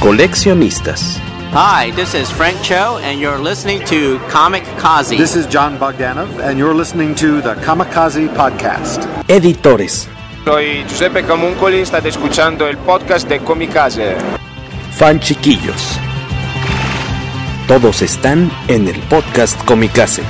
Coleccionistas. 0.00 1.18
Hi, 1.52 1.90
this 1.92 2.14
is 2.14 2.30
Frank 2.30 2.60
Cho, 2.62 2.98
and 2.98 3.18
you're 3.18 3.38
listening 3.38 3.82
to 3.86 4.18
Comic 4.28 4.62
Kazi. 4.78 5.16
This 5.16 5.34
is 5.34 5.46
John 5.46 5.78
Bogdanov, 5.78 6.28
and 6.38 6.58
you're 6.58 6.74
listening 6.74 7.14
to 7.16 7.40
the 7.40 7.54
Kamikaze 7.64 8.28
Podcast. 8.36 9.06
Editores. 9.28 10.06
Soy 10.44 10.84
Giuseppe 10.86 11.22
Camuncoli, 11.22 11.80
state 11.86 12.08
escuchando 12.08 12.68
el 12.68 12.76
podcast 12.76 13.26
de 13.28 13.38
Comicase. 13.40 14.16
Fan 14.92 15.18
chiquillos. 15.18 15.98
Todos 17.66 18.02
están 18.02 18.50
en 18.68 18.86
el 18.88 19.00
podcast 19.08 19.58
Comicase. 19.64 20.22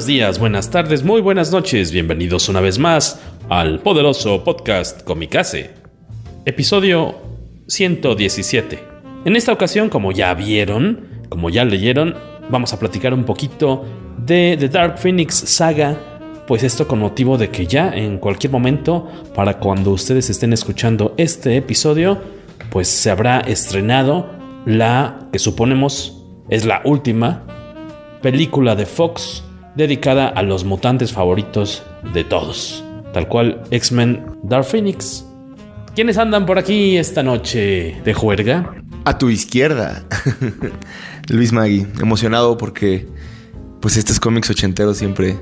Buenos 0.00 0.08
días, 0.08 0.38
buenas 0.38 0.70
tardes, 0.70 1.04
muy 1.04 1.20
buenas 1.20 1.52
noches. 1.52 1.92
Bienvenidos 1.92 2.48
una 2.48 2.62
vez 2.62 2.78
más 2.78 3.20
al 3.50 3.80
poderoso 3.80 4.42
podcast 4.42 5.02
Comicase. 5.02 5.72
Episodio 6.46 7.16
117. 7.68 8.82
En 9.26 9.36
esta 9.36 9.52
ocasión, 9.52 9.90
como 9.90 10.10
ya 10.10 10.32
vieron, 10.32 11.26
como 11.28 11.50
ya 11.50 11.66
leyeron, 11.66 12.14
vamos 12.48 12.72
a 12.72 12.78
platicar 12.78 13.12
un 13.12 13.24
poquito 13.24 13.84
de 14.16 14.56
The 14.58 14.70
Dark 14.70 14.98
Phoenix 14.98 15.34
Saga. 15.34 15.98
Pues 16.46 16.62
esto 16.62 16.88
con 16.88 17.00
motivo 17.00 17.36
de 17.36 17.50
que 17.50 17.66
ya 17.66 17.90
en 17.90 18.16
cualquier 18.16 18.54
momento, 18.54 19.06
para 19.34 19.58
cuando 19.58 19.90
ustedes 19.90 20.30
estén 20.30 20.54
escuchando 20.54 21.12
este 21.18 21.58
episodio, 21.58 22.16
pues 22.70 22.88
se 22.88 23.10
habrá 23.10 23.40
estrenado 23.40 24.30
la 24.64 25.28
que 25.30 25.38
suponemos 25.38 26.24
es 26.48 26.64
la 26.64 26.80
última 26.86 27.44
película 28.22 28.74
de 28.74 28.86
Fox 28.86 29.44
dedicada 29.76 30.28
a 30.28 30.42
los 30.42 30.64
mutantes 30.64 31.12
favoritos 31.12 31.82
de 32.12 32.24
todos, 32.24 32.84
tal 33.12 33.28
cual 33.28 33.62
X-Men 33.70 34.24
Dark 34.42 34.64
Phoenix. 34.64 35.24
¿Quiénes 35.94 36.18
andan 36.18 36.46
por 36.46 36.58
aquí 36.58 36.96
esta 36.96 37.22
noche 37.22 38.00
de 38.04 38.14
juerga? 38.14 38.74
A 39.04 39.18
tu 39.18 39.28
izquierda, 39.28 40.04
Luis 41.28 41.52
Magui, 41.52 41.86
emocionado 42.00 42.56
porque 42.56 43.06
pues 43.80 43.96
estos 43.96 44.20
cómics 44.20 44.50
ochenteros 44.50 44.98
siempre 44.98 45.38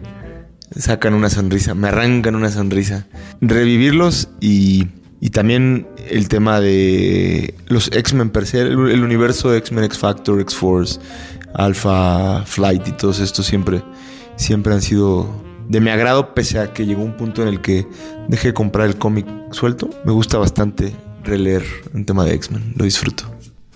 sacan 0.77 1.15
una 1.15 1.31
sonrisa, 1.31 1.75
me 1.75 1.89
arrancan 1.89 2.35
una 2.35 2.51
sonrisa. 2.51 3.07
Revivirlos 3.41 4.29
y, 4.41 4.87
y 5.21 5.31
también 5.31 5.89
el 6.09 6.29
tema 6.29 6.61
de 6.61 7.55
los 7.67 7.91
X-Men 7.93 8.31
per 8.31 8.47
se, 8.47 8.63
el, 8.63 8.91
el 8.91 9.03
universo 9.03 9.55
X-Men, 9.55 9.85
X-Factor, 9.85 10.41
X-Force, 10.41 11.01
Alpha 11.55 12.45
Flight 12.47 12.89
y 12.89 12.93
todos 12.93 13.21
estos 13.21 13.47
siempre 13.47 13.83
siempre 14.39 14.73
han 14.73 14.81
sido 14.81 15.27
de 15.69 15.81
mi 15.81 15.91
agrado, 15.91 16.35
pese 16.35 16.59
a 16.59 16.73
que 16.73 16.87
llegó 16.87 17.03
un 17.03 17.17
punto 17.17 17.43
en 17.43 17.49
el 17.49 17.61
que 17.61 17.87
dejé 18.29 18.49
de 18.49 18.55
comprar 18.55 18.87
el 18.87 18.97
cómic 18.97 19.27
suelto. 19.51 19.91
Me 20.05 20.13
gusta 20.13 20.39
bastante 20.39 20.95
releer 21.23 21.63
un 21.93 22.07
tema 22.07 22.25
de 22.25 22.33
X-Men, 22.35 22.73
lo 22.77 22.85
disfruto. 22.85 23.25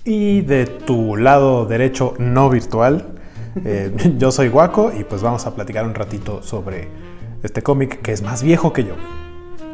Y 0.04 0.40
de 0.40 0.66
tu 0.66 1.16
lado 1.16 1.66
derecho 1.66 2.14
no 2.18 2.48
virtual, 2.48 3.14
eh, 3.64 3.92
yo 4.18 4.32
soy 4.32 4.48
Guaco 4.48 4.92
y 4.98 5.04
pues 5.04 5.20
vamos 5.20 5.46
a 5.46 5.54
platicar 5.54 5.84
un 5.84 5.94
ratito 5.94 6.42
sobre 6.42 6.88
este 7.42 7.62
cómic 7.62 8.00
que 8.00 8.12
es 8.12 8.22
más 8.22 8.42
viejo 8.42 8.72
que 8.72 8.84
yo. 8.84 8.94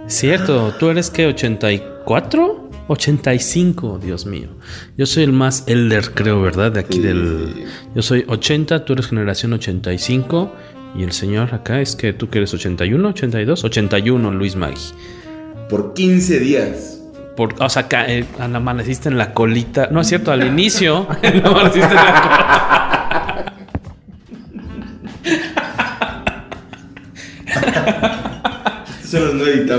Cierto, 0.08 0.72
¿tú 0.78 0.88
eres 0.88 1.10
que 1.10 1.26
84? 1.26 2.68
85, 2.88 4.00
Dios 4.02 4.24
mío. 4.24 4.48
Yo 4.96 5.04
soy 5.04 5.22
el 5.22 5.32
más 5.32 5.64
elder, 5.66 6.12
creo, 6.14 6.40
¿verdad? 6.40 6.72
De 6.72 6.80
aquí 6.80 6.94
sí. 6.94 7.02
del... 7.02 7.66
Yo 7.94 8.02
soy 8.02 8.24
80, 8.26 8.84
tú 8.86 8.94
eres 8.94 9.06
generación 9.06 9.52
85 9.52 10.50
y 10.94 11.02
el 11.02 11.12
señor 11.12 11.54
acá 11.54 11.80
es 11.80 11.96
que 11.96 12.12
tú 12.12 12.28
que 12.28 12.38
eres 12.38 12.52
81, 12.54 13.08
82, 13.08 13.64
81, 13.64 14.30
Luis 14.32 14.56
Magui. 14.56 14.80
Por 15.68 15.94
15 15.94 16.40
días. 16.40 17.00
Por, 17.36 17.54
o 17.60 17.68
sea, 17.68 17.82
acá, 17.82 18.06
eh, 18.08 18.24
amaneciste 18.38 19.08
en 19.08 19.18
la 19.18 19.32
colita. 19.32 19.88
No 19.90 20.00
es 20.00 20.08
cierto, 20.08 20.32
al 20.32 20.44
inicio 20.46 21.06
amaneciste 21.44 21.90
en 21.90 21.94
la 21.94 22.22
colita. 22.22 23.44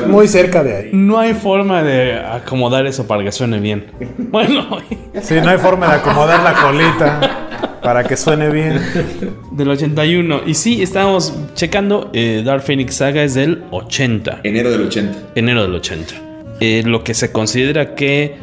Muy 0.07 0.27
cerca 0.27 0.63
de 0.63 0.75
ahí. 0.75 0.89
No 0.91 1.19
hay 1.19 1.33
forma 1.33 1.83
de 1.83 2.17
acomodar 2.17 2.87
eso 2.87 3.07
para 3.07 3.23
que 3.23 3.31
suene 3.31 3.59
bien. 3.59 3.87
Bueno. 4.17 4.79
Sí, 5.21 5.35
no 5.41 5.49
hay 5.49 5.57
forma 5.57 5.87
de 5.87 5.95
acomodar 5.95 6.41
la 6.43 6.53
colita 6.53 7.49
para 7.89 8.03
que 8.03 8.15
suene 8.15 8.51
bien. 8.51 8.79
Del 9.51 9.67
81. 9.67 10.41
Y 10.45 10.53
sí, 10.53 10.83
estábamos 10.83 11.33
checando. 11.55 12.11
Eh, 12.13 12.43
Dark 12.45 12.61
Phoenix 12.61 12.93
Saga 12.93 13.23
es 13.23 13.33
del 13.33 13.63
80. 13.71 14.41
Enero 14.43 14.69
del 14.69 14.83
80. 14.83 15.31
Enero 15.33 15.63
del 15.63 15.73
80. 15.73 16.13
Eh, 16.59 16.83
lo 16.85 17.03
que 17.03 17.15
se 17.15 17.31
considera 17.31 17.95
que 17.95 18.35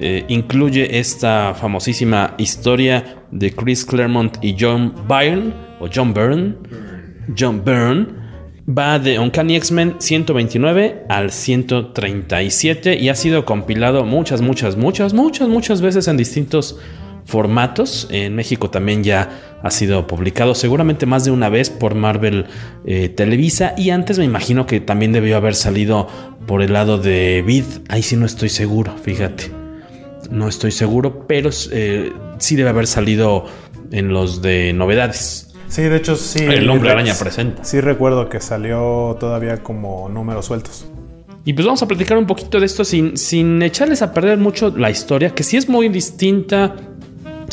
eh, 0.00 0.24
incluye 0.28 0.98
esta 0.98 1.52
famosísima 1.52 2.34
historia 2.38 3.18
de 3.30 3.54
Chris 3.54 3.84
Claremont 3.84 4.38
y 4.40 4.56
John 4.58 4.94
Byrne. 5.06 5.52
O 5.80 5.88
John 5.94 6.14
Byrne. 6.14 6.54
John 7.38 7.62
Byrne 7.62 8.06
va 8.66 8.98
de 8.98 9.18
Uncanny 9.18 9.56
X-Men 9.56 9.96
129 9.98 11.04
al 11.10 11.30
137 11.30 12.98
y 12.98 13.10
ha 13.10 13.14
sido 13.14 13.44
compilado 13.44 14.06
muchas, 14.06 14.40
muchas, 14.40 14.76
muchas, 14.76 15.12
muchas, 15.12 15.46
muchas 15.46 15.82
veces 15.82 16.08
en 16.08 16.16
distintos 16.16 16.78
formatos. 17.24 18.08
En 18.10 18.34
México 18.34 18.70
también 18.70 19.02
ya 19.02 19.58
ha 19.62 19.70
sido 19.70 20.06
publicado 20.06 20.54
seguramente 20.54 21.06
más 21.06 21.24
de 21.24 21.30
una 21.30 21.48
vez 21.48 21.70
por 21.70 21.94
Marvel 21.94 22.46
eh, 22.84 23.08
Televisa 23.08 23.74
y 23.76 23.90
antes 23.90 24.18
me 24.18 24.24
imagino 24.24 24.66
que 24.66 24.80
también 24.80 25.12
debió 25.12 25.36
haber 25.36 25.54
salido 25.54 26.08
por 26.46 26.62
el 26.62 26.72
lado 26.72 26.98
de 26.98 27.42
Vid. 27.46 27.64
Ahí 27.88 28.02
sí 28.02 28.16
no 28.16 28.26
estoy 28.26 28.50
seguro, 28.50 28.94
fíjate. 29.02 29.50
No 30.30 30.48
estoy 30.48 30.70
seguro, 30.70 31.26
pero 31.26 31.50
eh, 31.72 32.12
sí 32.38 32.56
debe 32.56 32.70
haber 32.70 32.86
salido 32.86 33.46
en 33.90 34.08
los 34.08 34.42
de 34.42 34.72
novedades. 34.72 35.54
Sí, 35.68 35.82
de 35.82 35.96
hecho 35.96 36.16
sí. 36.16 36.44
El 36.44 36.68
hombre 36.70 36.90
araña 36.90 37.14
presenta. 37.18 37.64
Sí 37.64 37.80
recuerdo 37.80 38.28
que 38.28 38.40
salió 38.40 39.16
todavía 39.18 39.62
como 39.62 40.08
números 40.08 40.46
sueltos. 40.46 40.86
Y 41.46 41.52
pues 41.52 41.66
vamos 41.66 41.82
a 41.82 41.88
platicar 41.88 42.16
un 42.16 42.26
poquito 42.26 42.58
de 42.58 42.66
esto 42.66 42.84
sin, 42.84 43.18
sin 43.18 43.60
echarles 43.60 44.00
a 44.00 44.14
perder 44.14 44.38
mucho 44.38 44.72
la 44.76 44.90
historia, 44.90 45.30
que 45.34 45.42
sí 45.42 45.58
es 45.58 45.68
muy 45.68 45.88
distinta 45.90 46.74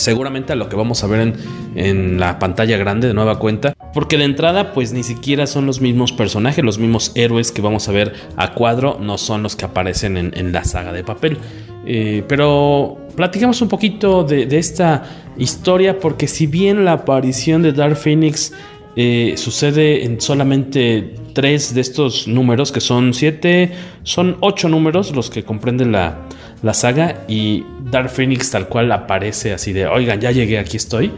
seguramente 0.01 0.53
a 0.53 0.56
lo 0.56 0.68
que 0.69 0.75
vamos 0.75 1.03
a 1.03 1.07
ver 1.07 1.21
en, 1.21 1.33
en, 1.75 2.19
la 2.19 2.39
pantalla 2.39 2.77
grande 2.77 3.07
de 3.07 3.13
nueva 3.13 3.39
cuenta. 3.39 3.74
Porque 3.94 4.18
de 4.18 4.25
entrada 4.25 4.74
pues 4.74 4.94
ni 4.94 5.03
siquiera 5.03 5.48
son 5.48 5.65
los 5.65 5.81
mismos 5.81 6.12
personajes, 6.12 6.63
los 6.63 6.80
mismos 6.80 7.12
héroes 7.15 7.51
que 7.51 7.62
vamos 7.62 7.88
a 7.88 7.92
ver 7.92 8.13
a 8.36 8.53
cuadro, 8.53 8.98
no 9.00 9.18
son 9.18 9.44
los 9.44 9.56
que 9.56 9.65
aparecen 9.65 10.18
en, 10.18 10.31
en 10.36 10.51
la 10.51 10.63
saga 10.63 10.92
de 10.92 11.03
papel. 11.03 11.38
Eh, 11.86 12.24
pero 12.27 12.98
platicamos 13.15 13.62
un 13.62 13.68
poquito 13.68 14.24
de, 14.24 14.45
de, 14.45 14.57
esta 14.57 15.03
historia 15.38 16.00
porque 16.00 16.27
si 16.27 16.45
bien 16.45 16.86
la 16.86 16.94
aparición 16.94 17.63
de 17.63 17.74
Dark 17.74 17.95
Phoenix 17.95 18.54
eh, 18.95 19.36
sucede 19.38 20.04
en 20.04 20.19
solamente 20.19 21.15
tres 21.33 21.74
de 21.74 21.80
estos 21.80 22.27
números, 22.27 22.74
que 22.74 22.81
son 22.81 23.13
siete, 23.13 23.71
son 24.04 24.36
ocho 24.42 24.68
números 24.68 25.15
los 25.15 25.30
que 25.30 25.44
comprenden 25.44 25.94
la, 25.94 26.27
la 26.62 26.74
saga 26.74 27.24
y 27.28 27.66
Dark 27.92 28.10
Phoenix 28.10 28.52
tal 28.52 28.68
cual 28.68 28.92
aparece 28.92 29.54
así 29.54 29.74
de, 29.74 29.88
oigan, 29.88 30.19
ya 30.19 30.31
llegué, 30.31 30.60
aquí 30.60 30.78
estoy, 30.78 31.12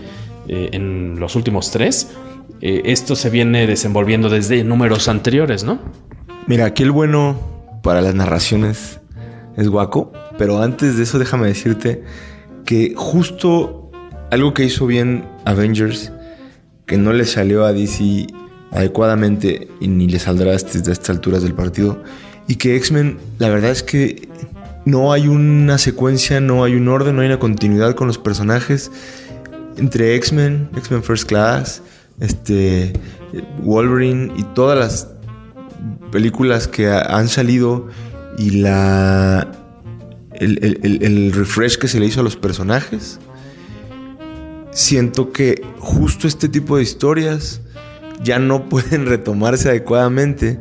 eh, 0.48 0.70
en 0.74 1.20
los 1.20 1.36
últimos 1.36 1.72
tres. 1.72 2.10
Eh, 2.62 2.82
esto 2.86 3.16
se 3.16 3.30
viene 3.30 3.68
desenvolviendo 3.68 4.30
desde 4.30 4.64
números 4.64 5.08
anteriores, 5.08 5.64
¿no? 5.64 5.80
Mira, 6.48 6.66
aquí 6.66 6.84
el 6.84 6.92
bueno 6.92 7.38
para 7.82 8.02
las 8.02 8.16
narraciones 8.16 9.00
es 9.58 9.68
guaco, 9.68 10.12
pero 10.38 10.62
antes 10.62 10.98
de 10.98 11.04
eso 11.04 11.20
déjame 11.20 11.48
decirte 11.48 12.04
que 12.66 12.94
justo 12.96 13.92
algo 14.32 14.54
que 14.54 14.64
hizo 14.64 14.88
bien 14.88 15.26
Avengers 15.46 16.12
que 16.86 16.98
no 16.98 17.14
le 17.14 17.26
salió 17.26 17.66
a 17.66 17.74
DC 17.74 18.28
adecuadamente 18.72 19.68
y 19.80 19.88
ni 19.88 20.08
le 20.08 20.20
saldrá 20.20 20.52
desde 20.52 20.92
estas 20.92 21.10
alturas 21.10 21.44
del 21.44 21.54
partido. 21.54 22.04
Y 22.48 22.56
que 22.56 22.76
X-Men, 22.76 23.20
la 23.40 23.50
verdad 23.50 23.72
es 23.72 23.84
que 23.84 24.28
no 24.86 25.14
hay 25.14 25.28
una 25.28 25.78
secuencia, 25.78 26.42
no 26.42 26.64
hay 26.64 26.76
un 26.76 26.88
orden, 26.88 27.16
no 27.16 27.22
hay 27.22 27.28
una 27.28 27.40
continuidad 27.40 27.96
con 27.96 28.08
los 28.08 28.18
personajes. 28.18 28.92
Entre 29.78 30.16
X-Men, 30.16 30.70
X-Men 30.76 31.04
First 31.04 31.28
Class, 31.28 31.82
este, 32.20 32.94
Wolverine 33.62 34.34
y 34.36 34.44
todas 34.44 34.78
las 34.78 35.08
películas 36.12 36.68
que 36.68 36.90
han 36.90 37.28
salido 37.28 37.88
y 38.38 38.52
la 38.52 39.52
el, 40.34 40.80
el, 41.02 41.32
refresh 41.34 41.78
que 41.78 41.88
se 41.88 42.00
le 42.00 42.06
hizo 42.06 42.20
a 42.20 42.24
los 42.24 42.36
personajes. 42.36 43.20
Siento 44.72 45.32
que 45.32 45.62
justo 45.80 46.28
este 46.28 46.50
tipo 46.50 46.78
de 46.78 46.84
historias 46.84 47.62
ya 48.24 48.40
no 48.40 48.70
pueden 48.70 49.06
retomarse 49.08 49.70
adecuadamente 49.70 50.60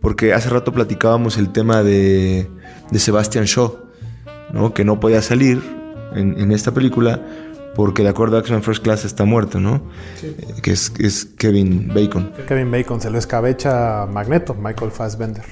porque 0.00 0.34
hace 0.34 0.50
rato 0.50 0.72
platicábamos 0.72 1.38
el 1.38 1.50
tema 1.50 1.82
de, 1.82 2.48
de 2.90 2.98
Sebastian 2.98 3.44
Shaw, 3.44 3.78
¿no? 4.52 4.74
que 4.74 4.84
no 4.84 5.00
podía 5.00 5.22
salir 5.22 5.62
en, 6.14 6.38
en 6.38 6.52
esta 6.52 6.72
película 6.72 7.20
porque 7.74 8.02
de 8.02 8.08
acuerdo 8.08 8.36
a 8.36 8.40
X-Men 8.40 8.62
First 8.62 8.82
Class 8.82 9.04
está 9.04 9.24
muerto, 9.24 9.60
¿no? 9.60 9.82
Que 10.62 10.72
es, 10.72 10.92
es, 10.98 11.24
Kevin 11.24 11.90
Bacon. 11.92 12.32
Kevin 12.46 12.70
Bacon 12.70 13.00
se 13.00 13.10
lo 13.10 13.18
escabecha 13.18 14.06
Magneto, 14.06 14.54
Michael 14.54 14.90
Fassbender. 14.90 15.44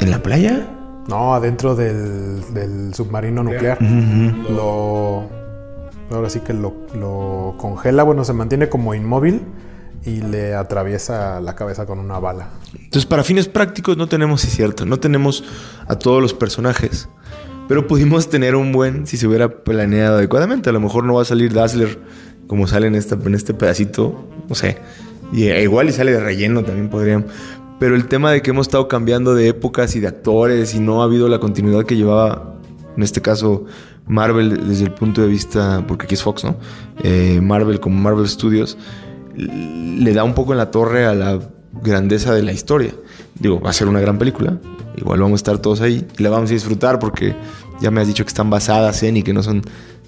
¿En 0.00 0.10
la 0.10 0.22
playa? 0.22 0.66
No, 1.08 1.34
adentro 1.34 1.74
del, 1.74 2.42
del 2.52 2.94
submarino 2.94 3.42
nuclear. 3.42 3.80
Lo. 3.82 5.28
Ahora 6.10 6.28
sí 6.28 6.40
que 6.40 6.52
lo, 6.52 6.74
lo 6.98 7.54
congela, 7.56 8.02
bueno, 8.02 8.24
se 8.24 8.32
mantiene 8.32 8.68
como 8.68 8.94
inmóvil 8.94 9.42
y 10.04 10.22
le 10.22 10.54
atraviesa 10.54 11.40
la 11.40 11.54
cabeza 11.54 11.86
con 11.86 11.98
una 11.98 12.18
bala. 12.18 12.50
Entonces, 12.74 13.06
para 13.06 13.24
fines 13.24 13.48
prácticos 13.48 13.96
no 13.96 14.08
tenemos, 14.08 14.44
es 14.44 14.50
cierto, 14.50 14.86
no 14.86 14.98
tenemos 14.98 15.44
a 15.86 15.96
todos 15.96 16.22
los 16.22 16.34
personajes. 16.34 17.08
Pero 17.68 17.86
pudimos 17.86 18.28
tener 18.28 18.56
un 18.56 18.72
buen 18.72 19.06
si 19.06 19.16
se 19.16 19.28
hubiera 19.28 19.48
planeado 19.62 20.16
adecuadamente. 20.16 20.70
A 20.70 20.72
lo 20.72 20.80
mejor 20.80 21.04
no 21.04 21.14
va 21.14 21.22
a 21.22 21.24
salir 21.24 21.52
Dazzler 21.52 22.00
como 22.48 22.66
sale 22.66 22.88
en, 22.88 22.96
esta, 22.96 23.14
en 23.14 23.34
este 23.34 23.54
pedacito, 23.54 24.28
no 24.48 24.54
sé. 24.56 24.78
Y 25.32 25.44
e 25.44 25.62
igual 25.62 25.88
y 25.88 25.92
sale 25.92 26.10
de 26.10 26.18
relleno 26.18 26.64
también 26.64 26.88
podrían. 26.88 27.26
Pero 27.78 27.94
el 27.94 28.06
tema 28.08 28.32
de 28.32 28.42
que 28.42 28.50
hemos 28.50 28.66
estado 28.66 28.88
cambiando 28.88 29.34
de 29.34 29.48
épocas 29.48 29.94
y 29.94 30.00
de 30.00 30.08
actores 30.08 30.74
y 30.74 30.80
no 30.80 31.00
ha 31.00 31.04
habido 31.04 31.28
la 31.28 31.38
continuidad 31.38 31.84
que 31.84 31.96
llevaba, 31.96 32.56
en 32.96 33.02
este 33.02 33.22
caso, 33.22 33.66
Marvel 34.06 34.66
desde 34.68 34.84
el 34.84 34.92
punto 34.92 35.22
de 35.22 35.28
vista, 35.28 35.84
porque 35.86 36.06
aquí 36.06 36.14
es 36.14 36.22
Fox, 36.22 36.42
¿no? 36.42 36.56
Eh, 37.04 37.40
Marvel 37.40 37.78
como 37.78 38.00
Marvel 38.00 38.28
Studios, 38.28 38.76
le 39.36 40.12
da 40.12 40.24
un 40.24 40.34
poco 40.34 40.52
en 40.52 40.58
la 40.58 40.70
torre 40.70 41.06
a 41.06 41.14
la 41.14 41.40
grandeza 41.82 42.34
de 42.34 42.42
la 42.42 42.52
historia. 42.52 42.94
Digo, 43.34 43.60
va 43.60 43.70
a 43.70 43.72
ser 43.72 43.88
una 43.88 44.00
gran 44.00 44.18
película, 44.18 44.58
igual 44.96 45.20
vamos 45.20 45.38
a 45.38 45.40
estar 45.40 45.58
todos 45.58 45.80
ahí 45.80 46.06
y 46.18 46.22
la 46.22 46.30
vamos 46.30 46.50
a 46.50 46.54
disfrutar 46.54 46.98
porque 46.98 47.34
ya 47.80 47.90
me 47.90 48.00
has 48.00 48.06
dicho 48.06 48.24
que 48.24 48.28
están 48.28 48.50
basadas 48.50 49.02
en 49.02 49.16
y 49.16 49.22
que 49.22 49.32
no 49.32 49.42
son 49.42 49.62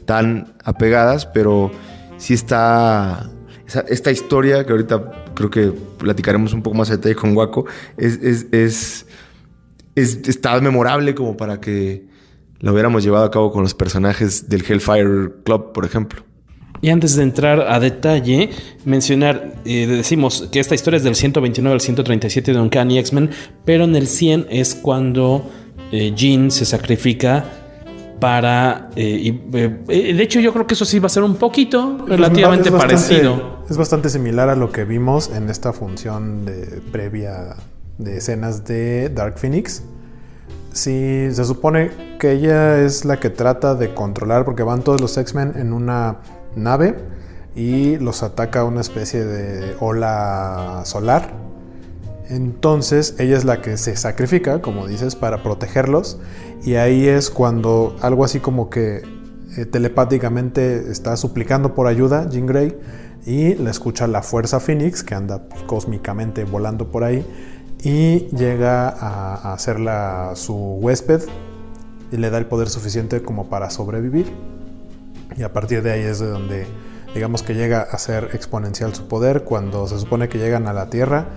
tan 0.05 0.55
apegadas, 0.65 1.27
pero 1.27 1.71
sí 2.19 2.35
está 2.35 3.31
esta 3.89 4.11
historia 4.11 4.67
que 4.67 4.73
ahorita 4.73 5.33
creo 5.35 5.51
que 5.51 5.73
platicaremos 5.99 6.53
un 6.53 6.63
poco 6.63 6.77
más 6.77 6.91
a 6.91 6.97
detalle 6.97 7.15
con 7.15 7.35
Waco 7.35 7.65
es, 7.97 8.19
es, 8.23 8.47
es, 8.53 9.07
es, 9.95 10.29
está 10.29 10.61
memorable 10.61 11.15
como 11.15 11.37
para 11.37 11.61
que 11.61 12.07
lo 12.61 12.73
hubiéramos 12.73 13.03
llevado 13.03 13.25
a 13.25 13.31
cabo 13.31 13.51
con 13.51 13.63
los 13.63 13.75
personajes 13.75 14.49
del 14.49 14.63
Hellfire 14.63 15.33
Club, 15.45 15.73
por 15.73 15.85
ejemplo. 15.85 16.23
Y 16.83 16.91
antes 16.91 17.15
de 17.15 17.23
entrar 17.23 17.61
a 17.61 17.79
detalle, 17.79 18.51
mencionar, 18.85 19.55
eh, 19.65 19.87
decimos 19.87 20.49
que 20.51 20.59
esta 20.59 20.75
historia 20.75 20.97
es 20.97 21.05
del 21.05 21.15
129 21.15 21.73
al 21.73 21.81
137 21.81 22.53
de 22.53 22.59
Uncanny 22.59 22.99
X-Men, 22.99 23.31
pero 23.65 23.85
en 23.85 23.95
el 23.95 24.09
100 24.09 24.49
es 24.51 24.75
cuando 24.75 25.49
eh, 25.93 26.13
Jean 26.17 26.51
se 26.51 26.65
sacrifica 26.65 27.45
para... 28.19 28.91
Eh, 28.97 29.33
de 29.49 30.23
hecho 30.25 30.41
yo 30.41 30.53
creo 30.53 30.67
que 30.67 30.75
eso 30.75 30.85
sí 30.85 30.99
va 30.99 31.07
a 31.07 31.11
ser 31.11 31.23
un 31.23 31.37
poquito 31.37 32.05
relativamente 32.05 32.73
parecido. 32.73 33.63
Es 33.71 33.77
bastante 33.77 34.11
similar 34.11 34.49
a 34.49 34.57
lo 34.57 34.73
que 34.73 34.85
vimos 34.85 35.31
en 35.31 35.51
esta 35.51 35.73
función 35.73 36.45
de, 36.45 36.83
previa 36.91 37.55
de 37.99 38.17
escenas 38.17 38.65
de 38.65 39.09
Dark 39.09 39.39
Phoenix. 39.39 39.85
Sí, 40.73 41.29
se 41.31 41.45
supone 41.45 41.93
que 42.19 42.33
ella 42.33 42.81
es 42.81 43.05
la 43.05 43.21
que 43.21 43.31
trata 43.31 43.77
de 43.77 43.95
controlar, 43.95 44.45
porque 44.45 44.65
van 44.65 44.83
todos 44.83 45.01
los 45.01 45.17
X-Men 45.17 45.53
en 45.55 45.73
una 45.73 46.19
nave 46.57 46.97
y 47.55 47.97
los 47.99 48.23
ataca 48.23 48.65
una 48.65 48.81
especie 48.81 49.25
de 49.25 49.77
ola 49.81 50.83
solar. 50.85 51.35
Entonces 52.29 53.15
ella 53.19 53.37
es 53.37 53.45
la 53.45 53.61
que 53.61 53.77
se 53.77 53.97
sacrifica, 53.97 54.63
como 54.63 54.87
dices, 54.87 55.17
para 55.17 55.43
protegerlos. 55.43 56.19
Y 56.65 56.77
ahí 56.77 57.07
es 57.07 57.31
cuando 57.31 57.97
algo 58.01 58.25
así 58.25 58.41
como 58.41 58.71
que 58.71 59.03
eh, 59.57 59.67
telepáticamente 59.67 60.91
está 60.91 61.17
suplicando 61.17 61.75
por 61.75 61.87
ayuda 61.87 62.29
Jean 62.31 62.47
Grey 62.47 62.79
y 63.27 63.55
le 63.55 63.71
escucha 63.71 64.07
la 64.07 64.23
fuerza 64.23 64.61
Phoenix 64.61 65.03
que 65.03 65.15
anda 65.15 65.43
cósmicamente 65.67 66.45
volando 66.45 66.91
por 66.91 67.05
ahí 67.05 67.27
y 67.83 68.29
llega 68.35 68.89
a, 68.89 69.35
a 69.35 69.53
hacerla 69.53 70.33
su 70.35 70.55
huésped 70.55 71.23
y 72.11 72.17
le 72.17 72.31
da 72.31 72.39
el 72.39 72.47
poder 72.47 72.71
suficiente 72.71 73.23
como 73.23 73.49
para 73.49 73.69
sobrevivir. 73.69 74.33
Y 75.37 75.43
a 75.43 75.53
partir 75.53 75.83
de 75.83 75.93
ahí 75.93 76.03
es 76.03 76.19
de 76.19 76.29
donde 76.29 76.67
digamos 77.15 77.43
que 77.43 77.55
llega 77.55 77.83
a 77.83 77.99
ser 77.99 78.31
exponencial 78.33 78.95
su 78.95 79.09
poder. 79.09 79.45
Cuando 79.45 79.87
se 79.87 79.99
supone 79.99 80.29
que 80.29 80.39
llegan 80.39 80.67
a 80.67 80.73
la 80.73 80.91
Tierra, 80.91 81.29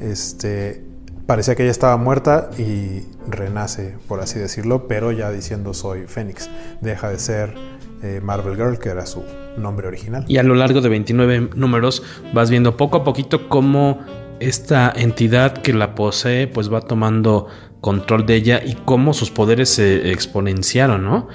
este, 0.00 0.84
parecía 1.26 1.54
que 1.54 1.62
ella 1.62 1.72
estaba 1.72 1.96
muerta 1.96 2.50
y 2.58 3.02
renace, 3.28 3.96
por 4.08 4.20
así 4.20 4.38
decirlo, 4.38 4.86
pero 4.88 5.12
ya 5.12 5.30
diciendo 5.30 5.74
soy 5.74 6.06
Fénix. 6.06 6.48
Deja 6.80 7.10
de 7.10 7.18
ser 7.18 7.54
eh, 8.02 8.20
Marvel 8.22 8.56
Girl, 8.56 8.78
que 8.78 8.90
era 8.90 9.06
su 9.06 9.24
nombre 9.56 9.88
original. 9.88 10.24
Y 10.28 10.38
a 10.38 10.42
lo 10.42 10.54
largo 10.54 10.80
de 10.80 10.88
29 10.88 11.50
números 11.54 12.02
vas 12.32 12.50
viendo 12.50 12.76
poco 12.76 12.98
a 12.98 13.04
poquito 13.04 13.48
cómo 13.48 14.00
esta 14.40 14.92
entidad 14.94 15.58
que 15.58 15.72
la 15.72 15.94
posee 15.94 16.48
pues 16.48 16.72
va 16.72 16.80
tomando 16.80 17.46
control 17.80 18.26
de 18.26 18.34
ella 18.34 18.60
y 18.64 18.74
cómo 18.74 19.14
sus 19.14 19.30
poderes 19.30 19.68
se 19.68 20.10
exponenciaron, 20.10 21.04
¿no? 21.04 21.28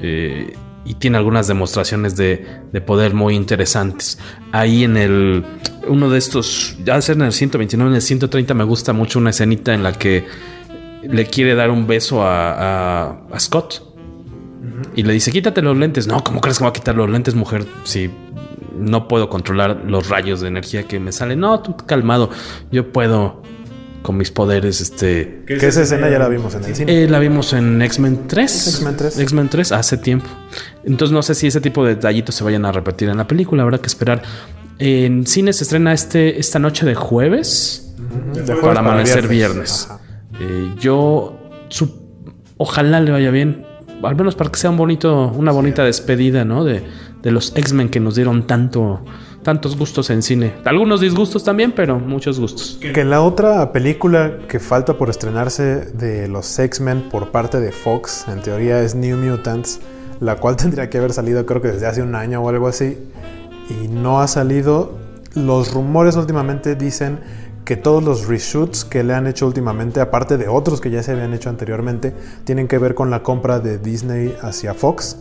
Eh, 0.00 0.54
y 0.86 0.94
tiene 0.94 1.18
algunas 1.18 1.48
demostraciones 1.48 2.16
de, 2.16 2.62
poder 2.86 3.12
muy 3.12 3.34
interesantes. 3.34 4.18
Ahí 4.52 4.84
en 4.84 4.96
el. 4.96 5.44
Uno 5.88 6.08
de 6.08 6.18
estos. 6.18 6.76
Ya 6.84 7.00
ser 7.02 7.16
en 7.16 7.22
el 7.22 7.32
129, 7.32 7.90
en 7.90 7.96
el 7.96 8.02
130 8.02 8.54
me 8.54 8.64
gusta 8.64 8.92
mucho 8.92 9.18
una 9.18 9.30
escenita 9.30 9.74
en 9.74 9.82
la 9.82 9.92
que 9.92 10.24
le 11.02 11.26
quiere 11.26 11.54
dar 11.54 11.70
un 11.70 11.86
beso 11.86 12.22
a, 12.22 13.10
a, 13.30 13.40
Scott. 13.40 13.82
Y 14.94 15.02
le 15.02 15.12
dice, 15.12 15.32
quítate 15.32 15.60
los 15.60 15.76
lentes. 15.76 16.06
No, 16.06 16.22
¿cómo 16.22 16.40
crees 16.40 16.58
que 16.58 16.64
me 16.64 16.66
va 16.66 16.70
a 16.70 16.74
quitar 16.74 16.94
los 16.94 17.10
lentes, 17.10 17.34
mujer? 17.34 17.66
Si 17.84 18.10
no 18.76 19.08
puedo 19.08 19.28
controlar 19.28 19.82
los 19.86 20.08
rayos 20.08 20.40
de 20.40 20.48
energía 20.48 20.86
que 20.86 21.00
me 21.00 21.12
salen. 21.12 21.40
No, 21.40 21.60
tú 21.60 21.76
calmado. 21.76 22.30
Yo 22.70 22.92
puedo 22.92 23.42
con 24.06 24.16
mis 24.16 24.30
poderes, 24.30 24.80
este... 24.80 25.42
Que 25.48 25.66
esa 25.66 25.82
escena 25.82 26.08
ya 26.08 26.20
la 26.20 26.28
vimos 26.28 26.54
en 26.54 26.62
el 26.64 26.76
cine. 26.76 27.02
Eh, 27.02 27.08
la 27.08 27.18
vimos 27.18 27.52
en 27.52 27.82
X-Men 27.82 28.28
3. 28.28 28.66
X-Men 28.68 28.96
3. 28.96 29.18
X-Men 29.18 29.48
3, 29.48 29.72
hace 29.72 29.96
tiempo. 29.98 30.28
Entonces 30.84 31.12
no 31.12 31.22
sé 31.22 31.34
si 31.34 31.48
ese 31.48 31.60
tipo 31.60 31.84
de 31.84 31.96
detallitos 31.96 32.36
se 32.36 32.44
vayan 32.44 32.64
a 32.66 32.70
repetir 32.70 33.08
en 33.08 33.16
la 33.16 33.26
película, 33.26 33.64
habrá 33.64 33.78
que 33.78 33.88
esperar. 33.88 34.22
En 34.78 35.26
cine 35.26 35.52
se 35.52 35.64
estrena 35.64 35.92
este, 35.92 36.38
esta 36.38 36.60
noche 36.60 36.86
de 36.86 36.94
jueves, 36.94 37.96
para 38.62 38.78
amanecer 38.78 39.26
viernes. 39.26 39.88
Eh, 40.38 40.72
yo 40.78 41.36
su, 41.68 41.92
ojalá 42.58 43.00
le 43.00 43.10
vaya 43.10 43.32
bien, 43.32 43.66
al 44.04 44.14
menos 44.14 44.36
para 44.36 44.52
que 44.52 44.60
sea 44.60 44.70
un 44.70 44.76
bonito, 44.76 45.32
una 45.34 45.50
bonita 45.50 45.82
despedida, 45.82 46.44
¿no? 46.44 46.62
De, 46.62 46.80
de 47.22 47.30
los 47.32 47.56
X-Men 47.56 47.88
que 47.88 47.98
nos 47.98 48.14
dieron 48.14 48.46
tanto 48.46 49.04
tantos 49.46 49.78
gustos 49.78 50.10
en 50.10 50.22
cine. 50.22 50.54
Algunos 50.64 51.00
disgustos 51.00 51.44
también, 51.44 51.70
pero 51.70 52.00
muchos 52.00 52.40
gustos. 52.40 52.80
Que 52.80 53.04
la 53.04 53.22
otra 53.22 53.70
película 53.70 54.38
que 54.48 54.58
falta 54.58 54.98
por 54.98 55.08
estrenarse 55.08 55.84
de 55.92 56.26
los 56.26 56.58
X-Men 56.58 57.02
por 57.12 57.30
parte 57.30 57.60
de 57.60 57.70
Fox, 57.70 58.26
en 58.26 58.42
teoría 58.42 58.82
es 58.82 58.96
New 58.96 59.16
Mutants, 59.16 59.78
la 60.18 60.34
cual 60.34 60.56
tendría 60.62 60.90
que 60.90 60.98
haber 60.98 61.12
salido 61.12 61.46
creo 61.46 61.62
que 61.62 61.68
desde 61.68 61.86
hace 61.86 62.02
un 62.02 62.16
año 62.16 62.42
o 62.42 62.48
algo 62.48 62.66
así, 62.66 62.98
y 63.70 63.86
no 63.86 64.20
ha 64.20 64.26
salido. 64.26 64.98
Los 65.34 65.72
rumores 65.72 66.16
últimamente 66.16 66.74
dicen 66.74 67.20
que 67.64 67.76
todos 67.76 68.02
los 68.02 68.26
reshoots 68.26 68.84
que 68.84 69.04
le 69.04 69.14
han 69.14 69.28
hecho 69.28 69.46
últimamente, 69.46 70.00
aparte 70.00 70.38
de 70.38 70.48
otros 70.48 70.80
que 70.80 70.90
ya 70.90 71.04
se 71.04 71.12
habían 71.12 71.32
hecho 71.34 71.50
anteriormente, 71.50 72.12
tienen 72.42 72.66
que 72.66 72.78
ver 72.78 72.96
con 72.96 73.10
la 73.10 73.22
compra 73.22 73.60
de 73.60 73.78
Disney 73.78 74.34
hacia 74.42 74.74
Fox 74.74 75.18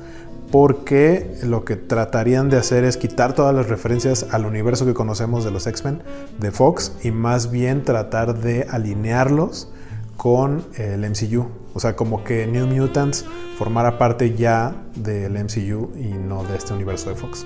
porque 0.57 1.35
lo 1.43 1.65
que 1.65 1.75
tratarían 1.75 2.49
de 2.49 2.55
hacer 2.55 2.85
es 2.85 2.95
quitar 2.95 3.33
todas 3.35 3.53
las 3.53 3.67
referencias 3.67 4.27
al 4.31 4.45
universo 4.45 4.85
que 4.85 4.93
conocemos 4.93 5.43
de 5.43 5.51
los 5.51 5.67
X-Men 5.67 6.01
de 6.39 6.49
Fox 6.49 6.93
y 7.03 7.11
más 7.11 7.51
bien 7.51 7.83
tratar 7.83 8.39
de 8.39 8.65
alinearlos 8.69 9.69
con 10.15 10.63
el 10.77 11.01
MCU. 11.01 11.47
O 11.73 11.81
sea, 11.81 11.97
como 11.97 12.23
que 12.23 12.47
New 12.47 12.67
Mutants 12.67 13.25
formara 13.57 13.97
parte 13.97 14.33
ya 14.33 14.73
del 14.95 15.33
MCU 15.33 15.91
y 15.99 16.13
no 16.13 16.45
de 16.45 16.55
este 16.55 16.73
universo 16.73 17.09
de 17.09 17.17
Fox. 17.17 17.45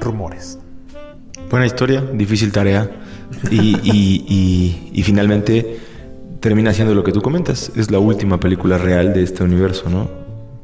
Rumores. 0.00 0.58
Buena 1.50 1.66
historia, 1.66 2.00
difícil 2.00 2.50
tarea. 2.50 2.90
Y, 3.50 3.76
y, 3.82 4.24
y, 4.26 4.90
y, 4.90 5.02
finalmente 5.02 5.80
termina 6.40 6.72
siendo 6.72 6.94
lo 6.94 7.04
que 7.04 7.12
tú 7.12 7.20
comentas. 7.20 7.70
Es 7.76 7.90
la 7.90 7.98
última 7.98 8.40
película 8.40 8.78
real 8.78 9.12
de 9.12 9.22
este 9.22 9.44
universo, 9.44 9.90
¿no? 9.90 10.08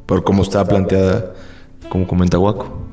Por 0.07 0.23
cómo 0.23 0.41
está 0.41 0.65
planteada, 0.65 1.33
como 1.93 2.07
comenta 2.07 2.39
Waco. 2.39 2.87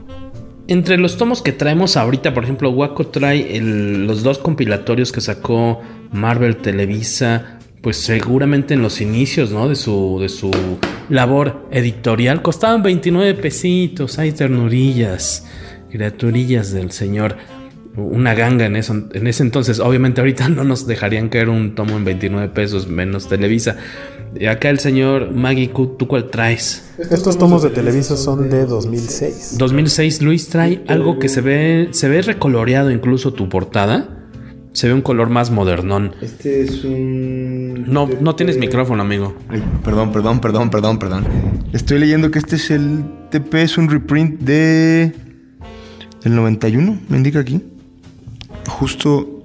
Entre 0.69 0.99
los 0.99 1.17
tomos 1.17 1.41
que 1.41 1.53
traemos 1.53 1.97
ahorita, 1.97 2.35
por 2.35 2.45
ejemplo, 2.45 2.69
Waco 2.71 3.07
trae 3.07 3.59
los 3.63 4.23
dos 4.23 4.37
compilatorios 4.37 5.11
que 5.11 5.23
sacó 5.23 5.81
Marvel 6.13 6.59
Televisa, 6.59 7.59
pues 7.81 7.97
seguramente 7.97 8.75
en 8.75 8.83
los 8.83 9.01
inicios, 9.01 9.53
¿no? 9.53 9.71
De 9.71 9.75
su, 9.75 10.19
de 10.21 10.29
su 10.29 10.51
labor 11.09 11.67
editorial. 11.71 12.43
Costaban 12.43 12.83
29 12.83 13.41
pesitos, 13.41 14.19
hay 14.19 14.33
ternurillas, 14.33 15.47
criaturillas 15.91 16.71
del 16.71 16.93
señor 16.93 17.39
una 17.97 18.35
ganga 18.35 18.67
en, 18.67 18.77
eso, 18.77 19.09
en 19.13 19.27
ese 19.27 19.43
entonces. 19.43 19.81
Obviamente 19.81 20.21
ahorita 20.21 20.49
no 20.51 20.63
nos 20.63 20.87
dejarían 20.87 21.31
caer 21.31 21.49
un 21.49 21.75
tomo 21.75 21.97
en 21.97 22.05
29 22.05 22.49
pesos 22.49 22.87
menos 22.87 23.29
Televisa. 23.29 23.79
Y 24.39 24.47
acá 24.47 24.71
el 24.71 24.79
señor 24.79 25.33
Maggie, 25.33 25.69
¿tú 25.69 26.07
cuál 26.07 26.31
traes? 26.31 26.93
Estos 26.99 27.37
tomos 27.39 27.63
de 27.63 27.71
Televisa 27.71 28.17
son 28.17 28.49
de 28.49 28.67
2006. 28.67 29.57
2006, 29.59 30.23
Luis 30.23 30.49
trae 30.49 30.85
algo 30.87 31.19
que 31.19 31.29
se 31.29 31.41
ve, 31.41 31.89
se 31.93 32.09
ve 32.09 32.23
recoloreado 32.23 32.91
incluso 32.91 33.33
tu 33.33 33.49
portada. 33.49 34.17
Se 34.73 34.87
ve 34.87 34.95
un 34.95 35.03
color 35.03 35.31
más 35.31 35.51
modernón. 35.51 36.15
Este 36.23 36.63
es 36.63 36.85
un... 36.85 37.87
No, 37.89 38.09
no 38.21 38.37
tienes 38.37 38.57
micrófono, 38.57 39.03
amigo. 39.03 39.35
perdón, 39.83 40.13
perdón, 40.13 40.41
perdón, 40.41 40.71
perdón, 40.71 40.99
perdón. 41.01 41.27
Estoy 41.73 41.99
leyendo 41.99 42.31
que 42.31 42.39
este 42.39 42.55
es 42.55 42.71
el 42.71 43.03
TP, 43.31 43.55
es 43.55 43.77
un 43.79 43.91
reprint 43.91 44.41
de... 44.41 45.13
El 46.23 46.37
91, 46.37 47.01
me 47.09 47.17
indica 47.17 47.41
aquí 47.41 47.61
justo 48.71 49.43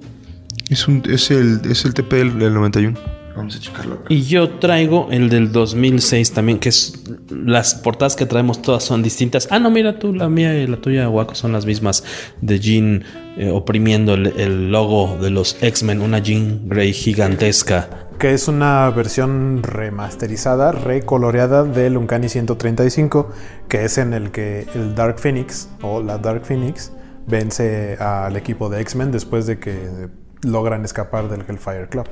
es, 0.70 0.88
un, 0.88 1.02
es, 1.08 1.30
el, 1.30 1.60
es 1.70 1.84
el 1.84 1.92
TP 1.92 2.16
del, 2.16 2.54
91. 2.54 2.98
Vamos 3.36 3.56
a 3.56 3.60
checarlo 3.60 4.02
Y 4.08 4.22
yo 4.22 4.58
traigo 4.58 5.08
el 5.10 5.28
del 5.28 5.52
2006 5.52 6.32
también, 6.32 6.58
que 6.58 6.70
es 6.70 7.04
las 7.30 7.74
portadas 7.74 8.16
que 8.16 8.24
traemos 8.24 8.62
todas 8.62 8.82
son 8.82 9.02
distintas. 9.02 9.46
Ah, 9.50 9.58
no, 9.58 9.70
mira 9.70 9.98
tú, 9.98 10.14
la 10.14 10.28
mía 10.28 10.54
y 10.54 10.66
la 10.66 10.78
tuya, 10.78 11.08
Waco, 11.08 11.34
son 11.34 11.52
las 11.52 11.66
mismas 11.66 12.02
de 12.40 12.58
Jean 12.58 13.04
eh, 13.36 13.50
oprimiendo 13.50 14.14
el, 14.14 14.70
logo 14.70 15.18
de 15.20 15.30
los 15.30 15.62
X-Men, 15.62 16.00
una 16.00 16.18
Jean 16.20 16.66
Grey 16.68 16.94
gigantesca. 16.94 18.08
Que 18.18 18.32
es 18.32 18.48
una 18.48 18.88
versión 18.88 19.62
remasterizada, 19.62 20.72
recoloreada 20.72 21.64
del 21.64 21.98
Uncanny 21.98 22.30
135, 22.30 23.30
que 23.68 23.84
es 23.84 23.98
en 23.98 24.14
el 24.14 24.30
que 24.30 24.66
el 24.74 24.94
Dark 24.94 25.18
Phoenix 25.18 25.68
o 25.82 26.02
la 26.02 26.16
Dark 26.16 26.46
Phoenix 26.46 26.92
vence 27.26 27.96
al 28.00 28.36
equipo 28.36 28.70
de 28.70 28.80
X-Men 28.80 29.12
después 29.12 29.46
de 29.46 29.58
que 29.58 30.08
logran 30.42 30.86
escapar 30.86 31.28
del 31.28 31.42
Hellfire 31.46 31.88
Club. 31.90 32.06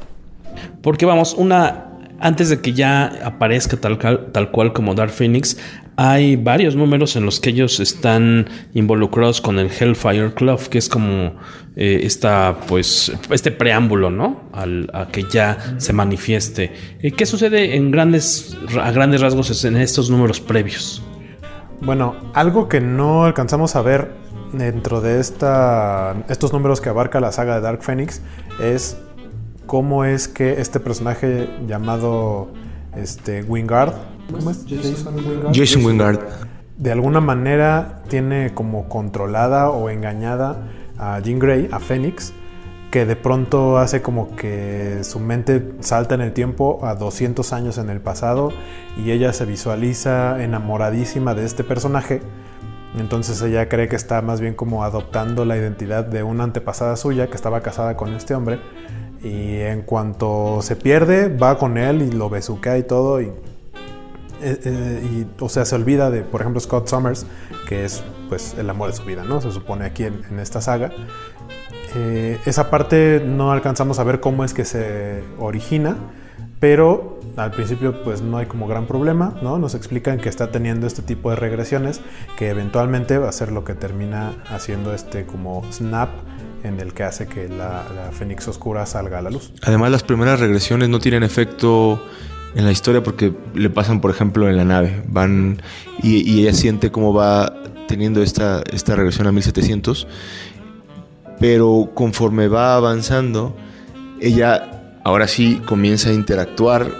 Porque 0.83 1.07
vamos, 1.07 1.35
una 1.35 1.91
antes 2.21 2.49
de 2.49 2.61
que 2.61 2.73
ya 2.73 3.07
aparezca 3.25 3.77
tal, 3.77 3.99
tal 3.99 4.51
cual 4.51 4.73
como 4.73 4.95
Dark 4.95 5.11
Phoenix, 5.11 5.59
hay 5.97 6.37
varios 6.37 6.75
números 6.75 7.17
en 7.17 7.25
los 7.25 7.39
que 7.39 7.51
ellos 7.51 7.81
están 7.81 8.49
involucrados 8.73 9.41
con 9.41 9.59
el 9.59 9.71
Hellfire 9.71 10.33
Club, 10.35 10.69
que 10.69 10.79
es 10.79 10.89
como 10.89 11.35
eh, 11.77 12.01
esta, 12.03 12.57
pues, 12.67 13.13
este 13.31 13.51
preámbulo, 13.51 14.11
¿no? 14.11 14.45
Al, 14.53 14.91
a 14.93 15.09
que 15.09 15.25
ya 15.25 15.77
se 15.79 15.93
manifieste. 15.93 16.73
Eh, 17.01 17.13
¿Qué 17.13 17.27
sucede 17.27 17.77
en 17.77 17.91
grandes, 17.91 18.57
a 18.81 18.91
grandes 18.91 19.21
rasgos 19.21 19.65
en 19.65 19.77
estos 19.77 20.11
números 20.11 20.41
previos? 20.41 21.03
Bueno, 21.81 22.17
algo 22.33 22.69
que 22.69 22.81
no 22.81 23.25
alcanzamos 23.25 23.77
a 23.77 23.83
ver 23.83 24.13
dentro 24.53 25.01
de 25.01 25.21
esta, 25.21 26.17
estos 26.29 26.53
números 26.53 26.81
que 26.81 26.89
abarca 26.89 27.21
la 27.21 27.33
saga 27.33 27.57
de 27.57 27.61
Dark 27.61 27.83
Phoenix 27.83 28.23
es 28.61 28.97
cómo 29.67 30.05
es 30.05 30.29
que 30.29 30.61
este 30.61 30.81
personaje 30.81 31.49
llamado 31.67 32.49
este, 32.97 33.43
Wingard, 33.43 33.95
¿cómo 34.31 34.51
es? 34.51 34.65
Jason 34.69 35.15
Wingard. 35.17 35.55
Jason 35.55 35.85
Wingard. 35.85 36.21
De 36.77 36.93
alguna 36.93 37.21
manera 37.21 38.03
tiene 38.09 38.53
como 38.53 38.89
controlada 38.89 39.71
o 39.71 39.91
engañada 39.91 40.69
a 40.99 41.21
Jean 41.21 41.39
Grey, 41.39 41.69
a 41.71 41.79
Phoenix, 41.79 42.33
que 42.91 43.07
de 43.07 43.17
pronto 43.17 43.79
hace 43.79 44.03
como 44.03 44.35
que 44.37 45.01
su 45.03 45.21
mente 45.21 45.73
salta 45.81 46.15
en 46.15 46.21
el 46.21 46.33
tiempo 46.33 46.81
a 46.85 46.95
200 46.95 47.53
años 47.53 47.79
en 47.79 47.91
el 47.91 48.01
pasado 48.01 48.51
y 48.97 49.11
ella 49.11 49.33
se 49.33 49.45
visualiza 49.45 50.43
enamoradísima 50.43 51.35
de 51.35 51.45
este 51.45 51.65
personaje 51.65 52.21
entonces 52.97 53.43
ella 53.43 53.69
cree 53.69 53.89
que 53.89 53.97
está 53.97 54.23
más 54.23 54.41
bien 54.41 54.55
como 54.55 54.85
adoptando 54.85 55.45
la 55.45 55.57
identidad 55.57 56.05
de 56.05 56.23
una 56.23 56.45
antepasada 56.45 56.97
suya 56.97 57.27
que 57.27 57.35
estaba 57.35 57.61
casada 57.61 57.97
con 57.97 58.15
este 58.15 58.35
hombre. 58.35 58.61
Y 59.23 59.61
en 59.61 59.83
cuanto 59.83 60.61
se 60.63 60.77
pierde, 60.77 61.35
va 61.35 61.59
con 61.59 61.79
él 61.79 62.03
y 62.03 62.11
lo 62.11 62.29
besuquea 62.29 62.79
y 62.79 62.83
todo. 62.83 63.21
Y, 63.21 63.27
eh, 64.43 64.61
eh, 64.65 65.27
o 65.41 65.49
sea, 65.49 65.65
se 65.65 65.75
olvida 65.75 66.11
de, 66.11 66.23
por 66.23 66.43
ejemplo, 66.43 66.61
Scott 66.61 66.89
Summers, 66.89 67.27
que 67.67 67.85
es 67.85 68.03
pues 68.29 68.55
el 68.59 68.69
amor 68.69 68.91
de 68.91 68.97
su 68.97 69.05
vida, 69.05 69.25
¿no? 69.25 69.41
Se 69.41 69.51
supone 69.51 69.87
aquí 69.87 70.05
en, 70.05 70.39
esta 70.39 70.61
saga. 70.61 70.91
Eh, 71.95 72.39
esa 72.45 72.71
parte 72.71 73.23
no 73.25 73.53
alcanzamos 73.53 73.99
a 73.99 74.05
ver 74.05 74.21
cómo 74.21 74.45
es 74.45 74.53
que 74.53 74.65
se 74.65 75.23
origina, 75.39 75.97
pero 76.61 77.21
al 77.37 77.53
principio 77.53 78.03
pues 78.03 78.23
no 78.23 78.39
hay 78.39 78.47
como 78.47 78.67
gran 78.67 78.87
problema, 78.87 79.35
¿no? 79.43 79.59
Nos 79.59 79.75
explican 79.75 80.19
que 80.19 80.29
está 80.29 80.51
teniendo 80.51 80.87
este 80.87 81.03
tipo 81.03 81.31
de 81.31 81.37
regresiones 81.37 82.01
que 82.37 82.49
eventualmente 82.51 83.19
va 83.19 83.29
a 83.29 83.33
ser 83.33 83.53
lo 83.53 83.65
que 83.65 83.75
termina 83.75 84.33
haciendo 84.51 84.93
este 84.93 85.25
como 85.25 85.63
snap 85.73 86.11
en 86.65 86.81
el 86.81 86.93
que 86.95 87.05
hace 87.05 87.27
que 87.27 87.49
la, 87.49 87.85
la 87.95 88.11
Fénix 88.11 88.49
Oscura 88.49 88.87
salga 88.87 89.19
a 89.19 89.23
la 89.23 89.31
luz. 89.31 89.53
Además 89.63 89.91
las 89.91 90.03
primeras 90.03 90.41
regresiones 90.41 90.89
no 90.89 90.99
tienen 90.99 91.23
efecto 91.23 92.03
en 92.55 92.65
la 92.65 92.73
historia 92.73 93.03
porque 93.03 93.33
le 93.55 93.71
pasan 93.71 94.01
por 94.01 94.11
ejemplo 94.11 94.49
en 94.49 94.57
la 94.57 94.65
nave, 94.65 95.03
van 95.07 95.61
y, 96.03 96.29
y 96.29 96.43
ella 96.43 96.53
siente 96.53 96.91
cómo 96.91 97.13
va 97.13 97.55
teniendo 97.87 98.23
esta, 98.23 98.63
esta 98.73 98.97
regresión 98.97 99.27
a 99.27 99.33
1700, 99.33 100.07
pero 101.39 101.91
conforme 101.95 102.49
va 102.49 102.77
avanzando, 102.77 103.55
ella 104.21 104.99
ahora 105.05 105.29
sí 105.29 105.61
comienza 105.67 106.11
a 106.11 106.13
interactuar 106.13 106.91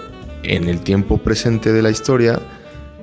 en 0.43 0.69
el 0.69 0.81
tiempo 0.81 1.17
presente 1.17 1.71
de 1.71 1.81
la 1.81 1.89
historia, 1.89 2.39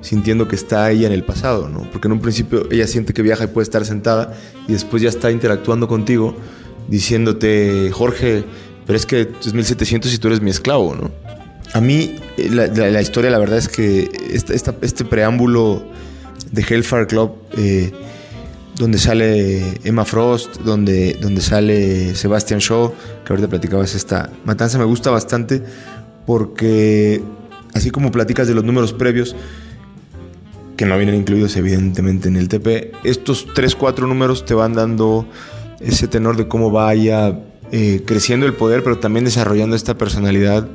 sintiendo 0.03 0.47
que 0.47 0.55
está 0.55 0.91
ella 0.91 1.07
en 1.07 1.13
el 1.13 1.23
pasado, 1.23 1.69
¿no? 1.69 1.89
Porque 1.91 2.07
en 2.07 2.11
un 2.11 2.19
principio 2.19 2.67
ella 2.69 2.85
siente 2.85 3.13
que 3.13 3.23
viaja 3.23 3.45
y 3.45 3.47
puede 3.47 3.63
estar 3.63 3.83
sentada 3.85 4.33
y 4.67 4.73
después 4.73 5.01
ya 5.01 5.09
está 5.09 5.31
interactuando 5.31 5.87
contigo, 5.87 6.35
diciéndote, 6.87 7.89
Jorge, 7.91 8.43
pero 8.85 8.97
es 8.97 9.05
que 9.05 9.29
es 9.43 9.53
1700 9.53 10.13
y 10.13 10.17
tú 10.19 10.27
eres 10.27 10.41
mi 10.41 10.51
esclavo, 10.51 10.93
¿no? 10.93 11.09
A 11.73 11.81
mí 11.81 12.17
eh, 12.37 12.49
la, 12.51 13.01
historia, 13.01 13.31
la 13.31 13.39
verdad 13.39 13.57
es 13.57 13.67
que 13.67 14.11
este 14.29 15.05
preámbulo 15.05 15.83
de 16.51 16.61
Hellfire 16.61 17.07
Club, 17.07 17.31
eh, 17.57 17.91
donde 18.75 18.99
sale 18.99 19.79
Emma 19.83 20.05
Frost, 20.05 20.57
donde, 20.57 21.17
donde 21.21 21.41
sale 21.41 22.13
Sebastian 22.15 22.59
Shaw, 22.59 22.93
que 23.25 23.33
ahorita 23.33 23.47
platicabas 23.47 23.95
esta 23.95 24.29
matanza, 24.45 24.77
me 24.77 24.85
gusta 24.85 25.09
bastante 25.09 25.63
porque 26.25 27.21
así 27.73 27.89
como 27.89 28.11
platicas 28.11 28.47
de 28.47 28.53
los 28.53 28.63
números 28.63 28.93
previos, 28.93 29.35
que 30.75 30.85
no 30.85 30.97
vienen 30.97 31.15
incluidos 31.15 31.55
evidentemente 31.55 32.27
en 32.27 32.35
el 32.35 32.49
TP, 32.49 32.91
estos 33.03 33.47
3, 33.53 33.75
4 33.75 34.07
números 34.07 34.45
te 34.45 34.53
van 34.53 34.73
dando 34.73 35.27
ese 35.79 36.07
tenor 36.07 36.37
de 36.37 36.47
cómo 36.47 36.71
vaya 36.71 37.39
eh, 37.71 38.03
creciendo 38.05 38.45
el 38.45 38.53
poder, 38.53 38.83
pero 38.83 38.99
también 38.99 39.25
desarrollando 39.25 39.75
esta 39.75 39.97
personalidad 39.97 40.67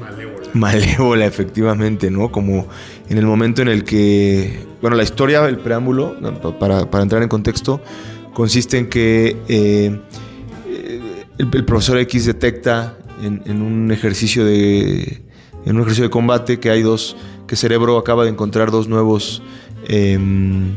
malévola. 0.00 0.48
malévola, 0.54 1.26
efectivamente, 1.26 2.10
¿no? 2.10 2.30
Como 2.30 2.66
en 3.08 3.18
el 3.18 3.26
momento 3.26 3.62
en 3.62 3.68
el 3.68 3.84
que, 3.84 4.66
bueno, 4.80 4.96
la 4.96 5.02
historia, 5.02 5.46
el 5.46 5.58
preámbulo, 5.58 6.16
para, 6.58 6.90
para 6.90 7.02
entrar 7.02 7.22
en 7.22 7.28
contexto, 7.28 7.80
consiste 8.34 8.78
en 8.78 8.88
que 8.88 9.36
eh, 9.48 10.00
el, 11.38 11.48
el 11.52 11.64
profesor 11.64 11.98
X 11.98 12.26
detecta 12.26 12.98
en, 13.22 13.62
un 13.62 13.90
ejercicio 13.90 14.44
de 14.44 15.22
en 15.64 15.76
un 15.76 15.82
ejercicio 15.82 16.04
de 16.04 16.10
combate 16.10 16.60
que 16.60 16.70
hay 16.70 16.82
dos 16.82 17.16
que 17.48 17.56
Cerebro 17.56 17.98
acaba 17.98 18.22
de 18.22 18.30
encontrar 18.30 18.70
dos 18.70 18.86
nuevos 18.86 19.42
em, 19.88 20.76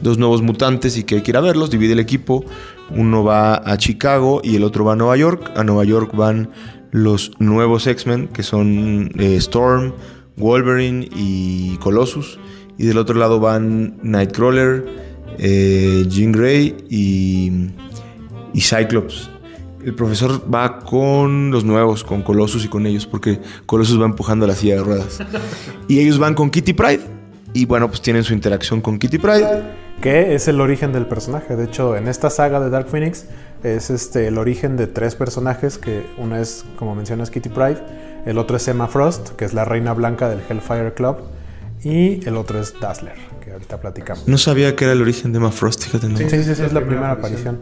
dos 0.00 0.18
nuevos 0.18 0.42
mutantes 0.42 0.96
y 0.96 1.04
que 1.04 1.16
hay 1.16 1.22
que 1.22 1.30
ir 1.30 1.36
a 1.36 1.40
verlos. 1.40 1.70
Divide 1.70 1.92
el 1.92 2.00
equipo. 2.00 2.44
Uno 2.90 3.22
va 3.22 3.54
a 3.54 3.76
Chicago 3.76 4.40
y 4.42 4.56
el 4.56 4.64
otro 4.64 4.84
va 4.84 4.94
a 4.94 4.96
Nueva 4.96 5.16
York. 5.16 5.52
A 5.54 5.62
Nueva 5.62 5.84
York 5.84 6.10
van 6.14 6.50
los 6.90 7.32
nuevos 7.38 7.86
X-Men 7.86 8.28
que 8.28 8.42
son 8.42 9.12
eh, 9.18 9.36
Storm 9.36 9.92
Wolverine 10.36 11.08
y 11.14 11.76
Colossus. 11.76 12.38
Y 12.76 12.86
del 12.86 12.98
otro 12.98 13.16
lado 13.16 13.40
van 13.40 13.98
Nightcrawler 14.02 14.84
eh, 15.38 16.04
Jean 16.08 16.32
Grey 16.32 16.76
y, 16.88 17.52
y 18.52 18.60
Cyclops 18.60 19.30
el 19.88 19.94
profesor 19.94 20.42
va 20.52 20.80
con 20.80 21.50
los 21.50 21.64
nuevos, 21.64 22.04
con 22.04 22.20
Colossus 22.20 22.62
y 22.66 22.68
con 22.68 22.86
ellos, 22.86 23.06
porque 23.06 23.40
Colossus 23.64 23.98
va 23.98 24.04
empujando 24.04 24.46
la 24.46 24.54
silla 24.54 24.74
de 24.74 24.82
ruedas. 24.82 25.18
Y 25.88 26.00
ellos 26.00 26.18
van 26.18 26.34
con 26.34 26.50
Kitty 26.50 26.74
Pride. 26.74 27.00
Y 27.54 27.64
bueno, 27.64 27.88
pues 27.88 28.02
tienen 28.02 28.22
su 28.22 28.34
interacción 28.34 28.82
con 28.82 28.98
Kitty 28.98 29.16
Pride. 29.16 29.62
que 30.02 30.34
es 30.34 30.46
el 30.46 30.60
origen 30.60 30.92
del 30.92 31.06
personaje. 31.06 31.56
De 31.56 31.64
hecho, 31.64 31.96
en 31.96 32.06
esta 32.06 32.28
saga 32.28 32.60
de 32.60 32.68
Dark 32.68 32.88
Phoenix 32.88 33.24
es 33.62 33.88
este, 33.88 34.26
el 34.26 34.36
origen 34.36 34.76
de 34.76 34.88
tres 34.88 35.14
personajes, 35.14 35.78
que 35.78 36.04
uno 36.18 36.36
es, 36.36 36.66
como 36.76 36.94
mencionas, 36.94 37.30
Kitty 37.30 37.48
Pride, 37.48 37.78
el 38.26 38.36
otro 38.36 38.58
es 38.58 38.68
Emma 38.68 38.88
Frost, 38.88 39.30
que 39.36 39.46
es 39.46 39.54
la 39.54 39.64
reina 39.64 39.94
blanca 39.94 40.28
del 40.28 40.40
Hellfire 40.46 40.92
Club, 40.92 41.16
y 41.82 42.28
el 42.28 42.36
otro 42.36 42.60
es 42.60 42.78
Dazzler, 42.78 43.14
que 43.42 43.52
ahorita 43.52 43.80
platicamos. 43.80 44.28
No 44.28 44.36
sabía 44.36 44.76
que 44.76 44.84
era 44.84 44.92
el 44.92 45.00
origen 45.00 45.32
de 45.32 45.38
Emma 45.38 45.50
Frost, 45.50 45.84
fíjate. 45.84 46.08
¿no? 46.10 46.18
Sí, 46.18 46.28
sí, 46.28 46.54
sí, 46.54 46.62
es 46.62 46.72
la 46.74 46.84
primera 46.84 47.12
aparición. 47.12 47.58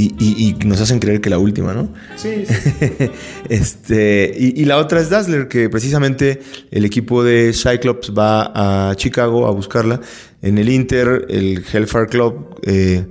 Y, 0.00 0.14
y, 0.16 0.56
y, 0.60 0.64
nos 0.64 0.80
hacen 0.80 1.00
creer 1.00 1.20
que 1.20 1.28
la 1.28 1.40
última, 1.40 1.74
¿no? 1.74 1.92
Sí. 2.14 2.44
sí. 2.46 3.10
este, 3.48 4.32
y, 4.38 4.62
y, 4.62 4.64
la 4.64 4.78
otra 4.78 5.00
es 5.00 5.10
Dazzler, 5.10 5.48
que 5.48 5.68
precisamente 5.68 6.40
el 6.70 6.84
equipo 6.84 7.24
de 7.24 7.52
Cyclops 7.52 8.12
va 8.16 8.90
a 8.90 8.94
Chicago 8.94 9.48
a 9.48 9.50
buscarla. 9.50 10.00
En 10.40 10.56
el 10.58 10.68
Inter, 10.68 11.26
el 11.28 11.64
Hellfire 11.70 12.06
Club 12.06 12.60
eh, 12.62 13.06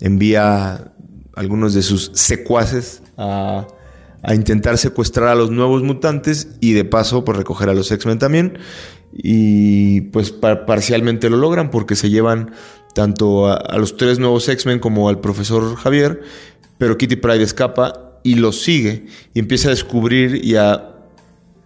envía 0.00 0.92
algunos 1.34 1.74
de 1.74 1.82
sus 1.82 2.10
secuaces 2.14 3.02
a, 3.18 3.66
a, 4.22 4.34
intentar 4.34 4.78
secuestrar 4.78 5.28
a 5.28 5.34
los 5.34 5.50
nuevos 5.50 5.82
mutantes 5.82 6.48
y 6.60 6.72
de 6.72 6.86
paso 6.86 7.22
pues 7.22 7.36
recoger 7.36 7.68
a 7.68 7.74
los 7.74 7.92
X-Men 7.92 8.18
también. 8.18 8.58
Y 9.12 10.02
pues 10.02 10.30
par 10.30 10.64
parcialmente 10.64 11.28
lo 11.28 11.36
logran 11.36 11.70
porque 11.70 11.96
se 11.96 12.08
llevan 12.08 12.52
tanto 12.94 13.48
a, 13.48 13.54
a 13.54 13.78
los 13.78 13.96
tres 13.96 14.18
nuevos 14.18 14.48
X-Men 14.48 14.78
como 14.78 15.08
al 15.08 15.20
profesor 15.20 15.76
Javier, 15.76 16.22
pero 16.78 16.96
Kitty 16.96 17.16
Pride 17.16 17.42
escapa 17.42 18.18
y 18.22 18.34
los 18.34 18.62
sigue 18.62 19.06
y 19.34 19.38
empieza 19.38 19.68
a 19.68 19.70
descubrir 19.70 20.44
y 20.44 20.56
a 20.56 20.86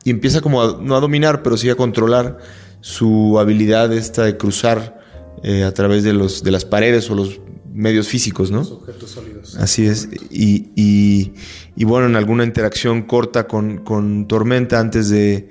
y 0.05 0.11
empieza 0.11 0.41
como 0.41 0.63
a, 0.63 0.79
no 0.83 0.97
a 0.97 1.01
dominar, 1.01 1.43
pero 1.43 1.57
sí 1.57 1.71
a 1.71 1.77
controlar 1.77 2.39
su 2.81 3.39
habilidad 3.39 3.93
esta 3.93 4.25
de 4.25 4.37
cruzar 4.37 5.01
eh, 5.43 5.65
a 5.65 5.73
través 5.73 6.05
de 6.05 6.13
los 6.13 6.43
de 6.43 6.51
las 6.51 6.65
paredes 6.65 7.11
o 7.11 7.15
los 7.15 7.41
medios 7.73 8.07
físicos, 8.07 8.51
¿no? 8.51 8.59
Los 8.59 8.71
objetos 8.71 9.11
sólidos. 9.11 9.57
Así 9.57 9.87
es. 9.87 10.09
Y, 10.31 10.71
y, 10.77 11.33
y 11.75 11.85
bueno, 11.85 12.07
en 12.07 12.15
alguna 12.15 12.45
interacción 12.45 13.03
corta 13.03 13.49
con, 13.49 13.79
con 13.79 14.29
Tormenta 14.29 14.79
antes 14.79 15.09
de, 15.09 15.49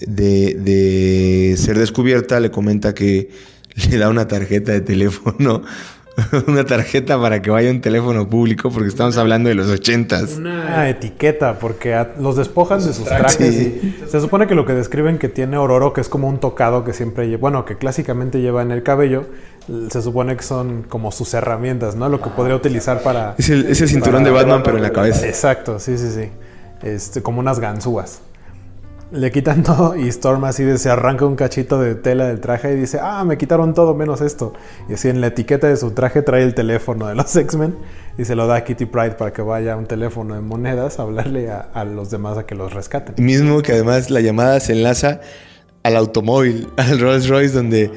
de, 0.00 0.54
de 0.54 1.54
ser 1.56 1.78
descubierta, 1.78 2.40
le 2.40 2.50
comenta 2.50 2.94
que 2.94 3.30
le 3.76 3.98
da 3.98 4.08
una 4.08 4.26
tarjeta 4.26 4.72
de 4.72 4.80
teléfono, 4.80 5.62
una 6.46 6.64
tarjeta 6.64 7.20
para 7.20 7.42
que 7.42 7.50
vaya 7.50 7.68
a 7.68 7.72
un 7.72 7.80
teléfono 7.80 8.28
público, 8.28 8.70
porque 8.70 8.88
estamos 8.88 9.16
hablando 9.18 9.48
de 9.48 9.54
los 9.54 9.68
ochentas. 9.68 10.36
Una 10.36 10.88
etiqueta, 10.88 11.58
porque 11.58 11.94
a, 11.94 12.14
los 12.18 12.36
despojan 12.36 12.84
de 12.84 12.92
sus 12.92 13.04
trajes. 13.04 13.54
Sí. 13.54 13.96
Y 14.04 14.08
se 14.08 14.20
supone 14.20 14.46
que 14.46 14.54
lo 14.54 14.64
que 14.64 14.72
describen 14.72 15.18
que 15.18 15.28
tiene 15.28 15.58
Ororo, 15.58 15.92
que 15.92 16.00
es 16.00 16.08
como 16.08 16.28
un 16.28 16.38
tocado 16.38 16.84
que 16.84 16.92
siempre 16.92 17.28
lleva, 17.28 17.40
bueno, 17.40 17.64
que 17.64 17.76
clásicamente 17.76 18.40
lleva 18.40 18.62
en 18.62 18.70
el 18.70 18.82
cabello, 18.82 19.26
se 19.90 20.00
supone 20.00 20.36
que 20.36 20.42
son 20.42 20.84
como 20.84 21.12
sus 21.12 21.34
herramientas, 21.34 21.96
¿no? 21.96 22.08
Lo 22.08 22.20
que 22.20 22.30
podría 22.30 22.56
utilizar 22.56 23.02
para... 23.02 23.34
Es 23.36 23.50
el, 23.50 23.66
es 23.66 23.80
el 23.80 23.88
cinturón 23.88 24.24
de 24.24 24.30
Batman, 24.30 24.62
pero 24.64 24.76
en 24.78 24.82
la 24.84 24.92
cabeza. 24.92 25.26
Exacto, 25.26 25.78
sí, 25.78 25.98
sí, 25.98 26.10
sí. 26.10 26.30
Este, 26.82 27.22
como 27.22 27.40
unas 27.40 27.58
ganzúas. 27.58 28.20
Le 29.16 29.30
quitan 29.30 29.62
todo 29.64 29.96
y 29.96 30.08
Storm 30.08 30.44
así 30.44 30.78
se 30.78 30.90
arranca 30.90 31.24
un 31.24 31.36
cachito 31.36 31.80
de 31.80 31.94
tela 31.94 32.26
del 32.26 32.40
traje 32.40 32.72
y 32.72 32.76
dice, 32.76 32.98
ah, 33.02 33.24
me 33.24 33.38
quitaron 33.38 33.74
todo 33.74 33.94
menos 33.94 34.20
esto. 34.20 34.52
Y 34.88 34.94
así 34.94 35.08
en 35.08 35.20
la 35.20 35.28
etiqueta 35.28 35.66
de 35.66 35.76
su 35.76 35.92
traje 35.92 36.22
trae 36.22 36.42
el 36.42 36.54
teléfono 36.54 37.06
de 37.06 37.14
los 37.14 37.34
X-Men 37.36 37.76
y 38.18 38.24
se 38.24 38.34
lo 38.34 38.46
da 38.46 38.56
a 38.56 38.64
Kitty 38.64 38.86
Pride 38.86 39.12
para 39.12 39.32
que 39.32 39.42
vaya 39.42 39.74
a 39.74 39.76
un 39.76 39.86
teléfono 39.86 40.34
de 40.34 40.40
monedas 40.40 40.98
a 40.98 41.02
hablarle 41.02 41.50
a, 41.50 41.60
a, 41.60 41.84
los 41.84 42.10
demás 42.10 42.38
a 42.38 42.46
que 42.46 42.54
los 42.54 42.72
rescaten. 42.72 43.14
Mismo 43.24 43.62
que 43.62 43.72
además 43.72 44.10
la 44.10 44.20
llamada 44.20 44.60
se 44.60 44.72
enlaza 44.72 45.20
al 45.82 45.96
automóvil, 45.96 46.68
al 46.76 46.98
Rolls 46.98 47.28
Royce, 47.28 47.54
donde 47.54 47.90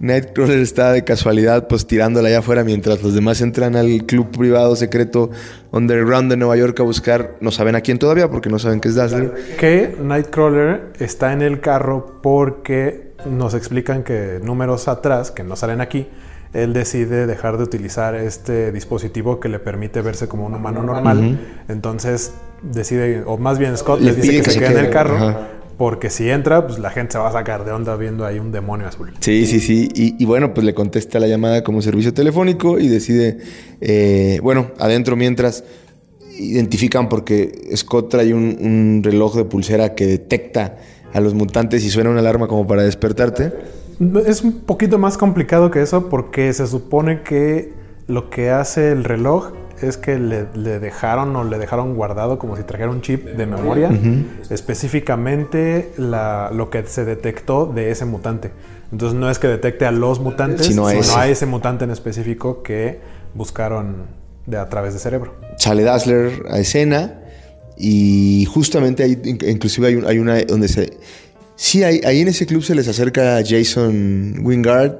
Nightcrawler 0.00 0.58
está 0.58 0.92
de 0.92 1.04
casualidad 1.04 1.68
pues 1.68 1.86
tirándola 1.86 2.28
allá 2.28 2.40
afuera 2.40 2.64
mientras 2.64 3.02
los 3.02 3.14
demás 3.14 3.40
entran 3.40 3.76
al 3.76 4.04
club 4.06 4.30
privado 4.30 4.76
secreto 4.76 5.30
underground 5.70 6.30
de 6.30 6.36
Nueva 6.36 6.56
York 6.56 6.78
a 6.80 6.82
buscar, 6.82 7.36
no 7.40 7.50
saben 7.50 7.76
a 7.76 7.80
quién 7.80 7.98
todavía 7.98 8.28
porque 8.28 8.50
no 8.50 8.58
saben 8.58 8.80
que 8.80 8.88
es 8.88 8.96
Dazzler. 8.96 9.32
Que 9.58 9.96
Nightcrawler 10.00 10.92
está 10.98 11.32
en 11.32 11.42
el 11.42 11.60
carro 11.60 12.20
porque 12.22 13.14
nos 13.24 13.54
explican 13.54 14.02
que 14.02 14.40
números 14.42 14.88
atrás, 14.88 15.30
que 15.30 15.44
no 15.44 15.56
salen 15.56 15.80
aquí, 15.80 16.08
él 16.52 16.72
decide 16.72 17.26
dejar 17.26 17.56
de 17.56 17.64
utilizar 17.64 18.14
este 18.14 18.72
dispositivo 18.72 19.40
que 19.40 19.48
le 19.48 19.58
permite 19.58 20.02
verse 20.02 20.28
como 20.28 20.46
un 20.46 20.54
humano 20.54 20.82
normal. 20.82 21.18
Uh 21.18 21.22
-huh. 21.22 21.36
Entonces 21.68 22.32
decide, 22.62 23.22
o 23.26 23.38
más 23.38 23.58
bien 23.58 23.76
Scott 23.76 24.00
le, 24.00 24.14
dice 24.14 24.30
que, 24.30 24.42
que, 24.42 24.50
se, 24.50 24.58
quede 24.60 24.78
en 24.78 24.84
el 24.86 24.90
carro. 24.90 25.16
Ajá. 25.16 25.48
Porque 25.76 26.08
si 26.10 26.30
entra, 26.30 26.66
pues 26.66 26.78
la 26.78 26.90
gente 26.90 27.12
se 27.12 27.18
va 27.18 27.28
a 27.28 27.32
sacar 27.32 27.64
de 27.64 27.72
onda 27.72 27.96
viendo 27.96 28.24
ahí 28.24 28.38
un 28.38 28.52
demonio 28.52 28.86
azul. 28.86 29.12
Sí, 29.20 29.46
sí, 29.46 29.60
sí. 29.60 29.88
Y, 29.94 30.22
y 30.22 30.26
bueno, 30.26 30.54
pues 30.54 30.64
le 30.64 30.74
contesta 30.74 31.18
la 31.18 31.26
llamada 31.26 31.64
como 31.64 31.82
servicio 31.82 32.14
telefónico 32.14 32.78
y 32.78 32.88
decide, 32.88 33.38
eh, 33.80 34.38
bueno, 34.42 34.70
adentro 34.78 35.16
mientras 35.16 35.64
identifican 36.38 37.08
porque 37.08 37.70
Scott 37.76 38.10
trae 38.10 38.34
un, 38.34 38.56
un, 38.60 39.02
reloj 39.04 39.36
de 39.36 39.44
pulsera 39.44 39.94
que 39.94 40.06
detecta 40.06 40.78
a 41.12 41.20
los 41.20 41.34
mutantes 41.34 41.84
y 41.84 41.90
suena 41.90 42.10
una 42.10 42.20
alarma 42.20 42.48
como 42.48 42.66
para 42.66 42.82
despertarte. 42.82 43.52
Es 44.26 44.42
un 44.42 44.60
poquito 44.60 44.98
más 44.98 45.16
complicado 45.16 45.70
que 45.70 45.80
eso 45.80 46.08
porque 46.08 46.52
se 46.52 46.66
supone 46.66 47.22
que 47.22 47.72
lo 48.06 48.30
que 48.30 48.50
hace 48.50 48.90
el 48.92 49.04
reloj 49.04 49.52
es 49.82 49.96
que 49.96 50.18
le, 50.18 50.46
le, 50.54 50.78
dejaron 50.78 51.34
o 51.36 51.44
le 51.44 51.58
dejaron 51.58 51.94
guardado 51.94 52.38
como 52.38 52.56
si 52.56 52.62
trajera 52.62 52.90
un 52.90 53.00
chip 53.00 53.24
de 53.24 53.46
memoria, 53.46 53.88
uh 53.88 53.92
-huh. 53.92 54.24
específicamente 54.50 55.90
la, 55.96 56.50
lo 56.52 56.70
que 56.70 56.84
se 56.86 57.04
detectó 57.04 57.66
de 57.66 57.90
ese 57.90 58.04
mutante. 58.04 58.50
Entonces 58.92 59.18
no 59.18 59.30
es 59.30 59.38
que 59.38 59.48
detecte 59.48 59.86
a 59.86 59.90
los 59.90 60.20
mutantes, 60.20 60.66
sino, 60.66 60.88
sino 60.88 61.00
ese. 61.00 61.18
a 61.18 61.28
ese 61.28 61.46
mutante 61.46 61.84
en 61.84 61.90
específico 61.90 62.62
que 62.62 63.00
buscaron 63.34 64.06
de, 64.46 64.56
a 64.56 64.68
través 64.68 64.94
de 64.94 65.00
cerebro. 65.00 65.34
Sale 65.58 65.82
Dazzler 65.82 66.44
a 66.48 66.58
escena 66.58 67.20
y 67.76 68.46
justamente 68.52 69.02
ahí 69.02 69.20
inclusive 69.24 69.88
hay, 69.88 69.94
un, 69.96 70.06
hay 70.06 70.18
una 70.18 70.40
donde 70.42 70.68
se... 70.68 70.98
Sí, 71.56 71.84
ahí, 71.84 72.00
ahí, 72.04 72.20
en 72.20 72.28
ese 72.28 72.46
club 72.46 72.62
se 72.62 72.74
les 72.74 72.88
acerca 72.88 73.40
Jason 73.44 74.40
Wingard 74.42 74.96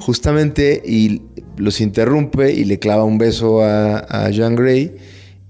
justamente 0.00 0.82
y 0.84 1.22
los 1.56 1.80
interrumpe 1.80 2.52
y 2.52 2.64
le 2.64 2.78
clava 2.78 3.04
un 3.04 3.18
beso 3.18 3.62
a, 3.62 3.98
a 3.98 4.30
Jean 4.30 4.54
Grey 4.56 4.96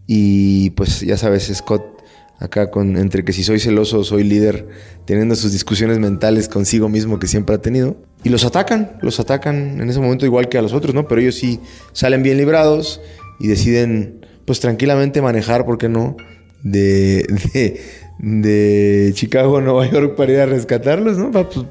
y 0.07 0.71
pues 0.71 1.01
ya 1.01 1.17
sabes, 1.17 1.51
Scott 1.55 1.95
acá 2.39 2.71
con 2.71 2.97
entre 2.97 3.25
que 3.25 3.33
si 3.33 3.43
soy 3.45 3.61
celoso 3.61 4.01
o 4.01 4.05
soy 4.05 4.25
líder, 4.25 4.69
teniendo 5.05 5.35
sus 5.35 5.53
discusiones 5.53 5.99
mentales 5.99 6.49
consigo 6.49 6.89
mismo 6.89 7.19
que 7.19 7.27
siempre 7.27 7.57
ha 7.57 7.59
tenido. 7.61 7.97
Y 8.23 8.29
los 8.29 8.45
atacan, 8.45 8.99
los 9.03 9.21
atacan 9.21 9.81
en 9.81 9.89
ese 9.89 10.01
momento 10.01 10.27
igual 10.27 10.49
que 10.49 10.59
a 10.59 10.63
los 10.63 10.73
otros, 10.73 10.95
¿no? 10.95 11.09
Pero 11.09 11.21
ellos 11.21 11.37
sí 11.37 11.61
salen 11.93 12.23
bien 12.23 12.37
librados 12.37 13.01
y 13.41 13.49
deciden 13.49 14.27
pues 14.45 14.61
tranquilamente 14.61 15.23
manejar, 15.23 15.65
¿por 15.65 15.79
qué 15.79 15.89
no? 15.89 16.17
De, 16.63 17.27
de, 17.55 17.81
de 18.19 19.13
Chicago 19.15 19.59
a 19.59 19.61
Nueva 19.61 19.91
York 19.91 20.15
para 20.17 20.33
ir 20.33 20.41
a 20.41 20.47
rescatarlos, 20.47 21.17
¿no? 21.19 21.31
Pues, 21.31 21.67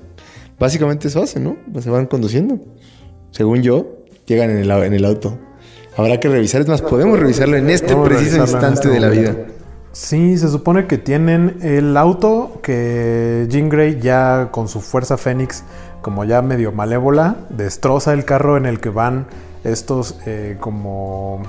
básicamente 0.60 1.08
eso 1.08 1.22
hacen, 1.22 1.44
¿no? 1.44 1.58
Se 1.82 1.90
van 1.90 2.08
conduciendo. 2.08 2.60
Según 3.32 3.64
yo, 3.64 4.03
llegan 4.26 4.50
en 4.50 4.58
el, 4.58 4.72
en 4.72 4.94
el 4.94 5.06
auto. 5.06 5.38
Habrá 5.96 6.20
que 6.20 6.28
revisar, 6.28 6.62
es 6.62 6.68
más, 6.68 6.82
podemos 6.82 7.20
revisarlo 7.20 7.56
en 7.56 7.70
este 7.70 7.96
preciso 7.96 8.38
instante 8.38 8.90
de 8.90 9.00
la 9.00 9.10
vida. 9.10 9.36
Sí, 9.92 10.40
se 10.40 10.50
supone 10.50 10.88
que 10.88 10.98
tienen 10.98 11.60
el 11.62 11.96
auto 11.98 12.60
que 12.64 13.46
Jean 13.48 13.70
Grey 13.70 14.00
ya 14.00 14.50
con 14.52 14.68
su 14.68 14.82
fuerza 14.82 15.18
Fénix, 15.18 15.64
como 16.02 16.26
ya 16.26 16.42
medio 16.42 16.72
malévola, 16.72 17.36
destroza 17.50 18.14
el 18.14 18.26
carro 18.26 18.58
en 18.58 18.66
el 18.66 18.80
que 18.80 18.90
van 18.90 19.28
estos 19.64 20.18
eh, 20.26 20.58
como, 20.60 21.44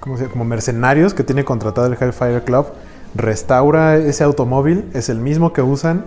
¿cómo 0.00 0.16
se 0.16 0.22
llama? 0.22 0.32
como 0.32 0.44
mercenarios 0.46 1.12
que 1.12 1.24
tiene 1.24 1.44
contratado 1.44 1.86
el 1.86 1.96
Hellfire 2.00 2.42
Club. 2.42 2.68
Restaura 3.14 3.96
ese 3.96 4.24
automóvil, 4.24 4.86
es 4.94 5.10
el 5.10 5.18
mismo 5.18 5.52
que 5.52 5.60
usan 5.60 6.04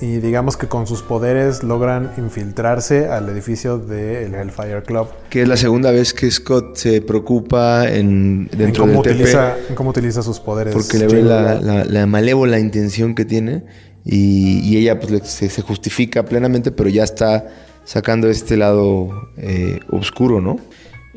y 0.00 0.18
digamos 0.18 0.56
que 0.56 0.66
con 0.66 0.86
sus 0.86 1.02
poderes 1.02 1.62
logran 1.62 2.12
infiltrarse 2.16 3.08
al 3.08 3.28
edificio 3.28 3.78
del 3.78 4.34
Hellfire 4.34 4.82
Club. 4.82 5.08
Que 5.28 5.42
es 5.42 5.48
la 5.48 5.58
segunda 5.58 5.90
vez 5.90 6.14
que 6.14 6.30
Scott 6.30 6.76
se 6.76 7.02
preocupa 7.02 7.86
en 7.86 8.48
dentro 8.48 8.84
en 8.84 8.90
cómo 8.92 9.02
del 9.02 9.12
utiliza, 9.12 9.54
TP, 9.54 9.70
en 9.70 9.74
cómo 9.74 9.90
utiliza 9.90 10.22
sus 10.22 10.40
poderes. 10.40 10.74
Porque 10.74 10.98
le 10.98 11.06
ve 11.06 11.22
la, 11.22 11.60
la, 11.60 11.84
la, 11.84 12.06
malévola 12.06 12.58
intención 12.58 13.14
que 13.14 13.26
tiene 13.26 13.64
y, 14.04 14.60
y 14.60 14.78
ella 14.78 14.98
pues, 14.98 15.28
se, 15.28 15.50
se, 15.50 15.60
justifica 15.60 16.24
plenamente, 16.24 16.72
pero 16.72 16.88
ya 16.88 17.04
está 17.04 17.48
sacando 17.84 18.28
este 18.30 18.56
lado 18.56 19.30
eh, 19.36 19.80
oscuro, 19.90 20.40
¿no? 20.40 20.58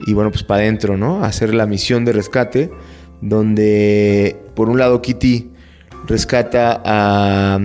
Y 0.06 0.14
bueno, 0.14 0.30
pues 0.30 0.44
para 0.44 0.64
adentro, 0.64 0.98
¿no? 0.98 1.24
Hacer 1.24 1.54
la 1.54 1.66
misión 1.68 2.04
de 2.04 2.12
rescate, 2.12 2.70
donde 3.22 4.36
por 4.56 4.70
un 4.70 4.78
lado 4.78 5.02
Kitty 5.02 5.52
rescata 6.06 6.82
a 6.84 7.60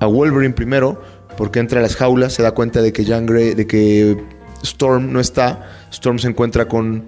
a 0.00 0.06
Wolverine 0.06 0.54
primero, 0.54 1.00
porque 1.36 1.60
entra 1.60 1.80
a 1.80 1.82
las 1.82 1.96
jaulas, 1.96 2.32
se 2.32 2.42
da 2.42 2.52
cuenta 2.52 2.82
de 2.82 2.92
que 2.92 3.04
Jean 3.04 3.26
Grey, 3.26 3.54
de 3.54 3.66
que 3.66 4.16
Storm 4.62 5.12
no 5.12 5.20
está. 5.20 5.68
Storm 5.90 6.18
se 6.18 6.28
encuentra 6.28 6.66
con, 6.66 7.06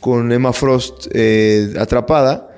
con 0.00 0.32
Emma 0.32 0.52
Frost 0.52 1.06
eh, 1.12 1.74
atrapada 1.78 2.50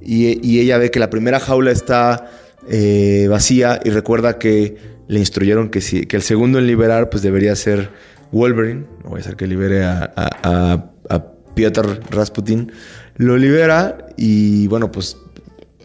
y, 0.00 0.46
y, 0.46 0.60
ella 0.60 0.78
ve 0.78 0.90
que 0.90 1.00
la 1.00 1.10
primera 1.10 1.40
jaula 1.40 1.70
está 1.70 2.30
eh, 2.68 3.26
vacía 3.28 3.80
y 3.84 3.90
recuerda 3.90 4.38
que 4.38 4.76
le 5.08 5.18
instruyeron 5.18 5.70
que, 5.70 5.80
si, 5.80 6.06
que 6.06 6.16
el 6.16 6.22
segundo 6.22 6.58
en 6.58 6.66
liberar 6.66 7.10
pues 7.10 7.22
debería 7.22 7.56
ser 7.56 7.90
Wolverine, 8.30 8.86
no 9.02 9.10
voy 9.10 9.20
a 9.20 9.24
ser 9.24 9.36
que 9.36 9.46
libere 9.46 9.84
a, 9.84 10.12
a, 10.16 10.90
a, 11.08 11.24
Piotr 11.54 12.00
Rasputin, 12.10 12.70
lo 13.16 13.36
libera 13.36 14.06
y 14.16 14.68
bueno, 14.68 14.92
pues 14.92 15.16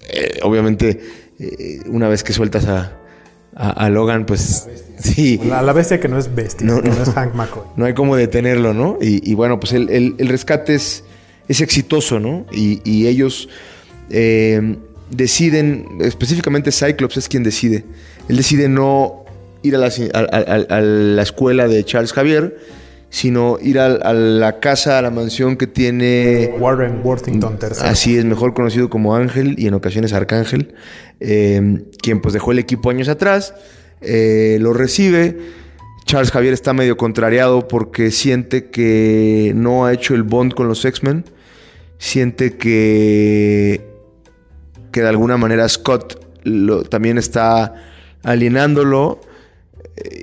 eh, 0.07 0.37
obviamente 0.43 0.99
una 1.87 2.07
vez 2.07 2.23
que 2.23 2.31
sueltas 2.31 2.67
a, 2.67 3.02
a, 3.55 3.89
Logan, 3.89 4.25
pues 4.25 4.67
sí. 4.99 5.39
La, 5.45 5.61
la, 5.61 5.73
bestia 5.73 5.99
que 5.99 6.07
no 6.07 6.17
es 6.17 6.33
bestia, 6.33 6.65
no, 6.65 6.81
que 6.81 6.89
no, 6.89 7.03
es 7.03 7.09
Hank 7.09 7.35
McCoy. 7.35 7.63
No 7.75 7.85
hay 7.85 7.93
como 7.93 8.15
detenerlo, 8.15 8.73
¿no? 8.73 8.97
Y, 8.99 9.33
bueno, 9.35 9.59
pues 9.59 9.73
el, 9.73 9.89
el, 9.89 10.27
rescate 10.27 10.75
es, 10.75 11.03
es, 11.47 11.61
exitoso, 11.61 12.19
¿no? 12.19 12.45
Y, 12.51 12.81
y 12.83 13.07
ellos 13.07 13.49
eh, 14.09 14.77
deciden, 15.09 15.99
específicamente 16.01 16.71
Cyclops 16.71 17.17
es 17.17 17.29
quien 17.29 17.43
decide. 17.43 17.85
Él 18.27 18.37
decide 18.37 18.69
no 18.69 19.23
ir 19.61 19.75
a 19.75 19.79
la, 19.79 19.91
a, 20.13 20.81
la 20.81 21.21
escuela 21.21 21.67
de 21.67 21.83
Charles 21.83 22.13
Javier, 22.13 22.57
sino 23.13 23.59
ir 23.61 23.77
a, 23.77 24.11
la 24.11 24.59
casa, 24.59 24.97
a 24.97 25.01
la 25.03 25.11
mansión 25.11 25.55
que 25.55 25.67
tiene 25.67 26.51
Warren 26.57 27.01
Worthington 27.03 27.59
III. 27.61 27.69
Así 27.81 28.17
es, 28.17 28.25
mejor 28.25 28.55
conocido 28.55 28.89
como 28.89 29.15
Ángel 29.15 29.53
y 29.59 29.67
en 29.67 29.75
ocasiones 29.75 30.13
Arcángel, 30.13 30.73
eh, 31.19 31.83
quien 32.01 32.21
pues 32.21 32.33
dejó 32.33 32.53
el 32.53 32.57
equipo 32.57 32.89
años 32.89 33.09
atrás, 33.09 33.53
eh, 34.01 34.57
lo 34.59 34.73
recibe. 34.73 35.37
Charles 36.05 36.31
Javier 36.31 36.53
está 36.53 36.73
medio 36.73 36.97
contrariado 36.97 37.67
porque 37.67 38.09
siente 38.09 38.71
que 38.71 39.53
no 39.55 39.85
ha 39.85 39.93
hecho 39.93 40.15
el 40.15 40.23
bond 40.23 40.55
con 40.55 40.67
los 40.67 40.83
X-Men, 40.83 41.25
siente 41.99 42.57
que 42.57 43.93
que 44.91 45.01
de 45.01 45.07
alguna 45.07 45.37
manera 45.37 45.69
Scott 45.69 46.19
lo, 46.43 46.83
también 46.83 47.19
está 47.19 47.75
alienándolo. 48.23 49.21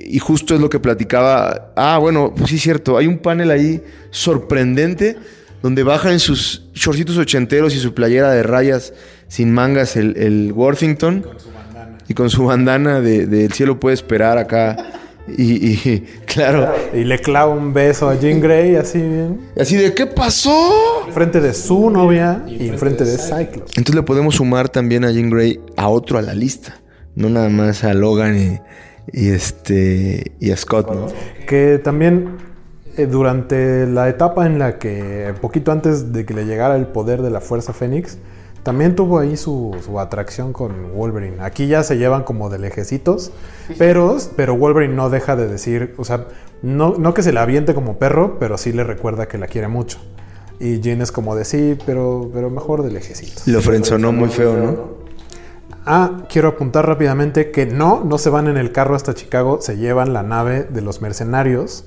Y 0.05 0.19
justo 0.19 0.53
es 0.53 0.61
lo 0.61 0.69
que 0.69 0.79
platicaba. 0.79 1.71
Ah, 1.75 1.97
bueno, 1.97 2.33
pues 2.35 2.49
sí 2.49 2.57
es 2.57 2.61
cierto. 2.61 2.97
Hay 2.97 3.07
un 3.07 3.19
panel 3.19 3.51
ahí 3.51 3.81
sorprendente 4.09 5.17
donde 5.61 5.83
baja 5.83 6.11
en 6.11 6.19
sus 6.19 6.69
shortcitos 6.73 7.17
ochenteros 7.17 7.75
y 7.75 7.79
su 7.79 7.93
playera 7.93 8.31
de 8.31 8.43
rayas 8.43 8.93
sin 9.27 9.53
mangas 9.53 9.95
el, 9.95 10.51
Worthington. 10.53 11.25
Y 12.07 12.13
con 12.13 12.29
su 12.29 12.45
bandana 12.45 12.99
de, 12.99 13.45
El 13.45 13.53
cielo 13.53 13.79
puede 13.79 13.93
esperar 13.93 14.37
acá 14.37 14.75
y, 15.27 15.99
claro. 16.25 16.73
Y 16.93 17.03
le 17.03 17.19
clava 17.19 17.53
un 17.53 17.73
beso 17.73 18.09
a 18.09 18.19
Jean 18.19 18.41
Grey, 18.41 18.75
así 18.75 18.99
bien. 18.99 19.39
Así 19.59 19.77
de, 19.77 19.93
¿qué 19.93 20.05
pasó? 20.05 21.07
Frente 21.11 21.39
de 21.39 21.53
su 21.53 21.89
novia 21.89 22.43
y 22.47 22.67
enfrente 22.67 23.05
de 23.05 23.17
Cyclops. 23.17 23.77
Entonces 23.77 23.95
le 23.95 24.03
podemos 24.03 24.35
sumar 24.35 24.69
también 24.69 25.05
a 25.05 25.11
Jean 25.11 25.29
Grey 25.29 25.59
a 25.77 25.87
otro 25.87 26.17
a 26.17 26.21
la 26.21 26.33
lista. 26.33 26.81
No 27.15 27.29
nada 27.29 27.49
más 27.49 27.83
a 27.83 27.93
Logan 27.93 28.37
y, 28.37 28.59
este, 29.07 30.31
y 30.39 30.51
a 30.51 30.57
Scott, 30.57 30.93
¿no? 30.93 31.07
Que 31.47 31.79
también 31.79 32.37
eh, 32.97 33.05
durante 33.05 33.87
la 33.87 34.09
etapa 34.09 34.45
en 34.45 34.59
la 34.59 34.77
que, 34.77 35.33
poquito 35.41 35.71
antes 35.71 36.11
de 36.11 36.25
que 36.25 36.33
le 36.33 36.45
llegara 36.45 36.75
el 36.75 36.87
poder 36.87 37.21
de 37.21 37.29
la 37.29 37.41
Fuerza 37.41 37.73
Fénix, 37.73 38.17
también 38.63 38.95
tuvo 38.95 39.19
ahí 39.19 39.37
su, 39.37 39.75
atracción 39.99 40.53
con 40.53 40.93
Wolverine. 40.93 41.37
Aquí 41.41 41.67
ya 41.67 41.83
se 41.83 41.97
llevan 41.97 42.23
como 42.23 42.49
de 42.49 42.59
lejecitos, 42.59 43.31
pero, 43.77 44.17
pero 44.35 44.55
Wolverine 44.55 44.93
no 44.93 45.09
deja 45.09 45.35
de 45.35 45.47
decir, 45.47 45.95
o 45.97 46.03
sea, 46.03 46.27
no, 46.61 46.95
no 46.97 47.13
que 47.13 47.23
se 47.23 47.33
la 47.33 47.41
aviente 47.41 47.73
como 47.73 47.97
perro, 47.97 48.37
pero 48.39 48.57
sí 48.57 48.71
le 48.71 48.83
recuerda 48.83 49.27
que 49.27 49.37
la 49.37 49.47
quiere 49.47 49.67
mucho. 49.67 49.99
Y 50.59 50.79
Jean 50.79 51.01
es 51.01 51.11
como 51.11 51.35
de 51.35 51.43
sí, 51.43 51.75
pero, 51.87 52.29
pero 52.31 52.51
mejor 52.51 52.83
de 52.83 52.91
lejecitos. 52.91 53.47
Lo 53.47 53.61
frenzonó 53.61 54.11
muy 54.11 54.29
feo, 54.29 54.55
¿no? 54.55 55.00
Ah, 55.85 56.25
quiero 56.29 56.49
apuntar 56.49 56.85
rápidamente 56.85 57.51
que 57.51 57.65
no, 57.65 58.03
no 58.03 58.17
se 58.17 58.29
van 58.29 58.47
en 58.47 58.57
el 58.57 58.71
carro 58.71 58.95
hasta 58.95 59.13
Chicago, 59.13 59.59
se 59.61 59.77
llevan 59.77 60.13
la 60.13 60.21
nave 60.21 60.63
de 60.63 60.81
los 60.81 61.01
mercenarios 61.01 61.85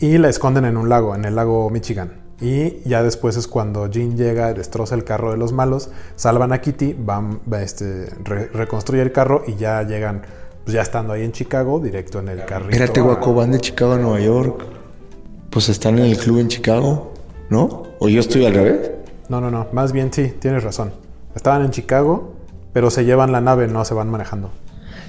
y 0.00 0.18
la 0.18 0.28
esconden 0.28 0.64
en 0.64 0.76
un 0.76 0.88
lago, 0.88 1.14
en 1.14 1.24
el 1.24 1.36
lago 1.36 1.70
Michigan. 1.70 2.22
Y 2.40 2.80
ya 2.88 3.04
después 3.04 3.36
es 3.36 3.46
cuando 3.46 3.86
Jean 3.86 4.16
llega, 4.16 4.52
destroza 4.52 4.96
el 4.96 5.04
carro 5.04 5.30
de 5.30 5.36
los 5.36 5.52
malos, 5.52 5.90
salvan 6.16 6.52
a 6.52 6.60
Kitty, 6.60 6.96
van, 6.98 7.40
este, 7.60 8.06
reconstruye 8.24 9.00
el 9.00 9.12
carro 9.12 9.44
y 9.46 9.54
ya 9.54 9.84
llegan, 9.84 10.22
pues 10.64 10.74
ya 10.74 10.82
estando 10.82 11.12
ahí 11.12 11.22
en 11.22 11.30
Chicago, 11.30 11.78
directo 11.78 12.18
en 12.18 12.30
el 12.30 12.44
carrito. 12.44 12.72
Espérate, 12.72 13.00
guaco, 13.00 13.32
van 13.32 13.52
de 13.52 13.60
Chicago 13.60 13.92
a 13.92 13.98
Nueva 13.98 14.18
York. 14.18 14.64
Pues 15.50 15.68
están 15.68 16.00
en 16.00 16.06
el 16.06 16.16
club 16.16 16.38
en 16.38 16.48
Chicago, 16.48 17.12
¿no? 17.48 17.84
¿O 18.00 18.08
yo 18.08 18.18
estoy 18.18 18.44
al 18.44 18.54
revés? 18.54 18.90
No, 19.28 19.40
no, 19.40 19.52
no. 19.52 19.68
Más 19.72 19.92
bien 19.92 20.12
sí, 20.12 20.34
tienes 20.40 20.64
razón. 20.64 20.90
Estaban 21.36 21.62
en 21.62 21.70
Chicago, 21.70 22.31
pero 22.72 22.90
se 22.90 23.04
llevan 23.04 23.32
la 23.32 23.40
nave, 23.40 23.68
no 23.68 23.84
se 23.84 23.94
van 23.94 24.10
manejando. 24.10 24.50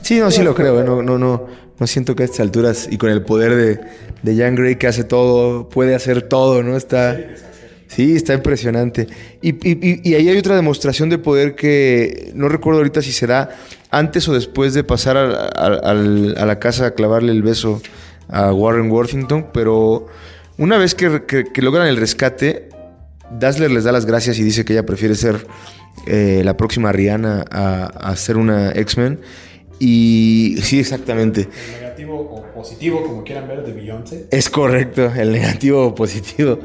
Sí, 0.01 0.19
no, 0.19 0.31
sí 0.31 0.43
lo 0.43 0.53
creo. 0.53 0.81
¿eh? 0.81 0.83
No, 0.83 1.01
no, 1.01 1.17
no, 1.17 1.47
no 1.79 1.87
siento 1.87 2.15
que 2.15 2.23
a 2.23 2.25
estas 2.25 2.41
alturas 2.41 2.87
y 2.91 2.97
con 2.97 3.09
el 3.09 3.23
poder 3.23 3.55
de, 3.55 3.79
de 4.21 4.37
Jan 4.37 4.55
Grey 4.55 4.75
que 4.75 4.87
hace 4.87 5.03
todo, 5.03 5.69
puede 5.69 5.95
hacer 5.95 6.23
todo, 6.23 6.63
¿no? 6.63 6.75
Está. 6.75 7.17
Sí, 7.87 8.15
está 8.15 8.33
impresionante. 8.33 9.07
Y, 9.41 9.55
y, 9.69 10.15
ahí 10.15 10.27
hay 10.27 10.37
otra 10.37 10.55
demostración 10.55 11.09
de 11.09 11.19
poder 11.19 11.53
que 11.53 12.31
no 12.33 12.49
recuerdo 12.49 12.79
ahorita 12.79 13.03
si 13.03 13.11
será 13.11 13.51
antes 13.91 14.27
o 14.27 14.33
después 14.33 14.73
de 14.73 14.83
pasar 14.83 15.15
a, 15.15 15.93
la 15.93 16.59
casa 16.59 16.87
a 16.87 16.91
clavarle 16.91 17.31
el 17.31 17.43
beso 17.43 17.83
a 18.29 18.51
Warren 18.51 18.89
Worthington, 18.89 19.49
pero 19.53 20.07
una 20.57 20.79
vez 20.79 20.95
que, 20.95 21.07
logran 21.61 21.85
el 21.85 21.97
rescate, 21.97 22.69
Dazzler 23.39 23.69
les 23.69 23.83
da 23.83 23.91
las 23.91 24.07
gracias 24.07 24.39
y 24.39 24.43
dice 24.43 24.65
que 24.65 24.73
ella 24.73 24.87
prefiere 24.87 25.13
ser 25.13 25.45
eh, 26.05 26.41
la 26.43 26.57
próxima 26.57 26.91
Rihanna 26.91 27.45
a, 27.49 27.85
a 27.85 28.15
ser 28.15 28.37
una 28.37 28.71
X-Men. 28.71 29.19
Y 29.79 30.55
sí, 30.61 30.79
exactamente. 30.79 31.41
El 31.41 31.81
negativo 31.81 32.19
o 32.19 32.53
positivo, 32.53 33.03
como 33.03 33.23
quieran 33.23 33.47
ver, 33.47 33.65
de 33.65 33.73
Beyoncé. 33.73 34.27
Es 34.31 34.49
correcto, 34.49 35.11
el 35.15 35.31
negativo 35.31 35.87
o 35.87 35.95
positivo. 35.95 36.59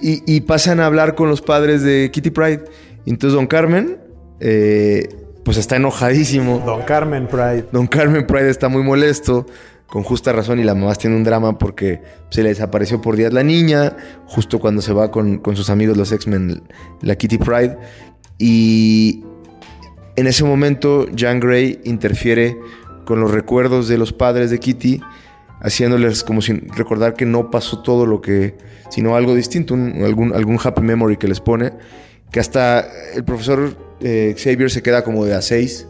Y, 0.00 0.40
pasan 0.42 0.80
a 0.80 0.86
hablar 0.86 1.14
con 1.14 1.28
los 1.28 1.40
padres 1.40 1.82
de 1.82 2.10
Kitty 2.12 2.30
Pride. 2.30 2.64
entonces 3.06 3.34
Don 3.34 3.46
Carmen, 3.46 3.98
eh, 4.40 5.08
pues 5.42 5.56
está 5.56 5.76
enojadísimo. 5.76 6.62
Don 6.64 6.82
Carmen 6.82 7.26
Pride. 7.26 7.66
Don 7.72 7.86
Carmen 7.86 8.26
Pride 8.26 8.50
está 8.50 8.68
muy 8.68 8.82
molesto, 8.82 9.46
con 9.86 10.02
justa 10.02 10.32
razón, 10.32 10.58
y 10.60 10.64
la 10.64 10.74
mamá 10.74 10.94
tiene 10.96 11.16
un 11.16 11.24
drama 11.24 11.58
porque 11.58 12.02
se 12.28 12.42
le 12.42 12.50
desapareció 12.50 13.00
por 13.00 13.16
días 13.16 13.32
la 13.32 13.42
niña, 13.42 13.96
justo 14.26 14.60
cuando 14.60 14.82
se 14.82 14.92
va 14.92 15.10
con, 15.10 15.38
con 15.38 15.56
sus 15.56 15.70
amigos 15.70 15.96
los 15.96 16.12
X-Men, 16.12 16.62
la 17.00 17.16
Kitty 17.16 17.38
Pride. 17.38 17.78
Y 18.38 19.22
en 20.16 20.26
ese 20.26 20.44
momento, 20.44 21.06
Jean 21.14 21.40
Grey 21.40 21.80
interfiere 21.84 22.56
con 23.04 23.20
los 23.20 23.30
recuerdos 23.30 23.88
de 23.88 23.98
los 23.98 24.12
padres 24.12 24.50
de 24.50 24.58
Kitty, 24.58 25.00
haciéndoles 25.60 26.24
como 26.24 26.42
sin 26.42 26.68
recordar 26.68 27.14
que 27.14 27.24
no 27.24 27.50
pasó 27.50 27.80
todo 27.82 28.04
lo 28.04 28.20
que, 28.20 28.56
sino 28.90 29.16
algo 29.16 29.34
distinto, 29.34 29.74
algún, 29.74 30.34
algún 30.34 30.58
happy 30.62 30.82
memory 30.82 31.16
que 31.16 31.28
les 31.28 31.40
pone, 31.40 31.72
que 32.30 32.40
hasta 32.40 32.86
el 33.14 33.24
profesor 33.24 33.76
eh, 34.00 34.34
Xavier 34.36 34.70
se 34.70 34.82
queda 34.82 35.02
como 35.04 35.24
de 35.24 35.34
a 35.34 35.40
seis 35.42 35.86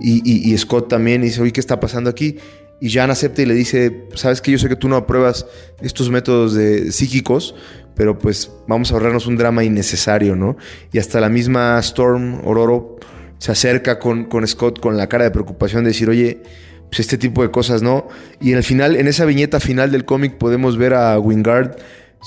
y, 0.00 0.56
Scott 0.58 0.88
también 0.88 1.22
y 1.22 1.26
dice, 1.26 1.42
oye, 1.42 1.52
¿qué 1.52 1.60
está 1.60 1.80
pasando 1.80 2.10
aquí? 2.10 2.36
Y 2.80 2.88
Jean 2.88 3.10
acepta 3.10 3.42
y 3.42 3.46
le 3.46 3.54
dice, 3.54 4.06
sabes 4.14 4.40
que 4.40 4.50
yo 4.50 4.58
sé 4.58 4.68
que 4.68 4.76
tú 4.76 4.88
no 4.88 4.96
apruebas 4.96 5.46
estos 5.80 6.10
métodos 6.10 6.54
de 6.54 6.92
psíquicos, 6.92 7.54
pero 7.94 8.18
pues 8.18 8.50
vamos 8.66 8.90
a 8.90 8.94
ahorrarnos 8.94 9.26
un 9.26 9.36
drama 9.36 9.64
innecesario, 9.64 10.36
¿no? 10.36 10.56
Y 10.92 10.98
hasta 10.98 11.20
la 11.20 11.28
misma 11.28 11.78
Storm 11.78 12.40
Ororo 12.46 12.96
se 13.38 13.52
acerca 13.52 13.98
con, 13.98 14.24
con 14.24 14.46
Scott 14.46 14.80
con 14.80 14.96
la 14.96 15.08
cara 15.08 15.24
de 15.24 15.30
preocupación 15.30 15.84
de 15.84 15.90
decir, 15.90 16.08
oye, 16.08 16.42
pues 16.88 17.00
este 17.00 17.18
tipo 17.18 17.42
de 17.42 17.50
cosas, 17.50 17.82
¿no? 17.82 18.08
Y 18.40 18.52
en 18.52 18.58
el 18.58 18.64
final, 18.64 18.96
en 18.96 19.08
esa 19.08 19.24
viñeta 19.24 19.60
final 19.60 19.90
del 19.90 20.04
cómic 20.04 20.38
podemos 20.38 20.76
ver 20.76 20.94
a 20.94 21.18
Wingard 21.18 21.76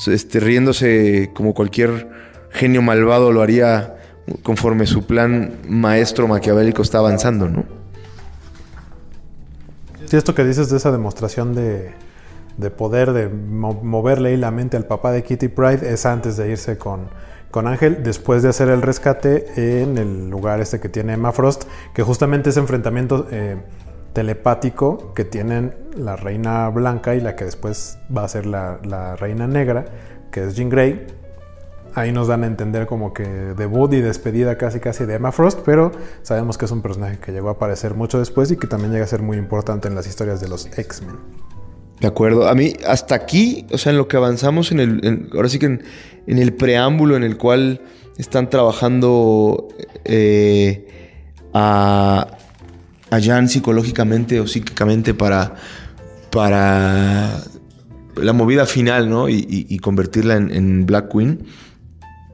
este, 0.05 0.39
riéndose 0.39 1.31
como 1.33 1.53
cualquier 1.53 2.07
genio 2.51 2.81
malvado 2.81 3.31
lo 3.31 3.41
haría 3.41 3.95
conforme 4.43 4.85
su 4.85 5.05
plan 5.05 5.53
maestro 5.67 6.27
maquiavélico 6.27 6.81
está 6.81 6.99
avanzando, 6.99 7.49
¿no? 7.49 7.65
Sí, 10.05 10.15
esto 10.15 10.35
que 10.35 10.43
dices 10.43 10.69
de 10.69 10.77
esa 10.77 10.91
demostración 10.91 11.55
de, 11.55 11.93
de 12.57 12.71
poder, 12.71 13.13
de 13.13 13.29
moverle 13.29 14.35
la 14.37 14.51
mente 14.51 14.77
al 14.77 14.85
papá 14.85 15.11
de 15.11 15.23
Kitty 15.23 15.47
Pride, 15.47 15.93
es 15.93 16.05
antes 16.05 16.37
de 16.37 16.49
irse 16.49 16.77
con, 16.77 17.09
con 17.51 17.67
Ángel 17.67 18.03
después 18.03 18.43
de 18.43 18.49
hacer 18.49 18.69
el 18.69 18.81
rescate 18.81 19.81
en 19.81 19.97
el 19.97 20.29
lugar 20.29 20.59
este 20.59 20.79
que 20.79 20.89
tiene 20.89 21.13
Emma 21.13 21.31
Frost, 21.31 21.63
que 21.93 22.03
justamente 22.03 22.49
ese 22.49 22.59
enfrentamiento 22.59 23.27
eh, 23.31 23.57
telepático 24.13 25.13
que 25.13 25.25
tienen 25.25 25.75
la 25.95 26.15
reina 26.15 26.69
blanca 26.69 27.15
y 27.15 27.21
la 27.21 27.35
que 27.35 27.45
después 27.45 27.99
va 28.15 28.23
a 28.23 28.27
ser 28.27 28.45
la, 28.47 29.15
reina 29.15 29.47
negra, 29.47 29.85
que 30.31 30.45
es 30.45 30.55
Jean 30.55 30.69
Grey. 30.69 31.05
Ahí 31.93 32.11
nos 32.11 32.27
dan 32.27 32.43
a 32.43 32.47
entender 32.47 32.85
como 32.85 33.13
que 33.13 33.23
debut 33.23 33.91
y 33.93 34.01
despedida 34.01 34.57
casi 34.57 34.79
casi 34.79 35.05
de 35.05 35.15
Emma 35.15 35.31
Frost, 35.31 35.61
pero 35.65 35.91
sabemos 36.21 36.57
que 36.57 36.65
es 36.65 36.71
un 36.71 36.81
personaje 36.81 37.17
que 37.17 37.31
llegó 37.31 37.49
a 37.49 37.53
aparecer 37.53 37.95
mucho 37.95 38.19
después 38.19 38.51
y 38.51 38.57
que 38.57 38.67
también 38.67 38.91
llega 38.91 39.05
a 39.05 39.07
ser 39.07 39.21
muy 39.21 39.37
importante 39.37 39.87
en 39.87 39.95
las 39.95 40.05
historias 40.05 40.39
de 40.39 40.47
los 40.47 40.67
X-Men. 40.77 41.46
De 41.99 42.07
acuerdo. 42.07 42.47
A 42.47 42.53
mí, 42.53 42.73
hasta 42.85 43.15
aquí, 43.15 43.65
o 43.71 43.77
sea, 43.77 43.91
en 43.91 43.97
lo 43.97 44.07
que 44.07 44.17
avanzamos 44.17 44.71
en 44.71 44.79
el. 44.79 45.29
ahora 45.33 45.49
sí 45.49 45.57
que 45.57 45.65
en, 45.65 45.81
el 46.27 46.53
preámbulo 46.53 47.15
en 47.15 47.23
el 47.23 47.37
cual 47.37 47.81
están 48.17 48.49
trabajando 48.49 49.67
eh, 50.05 50.87
a, 51.53 52.27
Jan 53.09 53.49
psicológicamente 53.49 54.39
o 54.39 54.47
psíquicamente 54.47 55.13
para. 55.13 55.55
para 56.31 57.41
la 58.15 58.33
movida 58.33 58.65
final, 58.65 59.09
¿no? 59.09 59.29
Y, 59.29 59.77
convertirla 59.79 60.35
en, 60.35 60.85
Black 60.85 61.11
Queen. 61.11 61.45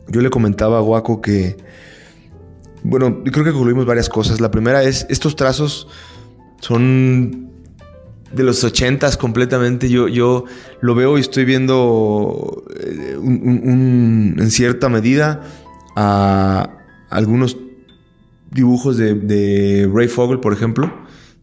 Yo 0.09 0.21
le 0.21 0.29
comentaba 0.29 0.77
a 0.77 0.81
Guaco 0.81 1.21
que, 1.21 1.57
bueno, 2.83 3.21
creo 3.23 3.45
que 3.45 3.51
concluimos 3.51 3.85
varias 3.85 4.09
cosas. 4.09 4.39
La 4.39 4.51
primera 4.51 4.83
es, 4.83 5.05
estos 5.09 5.35
trazos 5.35 5.87
son 6.59 7.52
de 8.33 8.43
los 8.43 8.63
ochentas 8.63 9.17
completamente. 9.17 9.89
Yo, 9.89 10.07
yo 10.07 10.45
lo 10.81 10.95
veo 10.95 11.17
y 11.17 11.21
estoy 11.21 11.45
viendo 11.45 12.63
eh, 12.75 13.17
en 13.21 14.51
cierta 14.51 14.89
medida 14.89 15.43
a 15.95 16.69
algunos 17.09 17.57
dibujos 18.51 18.97
de, 18.97 19.89
Ray 19.93 20.07
Fogel, 20.07 20.39
por 20.39 20.53
ejemplo. 20.53 20.87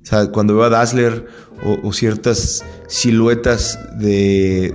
O 0.03 0.07
sea, 0.07 0.27
cuando 0.31 0.55
veo 0.55 0.65
a 0.65 0.71
Dazzler 0.71 1.27
o, 1.83 1.93
ciertas 1.93 2.65
siluetas 2.89 3.79
de, 3.99 4.75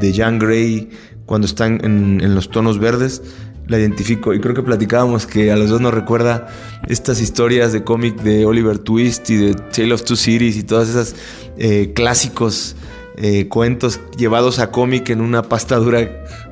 de 0.00 0.12
Jean 0.12 0.38
Grey 0.38 0.90
cuando 1.26 1.46
están 1.46 1.80
en, 1.84 2.34
los 2.34 2.50
tonos 2.50 2.78
verdes, 2.78 3.22
la 3.66 3.78
identifico. 3.78 4.34
Y 4.34 4.40
creo 4.40 4.54
que 4.54 4.62
platicábamos 4.62 5.26
que 5.26 5.50
a 5.52 5.56
los 5.56 5.70
dos 5.70 5.80
nos 5.80 5.94
recuerda 5.94 6.48
estas 6.88 7.20
historias 7.20 7.72
de 7.72 7.84
cómic 7.84 8.16
de 8.22 8.46
Oliver 8.46 8.78
Twist 8.78 9.30
y 9.30 9.36
de 9.36 9.54
Tale 9.54 9.94
of 9.94 10.02
Two 10.02 10.16
Cities 10.16 10.56
y 10.56 10.62
todas 10.62 10.88
esas 10.88 11.14
eh, 11.56 11.92
clásicos 11.94 12.76
eh, 13.16 13.46
cuentos 13.48 14.00
llevados 14.16 14.58
a 14.58 14.72
cómic 14.72 15.08
en 15.10 15.20
una 15.20 15.42
pasta 15.42 15.76
dura, 15.76 16.00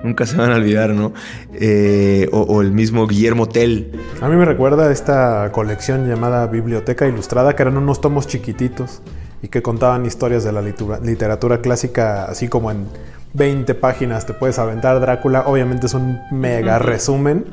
nunca 0.04 0.26
se 0.26 0.36
van 0.36 0.52
a 0.52 0.54
olvidar, 0.54 0.90
¿no? 0.90 1.12
Eh, 1.54 2.28
o, 2.30 2.62
el 2.62 2.70
mismo 2.70 3.08
Guillermo 3.08 3.48
Tell. 3.48 3.90
A 4.20 4.28
mí 4.28 4.36
me 4.36 4.44
recuerda 4.44 4.92
esta 4.92 5.50
colección 5.50 6.08
llamada 6.08 6.46
Biblioteca 6.46 7.08
Ilustrada, 7.08 7.56
que 7.56 7.62
eran 7.62 7.76
unos 7.76 8.00
tomos 8.00 8.28
chiquititos 8.28 9.02
y 9.42 9.48
que 9.48 9.60
contaban 9.60 10.06
historias 10.06 10.44
de 10.44 10.52
la 10.52 10.62
literatura 10.62 11.60
clásica, 11.60 12.26
así 12.26 12.46
como 12.46 12.70
en 12.70 12.86
20 13.34 13.74
páginas 13.74 14.26
te 14.26 14.34
puedes 14.34 14.58
aventar 14.58 15.00
Drácula. 15.00 15.44
Obviamente 15.46 15.86
es 15.86 15.94
un 15.94 16.20
mega 16.30 16.78
resumen, 16.78 17.46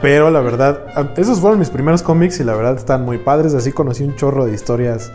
pero 0.00 0.30
la 0.30 0.40
verdad, 0.40 0.84
esos 1.16 1.40
fueron 1.40 1.58
mis 1.58 1.70
primeros 1.70 2.02
cómics 2.02 2.40
y 2.40 2.44
la 2.44 2.54
verdad 2.54 2.76
están 2.76 3.04
muy 3.04 3.18
padres. 3.18 3.54
Así 3.54 3.72
conocí 3.72 4.02
un 4.04 4.16
chorro 4.16 4.46
de 4.46 4.54
historias 4.54 5.12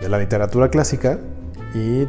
de 0.00 0.08
la 0.08 0.18
literatura 0.18 0.70
clásica 0.70 1.18
y 1.74 2.06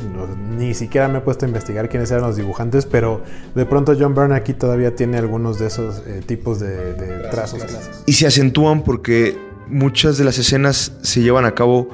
ni 0.58 0.74
siquiera 0.74 1.08
me 1.08 1.20
he 1.20 1.22
puesto 1.22 1.46
a 1.46 1.48
investigar 1.48 1.88
quiénes 1.90 2.10
eran 2.10 2.24
los 2.24 2.36
dibujantes, 2.36 2.86
pero 2.86 3.22
de 3.54 3.66
pronto 3.66 3.96
John 4.00 4.16
Byrne 4.16 4.36
aquí 4.36 4.54
todavía 4.54 4.96
tiene 4.96 5.18
algunos 5.18 5.60
de 5.60 5.68
esos 5.68 6.02
eh, 6.08 6.22
tipos 6.26 6.60
de, 6.60 7.28
trazos 7.30 7.62
Y 8.06 8.14
se 8.14 8.26
acentúan 8.28 8.84
porque 8.84 9.38
muchas 9.68 10.18
de 10.18 10.24
las 10.24 10.38
escenas 10.40 10.94
se 11.02 11.22
llevan 11.22 11.46
a 11.46 11.54
cabo, 11.54 11.90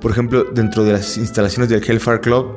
por 0.00 0.10
ejemplo, 0.10 0.44
dentro 0.44 0.84
de 0.84 0.94
las 0.94 1.16
instalaciones 1.16 1.68
del 1.68 1.82
Hellfire 1.84 2.20
Club. 2.20 2.56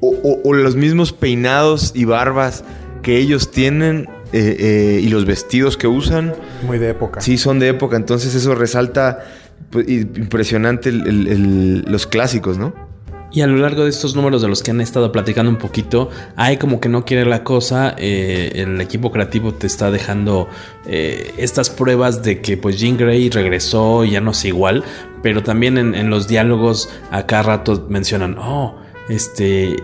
O, 0.00 0.54
los 0.54 0.76
mismos 0.76 1.12
peinados 1.12 1.92
y 1.94 2.04
barbas 2.04 2.64
que 3.02 3.18
ellos 3.18 3.50
tienen 3.50 4.08
eh, 4.32 4.56
eh, 4.58 5.00
y 5.02 5.08
los 5.08 5.24
vestidos 5.24 5.76
que 5.76 5.86
usan. 5.86 6.34
Muy 6.66 6.78
de 6.78 6.90
época. 6.90 7.20
Sí, 7.20 7.38
son 7.38 7.58
de 7.58 7.68
época, 7.68 7.96
entonces 7.96 8.34
eso 8.34 8.54
resalta 8.54 9.24
pues, 9.70 9.88
impresionante 9.88 10.92
los 10.92 12.06
clásicos, 12.06 12.58
¿no? 12.58 12.90
Y 13.32 13.42
a 13.42 13.46
lo 13.46 13.56
largo 13.58 13.84
de 13.84 13.90
estos 13.90 14.16
números 14.16 14.42
de 14.42 14.48
los 14.48 14.62
que 14.62 14.72
han 14.72 14.80
estado 14.80 15.12
platicando 15.12 15.50
un 15.50 15.58
poquito, 15.58 16.10
hay 16.34 16.56
como 16.56 16.80
que 16.80 16.88
no 16.88 17.04
quiere 17.04 17.24
la 17.24 17.44
cosa, 17.44 17.94
eh, 17.96 18.50
el 18.56 18.80
equipo 18.80 19.12
creativo 19.12 19.54
te 19.54 19.68
está 19.68 19.92
dejando 19.92 20.48
eh, 20.86 21.32
estas 21.38 21.70
pruebas 21.70 22.24
de 22.24 22.40
que 22.40 22.56
pues 22.56 22.80
Jean 22.80 22.96
Grey 22.96 23.30
regresó 23.30 24.04
y 24.04 24.12
ya 24.12 24.20
no 24.20 24.32
es 24.32 24.44
igual, 24.44 24.82
pero 25.22 25.44
también 25.44 25.78
en, 25.78 26.10
los 26.10 26.26
diálogos 26.26 26.90
a 27.12 27.26
cada 27.26 27.44
rato 27.44 27.86
mencionan, 27.88 28.36
oh, 28.36 28.79
este, 29.10 29.76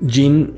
Jean 0.00 0.52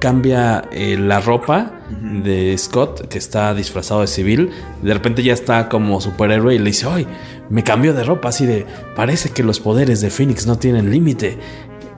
cambia 0.00 0.68
eh, 0.70 0.96
la 0.98 1.20
ropa 1.20 1.72
de 1.90 2.56
Scott, 2.56 3.08
que 3.08 3.18
está 3.18 3.54
disfrazado 3.54 4.02
de 4.02 4.06
civil, 4.06 4.50
de 4.82 4.94
repente 4.94 5.22
ya 5.22 5.32
está 5.32 5.68
como 5.68 6.00
superhéroe 6.00 6.54
y 6.54 6.58
le 6.58 6.66
dice, 6.66 6.86
¡ay! 6.88 7.06
Me 7.50 7.64
cambió 7.64 7.92
de 7.92 8.04
ropa, 8.04 8.28
así 8.28 8.46
de, 8.46 8.66
parece 8.94 9.30
que 9.30 9.42
los 9.42 9.60
poderes 9.60 10.00
de 10.00 10.10
Phoenix 10.10 10.46
no 10.46 10.58
tienen 10.58 10.90
límite. 10.90 11.38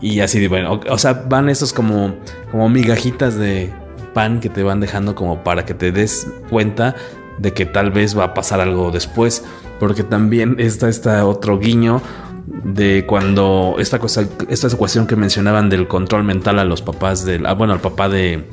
Y 0.01 0.20
así 0.20 0.40
de, 0.40 0.49
bueno, 0.49 0.81
o, 0.88 0.99
sea, 0.99 1.25
van 1.29 1.49
esos 1.49 1.72
como, 1.72 2.14
como 2.51 2.68
migajitas 2.68 3.37
de 3.37 3.72
pan 4.14 4.40
que 4.40 4.49
te 4.49 4.62
van 4.62 4.81
dejando 4.81 5.14
como 5.14 5.44
para 5.44 5.64
que 5.64 5.75
te 5.75 5.92
des 5.92 6.27
cuenta 6.49 6.94
de 7.38 7.53
que 7.53 7.66
tal 7.66 7.90
vez 7.90 8.16
va 8.16 8.25
a 8.25 8.35
pasar 8.35 8.61
algo 8.61 8.90
después. 8.90 9.44
Porque 9.79 10.03
también 10.03 10.57
está 10.59 10.88
este 10.88 11.11
otro 11.11 11.59
guiño 11.59 12.01
de 12.46 13.04
cuando 13.06 13.76
esta 13.78 13.98
cosa, 13.98 14.26
esta 14.48 14.68
ecuación 14.68 15.06
que 15.06 15.16
mencionaban 15.16 15.68
del 15.68 15.88
control 15.88 16.24
mental 16.24 16.59
a 16.59 16.64
los 16.64 16.82
papás 16.82 17.24
del, 17.24 17.46
ah, 17.46 17.54
bueno, 17.54 17.72
al 17.72 17.80
papá 17.80 18.09
de 18.09 18.44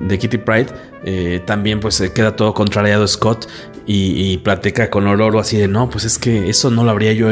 de 0.00 0.18
Kitty 0.18 0.38
Pride, 0.38 0.66
eh, 1.04 1.40
también 1.44 1.80
pues 1.80 1.94
se 1.94 2.12
queda 2.12 2.36
todo 2.36 2.54
contrariado 2.54 3.06
Scott 3.06 3.46
y, 3.88 4.38
platica 4.38 4.90
con 4.90 5.06
Ororo 5.06 5.38
así 5.38 5.56
de 5.56 5.68
no, 5.68 5.88
pues 5.88 6.04
es 6.04 6.18
que 6.18 6.48
eso 6.50 6.72
no 6.72 6.82
lo 6.82 6.90
habría 6.90 7.12
yo 7.12 7.30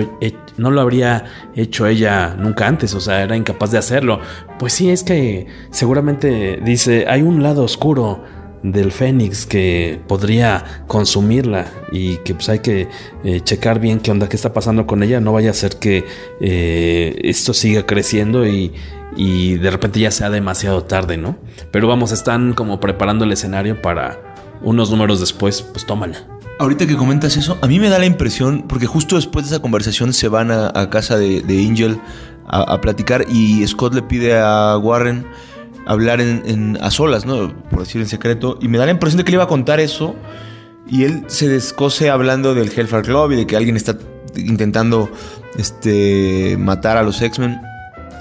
no 0.57 0.71
lo 0.71 0.81
habría 0.81 1.25
hecho 1.57 1.87
ella 1.89 2.37
nunca 2.39 2.69
antes, 2.69 2.95
o 2.95 3.01
sea, 3.01 3.25
era 3.25 3.37
incapaz 3.37 3.73
de 3.73 3.79
hacerlo. 3.79 4.21
Pues 4.59 4.73
sí, 4.73 4.89
es 4.91 5.03
que 5.03 5.49
seguramente 5.71 6.61
dice, 6.65 7.07
hay 7.09 7.23
un 7.23 7.43
lado 7.43 7.65
oscuro 7.65 8.23
del 8.65 8.93
Fénix 8.93 9.45
que 9.45 10.01
podría 10.09 10.83
consumirla 10.87 11.67
y 11.93 12.17
que 12.19 12.35
pues 12.35 12.49
hay 12.49 12.61
que 12.61 12.89
eh, 13.23 13.41
checar 13.43 13.79
bien 13.79 14.01
qué 14.01 14.11
onda, 14.11 14.29
qué 14.29 14.37
está 14.37 14.55
pasando 14.55 14.87
con 14.87 15.03
ella, 15.03 15.21
no 15.21 15.35
vaya 15.35 15.51
a 15.51 15.55
ser 15.55 15.77
que 15.77 16.05
eh, 16.41 17.21
esto 17.23 17.53
siga 17.53 17.85
creciendo 17.85 18.47
y, 18.47 18.73
y 19.17 19.59
de 19.59 19.71
repente 19.71 20.01
ya 20.01 20.11
sea 20.11 20.31
demasiado 20.31 20.83
tarde, 20.85 21.19
¿no? 21.19 21.37
Pero 21.71 21.89
vamos, 21.89 22.11
están 22.11 22.55
como 22.55 22.81
preparando 22.81 23.27
el 23.27 23.33
escenario 23.33 23.83
para 23.83 24.35
unos 24.63 24.91
números 24.91 25.21
después, 25.21 25.61
pues 25.61 25.85
tómala. 25.85 26.27
Ahorita 26.59 26.87
que 26.87 26.97
comentas 26.97 27.37
eso, 27.37 27.59
a 27.61 27.67
mí 27.67 27.79
me 27.79 27.91
da 27.91 27.99
la 27.99 28.07
impresión, 28.07 28.65
porque 28.67 28.87
justo 28.87 29.17
después 29.17 29.45
de 29.45 29.55
esa 29.55 29.61
conversación 29.61 30.15
se 30.15 30.29
van 30.29 30.51
a, 30.51 30.89
casa 30.89 31.19
de, 31.19 31.67
Angel 31.69 32.01
a, 32.47 32.81
platicar 32.81 33.27
y 33.29 33.67
Scott 33.67 33.93
le 33.93 34.03
pide 34.03 34.39
a 34.39 34.79
Warren 34.79 35.27
hablar 35.87 36.21
en, 36.21 36.79
a 36.81 36.91
solas, 36.91 37.27
¿no? 37.27 37.55
Por 37.71 37.81
decir 37.81 38.01
en 38.01 38.09
secreto. 38.09 38.59
Y 38.61 38.69
me 38.69 38.79
da 38.79 38.87
la 38.87 38.93
impresión 38.93 39.19
de 39.19 39.25
que 39.25 39.33
le 39.33 39.37
iba 39.37 39.45
a 39.45 39.49
contar 39.49 39.81
eso. 39.81 40.15
Y 40.87 41.05
él 41.05 41.25
se 41.29 41.49
descose 41.49 42.11
hablando 42.11 42.55
del 42.55 42.69
Hellfire 42.69 43.03
Club 43.03 43.33
y 43.33 43.37
de 43.37 43.47
que 43.47 43.57
alguien 43.57 43.77
está 43.77 43.97
intentando 44.37 45.11
este, 45.57 46.57
matar 46.59 46.97
a 46.97 47.03
los 47.03 47.21
X-Men. 47.23 47.59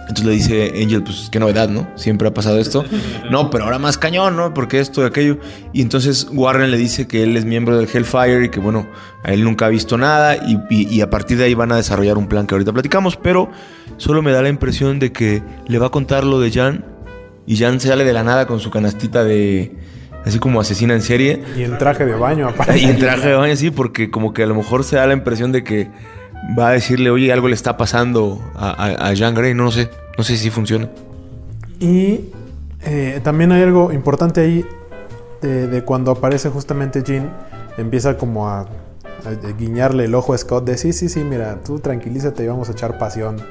Entonces 0.08 0.26
le 0.26 0.32
dice 0.34 0.84
Angel, 0.84 1.02
pues 1.02 1.30
qué 1.32 1.40
novedad, 1.40 1.70
¿no? 1.70 1.88
Siempre 1.96 2.28
ha 2.28 2.34
pasado 2.34 2.60
esto. 2.60 2.84
No, 3.32 3.50
pero 3.50 3.64
ahora 3.64 3.80
más 3.80 3.98
cañón, 3.98 4.36
¿no? 4.36 4.54
Porque 4.54 4.80
esto 4.80 5.02
y 5.02 5.06
aquello. 5.06 5.40
Y 5.72 5.82
entonces 5.82 6.28
Warren 6.32 6.70
le 6.70 6.78
dice 6.78 7.08
que 7.08 7.24
él 7.24 7.36
es 7.36 7.46
miembro 7.46 7.78
del 7.78 7.90
Hellfire 7.92 8.46
y 8.46 8.50
que, 8.50 8.60
bueno, 8.60 8.88
a 9.24 9.34
él 9.34 9.44
nunca 9.44 9.66
ha 9.66 9.70
visto 9.70 9.98
nada. 9.98 10.36
Y, 10.36 10.60
y, 10.70 11.02
a 11.02 11.10
partir 11.10 11.38
de 11.38 11.46
ahí 11.46 11.54
van 11.56 11.72
a 11.72 11.78
desarrollar 11.78 12.18
un 12.18 12.28
plan 12.28 12.46
que 12.46 12.54
ahorita 12.54 12.74
platicamos. 12.74 13.16
Pero 13.18 13.50
solo 13.98 14.22
me 14.22 14.32
da 14.32 14.44
la 14.44 14.50
impresión 14.50 15.00
de 15.00 15.12
que 15.12 15.42
le 15.68 15.80
va 15.80 15.88
a 15.88 15.90
contar 15.90 16.26
lo 16.26 16.40
de 16.40 16.52
Jan 16.52 16.93
y 17.46 17.58
Jan 17.58 17.80
se 17.80 17.90
sale 17.90 18.06
de 18.06 18.14
la 18.14 18.24
nada 18.24 18.48
con 18.48 18.60
su 18.60 18.72
canastita 18.72 19.24
de. 19.24 19.72
Así 20.26 20.40
como 20.40 20.62
asesina 20.62 20.94
en 20.94 21.02
serie. 21.02 21.44
Y 21.58 21.64
en 21.64 21.78
traje 21.78 22.06
de 22.06 22.14
baño, 22.14 22.48
aparte. 22.48 22.78
Y 22.80 22.86
en 22.86 22.98
traje 22.98 23.30
de 23.30 23.36
baño, 23.36 23.56
sí, 23.58 23.72
porque 23.72 24.10
como 24.10 24.34
que 24.34 24.44
a 24.44 24.46
lo 24.46 24.56
mejor 24.56 24.86
se 24.86 24.96
da 24.96 25.06
la 25.06 25.14
impresión 25.14 25.52
de 25.52 25.66
que 25.66 25.90
va 26.58 26.70
a 26.70 26.72
decirle, 26.72 27.10
oye, 27.10 27.34
algo 27.34 27.50
le 27.50 27.56
está 27.56 27.76
pasando 27.76 28.42
a, 28.56 29.10
a, 29.10 29.14
Jean 29.14 29.36
Grey. 29.36 29.54
No, 29.54 29.70
sé. 29.72 29.90
No 30.18 30.24
sé 30.24 30.38
si 30.38 30.50
funciona. 30.50 30.90
Y 31.80 32.22
eh, 32.86 33.20
también 33.22 33.52
hay 33.52 33.64
algo 33.64 33.92
importante 33.92 34.42
ahí 34.42 34.66
de, 35.42 35.84
cuando 35.84 36.12
aparece 36.12 36.50
justamente 36.50 37.04
Jean. 37.04 37.30
Empieza 37.78 38.18
como 38.18 38.48
a, 38.48 38.62
a, 38.62 38.68
guiñarle 39.58 40.06
el 40.06 40.16
ojo 40.16 40.34
a 40.34 40.38
Scott 40.38 40.64
de 40.64 40.78
sí, 40.78 40.94
sí, 40.94 41.10
sí, 41.10 41.26
mira, 41.26 41.60
tú 41.66 41.80
tranquilízate 41.80 42.46
y 42.46 42.48
vamos 42.48 42.70
a 42.70 42.72
echar 42.72 42.98
pasión 42.98 43.42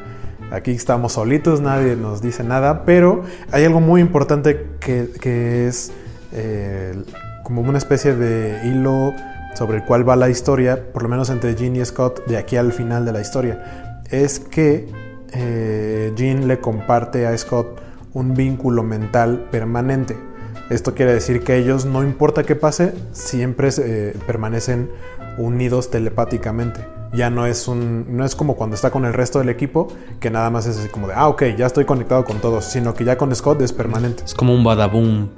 Aquí 0.52 0.72
estamos 0.72 1.14
solitos, 1.14 1.62
nadie 1.62 1.96
nos 1.96 2.20
dice 2.20 2.44
nada, 2.44 2.84
pero 2.84 3.22
hay 3.52 3.64
algo 3.64 3.80
muy 3.80 4.02
importante 4.02 4.66
que, 4.80 5.66
es 5.66 5.92
eh, 6.30 6.92
como 7.42 7.62
una 7.62 7.78
especie 7.78 8.14
de 8.14 8.60
hilo 8.68 9.14
sobre 9.54 9.78
el 9.78 9.84
cual 9.86 10.06
va 10.06 10.14
la 10.14 10.28
historia, 10.28 10.92
por 10.92 11.04
lo 11.04 11.08
menos 11.08 11.30
entre 11.30 11.54
Jean 11.54 11.74
y 11.76 11.82
Scott, 11.82 12.26
de 12.26 12.36
aquí 12.36 12.56
al 12.56 12.74
final 12.74 13.06
de 13.06 13.12
la 13.12 13.22
historia. 13.22 14.02
Es 14.10 14.40
que 14.40 14.90
eh, 15.32 16.12
Jean 16.16 16.46
le 16.46 16.60
comparte 16.60 17.26
a 17.26 17.38
Scott 17.38 17.80
un 18.12 18.34
vínculo 18.34 18.82
mental 18.82 19.48
permanente. 19.50 20.18
Esto 20.68 20.94
quiere 20.94 21.14
decir 21.14 21.44
que 21.44 21.56
ellos, 21.56 21.86
no 21.86 22.02
importa 22.02 22.42
qué 22.42 22.56
pase, 22.56 22.92
siempre 23.12 23.70
eh, 23.78 24.14
permanecen 24.26 24.90
unidos 25.38 25.90
telepáticamente 25.90 26.82
ya 27.14 27.30
no 27.30 27.46
es 27.46 27.68
un 27.68 28.16
no 28.16 28.24
es 28.24 28.34
como 28.34 28.56
cuando 28.56 28.74
está 28.74 28.90
con 28.90 29.04
el 29.04 29.12
resto 29.12 29.38
del 29.38 29.48
equipo 29.48 29.88
que 30.20 30.30
nada 30.30 30.48
más 30.50 30.66
es 30.66 30.78
así 30.78 30.88
como 30.88 31.08
de 31.08 31.14
ah 31.14 31.28
ok 31.28 31.42
ya 31.56 31.66
estoy 31.66 31.84
conectado 31.84 32.24
con 32.24 32.40
todos 32.40 32.64
sino 32.64 32.94
que 32.94 33.04
ya 33.04 33.16
con 33.18 33.34
Scott 33.34 33.60
es 33.62 33.72
permanente 33.72 34.22
es 34.24 34.34
como 34.34 34.54
un 34.54 34.64
badaboom 34.64 35.28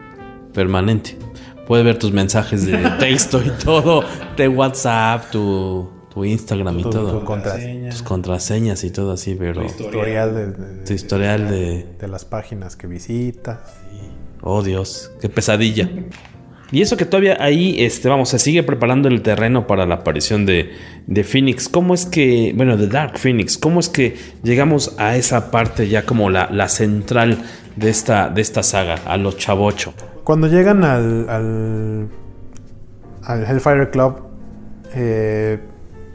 permanente 0.53 1.19
puede 1.67 1.83
ver 1.83 1.99
tus 1.99 2.13
mensajes 2.13 2.67
de 2.67 2.77
texto 3.01 3.43
y 3.43 3.51
todo 3.65 4.03
de 4.37 4.49
WhatsApp 4.49 5.31
tu, 5.31 5.89
tu 6.13 6.25
Instagram 6.25 6.79
y 6.79 6.83
Tu- 6.83 6.91
todo. 6.91 7.19
tu 7.21 7.25
contraseña. 7.25 7.91
Tus 7.91 8.03
contraseñas 8.03 8.85
y 8.85 8.91
todo 8.91 9.13
así, 9.13 9.35
pero. 9.35 9.63
Tu 9.63 9.67
historial 9.67 10.35
de, 10.35 10.47
de- 10.53 10.85
Tu 10.85 10.93
historial 10.93 11.49
de. 11.49 11.87
de 11.99 12.09
las 12.09 12.25
páginas 12.25 12.77
que 12.77 12.87
visitas. 12.87 13.59
Oh 14.43 14.63
Dios, 14.63 15.11
qué 15.21 15.29
pesadilla. 15.29 15.89
Y 16.75 16.83
eso 16.83 16.97
que 16.97 17.05
todavía 17.05 17.37
ahí, 17.39 17.77
este, 17.79 18.09
vamos, 18.09 18.31
se 18.31 18.41
sigue 18.41 18.65
preparando 18.65 19.07
el 19.07 19.23
terreno 19.23 19.69
para 19.69 19.87
la 19.87 19.95
aparición 19.95 20.45
de, 20.45 20.73
Phoenix. 21.23 21.69
¿Cómo 21.69 21.95
es 21.95 22.05
que, 22.05 22.53
bueno, 22.57 22.77
de 22.77 22.89
Dark 22.89 23.17
Phoenix, 23.17 23.57
cómo 23.57 23.79
es 23.79 23.89
que 23.89 24.17
llegamos 24.43 24.97
a 24.99 25.15
esa 25.15 25.53
parte 25.53 25.89
ya 25.89 26.05
como 26.05 26.31
la, 26.31 26.69
central 26.69 27.45
de 27.77 27.91
esta, 27.91 28.29
de 28.29 28.41
esta 28.43 28.65
saga, 28.65 28.97
a 29.07 29.17
los 29.17 29.37
chavocho? 29.37 29.95
Cuando 30.25 30.49
llegan 30.49 30.83
al, 30.83 31.29
al, 31.29 32.09
al 33.23 33.45
Hellfire 33.45 33.91
Club, 33.91 34.23
eh, 34.97 35.61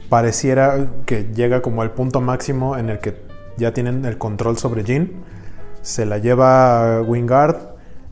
pareciera 0.10 0.90
que 1.06 1.26
llega 1.34 1.62
como 1.62 1.84
al 1.84 1.92
punto 1.92 2.20
máximo 2.20 2.76
en 2.76 2.90
el 2.90 3.00
que 3.00 3.16
ya 3.56 3.74
tienen 3.74 4.04
el 4.04 4.18
control 4.18 4.58
sobre 4.58 4.84
Jean. 4.84 5.10
Se 5.84 6.06
la 6.06 6.18
lleva 6.18 7.02
Wingard. 7.02 7.56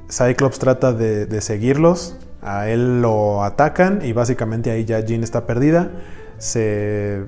Cyclops 0.09 0.59
trata 0.59 0.93
de 0.93 1.41
seguirlos. 1.41 2.15
A 2.41 2.69
él 2.69 3.01
lo 3.01 3.43
atacan 3.43 4.01
y 4.03 4.13
básicamente 4.13 4.71
ahí 4.71 4.85
ya 4.85 4.99
Jean 4.99 5.23
está 5.23 5.45
perdida. 5.45 5.89
Se 6.37 7.25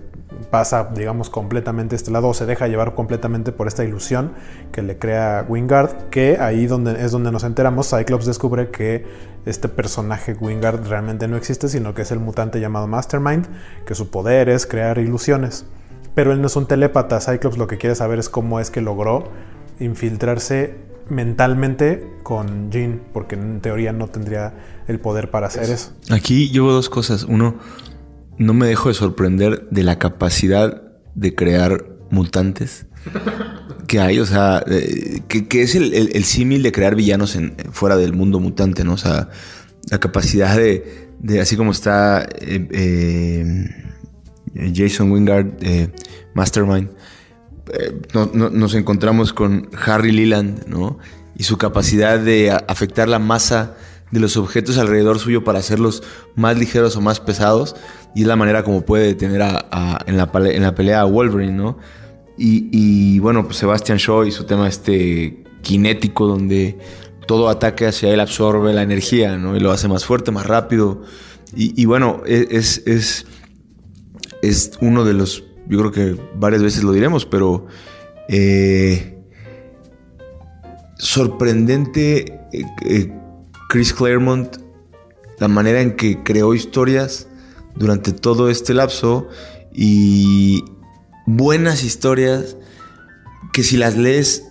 pasa, 0.51 0.89
digamos, 0.95 1.29
completamente 1.29 1.95
este 1.95 2.11
lado 2.11 2.27
o 2.29 2.33
se 2.33 2.45
deja 2.45 2.67
llevar 2.67 2.93
completamente 2.93 3.51
por 3.51 3.67
esta 3.67 3.83
ilusión 3.83 4.33
que 4.71 4.81
le 4.81 4.97
crea 4.97 5.45
Wingard, 5.47 6.09
que 6.09 6.37
ahí 6.39 6.67
donde, 6.67 7.03
es 7.03 7.11
donde 7.11 7.31
nos 7.31 7.43
enteramos, 7.43 7.89
Cyclops 7.89 8.25
descubre 8.25 8.69
que 8.69 9.05
este 9.45 9.67
personaje 9.67 10.35
Wingard 10.39 10.87
realmente 10.87 11.27
no 11.27 11.37
existe, 11.37 11.67
sino 11.67 11.93
que 11.93 12.03
es 12.03 12.11
el 12.11 12.19
mutante 12.19 12.59
llamado 12.59 12.87
Mastermind, 12.87 13.47
que 13.85 13.95
su 13.95 14.09
poder 14.09 14.49
es 14.49 14.65
crear 14.65 14.99
ilusiones. 14.99 15.65
Pero 16.13 16.31
él 16.31 16.41
no 16.41 16.47
es 16.47 16.55
un 16.55 16.67
telépata, 16.67 17.19
Cyclops 17.19 17.57
lo 17.57 17.67
que 17.67 17.77
quiere 17.77 17.95
saber 17.95 18.19
es 18.19 18.29
cómo 18.29 18.59
es 18.59 18.69
que 18.69 18.81
logró 18.81 19.29
infiltrarse 19.79 20.75
mentalmente 21.09 22.07
con 22.23 22.69
Jean, 22.71 23.01
porque 23.13 23.35
en 23.35 23.61
teoría 23.61 23.93
no 23.93 24.07
tendría 24.07 24.53
el 24.89 24.99
poder 24.99 25.29
para 25.31 25.47
hacer 25.47 25.69
eso. 25.69 25.91
Aquí 26.09 26.49
llevo 26.49 26.71
dos 26.71 26.89
cosas. 26.89 27.23
Uno, 27.23 27.57
no 28.37 28.53
me 28.53 28.67
dejo 28.67 28.89
de 28.89 28.95
sorprender 28.95 29.67
de 29.69 29.83
la 29.83 29.99
capacidad 29.99 30.81
de 31.15 31.35
crear 31.35 31.85
mutantes 32.09 32.85
que 33.87 33.99
hay, 33.99 34.19
o 34.19 34.25
sea, 34.25 34.63
eh, 34.67 35.21
que, 35.27 35.47
que 35.47 35.61
es 35.63 35.75
el, 35.75 35.93
el- 35.93 36.15
el 36.15 36.23
símil 36.23 36.63
de 36.63 36.71
crear 36.71 36.95
villanos 36.95 37.35
en, 37.35 37.55
fuera 37.71 37.97
del 37.97 38.13
mundo 38.13 38.39
mutante, 38.39 38.83
¿no? 38.83 38.93
O 38.93 38.97
sea, 38.97 39.29
la 39.89 39.99
capacidad 39.99 40.55
de, 40.57 41.09
de 41.19 41.39
así 41.39 41.55
como 41.55 41.71
está 41.71 42.23
eh, 42.39 42.67
eh, 42.71 43.69
Jason 44.75 45.11
Wingard, 45.11 45.47
eh, 45.61 45.89
Mastermind, 46.33 46.89
eh, 47.73 48.01
no- 48.13 48.31
no- 48.33 48.49
nos 48.49 48.73
encontramos 48.75 49.33
con 49.33 49.69
Harry 49.85 50.11
Leland, 50.11 50.65
¿no? 50.67 50.97
Y 51.35 51.43
su 51.43 51.57
capacidad 51.57 52.19
de 52.19 52.51
afectar 52.51 53.07
la 53.07 53.19
masa 53.19 53.75
de 54.11 54.19
los 54.19 54.37
objetos 54.37 54.77
alrededor 54.77 55.19
suyo 55.19 55.43
para 55.43 55.59
hacerlos 55.59 56.03
más 56.35 56.57
ligeros 56.57 56.95
o 56.95 57.01
más 57.01 57.19
pesados. 57.19 57.75
Y 58.15 58.21
es 58.21 58.27
la 58.27 58.35
manera 58.35 58.63
como 58.63 58.81
puede 58.81 59.05
detener 59.05 59.41
a, 59.41 59.99
en, 60.05 60.17
la, 60.17 60.29
en 60.33 60.63
la 60.63 60.75
pelea 60.75 61.01
a 61.01 61.05
Wolverine, 61.05 61.53
¿no? 61.53 61.77
Y, 62.37 62.69
y, 62.71 63.19
bueno, 63.19 63.45
pues 63.45 63.57
Sebastian 63.57 63.97
Shaw 63.97 64.23
y 64.23 64.31
su 64.31 64.45
tema 64.45 64.67
este 64.67 65.43
kinético 65.61 66.25
donde 66.25 66.77
todo 67.27 67.49
ataque 67.49 67.85
hacia 67.85 68.13
él 68.13 68.19
absorbe 68.21 68.73
la 68.73 68.81
energía, 68.81 69.37
¿no? 69.37 69.55
Y 69.57 69.59
lo 69.59 69.71
hace 69.71 69.87
más 69.87 70.05
fuerte, 70.05 70.31
más 70.31 70.47
rápido. 70.47 71.03
Y, 71.55 71.79
y 71.79 71.85
bueno, 71.85 72.21
e- 72.25 72.47
es, 72.51 72.81
es, 72.87 73.25
es 74.41 74.71
uno 74.81 75.03
de 75.03 75.13
los, 75.13 75.43
yo 75.67 75.79
creo 75.79 75.91
que 75.91 76.21
varias 76.35 76.63
veces 76.63 76.83
lo 76.83 76.93
diremos, 76.93 77.25
pero 77.25 77.67
eh, 78.29 79.21
sorprendente 80.97 82.39
eh, 82.53 82.63
eh, 82.85 83.18
Chris 83.69 83.93
Claremont, 83.93 84.57
la 85.37 85.47
manera 85.47 85.79
en 85.81 85.95
que 85.95 86.23
creó 86.23 86.55
historias 86.55 87.27
durante 87.75 88.11
todo 88.11 88.49
este 88.49 88.73
lapso 88.73 89.29
y 89.71 90.63
buenas 91.27 91.83
historias 91.83 92.57
que 93.53 93.61
si 93.61 93.77
las 93.77 93.95
lees 93.95 94.43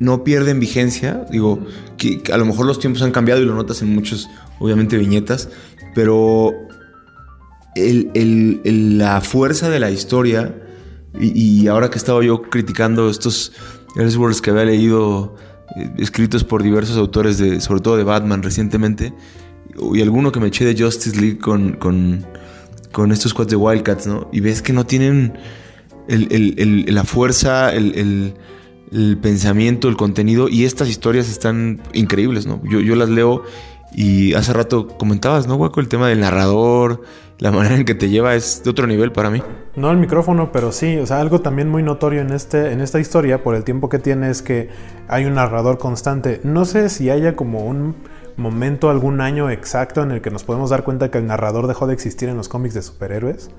no 0.00 0.22
pierden 0.22 0.60
vigencia. 0.60 1.24
Digo, 1.30 1.64
que, 1.96 2.22
a 2.30 2.36
lo 2.36 2.44
mejor 2.44 2.66
los 2.66 2.78
tiempos 2.78 3.00
han 3.02 3.10
cambiado 3.10 3.40
y 3.40 3.46
lo 3.46 3.54
notas 3.54 3.80
en 3.80 3.88
muchos, 3.94 4.28
obviamente, 4.58 4.98
viñetas, 4.98 5.48
pero 5.94 6.52
el- 7.74 8.10
el- 8.12 8.98
la 8.98 9.22
fuerza 9.22 9.70
de 9.70 9.80
la 9.80 9.90
historia, 9.90 10.54
y, 11.18 11.66
ahora 11.68 11.88
que 11.88 11.96
estaba 11.96 12.22
yo 12.22 12.42
criticando 12.42 13.08
estos 13.08 13.52
Elseworlds 13.96 14.42
que 14.42 14.50
había 14.50 14.64
leído, 14.66 15.36
escritos 15.98 16.44
por 16.44 16.62
diversos 16.62 16.96
autores, 16.96 17.38
de, 17.38 17.60
sobre 17.60 17.80
todo 17.80 17.96
de 17.96 18.04
Batman 18.04 18.42
recientemente, 18.42 19.12
y 19.94 20.00
alguno 20.02 20.32
que 20.32 20.40
me 20.40 20.48
eché 20.48 20.64
de 20.64 20.80
Justice 20.82 21.18
League 21.20 21.38
con, 21.38 21.72
con, 21.72 22.26
con 22.92 23.12
estos 23.12 23.32
cuates 23.34 23.50
de 23.52 23.56
Wildcats, 23.56 24.06
¿no? 24.06 24.28
Y 24.32 24.40
ves 24.40 24.60
que 24.62 24.72
no 24.72 24.84
tienen 24.84 25.34
el- 26.08 26.28
el- 26.30 26.54
el- 26.58 26.94
la 26.94 27.04
fuerza, 27.04 27.72
el 27.74 28.34
pensamiento, 29.22 29.88
el 29.88 29.96
contenido, 29.96 30.48
y 30.50 30.64
estas 30.64 30.88
historias 30.90 31.30
están 31.30 31.80
increíbles, 31.94 32.46
¿no? 32.46 32.60
Yo, 32.68 32.80
yo 32.80 32.94
las 32.96 33.08
leo 33.08 33.42
y 33.94 34.34
hace 34.34 34.52
rato 34.52 34.88
comentabas, 34.88 35.46
¿no, 35.46 35.56
Guaco? 35.56 35.80
El 35.80 35.88
tema 35.88 36.08
del 36.08 36.20
narrador, 36.20 37.02
la 37.38 37.50
manera 37.50 37.76
en 37.76 37.84
que 37.84 37.94
te 37.94 38.08
lleva 38.08 38.34
es 38.34 38.62
de 38.64 38.70
otro 38.70 38.86
nivel 38.86 39.12
para 39.12 39.30
mí. 39.30 39.42
No 39.76 39.90
el 39.90 39.96
micrófono, 39.96 40.52
pero 40.52 40.72
sí, 40.72 40.96
o 40.98 41.06
sea, 41.06 41.20
algo 41.20 41.40
también 41.40 41.68
muy 41.68 41.82
notorio 41.82 42.20
en, 42.20 42.32
este, 42.32 42.72
en 42.72 42.80
esta 42.80 43.00
historia, 43.00 43.42
por 43.42 43.54
el 43.54 43.64
tiempo 43.64 43.88
que 43.88 43.98
tiene, 43.98 44.30
es 44.30 44.42
que 44.42 44.70
hay 45.08 45.24
un 45.24 45.34
narrador 45.34 45.78
constante. 45.78 46.40
No 46.44 46.64
sé 46.64 46.88
si 46.88 47.10
haya 47.10 47.36
como 47.36 47.66
un 47.66 47.96
momento, 48.36 48.90
algún 48.90 49.20
año 49.20 49.50
exacto 49.50 50.02
en 50.02 50.10
el 50.10 50.20
que 50.20 50.30
nos 50.30 50.44
podemos 50.44 50.70
dar 50.70 50.84
cuenta 50.84 51.10
que 51.10 51.18
el 51.18 51.26
narrador 51.26 51.66
dejó 51.66 51.86
de 51.86 51.94
existir 51.94 52.28
en 52.28 52.36
los 52.36 52.48
cómics 52.48 52.74
de 52.74 52.82
superhéroes. 52.82 53.50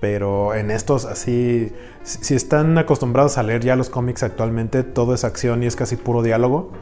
Pero 0.00 0.54
en 0.54 0.70
estos 0.70 1.04
así, 1.04 1.72
si 2.02 2.34
están 2.34 2.78
acostumbrados 2.78 3.36
a 3.36 3.42
leer 3.42 3.62
ya 3.62 3.76
los 3.76 3.90
cómics 3.90 4.22
actualmente, 4.22 4.82
todo 4.82 5.12
es 5.12 5.24
acción 5.24 5.62
y 5.62 5.66
es 5.66 5.76
casi 5.76 5.96
puro 5.96 6.22
diálogo. 6.22 6.72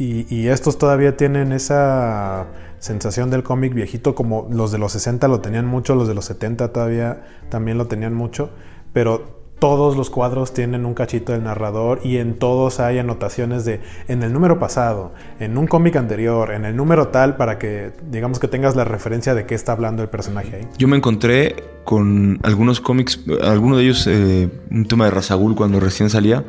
Y, 0.00 0.46
estos 0.46 0.78
todavía 0.78 1.16
tienen 1.16 1.52
esa 1.52 2.46
sensación 2.78 3.30
del 3.30 3.42
cómic 3.42 3.74
viejito, 3.74 4.14
como 4.14 4.46
los 4.50 4.70
de 4.70 4.78
los 4.78 4.92
60 4.92 5.26
lo 5.26 5.40
tenían 5.40 5.66
mucho, 5.66 5.96
los 5.96 6.06
de 6.06 6.14
los 6.14 6.24
70 6.26 6.72
todavía 6.72 7.24
también 7.48 7.78
lo 7.78 7.88
tenían 7.88 8.14
mucho, 8.14 8.50
pero 8.92 9.38
todos 9.58 9.96
los 9.96 10.08
cuadros 10.08 10.54
tienen 10.54 10.86
un 10.86 10.94
cachito 10.94 11.32
del 11.32 11.42
narrador 11.42 11.98
y 12.04 12.18
en 12.18 12.38
todos 12.38 12.78
hay 12.78 12.98
anotaciones 12.98 13.64
de 13.64 13.80
en 14.06 14.22
el 14.22 14.32
número 14.32 14.60
pasado, 14.60 15.12
en 15.40 15.58
un 15.58 15.66
cómic 15.66 15.96
anterior, 15.96 16.52
en 16.52 16.64
el 16.64 16.76
número 16.76 17.08
tal, 17.08 17.36
para 17.36 17.58
que 17.58 17.90
digamos 18.08 18.38
que 18.38 18.46
tengas 18.46 18.76
la 18.76 18.84
referencia 18.84 19.34
de 19.34 19.46
qué 19.46 19.56
está 19.56 19.72
hablando 19.72 20.04
el 20.04 20.08
personaje 20.08 20.56
ahí. 20.56 20.68
Yo 20.78 20.86
me 20.86 20.96
encontré 20.96 21.56
con 21.82 22.38
algunos 22.44 22.80
cómics, 22.80 23.20
alguno 23.42 23.76
de 23.76 23.82
ellos, 23.82 24.06
eh, 24.06 24.48
un 24.70 24.86
tema 24.86 25.06
de 25.06 25.10
Razagul 25.10 25.56
cuando 25.56 25.80
recién 25.80 26.08
salía, 26.08 26.44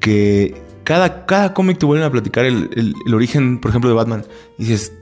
que 0.00 0.63
cada, 0.84 1.26
cada 1.26 1.52
cómic 1.54 1.78
te 1.78 1.86
vuelven 1.86 2.06
a 2.06 2.10
platicar 2.10 2.44
el, 2.44 2.70
el- 2.74 2.94
el 3.06 3.14
origen, 3.14 3.58
por 3.60 3.70
ejemplo, 3.70 3.90
de 3.90 3.96
Batman. 3.96 4.24
Y 4.58 4.64
dices, 4.64 4.92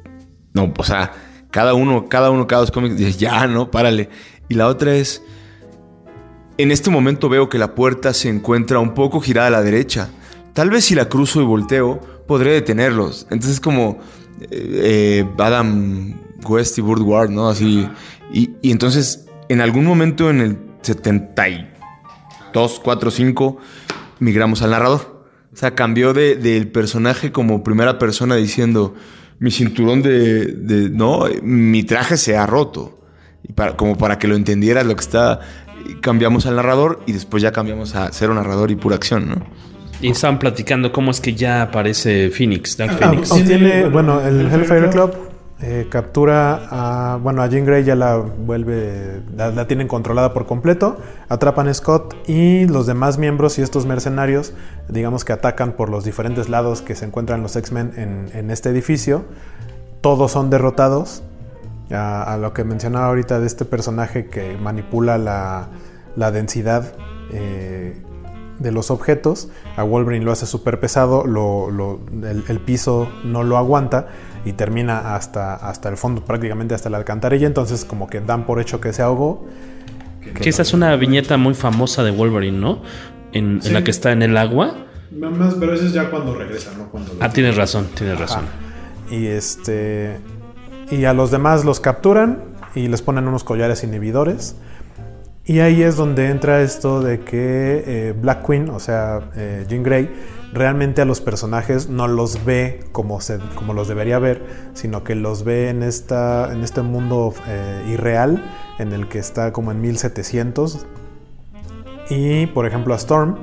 no, 0.55 0.73
o 0.77 0.85
sea, 0.85 1.13
cada 1.51 1.75
uno, 1.75 2.09
cada 2.09 2.31
uno, 2.31 2.47
cada 2.47 2.61
dos 2.61 2.71
cómics, 2.71 2.97
dices, 2.97 3.19
ya, 3.19 3.47
no, 3.47 3.71
párale. 3.71 4.09
Y 4.49 4.55
la 4.55 4.69
otra 4.69 4.95
es, 4.95 5.23
en 6.59 6.71
este 6.71 6.91
momento 6.91 7.29
veo 7.29 7.49
que 7.49 7.59
la 7.59 7.75
puerta 7.75 8.13
se 8.15 8.29
encuentra 8.29 8.79
un 8.79 8.95
poco 8.95 9.21
girada 9.21 9.49
a 9.49 9.51
la 9.51 9.63
derecha. 9.63 10.09
Tal 10.53 10.71
vez 10.71 10.85
si 10.85 10.95
la 10.95 11.09
cruzo 11.09 11.41
y 11.41 11.45
volteo, 11.45 12.01
podré 12.27 12.53
detenerlos. 12.53 13.27
Entonces 13.31 13.59
como 13.61 13.99
eh, 14.41 15.25
eh, 15.25 15.29
Adam 15.39 16.15
West 16.47 16.77
y 16.79 16.81
Burt 16.83 17.03
Ward, 17.03 17.31
¿no? 17.31 17.49
Así. 17.49 17.89
Y, 18.33 18.51
y 18.63 18.71
entonces, 18.71 19.27
en 19.49 19.61
algún 19.63 19.85
momento 19.87 20.29
en 20.31 20.41
el 20.41 20.59
72, 20.83 22.81
4, 22.83 23.11
5, 23.11 23.57
migramos 24.21 24.63
al 24.63 24.71
narrador. 24.71 25.12
O 25.53 25.57
sea, 25.57 25.75
cambió 25.75 26.13
de- 26.15 26.37
del 26.37 26.69
personaje 26.69 27.31
como 27.33 27.63
primera 27.63 27.99
persona 27.99 28.37
diciendo, 28.37 28.95
mi 29.39 29.51
cinturón 29.51 30.03
de, 30.03 30.47
de- 30.47 30.89
no, 30.91 31.25
mi 31.43 31.83
traje 31.83 32.17
se 32.17 32.37
ha 32.37 32.47
roto. 32.47 32.99
Y 33.43 33.53
para, 33.53 33.77
como 33.77 33.99
para 33.99 34.19
que 34.19 34.29
lo 34.29 34.37
entendieras 34.37 34.87
lo 34.87 34.95
que 34.95 35.01
está, 35.03 35.41
cambiamos 36.01 36.47
al 36.47 36.57
narrador 36.57 37.03
y 37.07 37.13
después 37.13 37.43
ya 37.43 37.51
cambiamos 37.53 37.95
a 37.97 38.11
cero 38.13 38.35
narrador 38.35 38.71
y 38.71 38.77
pura 38.77 38.97
acción, 38.97 39.29
¿no? 39.29 39.47
Y 40.01 40.09
estaban 40.11 40.39
platicando 40.39 40.91
cómo 40.91 41.11
es 41.11 41.21
que 41.21 41.35
ya 41.35 41.63
aparece 41.63 42.31
Phoenix, 42.31 42.77
Dark 42.77 42.97
Ah, 43.01 43.09
Phoenix. 43.11 43.31
obtiene, 43.31 43.89
bueno, 43.89 44.21
el 44.21 44.47
Hellfire 44.53 44.89
Club 44.91 45.13
eh, 45.65 45.87
captura 45.89 46.67
a, 46.71 47.19
bueno, 47.19 47.41
a 47.41 47.47
Jean 47.47 47.65
Grey 47.65 47.85
ya 47.85 47.95
la 47.95 48.17
vuelve, 48.17 49.23
la, 49.37 49.69
tienen 49.69 49.87
controlada 49.87 50.33
por 50.35 50.45
completo, 50.45 50.97
atrapan 51.29 51.69
a 51.69 51.75
Scott 51.75 52.17
y 52.27 52.67
los 52.67 52.87
demás 52.87 53.17
miembros 53.17 53.61
y 53.61 53.63
estos 53.63 53.87
mercenarios, 53.87 54.55
digamos 54.89 55.25
que 55.25 55.33
atacan 55.33 55.75
por 55.75 55.89
los 55.89 56.05
diferentes 56.05 56.49
lados 56.49 56.83
que 56.83 56.97
se 56.97 57.05
encuentran 57.05 57.43
los 57.43 57.55
X-Men 57.55 57.93
en, 58.35 58.51
este 58.51 58.71
edificio, 58.71 59.25
todos 60.01 60.33
son 60.33 60.51
derrotados 60.51 61.23
a, 61.93 62.37
lo 62.41 62.53
que 62.55 62.65
mencionaba 62.65 63.07
ahorita 63.07 63.39
de 63.39 63.47
este 63.47 63.65
personaje 63.65 64.27
que 64.27 64.57
manipula 64.57 65.17
la, 65.17 65.69
la 66.17 66.33
densidad 66.33 66.93
eh, 67.33 68.03
de 68.59 68.73
los 68.73 68.91
objetos. 68.91 69.49
A 69.77 69.83
Wolverine 69.83 70.25
lo 70.25 70.33
hace 70.33 70.47
súper 70.47 70.81
pesado, 70.81 71.25
el, 71.25 72.61
piso 72.61 73.09
no 73.25 73.43
lo 73.43 73.59
aguanta 73.59 74.09
y 74.45 74.53
termina 74.55 75.15
hasta, 75.15 75.55
hasta 75.55 75.89
el 75.89 75.97
fondo, 75.97 76.25
prácticamente 76.25 76.75
hasta 76.75 76.91
la 76.91 76.99
alcantarilla. 76.99 77.47
Entonces, 77.47 77.85
como 77.85 78.09
que 78.09 78.21
dan 78.21 78.47
por 78.47 78.61
hecho 78.61 78.81
que 78.81 78.93
se 78.93 79.03
ahogó. 79.03 79.47
Que, 80.21 80.33
que 80.33 80.49
esa 80.49 80.63
es 80.63 80.73
una 80.73 80.95
viñeta 80.97 81.37
muy 81.37 81.55
famosa 81.55 82.03
de 82.03 82.11
Wolverine, 82.11 82.59
¿no? 82.59 82.83
En, 83.33 83.61
sí. 83.61 83.69
en 83.69 83.75
la 83.75 83.85
que 83.85 83.91
está 83.91 84.13
en 84.13 84.23
el 84.23 84.37
agua. 84.37 84.75
Más, 85.11 85.55
pero 85.55 85.75
eso 85.75 85.87
es 85.87 85.93
ya 85.93 86.11
cuando 86.11 86.35
regresa, 86.35 86.73
¿no? 86.77 86.89
Cuando 86.89 87.13
ah, 87.21 87.29
tienes 87.29 87.57
razón, 87.57 87.89
tienes 87.95 88.17
Ajá. 88.17 88.23
razón. 88.25 88.45
Y 89.11 89.27
este. 89.27 90.19
Y 90.91 91.05
a 91.05 91.13
los 91.13 91.31
demás 91.31 91.65
los 91.65 91.81
capturan 91.81 92.45
y 92.75 92.89
les 92.89 93.03
ponen 93.03 93.29
unos 93.29 93.45
collares 93.45 93.85
inhibidores. 93.85 94.57
Y 95.45 95.59
ahí 95.59 95.83
es 95.83 95.97
donde 95.97 96.29
entra 96.29 96.63
esto 96.63 97.03
de 97.03 97.21
que 97.21 97.83
eh, 97.87 98.15
Black 98.17 98.47
Queen, 98.47 98.71
o 98.71 98.79
sea, 98.79 99.21
eh, 99.35 99.67
Jean 99.69 99.83
Grey, 99.83 100.09
realmente 100.53 101.03
a 101.03 101.05
los 101.05 101.21
personajes 101.21 101.89
no 101.89 102.09
los 102.09 102.45
ve 102.45 102.85
como, 102.93 103.21
se, 103.21 103.39
como 103.55 103.75
los 103.75 103.89
debería 103.89 104.19
ver, 104.19 104.43
sino 104.75 105.03
que 105.05 105.15
los 105.15 105.45
ve 105.45 105.71
en, 105.71 105.83
esta, 105.83 106.53
en 106.53 106.63
este 106.63 106.83
mundo 106.83 107.35
eh, 107.49 107.85
irreal 107.89 108.45
en 108.79 108.93
el 108.93 109.09
que 109.09 109.19
está 109.19 109.53
como 109.53 109.73
en 109.73 109.81
1700. 109.81 110.87
Y 112.11 112.47
por 112.47 112.67
ejemplo 112.67 112.95
a 112.95 112.97
Storm, 112.99 113.37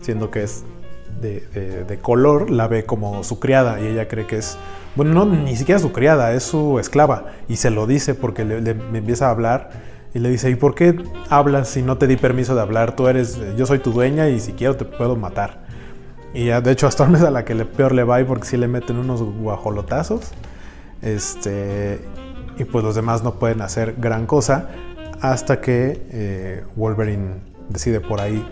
siendo 0.00 0.30
que 0.30 0.44
es 0.44 0.64
de, 1.20 1.40
de, 1.84 1.98
color, 1.98 2.50
la 2.50 2.66
ve 2.66 2.84
como 2.84 3.22
su 3.22 3.38
criada 3.38 3.80
y 3.80 3.86
ella 3.86 4.08
cree 4.08 4.26
que 4.26 4.38
es 4.38 4.58
bueno, 4.94 5.14
no, 5.14 5.24
ni 5.24 5.56
siquiera 5.56 5.78
su 5.78 5.90
criada, 5.92 6.34
es 6.34 6.42
su 6.42 6.78
esclava. 6.78 7.26
Y 7.48 7.56
se 7.56 7.70
lo 7.70 7.86
dice 7.86 8.14
porque 8.14 8.44
le, 8.44 8.60
le, 8.60 8.74
le, 8.74 8.98
empieza 8.98 9.28
a 9.28 9.30
hablar 9.30 9.70
y 10.12 10.18
le 10.18 10.28
dice, 10.28 10.50
¿y 10.50 10.54
por 10.54 10.74
qué 10.74 11.02
hablas 11.30 11.68
si 11.68 11.82
no 11.82 11.96
te 11.96 12.06
di 12.06 12.16
permiso 12.16 12.54
de 12.54 12.60
hablar? 12.60 12.94
Tú 12.94 13.08
eres, 13.08 13.38
yo 13.56 13.64
soy 13.64 13.78
tu 13.78 13.92
dueña 13.92 14.28
y 14.28 14.38
si 14.38 14.52
quiero 14.52 14.76
te 14.76 14.84
puedo 14.84 15.16
matar. 15.16 15.61
Y 16.34 16.46
ya, 16.46 16.60
de 16.60 16.72
hecho 16.72 16.86
a 16.86 16.88
Storm 16.90 17.14
es 17.16 17.22
a 17.22 17.30
la 17.30 17.44
que 17.44 17.54
le, 17.54 17.64
peor 17.64 17.92
le 17.92 18.04
va 18.04 18.24
porque 18.24 18.46
sí 18.46 18.56
le 18.56 18.68
meten 18.68 18.96
unos 18.96 19.22
guajolotazos. 19.22 20.32
Este, 21.02 22.00
y 22.56 22.64
pues 22.64 22.84
los 22.84 22.94
demás 22.94 23.22
no 23.22 23.34
pueden 23.34 23.60
hacer 23.60 23.96
gran 23.98 24.26
cosa 24.26 24.68
hasta 25.20 25.60
que 25.60 26.02
eh, 26.10 26.64
Wolverine 26.76 27.40
decide 27.68 28.00
por 28.00 28.20
ahí 28.20 28.46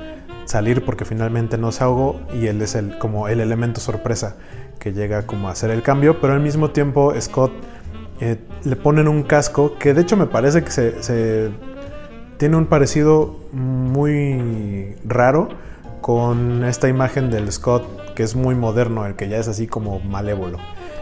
salir 0.46 0.84
porque 0.84 1.04
finalmente 1.04 1.58
no 1.58 1.70
se 1.70 1.84
ahogó 1.84 2.20
y 2.34 2.46
él 2.46 2.60
es 2.62 2.74
el, 2.74 2.98
como 2.98 3.28
el 3.28 3.40
elemento 3.40 3.80
sorpresa 3.80 4.36
que 4.78 4.92
llega 4.92 5.26
como 5.26 5.48
a 5.48 5.52
hacer 5.52 5.70
el 5.70 5.82
cambio, 5.82 6.20
pero 6.20 6.32
al 6.32 6.40
mismo 6.40 6.70
tiempo 6.70 7.12
Scott 7.20 7.52
eh, 8.20 8.36
le 8.64 8.76
ponen 8.76 9.08
un 9.08 9.22
casco 9.22 9.76
que 9.78 9.94
de 9.94 10.02
hecho 10.02 10.16
me 10.16 10.26
parece 10.26 10.64
que 10.64 10.70
se, 10.70 11.50
tiene 12.38 12.56
un 12.56 12.66
parecido 12.66 13.36
muy 13.52 14.96
raro 15.04 15.50
con 16.10 16.64
esta 16.64 16.88
imagen 16.88 17.30
del 17.30 17.52
Scott 17.52 17.84
que 18.16 18.24
es 18.24 18.34
muy 18.34 18.56
moderno, 18.56 19.06
el 19.06 19.14
que 19.14 19.28
ya 19.28 19.38
es 19.38 19.46
así 19.46 19.68
como 19.68 20.00
malévolo. 20.00 20.58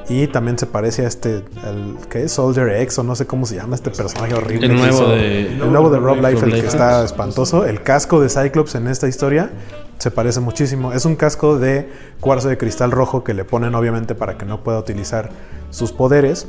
Y 0.07 0.27
también 0.27 0.59
se 0.59 0.67
parece 0.67 1.07
a 1.07 1.09
este, 1.09 1.37
el, 1.67 1.97
¿qué 2.11 2.25
es? 2.25 2.33
Soldier 2.33 2.69
X 2.83 2.99
o 2.99 3.05
no 3.05 3.17
sé 3.17 3.27
cómo 3.27 3.47
se 3.47 3.55
llama 3.55 3.75
este 3.75 3.91
personaje 3.91 4.35
horrible. 4.35 4.67
El 4.67 4.77
nuevo, 4.77 5.09
de, 5.09 5.53
el 5.53 5.73
nuevo 5.73 5.89
de 5.89 5.99
Rob 5.99 6.19
Liefeld 6.21 6.61
que 6.61 6.67
está 6.67 7.03
espantoso. 7.03 7.65
El 7.65 7.83
casco 7.83 8.21
de 8.21 8.29
Cyclops 8.29 8.75
en 8.75 8.87
esta 8.87 9.09
historia 9.09 9.51
se 9.97 10.11
parece 10.11 10.41
muchísimo. 10.41 10.93
Es 10.93 11.07
un 11.07 11.17
casco 11.17 11.59
de 11.59 11.89
cuarzo 12.21 12.51
de 12.51 12.59
cristal 12.59 12.91
rojo 12.91 13.25
que 13.25 13.33
le 13.33 13.45
ponen 13.47 13.75
obviamente 13.75 14.15
para 14.15 14.37
que 14.37 14.45
no 14.45 14.63
pueda 14.63 14.79
utilizar 14.79 15.31
sus 15.71 15.91
poderes. 15.91 16.49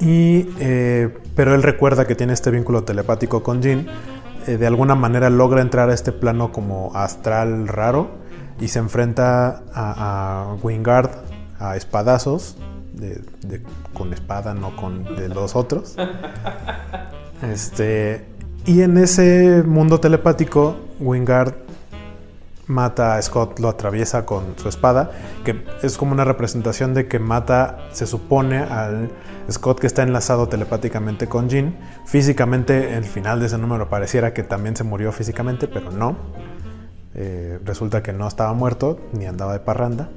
Y, 0.00 0.50
eh, 0.60 1.16
pero 1.34 1.54
él 1.54 1.62
recuerda 1.62 2.06
que 2.06 2.14
tiene 2.14 2.34
este 2.34 2.50
vínculo 2.50 2.84
telepático 2.84 3.42
con 3.42 3.62
Jean. 3.62 3.86
Eh, 4.48 4.56
de 4.56 4.66
alguna 4.66 4.94
manera 4.94 5.28
logra 5.28 5.60
entrar 5.60 5.90
a 5.90 5.94
este 5.94 6.10
plano 6.10 6.52
como 6.52 6.90
astral 6.94 7.68
raro 7.68 8.08
y 8.58 8.68
se 8.68 8.78
enfrenta 8.78 9.62
a, 9.74 10.52
a 10.52 10.54
Wingard 10.62 11.10
a 11.60 11.76
espadazos. 11.76 12.56
De, 12.94 13.20
de, 13.46 13.62
con 13.92 14.12
espada, 14.12 14.54
no 14.54 14.74
con 14.74 15.04
de 15.16 15.28
los 15.28 15.54
otros. 15.54 15.96
Este, 17.40 18.24
y 18.66 18.82
en 18.82 18.98
ese 18.98 19.62
mundo 19.64 20.00
telepático, 20.00 20.76
Wingard 20.98 21.54
mata 22.66 23.14
a 23.14 23.22
Scott, 23.22 23.60
lo 23.60 23.68
atraviesa 23.68 24.26
con 24.26 24.54
su 24.56 24.68
espada, 24.68 25.12
que 25.44 25.64
es 25.84 25.96
como 25.96 26.10
una 26.10 26.24
representación 26.24 26.94
de 26.94 27.06
que 27.06 27.20
mata, 27.20 27.78
se 27.92 28.08
supone, 28.08 28.58
al 28.58 29.10
Scott 29.50 29.80
que 29.80 29.86
está 29.86 30.02
enlazado 30.02 30.48
telepáticamente 30.48 31.26
con 31.26 31.48
Jean. 31.48 31.76
Físicamente, 32.04 32.96
el 32.96 33.04
final 33.04 33.40
de 33.40 33.46
ese 33.46 33.58
número 33.58 33.88
pareciera 33.88 34.32
que 34.34 34.42
también 34.42 34.76
se 34.76 34.84
murió 34.84 35.12
físicamente, 35.12 35.68
pero 35.68 35.90
no. 35.90 36.16
Eh, 37.14 37.58
resulta 37.64 38.02
que 38.02 38.12
no 38.12 38.28
estaba 38.28 38.52
muerto, 38.52 39.00
ni 39.12 39.26
andaba 39.26 39.52
de 39.52 39.60
parranda. 39.60 40.08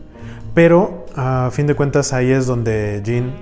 Pero 0.54 1.06
a 1.16 1.50
fin 1.52 1.68
de 1.68 1.76
cuentas 1.76 2.14
ahí 2.14 2.32
es 2.32 2.46
donde 2.46 3.02
Jean 3.04 3.34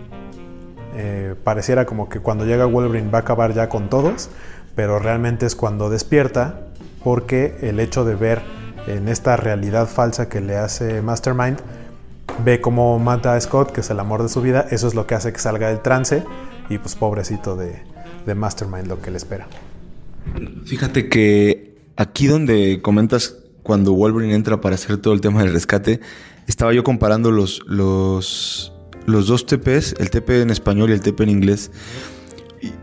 eh, 0.96 1.36
pareciera 1.44 1.86
como 1.86 2.10
que 2.10 2.20
cuando 2.20 2.46
llega 2.46 2.66
Wolverine 2.66 3.10
va 3.10 3.20
a 3.20 3.22
acabar 3.22 3.54
ya 3.54 3.70
con 3.70 3.90
todos, 3.90 4.30
pero 4.76 5.00
realmente 5.00 5.46
es 5.46 5.56
cuando 5.56 5.90
despierta 5.90 6.62
porque 7.04 7.58
el 7.62 7.80
hecho 7.80 8.06
de 8.06 8.16
ver 8.16 8.42
en 8.88 9.08
esta 9.08 9.38
realidad 9.38 9.88
falsa 9.88 10.30
que 10.30 10.42
le 10.42 10.58
hace 10.58 11.02
Mastermind, 11.02 11.60
ve 12.44 12.62
cómo 12.62 13.00
mata 13.00 13.36
a 13.36 13.42
Scott, 13.42 13.72
que 13.72 13.82
es 13.82 13.90
el 13.90 14.00
amor 14.00 14.24
de 14.24 14.30
su 14.30 14.42
vida, 14.42 14.68
eso 14.72 14.88
es 14.88 14.96
lo 14.96 15.08
que 15.08 15.16
hace 15.16 15.34
que 15.34 15.40
salga 15.40 15.68
del 15.70 15.82
trance 15.82 16.24
y 16.70 16.78
pues 16.78 16.96
pobrecito 16.96 17.56
de, 17.56 17.82
de 18.26 18.36
Mastermind 18.36 18.88
lo 18.88 19.02
que 19.02 19.12
le 19.12 19.18
espera. 19.18 19.48
Fíjate 20.66 21.10
que 21.10 21.76
aquí 21.96 22.28
donde 22.28 22.82
comentas 22.82 23.36
cuando 23.64 23.94
Wolverine 23.94 24.34
entra 24.34 24.62
para 24.62 24.76
hacer 24.76 24.98
todo 24.98 25.14
el 25.14 25.22
tema 25.22 25.44
del 25.44 25.54
rescate, 25.54 26.00
estaba 26.48 26.74
yo 26.74 26.84
comparando 26.84 27.32
los, 27.32 27.62
los, 27.68 28.74
los 29.06 29.28
dos 29.28 29.46
TPs, 29.46 29.96
el 30.00 30.10
TP 30.10 30.42
en 30.42 30.50
español 30.50 30.90
y 30.90 30.94
el 30.94 31.02
TP 31.02 31.22
en 31.22 31.30
inglés. 31.30 31.72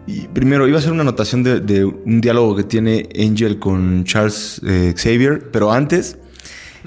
Y, 0.07 0.29
primero, 0.29 0.67
iba 0.67 0.77
a 0.77 0.81
hacer 0.81 0.93
una 0.93 1.03
anotación 1.03 1.43
de, 1.43 1.61
de, 1.61 1.85
un 1.85 2.21
diálogo 2.21 2.57
que 2.57 2.65
tiene 2.65 3.09
Angel 3.19 3.59
con 3.59 4.05
Charles 4.05 4.61
eh, 4.65 4.95
Xavier, 4.97 5.51
pero 5.51 5.71
antes, 5.71 6.17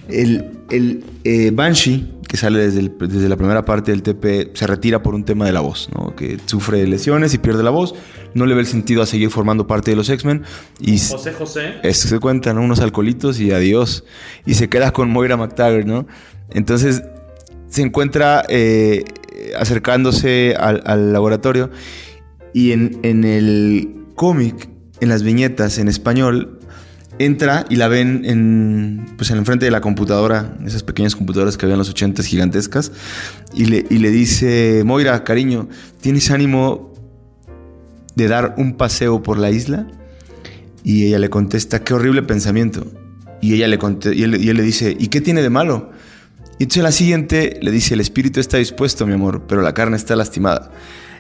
el, 0.08 0.60
el 0.72 1.04
eh, 1.24 1.52
Banshee, 1.54 2.10
que 2.30 2.38
sale 2.38 2.60
desde, 2.60 2.82
el, 2.82 2.96
desde, 3.00 3.28
la 3.28 3.38
primera 3.38 3.66
parte 3.66 3.90
del 3.90 4.04
TP, 4.04 4.56
se 4.56 4.68
retira 4.68 5.02
por 5.02 5.16
un 5.16 5.26
tema 5.26 5.48
de 5.48 5.52
la 5.52 5.62
voz, 5.62 5.90
¿no? 5.96 6.16
que 6.16 6.38
sufre 6.46 6.86
lesiones 6.86 7.34
y 7.34 7.40
pierde 7.40 7.64
la 7.64 7.72
voz, 7.72 7.96
no 8.36 8.46
le 8.46 8.54
ve 8.54 8.62
el 8.62 8.68
sentido 8.68 9.02
a 9.02 9.08
seguir 9.08 9.32
formando 9.32 9.66
parte 9.66 9.90
de 9.90 9.98
los 9.98 10.12
X-Men. 10.12 10.44
Y 10.80 11.00
José 11.00 11.34
José. 11.34 11.94
Se 11.94 12.20
cuentan 12.20 12.58
¿no? 12.58 12.62
unos 12.62 12.82
alcoholitos 12.82 13.40
y 13.40 13.52
adiós. 13.52 14.04
Y 14.46 14.54
se 14.54 14.70
queda 14.70 14.92
con 14.92 15.10
Moira 15.10 15.38
McTaggart, 15.38 15.88
¿no? 15.88 16.06
Entonces 16.52 17.02
se 17.68 17.82
encuentra 17.82 18.46
eh, 18.48 19.06
acercándose 19.58 20.54
al, 20.56 20.84
al 20.86 21.12
laboratorio 21.12 21.72
y 22.54 22.74
en, 22.74 23.00
en 23.02 23.24
el 23.24 24.06
cómic, 24.14 24.70
en 25.00 25.10
las 25.10 25.24
viñetas 25.24 25.80
en 25.80 25.88
español, 25.88 26.59
entra 27.20 27.66
y 27.70 27.76
la 27.76 27.90
ven 27.90 28.24
en, 28.24 29.06
pues 29.18 29.30
en 29.30 29.38
el 29.38 29.46
frente 29.46 29.66
de 29.66 29.72
la 29.72 29.82
computadora, 29.82 30.58
esas 30.66 30.84
pequeñas 30.84 31.16
computadoras 31.16 31.58
que 31.58 31.66
había 31.66 31.74
en 31.76 31.80
los 31.80 31.90
80 31.90 32.24
gigantescas, 32.24 32.92
y 33.54 33.66
le, 33.66 33.86
y 33.90 33.98
le 33.98 34.10
dice, 34.10 34.84
Moira, 34.86 35.24
cariño, 35.24 35.68
¿tienes 36.02 36.32
ánimo 36.32 36.94
de 38.16 38.28
dar 38.28 38.56
un 38.58 38.78
paseo 38.78 39.22
por 39.22 39.38
la 39.38 39.52
isla? 39.52 39.88
Y 40.84 41.08
ella 41.08 41.20
le 41.20 41.30
contesta, 41.30 41.84
qué 41.84 41.94
horrible 41.94 42.24
pensamiento. 42.24 42.88
Y, 43.42 43.54
ella 43.54 43.68
le 43.68 43.78
y, 44.14 44.24
él, 44.24 44.42
y 44.42 44.50
él 44.50 44.58
le 44.58 44.64
dice, 44.64 44.96
¿y 44.98 45.08
qué 45.08 45.20
tiene 45.20 45.42
de 45.42 45.50
malo? 45.50 45.92
Y 46.58 46.64
entonces 46.64 46.84
la 46.84 46.92
siguiente 46.92 47.60
le 47.62 47.72
dice, 47.72 47.94
el 47.94 48.02
espíritu 48.02 48.40
está 48.40 48.58
dispuesto, 48.58 49.06
mi 49.06 49.14
amor, 49.14 49.44
pero 49.48 49.62
la 49.62 49.74
carne 49.74 49.98
está 49.98 50.16
lastimada. 50.16 50.72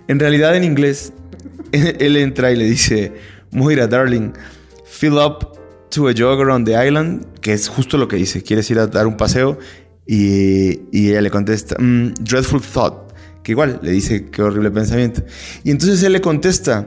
En 0.07 0.17
realidad 0.19 0.55
en 0.55 0.63
inglés, 0.63 1.11
él 1.71 2.15
entra 2.15 2.51
y 2.51 2.55
le 2.55 2.65
dice, 2.65 3.13
Moira, 3.51 3.87
darling, 3.87 4.31
fill 4.85 5.17
up 5.17 5.58
to 5.89 6.07
a 6.07 6.13
jog 6.15 6.39
around 6.39 6.67
the 6.67 6.87
island, 6.87 7.25
que 7.41 7.53
es 7.53 7.67
justo 7.67 7.97
lo 7.97 8.07
que 8.07 8.15
dice, 8.15 8.43
quieres 8.43 8.69
ir 8.71 8.79
a 8.79 8.87
dar 8.87 9.07
un 9.07 9.17
paseo, 9.17 9.57
y, 10.05 10.81
y 10.91 11.09
ella 11.09 11.21
le 11.21 11.31
contesta, 11.31 11.75
mm, 11.79 12.13
dreadful 12.21 12.61
thought, 12.61 13.11
que 13.43 13.51
igual 13.51 13.79
le 13.81 13.91
dice, 13.91 14.29
qué 14.31 14.41
horrible 14.41 14.71
pensamiento. 14.71 15.23
Y 15.63 15.71
entonces 15.71 16.01
él 16.03 16.13
le 16.13 16.21
contesta, 16.21 16.85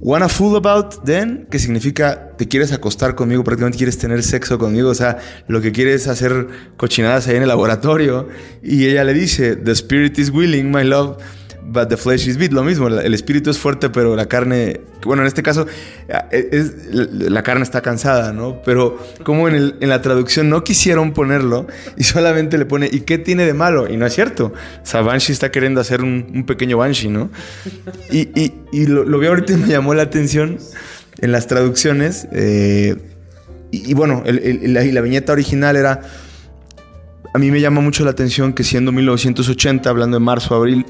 wanna 0.00 0.28
fool 0.28 0.56
about 0.56 1.04
then, 1.04 1.46
que 1.50 1.58
significa, 1.58 2.32
te 2.36 2.48
quieres 2.48 2.72
acostar 2.72 3.14
conmigo, 3.14 3.44
prácticamente 3.44 3.78
quieres 3.78 3.98
tener 3.98 4.22
sexo 4.22 4.58
conmigo, 4.58 4.90
o 4.90 4.94
sea, 4.94 5.18
lo 5.46 5.60
que 5.60 5.72
quieres 5.72 6.02
es 6.02 6.08
hacer 6.08 6.48
cochinadas 6.76 7.28
ahí 7.28 7.36
en 7.36 7.42
el 7.42 7.48
laboratorio. 7.48 8.28
Y 8.62 8.86
ella 8.86 9.04
le 9.04 9.14
dice, 9.14 9.56
the 9.56 9.72
spirit 9.72 10.18
is 10.18 10.30
willing, 10.30 10.70
my 10.70 10.84
love 10.84 11.18
but 11.68 11.88
the 11.88 11.96
flesh 11.96 12.26
is 12.26 12.38
beat. 12.38 12.52
Lo 12.52 12.64
mismo, 12.64 12.88
el 12.88 13.14
espíritu 13.14 13.50
es 13.50 13.58
fuerte, 13.58 13.90
pero 13.90 14.16
la 14.16 14.26
carne, 14.26 14.80
bueno, 15.04 15.22
en 15.22 15.28
este 15.28 15.42
caso, 15.42 15.66
eh, 16.08 16.48
es, 16.50 16.72
la 16.92 17.42
carne 17.42 17.62
está 17.62 17.82
cansada, 17.82 18.32
¿no? 18.32 18.60
Pero 18.64 18.98
como 19.22 19.48
en, 19.48 19.74
la 19.80 20.02
traducción 20.02 20.48
no 20.48 20.64
quisieron 20.64 21.12
ponerlo 21.12 21.66
y 21.96 22.04
solamente 22.04 22.58
le 22.58 22.64
pone, 22.64 22.88
¿y 22.90 23.00
qué 23.00 23.18
tiene 23.18 23.44
de 23.44 23.54
malo? 23.54 23.88
Y 23.88 23.96
no 23.96 24.06
es 24.06 24.14
cierto. 24.14 24.52
O 24.82 24.86
sea, 24.86 25.02
Banshee 25.02 25.32
está 25.32 25.50
queriendo 25.50 25.80
hacer 25.80 26.02
un, 26.02 26.44
pequeño 26.46 26.78
Banshee, 26.78 27.08
¿no? 27.08 27.30
Y, 28.10 28.86
lo, 28.86 29.18
vi 29.18 29.26
ahorita 29.26 29.52
y 29.52 29.56
me 29.56 29.68
llamó 29.68 29.94
la 29.94 30.02
atención 30.02 30.58
en 31.20 31.32
las 31.32 31.46
traducciones. 31.46 32.26
Eh, 32.32 32.96
y, 33.70 33.92
bueno, 33.92 34.24
la, 34.24 34.82
la 34.82 35.00
viñeta 35.02 35.32
original 35.32 35.76
era 35.76 36.00
a 37.34 37.38
mí 37.38 37.50
me 37.50 37.60
llama 37.60 37.82
mucho 37.82 38.04
la 38.04 38.10
atención 38.10 38.54
que 38.54 38.64
siendo 38.64 38.90
1980, 38.90 39.90
hablando 39.90 40.18
de 40.18 40.24
marzo, 40.24 40.54
abril, 40.54 40.86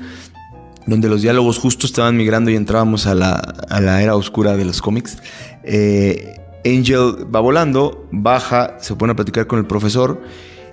donde 0.89 1.09
los 1.09 1.22
diálogos 1.22 1.59
justo 1.59 1.86
estaban 1.86 2.16
migrando 2.16 2.51
y 2.51 2.57
entrábamos 2.57 3.07
a 3.07 3.14
la, 3.14 4.03
era 4.03 4.16
oscura 4.16 4.57
de 4.57 4.64
los 4.64 4.80
cómics, 4.82 5.18
eh, 5.64 6.41
Angel 6.64 7.26
va 7.34 7.41
volando, 7.41 8.09
baja, 8.11 8.76
se 8.80 8.95
pone 8.97 9.12
a 9.12 9.16
platicar 9.16 9.47
con 9.47 9.59
el 9.59 9.66
profesor 9.66 10.20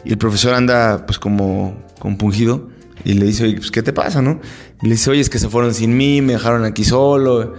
y 0.03 0.11
el 0.11 0.18
profesor 0.18 0.53
anda 0.53 1.05
pues 1.05 1.20
como 1.20 1.76
compungido 1.99 2.70
y 3.03 3.13
le 3.13 3.26
dice, 3.26 3.43
oye, 3.43 3.57
pues 3.57 3.72
¿qué 3.72 3.84
te 3.84 3.93
pasa, 3.93 4.22
no? 4.22 4.39
Y 4.82 4.88
le 4.88 4.93
dice, 4.93 5.11
oye, 5.11 5.22
es 5.22 5.30
que 5.30 5.39
se 5.39 5.47
fueron 5.47 5.74
sin 5.74 5.95
mí, 5.95 6.22
me 6.22 6.34
dejaron 6.34 6.66
aquí 6.66 6.84
solo. 6.84 7.53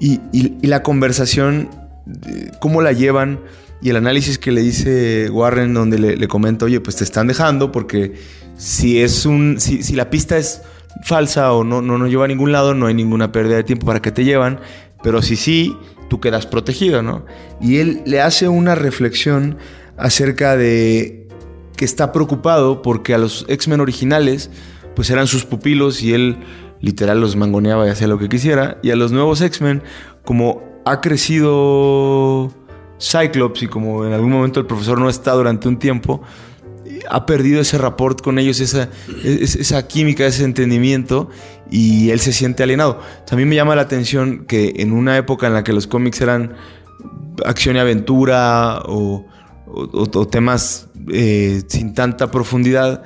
Y, 0.00 0.20
y 0.32 0.66
la 0.66 0.82
conversación, 0.82 1.68
eh, 2.26 2.50
¿cómo 2.60 2.82
la 2.82 2.92
llevan? 2.92 3.40
Y 3.82 3.90
el 3.90 3.96
análisis 3.96 4.38
que 4.38 4.52
le 4.52 4.60
dice 4.60 5.30
Warren, 5.30 5.72
donde 5.72 5.98
le, 5.98 6.28
comenta, 6.28 6.66
oye, 6.66 6.80
pues 6.80 6.96
te 6.96 7.04
están 7.04 7.26
dejando 7.26 7.72
porque 7.72 8.14
si 8.56 9.00
es 9.00 9.24
un. 9.24 9.58
Si, 9.58 9.94
la 9.94 10.10
pista 10.10 10.36
es 10.36 10.62
falsa 11.02 11.52
o 11.52 11.64
no, 11.64 11.82
no, 11.82 11.98
no 11.98 12.06
lleva 12.06 12.24
a 12.24 12.28
ningún 12.28 12.52
lado, 12.52 12.74
no 12.74 12.86
hay 12.86 12.94
ninguna 12.94 13.32
pérdida 13.32 13.56
de 13.56 13.64
tiempo 13.64 13.86
para 13.86 14.00
que 14.00 14.12
te 14.12 14.24
llevan. 14.24 14.60
Pero 15.02 15.22
si 15.22 15.36
sí, 15.36 15.76
tú 16.08 16.20
quedas 16.20 16.46
protegido, 16.46 17.02
¿no? 17.02 17.24
Y 17.60 17.78
él 17.78 18.02
le 18.04 18.20
hace 18.20 18.48
una 18.48 18.74
reflexión 18.74 19.56
acerca 19.96 20.56
de 20.56 21.28
que 21.76 21.84
está 21.84 22.12
preocupado 22.12 22.82
porque 22.82 23.14
a 23.14 23.18
los 23.18 23.46
X-Men 23.48 23.80
originales, 23.80 24.50
pues 24.94 25.08
eran 25.10 25.26
sus 25.26 25.44
pupilos 25.44 26.02
y 26.02 26.12
él 26.12 26.38
literal 26.80 27.20
los 27.20 27.36
mangoneaba 27.36 27.86
y 27.86 27.90
hacía 27.90 28.06
lo 28.06 28.18
que 28.18 28.28
quisiera. 28.28 28.78
Y 28.82 28.90
a 28.90 28.96
los 28.96 29.12
nuevos 29.12 29.40
X-Men, 29.40 29.82
como 30.24 30.62
ha 30.84 31.00
crecido 31.00 32.52
Cyclops 33.00 33.62
y 33.62 33.66
como 33.68 34.04
en 34.04 34.12
algún 34.12 34.30
momento 34.30 34.60
el 34.60 34.66
profesor 34.66 34.98
no 34.98 35.08
está 35.08 35.32
durante 35.32 35.68
un 35.68 35.78
tiempo, 35.78 36.22
ha 37.08 37.26
perdido 37.26 37.60
ese 37.60 37.78
rapport 37.78 38.20
con 38.20 38.38
ellos, 38.38 38.60
esa, 38.60 38.88
esa 39.24 39.86
química, 39.86 40.26
ese 40.26 40.44
entendimiento 40.44 41.30
y 41.70 42.10
él 42.10 42.20
se 42.20 42.32
siente 42.32 42.62
alienado. 42.62 43.00
También 43.26 43.48
me 43.48 43.56
llama 43.56 43.76
la 43.76 43.82
atención 43.82 44.44
que 44.46 44.74
en 44.76 44.92
una 44.92 45.16
época 45.16 45.46
en 45.46 45.54
la 45.54 45.64
que 45.64 45.72
los 45.72 45.86
cómics 45.86 46.20
eran 46.20 46.54
acción 47.44 47.76
y 47.76 47.78
aventura 47.78 48.82
o, 48.86 49.26
temas 50.30 50.88
eh, 51.12 51.62
sin 51.68 51.94
tanta 51.94 52.30
profundidad, 52.30 53.04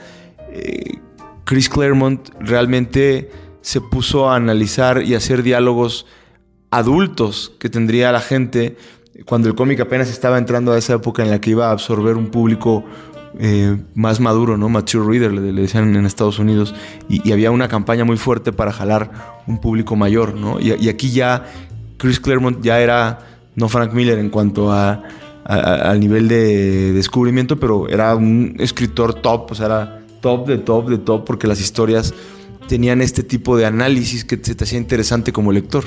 eh, 0.51 0.99
Chris 1.45 1.69
Claremont 1.69 2.31
realmente 2.41 3.31
se 3.61 3.81
puso 3.81 4.31
a 4.31 4.37
analizar 4.37 5.03
y 5.03 5.15
hacer 5.15 5.43
diálogos 5.43 6.07
adultos 6.71 7.53
que 7.61 7.69
tendría 7.69 8.13
la 8.13 8.21
gente 8.21 8.77
cuando 9.27 9.49
el 9.49 9.55
cómic 9.55 9.81
apenas 9.81 10.11
estaba 10.11 10.39
entrando 10.39 10.73
a 10.73 10.79
esa 10.79 10.95
época 10.95 11.23
en 11.23 11.31
la 11.31 11.41
que 11.41 11.51
iba 11.51 11.69
a 11.69 11.71
absorber 11.71 12.17
un 12.17 12.29
público 12.29 12.85
eh, 13.39 13.77
más 13.95 14.21
maduro, 14.21 14.57
¿no? 14.57 14.69
Mature 14.69 15.07
reader, 15.07 15.33
le, 15.33 15.53
decían 15.53 15.97
en 15.97 16.07
Estados 16.07 16.39
Unidos, 16.39 16.75
y, 17.09 17.33
había 17.33 17.51
una 17.51 17.69
campaña 17.69 18.05
muy 18.05 18.17
fuerte 18.17 18.53
para 18.53 18.73
jalar 18.73 19.43
un 19.47 19.61
público 19.61 19.97
mayor, 19.97 20.35
¿no? 20.35 20.61
Y, 20.61 20.89
aquí 20.89 21.11
ya 21.11 21.45
Chris 21.97 22.21
Claremont 22.21 22.63
ya 22.63 22.81
era, 22.81 23.21
no 23.57 23.69
Frank 23.69 23.93
Miller 23.93 24.19
en 24.19 24.31
cuanto 24.31 24.73
a, 24.73 25.03
al 25.45 26.01
nivel 26.01 26.29
de 26.29 26.93
descubrimiento, 26.93 27.59
pero 27.59 27.89
era 27.89 28.15
un 28.15 28.57
escritor 28.59 29.15
top, 29.15 29.51
o 29.51 29.55
sea, 29.55 29.67
era 29.67 30.01
top 30.21 30.47
de 30.47 30.59
top 30.59 30.89
de 30.89 30.99
top, 30.99 31.25
porque 31.25 31.47
las 31.47 31.61
historias 31.61 32.15
tenían 32.69 33.03
este 33.03 33.23
tipo 33.23 33.57
de 33.57 33.67
análisis 33.67 34.25
que 34.25 34.39
se 34.43 34.55
te 34.55 34.65
hacía 34.65 34.79
interesante 34.79 35.33
como 35.33 35.53
lector. 35.53 35.85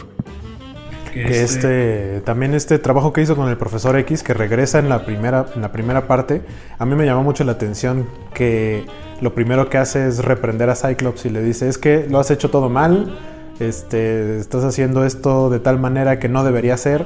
Que 1.26 1.44
este, 1.44 2.22
también 2.22 2.54
este 2.54 2.80
trabajo 2.80 3.14
que 3.14 3.22
hizo 3.22 3.36
con 3.36 3.50
el 3.50 3.58
profesor 3.58 3.98
X, 3.98 4.24
que 4.24 4.34
regresa 4.34 4.80
en 4.80 4.90
la, 4.90 5.06
primera, 5.06 5.48
en 5.56 5.62
la 5.62 5.72
primera 5.72 6.08
parte, 6.08 6.42
a 6.78 6.86
mí 6.86 6.96
me 6.96 7.06
llamó 7.06 7.24
mucho 7.24 7.44
la 7.44 7.54
atención 7.54 8.08
que 8.34 8.86
lo 9.22 9.34
primero 9.34 9.70
que 9.70 9.78
hace 9.78 10.08
es 10.08 10.24
reprender 10.24 10.70
a 10.70 10.76
Cyclops 10.76 11.26
y 11.26 11.30
le 11.30 11.42
dice, 11.42 11.68
es 11.68 11.78
que 11.78 12.08
lo 12.10 12.20
has 12.20 12.30
hecho 12.30 12.50
todo 12.50 12.70
mal, 12.70 13.18
este, 13.60 14.38
estás 14.38 14.64
haciendo 14.64 15.06
esto 15.06 15.50
de 15.50 15.60
tal 15.60 15.80
manera 15.80 16.20
que 16.20 16.30
no 16.30 16.44
debería 16.44 16.78
ser. 16.78 17.06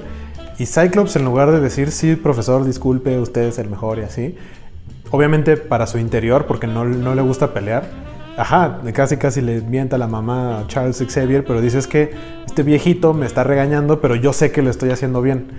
Y 0.59 0.65
Cyclops, 0.65 1.15
en 1.15 1.25
lugar 1.25 1.51
de 1.51 1.59
decir, 1.59 1.91
sí, 1.91 2.15
profesor, 2.15 2.65
disculpe, 2.65 3.17
usted 3.19 3.43
es 3.43 3.57
el 3.59 3.69
mejor 3.69 3.99
y 3.99 4.01
así, 4.01 4.35
obviamente 5.09 5.57
para 5.57 5.87
su 5.87 5.97
interior, 5.97 6.45
porque 6.45 6.67
no, 6.67 6.85
no 6.85 7.15
le 7.15 7.21
gusta 7.21 7.53
pelear, 7.53 8.10
Ajá, 8.41 8.79
casi 8.91 9.17
casi 9.17 9.39
le 9.39 9.61
mienta 9.61 9.99
la 9.99 10.07
mamá 10.07 10.61
a 10.61 10.67
Charles 10.67 11.05
Xavier, 11.07 11.45
pero 11.45 11.61
dice 11.61 11.77
es 11.77 11.85
que 11.85 12.11
este 12.43 12.63
viejito 12.63 13.13
me 13.13 13.27
está 13.27 13.43
regañando, 13.43 14.01
pero 14.01 14.15
yo 14.15 14.33
sé 14.33 14.51
que 14.51 14.63
lo 14.63 14.71
estoy 14.71 14.89
haciendo 14.89 15.21
bien. 15.21 15.49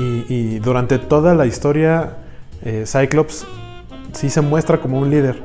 Y, 0.00 0.58
durante 0.58 0.98
toda 0.98 1.36
la 1.36 1.46
historia, 1.46 2.16
eh, 2.64 2.82
Cyclops 2.84 3.46
sí 4.10 4.28
se 4.28 4.40
muestra 4.40 4.78
como 4.78 4.98
un 4.98 5.08
líder. 5.08 5.40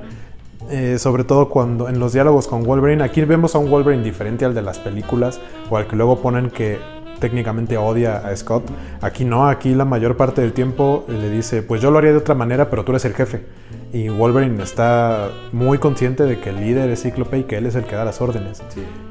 Eh, 0.71 0.97
sobre 0.97 1.23
todo 1.23 1.49
cuando 1.49 1.88
en 1.88 1.99
los 1.99 2.13
diálogos 2.13 2.47
con 2.47 2.63
Wolverine, 2.63 3.03
aquí 3.03 3.23
vemos 3.25 3.53
a 3.53 3.59
un 3.59 3.69
Wolverine 3.69 4.01
diferente 4.03 4.43
al 4.45 4.55
de 4.55 4.63
las 4.63 4.79
películas 4.79 5.39
o 5.69 5.77
al 5.77 5.86
que 5.86 5.95
luego 5.95 6.19
ponen 6.19 6.49
que 6.49 6.79
técnicamente 7.19 7.77
odia 7.77 8.17
a 8.17 8.36
Scott. 8.36 8.63
Aquí 9.01 9.23
no, 9.23 9.47
aquí 9.47 9.75
la 9.75 9.86
mayor 9.86 10.17
parte 10.17 10.41
del 10.41 10.51
tiempo 10.51 11.05
le 11.07 11.29
dice, 11.29 11.61
pues 11.61 11.79
yo 11.79 11.91
lo 11.91 11.99
haría 11.99 12.09
de 12.09 12.17
otra 12.17 12.34
manera, 12.34 12.71
pero 12.71 12.84
tú 12.84 12.91
eres 12.91 13.05
el 13.05 13.13
jefe. 13.13 13.45
Y 13.94 14.08
Wolverine 14.08 14.64
está 14.64 15.30
muy 15.52 15.78
consciente 15.78 16.24
de 16.24 16.39
que 16.39 16.52
el 16.52 16.62
líder 16.62 16.89
es 16.89 17.02
Cíclope 17.02 17.39
y 17.39 17.44
que 17.44 17.58
él 17.58 17.66
es 17.66 17.76
el 17.76 17.84
que 17.84 17.96
da 17.96 18.06
las 18.06 18.22
órdenes. 18.22 18.64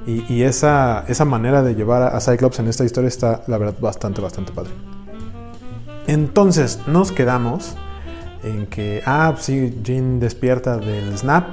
Y, 0.06 0.42
esa, 0.42 1.04
esa, 1.06 1.24
manera 1.26 1.62
de 1.62 1.74
llevar 1.74 2.14
a 2.14 2.20
Cyclops 2.20 2.58
en 2.60 2.68
esta 2.68 2.84
historia 2.84 3.08
está, 3.08 3.42
la 3.46 3.58
verdad, 3.58 3.74
bastante, 3.78 4.22
bastante 4.22 4.52
padre. 4.52 4.70
Entonces, 6.06 6.80
nos 6.86 7.12
quedamos 7.12 7.76
en 8.42 8.66
que, 8.66 9.02
ah, 9.04 9.34
sí, 9.38 9.78
Jean 9.82 10.18
despierta 10.18 10.78
del 10.78 11.16
snap 11.18 11.46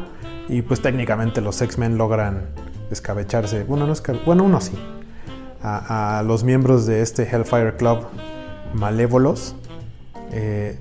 y 0.47 0.61
pues 0.61 0.81
técnicamente 0.81 1.41
los 1.41 1.61
X-Men 1.61 1.97
logran 1.97 2.47
escabecharse. 2.89 3.65
Bueno, 3.65 3.85
no 3.87 3.93
bueno, 4.25 4.43
uno 4.45 4.61
sí, 4.61 4.73
a, 5.61 6.23
los 6.25 6.45
miembros 6.45 6.85
de 6.85 7.01
este 7.01 7.23
Hellfire 7.23 7.75
Club 7.75 8.05
malévolos. 8.73 9.55
Eh, 10.31 10.79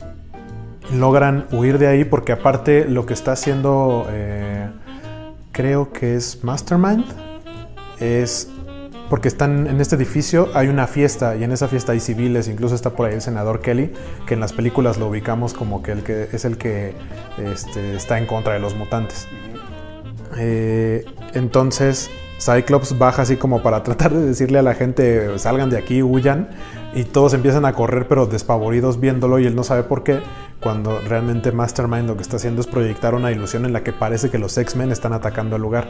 logran 0.93 1.47
huir 1.51 1.78
de 1.78 1.89
ahí 1.89 2.05
porque 2.05 2.32
aparte 2.32 2.84
lo 2.84 3.07
que 3.07 3.14
está 3.14 3.32
haciendo 3.32 4.07
eh, 4.11 4.68
creo 5.53 5.93
que 5.93 6.16
es 6.16 6.45
Mastermind 6.45 7.05
es 7.99 8.49
porque 9.09 9.28
están 9.28 9.66
en 9.66 9.80
este 9.80 9.97
edificio 9.97 10.49
hay 10.55 10.68
una 10.68 10.87
fiesta 10.87 11.37
y 11.37 11.45
en 11.45 11.53
esa 11.53 11.68
fiesta 11.68 11.93
hay 11.93 12.01
civiles 12.01 12.49
incluso 12.49 12.74
está 12.74 12.91
por 12.91 13.07
ahí 13.07 13.14
el 13.14 13.22
senador 13.22 13.61
Kelly 13.61 13.93
que 14.26 14.34
en 14.34 14.41
las 14.41 14.53
películas 14.53 14.99
lo 14.99 15.09
ubicamos 15.09 15.55
como 15.55 15.82
que, 15.82 15.93
el 15.93 16.03
que 16.03 16.28
es 16.32 16.45
el 16.45 16.59
que 16.59 16.95
este, 17.39 17.97
está 17.97 18.18
en 18.18 18.26
contra 18.26 18.55
de 18.55 18.61
los 18.61 18.74
mutantes. 18.74 19.26
Eh, 20.37 21.05
entonces 21.34 22.11
Cyclops 22.39 22.99
baja 22.99 23.22
así 23.22 23.37
como 23.37 23.62
para 23.62 23.82
tratar 23.84 24.12
de 24.12 24.26
decirle 24.26 24.59
a 24.59 24.62
la 24.62 24.74
gente 24.74 25.39
salgan 25.39 25.70
de 25.70 25.78
aquí, 25.78 26.03
huyan, 26.03 26.49
y 26.97 27.05
todos 27.05 27.35
empiezan 27.35 27.67
a 27.67 27.75
correr 27.75 28.09
pero 28.09 28.27
despavoridos 28.27 28.99
viéndolo 28.99 29.39
y 29.39 29.47
él 29.47 29.55
no 29.55 29.65
sabe 29.65 29.83
por 29.83 30.03
qué, 30.03 30.21
cuando 30.61 30.99
realmente 31.01 31.53
Mastermind 31.53 32.09
lo 32.09 32.17
que 32.17 32.23
está 32.23 32.37
haciendo 32.37 32.63
es 32.63 32.67
proyectar 32.67 33.15
una 33.15 33.31
ilusión 33.31 33.67
en 33.67 33.75
la 33.75 33.85
que 33.85 33.93
parece 33.93 34.31
que 34.31 34.39
los 34.39 34.57
X-Men 34.57 34.91
están 34.91 35.13
atacando 35.13 35.57
el 35.57 35.63
lugar. 35.63 35.89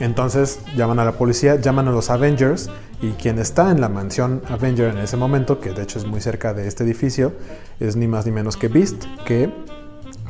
Entonces 0.00 0.60
llaman 0.74 0.98
a 0.98 1.04
la 1.04 1.12
policía, 1.12 1.56
llaman 1.56 1.88
a 1.88 1.90
los 1.90 2.08
Avengers 2.08 2.70
y 3.02 3.10
quien 3.10 3.38
está 3.38 3.70
en 3.70 3.82
la 3.82 3.90
mansión 3.90 4.40
Avenger 4.48 4.88
en 4.88 4.98
ese 4.98 5.18
momento, 5.18 5.60
que 5.60 5.72
de 5.72 5.82
hecho 5.82 5.98
es 5.98 6.06
muy 6.06 6.22
cerca 6.22 6.54
de 6.54 6.66
este 6.66 6.84
edificio, 6.84 7.32
es 7.78 7.94
ni 7.94 8.08
más 8.08 8.24
ni 8.24 8.32
menos 8.32 8.56
que 8.56 8.68
Beast, 8.68 9.04
que 9.26 9.52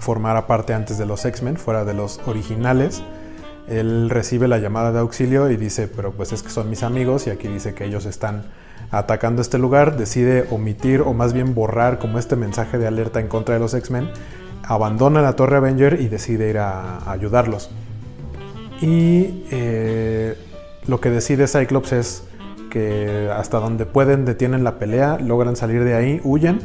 formara 0.01 0.49
parte 0.49 0.75
antes 0.75 0.99
de 0.99 1.07
los 1.07 1.25
X-Men, 1.25 1.57
fuera 1.57 1.85
de 1.85 1.95
los 1.95 2.21
originales 2.27 3.01
él 3.69 4.11
recibe 4.11 4.47
la 4.47 4.59
llamada 4.59 4.93
de 4.93 4.99
auxilio 4.99 5.51
y 5.51 5.57
dice, 5.57 5.89
pero 5.89 6.13
pues 6.13 6.33
es 6.33 6.43
que 6.43 6.51
son 6.51 6.69
mis 6.69 6.83
amigos 6.83 7.27
y 7.27 7.31
aquí 7.31 7.49
dice 7.49 7.75
que 7.75 7.85
ellos 7.87 8.05
están 8.05 8.45
atacando 8.91 9.43
este 9.43 9.59
lugar, 9.59 9.97
decide 9.97 10.47
omitir 10.51 11.01
o 11.03 11.13
más 11.13 11.33
bien 11.33 11.55
borrar 11.55 11.99
como 11.99 12.19
este 12.19 12.37
mensaje 12.37 12.79
de 12.79 12.87
alerta 12.87 13.21
en 13.21 13.29
contra 13.29 13.55
de 13.55 13.61
los 13.61 13.75
X-Men, 13.75 14.09
abandona 14.63 15.23
la 15.23 15.35
Torre 15.35 15.57
Avenger 15.57 16.01
y 16.01 16.09
decide 16.09 16.51
ir 16.51 16.59
a, 16.59 17.11
ayudarlos. 17.11 17.71
Y 18.81 19.45
eh, 19.51 20.37
lo 20.87 21.01
que 21.01 21.11
decide 21.11 21.47
Cyclops 21.47 21.93
es 21.93 22.25
que 22.71 23.31
hasta 23.35 23.59
donde 23.59 23.87
pueden 23.87 24.25
detienen 24.25 24.65
la 24.65 24.79
pelea, 24.79 25.19
logran 25.21 25.57
salir 25.57 25.85
de 25.85 25.95
ahí, 25.95 26.21
huyen 26.25 26.59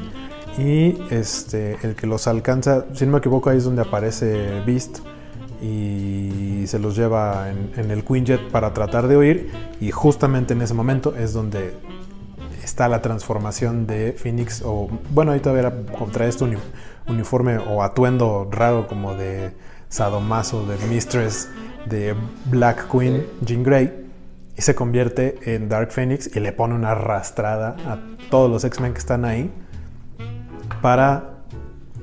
y 0.58 0.98
este, 1.12 1.78
el 1.84 1.96
que 1.96 2.08
los 2.08 2.28
alcanza, 2.28 2.86
si 2.94 3.06
no 3.06 3.14
me 3.14 3.18
equivoco 3.20 3.50
ahí 3.50 3.58
es 3.58 3.64
donde 3.64 3.84
aparece 3.84 4.62
Beast 4.66 5.00
y 5.62 6.64
se 6.66 6.80
los 6.80 6.96
lleva 6.96 7.50
en, 7.50 7.72
en 7.78 7.92
el 7.92 8.04
Quinjet 8.04 8.50
para 8.50 8.74
tratar 8.74 9.08
de 9.08 9.18
huir 9.18 9.52
y 9.80 9.92
justamente 9.92 10.54
en 10.54 10.62
ese 10.62 10.74
momento 10.74 11.16
es 11.16 11.34
donde 11.34 11.74
está 12.70 12.88
la 12.88 13.02
transformación 13.02 13.88
de 13.88 14.14
Phoenix 14.14 14.62
o 14.64 14.90
bueno 15.10 15.32
ahí 15.32 15.40
todavía 15.40 15.74
contra 15.98 16.28
este 16.28 16.44
uni, 16.44 16.58
uniforme 17.08 17.58
o 17.58 17.84
atuendo 17.84 18.48
raro 18.52 18.88
como 18.88 19.16
de 19.16 19.52
sadomaso 19.90 20.66
de 20.66 20.78
Mistress 20.88 21.50
de 21.86 22.16
Black 22.46 22.88
Queen 22.92 23.26
Jean 23.42 23.64
Grey 23.64 24.08
y 24.56 24.62
se 24.62 24.76
convierte 24.76 25.56
en 25.56 25.68
Dark 25.68 25.92
Phoenix 25.92 26.30
y 26.36 26.40
le 26.40 26.52
pone 26.52 26.76
una 26.76 26.92
arrastrada 26.92 27.76
a 27.88 27.98
todos 28.30 28.52
los 28.52 28.64
X-Men 28.64 28.94
que 28.94 29.00
están 29.00 29.26
ahí 29.26 29.52
para 30.82 31.40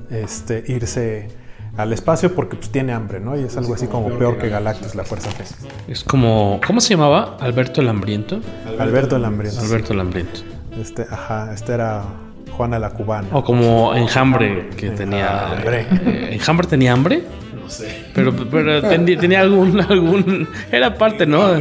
este, 0.09 0.63
irse 0.67 1.29
al 1.77 1.93
espacio 1.93 2.33
porque 2.33 2.55
pues 2.57 2.71
tiene 2.71 2.91
hambre, 2.91 3.19
¿no? 3.19 3.37
Y 3.37 3.43
es 3.43 3.55
algo 3.55 3.75
así 3.75 3.87
como 3.87 4.09
peor 4.17 4.37
que 4.39 4.49
Galactus, 4.49 4.95
la 4.95 5.03
fuerza 5.03 5.29
G. 5.29 5.45
Es 5.87 6.03
como, 6.03 6.59
¿cómo 6.65 6.81
se 6.81 6.95
llamaba? 6.95 7.37
Alberto 7.39 7.81
el 7.81 7.89
Hambriento. 7.89 8.41
Alberto 8.79 9.15
el 9.15 9.25
Hambriento. 9.25 9.61
Alberto 9.61 9.93
el 9.93 9.99
Hambriento. 9.99 10.56
Este, 10.81 11.03
ajá, 11.03 11.51
este 11.53 11.73
era 11.73 12.03
Juana 12.51 12.79
la 12.79 12.89
Cubana. 12.91 13.27
O 13.31 13.43
como 13.43 13.93
Enjambre, 13.95 14.69
que 14.77 14.89
tenía... 14.91 15.51
Hambre. 15.53 15.85
Eh, 16.05 16.29
¿Enjambre 16.33 16.67
tenía 16.67 16.93
hambre? 16.93 17.23
No 17.61 17.69
sé. 17.69 18.05
Pero, 18.13 18.33
pero 18.49 18.81
ten- 18.81 19.05
tenía 19.17 19.41
algún, 19.41 19.79
algún... 19.89 20.47
Era 20.71 20.93
parte, 20.95 21.25
¿no? 21.25 21.55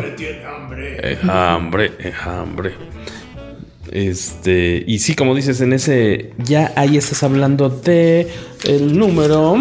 Enjambre, 1.03 1.93
enjambre. 1.99 2.75
Este, 3.91 4.83
y 4.87 4.99
sí, 4.99 5.15
como 5.15 5.35
dices, 5.35 5.61
en 5.61 5.73
ese 5.73 6.33
ya 6.39 6.73
ahí 6.77 6.97
estás 6.97 7.23
hablando 7.23 7.69
de 7.69 8.27
el 8.65 8.99
número 8.99 9.57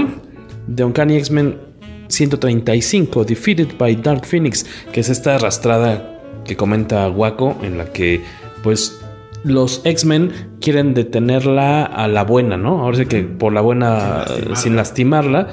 de 0.68 0.84
Uncanny 0.84 1.18
X-Men 1.18 1.60
135, 2.08 3.24
Defeated 3.24 3.78
by 3.78 3.96
Dark 3.98 4.26
Phoenix, 4.26 4.66
que 4.92 5.02
es 5.02 5.10
esta 5.10 5.36
arrastrada 5.36 6.20
que 6.44 6.56
comenta 6.56 7.08
Waco, 7.10 7.58
en 7.62 7.78
la 7.78 7.86
que 7.86 8.22
pues 8.64 9.00
los 9.46 9.82
X-Men 9.86 10.58
quieren 10.60 10.94
detenerla 10.94 11.84
a 11.84 12.08
la 12.08 12.24
buena, 12.24 12.58
¿no? 12.58 12.82
Ahora 12.82 12.98
sí 12.98 13.06
que 13.06 13.22
por 13.22 13.54
la 13.54 13.62
buena, 13.62 14.26
sin 14.56 14.76
lastimarla, 14.76 15.50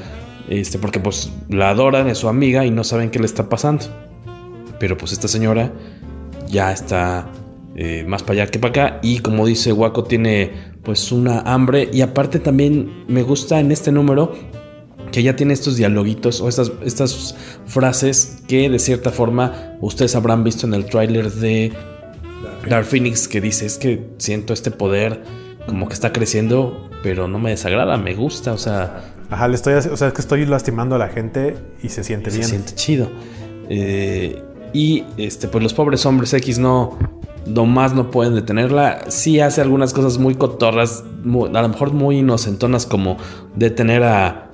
este, 0.49 0.79
porque 0.79 0.99
pues 0.99 1.31
la 1.49 1.71
adoran, 1.71 2.09
es 2.09 2.19
su 2.19 2.29
amiga 2.29 2.65
y 2.65 2.71
no 2.71 2.85
saben 2.85 3.11
qué 3.11 3.19
le 3.19 3.27
está 3.27 3.49
pasando. 3.49 3.85
Pero 4.81 4.97
pues 4.97 5.13
esta 5.13 5.29
señora 5.29 5.73
ya 6.49 6.73
está 6.73 7.29
eh, 7.77 8.05
más 8.07 8.23
para 8.23 8.43
allá 8.43 8.51
que 8.51 8.59
para 8.59 8.71
acá. 8.71 9.01
Y 9.03 9.19
como 9.19 9.47
dice 9.47 9.73
Waco, 9.73 10.05
tiene 10.05 10.51
pues 10.83 11.13
una 11.13 11.41
hambre. 11.41 11.89
Y 11.93 12.01
aparte 12.01 12.39
también 12.39 13.05
me 13.09 13.23
gusta 13.23 13.61
en 13.61 13.71
este 13.71 13.93
número 13.93 14.33
que 15.13 15.23
ya 15.23 15.37
tiene 15.37 15.53
estos 15.53 15.77
dialoguitos 15.77 16.41
o 16.41 16.49
estas, 16.49 16.73
estas 16.83 17.37
frases 17.67 18.43
que 18.49 18.71
de 18.71 18.79
cierta 18.79 19.11
forma 19.11 19.77
ustedes 19.83 20.17
habrán 20.17 20.43
visto 20.43 20.67
en 20.67 20.73
el 20.73 20.87
tráiler 20.87 21.31
de 21.31 21.73
Dark 22.69 22.87
Phoenix 22.87 23.29
que 23.29 23.41
dice 23.41 23.67
es 23.67 23.79
que 23.79 24.09
siento 24.19 24.53
este 24.53 24.71
poder 24.71 25.23
como 25.67 25.89
que 25.89 25.95
está 25.95 26.13
creciendo 26.13 26.89
pero 27.03 27.27
no 27.29 27.39
me 27.39 27.51
desagrada, 27.51 27.97
me 27.97 28.15
gusta, 28.15 28.53
o 28.53 28.59
sea... 28.59 29.09
Ajá, 29.29 29.49
le 29.49 29.55
estoy, 29.55 29.73
o 29.73 29.97
sea, 29.97 30.09
es 30.09 30.13
que 30.15 30.21
estoy 30.21 30.45
lastimando 30.45 30.95
a 30.95 30.99
la 30.99 31.09
gente 31.09 31.57
y 31.83 31.89
se 31.89 32.05
siente 32.05 32.31
se 32.31 32.37
bien. 32.39 32.49
siente 32.51 32.75
chido. 32.75 33.09
Eh, 33.71 34.43
y 34.75 35.05
este, 35.17 35.49
pues 35.49 35.63
los 35.65 35.73
pobres 35.73 36.05
hombres 36.05 36.35
X 36.35 36.59
no, 36.59 36.99
nomás 37.47 37.95
no 37.95 38.11
pueden 38.11 38.35
detenerla. 38.35 39.05
Sí 39.09 39.41
hace 39.41 39.63
algunas 39.63 39.95
cosas 39.95 40.19
muy 40.19 40.35
cotorras, 40.35 41.03
muy- 41.25 41.49
a 41.49 41.63
lo 41.63 41.69
mejor 41.71 41.93
muy 41.95 42.19
inocentonas, 42.19 42.85
como 42.85 43.17
detener 43.57 44.03
a, 44.03 44.51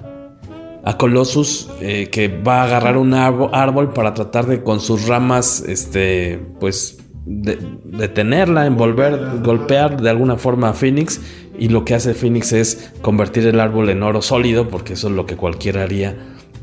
a 0.84 0.96
Colossus, 0.96 1.68
eh, 1.80 2.08
que 2.10 2.28
va 2.28 2.62
a 2.62 2.64
agarrar 2.66 2.96
un 2.98 3.14
árbol 3.14 3.92
para 3.92 4.14
tratar 4.14 4.46
de 4.46 4.62
con 4.62 4.78
sus 4.78 5.08
ramas, 5.08 5.60
este, 5.66 6.40
pues 6.60 6.97
de- 7.30 7.58
detenerla, 7.84 8.66
envolver, 8.66 9.18
golpear 9.42 10.00
de 10.00 10.08
alguna 10.10 10.36
forma 10.36 10.70
a 10.70 10.72
Phoenix. 10.72 11.20
Y 11.58 11.68
lo 11.68 11.84
que 11.84 11.94
hace 11.94 12.14
Phoenix 12.14 12.52
es 12.52 12.92
convertir 13.02 13.46
el 13.46 13.60
árbol 13.60 13.90
en 13.90 14.02
oro 14.02 14.22
sólido, 14.22 14.68
porque 14.68 14.94
eso 14.94 15.08
es 15.08 15.14
lo 15.14 15.26
que 15.26 15.36
cualquiera 15.36 15.82
haría 15.82 16.16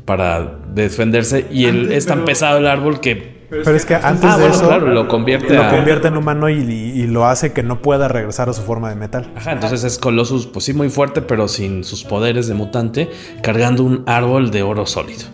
para 0.04 0.58
defenderse. 0.74 1.46
Y 1.50 1.66
el, 1.66 1.92
es 1.92 2.06
tan 2.06 2.24
pesado 2.24 2.58
el 2.58 2.66
árbol 2.66 3.00
que. 3.00 3.36
Pero 3.48 3.76
es 3.76 3.84
que 3.84 3.94
antes 3.94 4.24
Ah, 4.24 4.36
de 4.36 4.40
bueno, 4.42 4.54
eso 4.56 4.66
claro, 4.66 4.86
lo 4.88 5.06
convierte 5.06 5.54
lo 5.54 5.62
a- 5.62 5.70
convierte 5.70 6.08
en 6.08 6.16
humano 6.16 6.48
y, 6.50 6.54
y 6.54 7.06
lo 7.06 7.26
hace 7.26 7.52
que 7.52 7.62
no 7.62 7.80
pueda 7.80 8.08
regresar 8.08 8.48
a 8.48 8.52
su 8.52 8.62
forma 8.62 8.88
de 8.88 8.96
metal. 8.96 9.30
Ajá, 9.36 9.52
entonces 9.52 9.84
es 9.84 9.98
Colossus, 9.98 10.46
pues 10.48 10.64
sí, 10.64 10.72
muy 10.72 10.88
fuerte, 10.88 11.22
pero 11.22 11.46
sin 11.46 11.84
sus 11.84 12.02
poderes 12.02 12.48
de 12.48 12.54
mutante, 12.54 13.08
cargando 13.42 13.84
un 13.84 14.02
árbol 14.06 14.50
de 14.50 14.62
oro 14.64 14.84
sólido. 14.86 15.26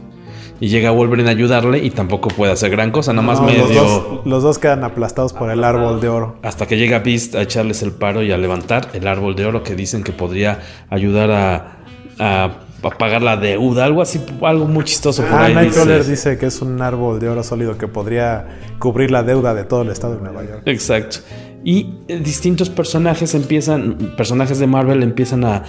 Y 0.60 0.68
llega 0.68 0.90
Wolverine 0.92 1.28
a 1.28 1.32
ayudarle 1.32 1.78
y 1.84 1.90
tampoco 1.90 2.28
puede 2.28 2.52
hacer 2.52 2.70
gran 2.70 2.90
cosa, 2.92 3.12
nada 3.12 3.26
más 3.26 3.40
No, 3.40 3.46
medio. 3.46 3.66
los, 3.66 3.74
dos, 3.74 4.20
los 4.26 4.42
dos 4.42 4.58
quedan 4.58 4.84
aplastados 4.84 5.32
por 5.32 5.50
el 5.50 5.64
árbol 5.64 6.00
de 6.00 6.08
oro. 6.08 6.36
Hasta 6.42 6.66
que 6.66 6.76
llega 6.76 7.00
Beast 7.00 7.34
a 7.34 7.42
echarles 7.42 7.82
el 7.82 7.90
paro 7.92 8.22
y 8.22 8.30
a 8.32 8.38
levantar 8.38 8.88
el 8.92 9.06
árbol 9.08 9.34
de 9.34 9.44
oro 9.46 9.62
que 9.62 9.74
dicen 9.74 10.04
que 10.04 10.12
podría 10.12 10.60
ayudar 10.88 11.30
a, 11.32 11.76
a, 12.18 12.44
a 12.84 12.90
pagar 12.98 13.22
la 13.22 13.36
deuda, 13.36 13.84
algo 13.84 14.02
así, 14.02 14.20
algo 14.42 14.66
muy 14.66 14.84
chistoso 14.84 15.22
por 15.22 15.34
Ah, 15.34 15.46
ahí. 15.46 15.54
Nightcrawler 15.54 15.98
dice. 15.98 16.10
dice 16.30 16.38
que 16.38 16.46
es 16.46 16.62
un 16.62 16.80
árbol 16.80 17.18
de 17.18 17.28
oro 17.28 17.42
sólido 17.42 17.76
que 17.76 17.88
podría 17.88 18.46
cubrir 18.78 19.10
la 19.10 19.22
deuda 19.24 19.54
de 19.54 19.64
todo 19.64 19.82
el 19.82 19.88
estado 19.90 20.14
de 20.16 20.22
Nueva 20.22 20.44
York. 20.44 20.62
Exacto. 20.66 21.18
Y 21.64 21.94
eh, 22.08 22.18
distintos 22.18 22.70
personajes 22.70 23.34
empiezan, 23.36 24.14
personajes 24.16 24.58
de 24.58 24.66
Marvel 24.66 25.02
empiezan 25.04 25.44
a, 25.44 25.62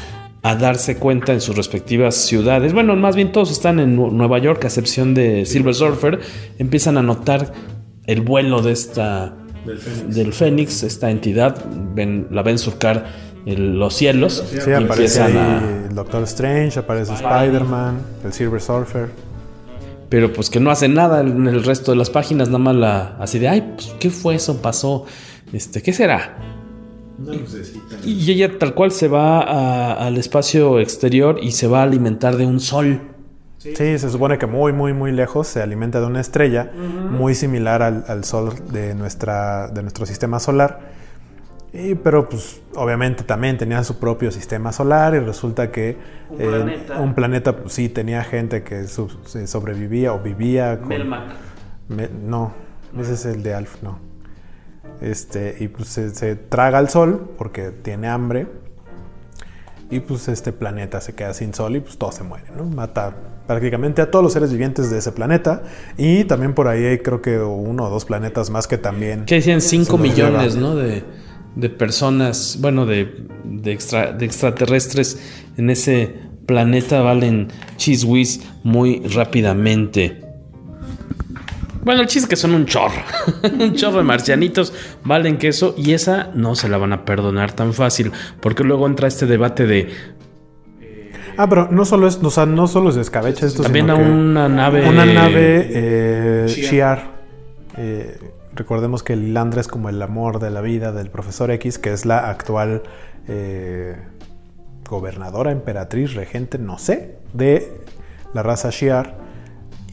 a 0.43 0.55
darse 0.55 0.97
cuenta 0.97 1.31
en 1.33 1.39
sus 1.41 1.55
respectivas 1.55 2.15
ciudades. 2.15 2.73
Bueno, 2.73 2.95
más 2.97 3.15
bien 3.15 3.31
todos 3.31 3.49
están 3.51 3.79
en 3.79 3.95
Nu- 3.95 4.11
Nueva 4.11 4.39
York, 4.39 4.63
a 4.65 4.67
excepción 4.67 5.13
de 5.13 5.45
Silver 5.45 5.73
Surfer. 5.73 6.19
Empiezan 6.59 6.97
a 6.97 7.01
notar 7.01 7.53
el 8.05 8.21
vuelo 8.21 8.61
de 8.61 8.73
esta 8.73 9.35
del 10.09 10.33
Fénix, 10.33 10.83
esta 10.83 11.09
entidad. 11.09 11.63
Ven, 11.95 12.27
la 12.31 12.43
ven 12.43 12.57
surcar 12.59 13.05
el- 13.45 13.79
los 13.79 13.93
cielos. 13.93 14.43
Sí, 14.49 14.57
y 14.57 14.73
aparece 14.73 15.21
empiezan 15.21 15.27
ahí 15.31 15.37
a- 15.37 15.87
el 15.89 15.95
Doctor 15.95 16.23
Strange, 16.23 16.77
aparece 16.79 17.13
Spider-Man, 17.13 17.97
el 18.25 18.33
Silver 18.33 18.59
Surfer. 18.61 19.09
pero 20.09 20.31
pues 20.31 20.49
que 20.51 20.59
no 20.59 20.69
hace 20.69 20.87
nada 20.89 21.21
en 21.21 21.47
el 21.47 21.63
resto 21.63 21.91
de 21.91 21.97
las 21.97 22.09
páginas, 22.11 22.47
nada 22.49 22.59
más 22.59 22.75
la 22.75 23.15
así 23.19 23.39
de, 23.39 23.47
ay, 23.47 23.61
pues, 23.75 23.95
¿qué 23.99 24.09
fue 24.11 24.35
eso? 24.35 24.61
Pasó, 24.61 25.05
este, 25.53 25.81
¿qué 25.81 25.91
será? 25.91 26.37
Y 28.05 28.31
ella 28.31 28.57
tal 28.57 28.73
cual 28.73 28.91
se 28.91 29.07
va 29.07 29.41
a- 29.41 29.93
al 30.07 30.17
espacio 30.17 30.79
exterior 30.79 31.37
y 31.41 31.51
se 31.51 31.67
va 31.67 31.79
a 31.81 31.83
alimentar 31.83 32.35
de 32.37 32.45
un 32.45 32.59
sol. 32.59 33.01
Sí, 33.57 33.73
se 33.97 34.09
supone 34.09 34.37
que 34.37 34.45
muy, 34.45 34.73
muy, 34.73 34.91
muy 34.91 35.11
lejos 35.13 35.47
se 35.47 35.61
alimenta 35.61 36.01
de 36.01 36.07
una 36.07 36.19
estrella 36.19 36.69
muy 37.09 37.33
similar 37.33 37.81
al, 37.81 38.03
al 38.09 38.25
sol 38.25 38.53
de, 38.73 38.93
nuestra, 38.93 39.69
de 39.69 39.81
nuestro 39.83 40.05
sistema 40.05 40.39
solar. 40.39 40.91
Y, 41.71 41.95
pero 41.95 42.27
pues 42.29 42.61
obviamente 42.75 43.23
también 43.23 43.57
tenía 43.57 43.83
su 43.83 43.97
propio 43.99 44.31
sistema 44.31 44.71
solar 44.71 45.15
y 45.15 45.19
resulta 45.19 45.71
que 45.71 45.97
Un 46.29 46.41
eh, 46.41 46.45
planeta. 46.49 46.99
un 46.99 47.13
planeta, 47.15 47.55
pues 47.55 47.73
sí 47.73 47.89
tenía 47.89 48.23
gente 48.23 48.63
que 48.63 48.85
sobrevivía 48.87 50.13
o 50.13 50.19
vivía 50.19 50.79
con... 50.79 50.89
Melmac. 50.89 51.31
Me- 51.87 52.09
no, 52.09 52.53
ese 52.99 53.13
es 53.13 53.25
el 53.25 53.41
de 53.43 53.53
Alf, 53.55 53.81
no. 53.81 53.97
Este, 55.01 55.57
y 55.59 55.67
pues 55.67 55.89
se, 55.89 56.09
se 56.15 56.35
traga 56.35 56.77
al 56.77 56.89
sol 56.89 57.31
porque 57.37 57.71
tiene 57.71 58.07
hambre. 58.07 58.47
Y 59.89 59.99
pues 59.99 60.27
este 60.27 60.51
planeta 60.53 61.01
se 61.01 61.13
queda 61.13 61.33
sin 61.33 61.53
sol 61.53 61.75
y 61.75 61.79
pues 61.79 61.97
todo 61.97 62.11
se 62.11 62.23
muere, 62.23 62.45
¿no? 62.57 62.63
Mata 62.65 63.15
prácticamente 63.45 64.01
a 64.01 64.09
todos 64.09 64.23
los 64.23 64.33
seres 64.33 64.51
vivientes 64.51 64.89
de 64.89 64.97
ese 64.97 65.11
planeta. 65.11 65.63
Y 65.97 66.23
también 66.23 66.53
por 66.55 66.67
ahí 66.67 66.83
hay 66.85 66.99
creo 66.99 67.21
que 67.21 67.37
uno 67.37 67.83
o 67.85 67.89
dos 67.89 68.05
planetas 68.05 68.49
más 68.49 68.65
que 68.67 68.77
también. 68.77 69.25
Que 69.25 69.35
decían 69.35 69.61
5 69.61 69.85
se 69.85 69.91
los 69.91 70.01
millones. 70.01 70.55
¿no? 70.55 70.75
De, 70.75 71.03
de 71.55 71.69
personas, 71.69 72.57
bueno, 72.59 72.85
de, 72.87 73.27
de, 73.43 73.71
extra- 73.71 74.13
de 74.13 74.25
extraterrestres 74.25 75.19
en 75.57 75.69
ese 75.69 76.15
planeta 76.47 77.01
valen 77.01 77.49
chiswis 77.75 78.41
muy 78.63 79.01
rápidamente. 79.13 80.22
Bueno, 81.83 82.01
el 82.01 82.07
chiste 82.07 82.25
es 82.25 82.29
que 82.29 82.35
son 82.35 82.53
un 82.53 82.65
chorro. 82.65 83.01
un 83.59 83.73
chorro 83.75 83.97
de 83.97 84.03
marcianitos 84.03 84.73
valen 85.03 85.37
queso 85.37 85.75
y 85.77 85.93
esa 85.93 86.29
no 86.33 86.55
se 86.55 86.69
la 86.69 86.77
van 86.77 86.93
a 86.93 87.05
perdonar 87.05 87.51
tan 87.53 87.73
fácil. 87.73 88.11
Porque 88.39 88.63
luego 88.63 88.87
entra 88.87 89.07
este 89.07 89.25
debate 89.25 89.65
de 89.67 89.89
Ah, 91.35 91.49
pero 91.49 91.67
no 91.71 91.83
solo 91.83 92.07
es, 92.07 92.19
o 92.21 92.29
sea, 92.29 92.45
no 92.45 92.67
solo 92.67 92.91
se 92.91 93.01
escabecha 93.01 93.47
esto, 93.47 93.63
También 93.63 93.87
sino 93.87 93.95
a 93.95 93.97
que 93.97 94.03
una 94.11 94.47
nave- 94.49 94.87
Una 94.87 95.03
nave 95.05 95.67
eh, 95.71 96.45
Shi'ar. 96.47 97.11
Eh, 97.75 98.19
recordemos 98.53 99.01
que 99.01 99.15
Lilandra 99.15 99.59
es 99.59 99.67
como 99.67 99.89
el 99.89 99.99
amor 100.01 100.37
de 100.39 100.51
la 100.51 100.61
vida 100.61 100.91
del 100.91 101.09
profesor 101.09 101.49
X, 101.49 101.79
que 101.79 101.91
es 101.91 102.05
la 102.05 102.29
actual 102.29 102.83
eh, 103.27 103.95
gobernadora, 104.87 105.51
emperatriz, 105.51 106.13
regente, 106.13 106.59
no 106.59 106.77
sé, 106.77 107.15
de 107.33 107.81
la 108.35 108.43
raza 108.43 108.69
Shi'ar. 108.69 109.22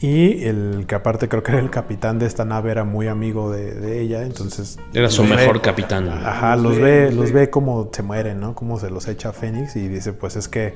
Y 0.01 0.43
el 0.45 0.85
que 0.87 0.95
aparte 0.95 1.29
creo 1.29 1.43
que 1.43 1.51
era 1.51 1.61
el 1.61 1.69
capitán 1.69 2.17
de 2.17 2.25
esta 2.25 2.43
nave 2.43 2.71
era 2.71 2.83
muy 2.83 3.07
amigo 3.07 3.51
de, 3.51 3.75
de 3.75 4.01
ella, 4.01 4.23
entonces... 4.23 4.79
Era 4.93 5.09
su 5.09 5.23
mejor 5.23 5.61
capitán. 5.61 6.09
Ajá, 6.09 6.55
los 6.55 6.79
ve, 6.79 7.11
los 7.11 7.31
ve 7.31 7.51
cómo 7.51 7.89
se 7.93 8.01
mueren, 8.01 8.39
¿no? 8.39 8.55
Cómo 8.55 8.79
se 8.79 8.89
los 8.89 9.07
echa 9.07 9.31
Fénix 9.31 9.75
y 9.75 9.87
dice, 9.87 10.11
pues 10.13 10.35
es 10.35 10.47
que 10.47 10.75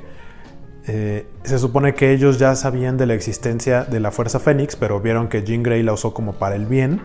Eh, 0.88 1.26
se 1.44 1.58
supone 1.58 1.96
que 1.96 2.12
ellos 2.12 2.38
ya 2.38 2.54
sabían 2.54 2.96
de 2.96 3.08
la 3.08 3.16
existencia 3.16 3.86
de 3.86 4.00
la 4.00 4.12
Fuerza 4.12 4.40
Fénix, 4.40 4.76
pero 4.76 5.00
vieron 5.00 5.30
que 5.30 5.42
Jean 5.42 5.64
Grey 5.64 5.82
la 5.82 5.94
usó 5.94 6.14
como 6.14 6.34
para 6.34 6.56
el 6.56 6.68
bien. 6.68 7.02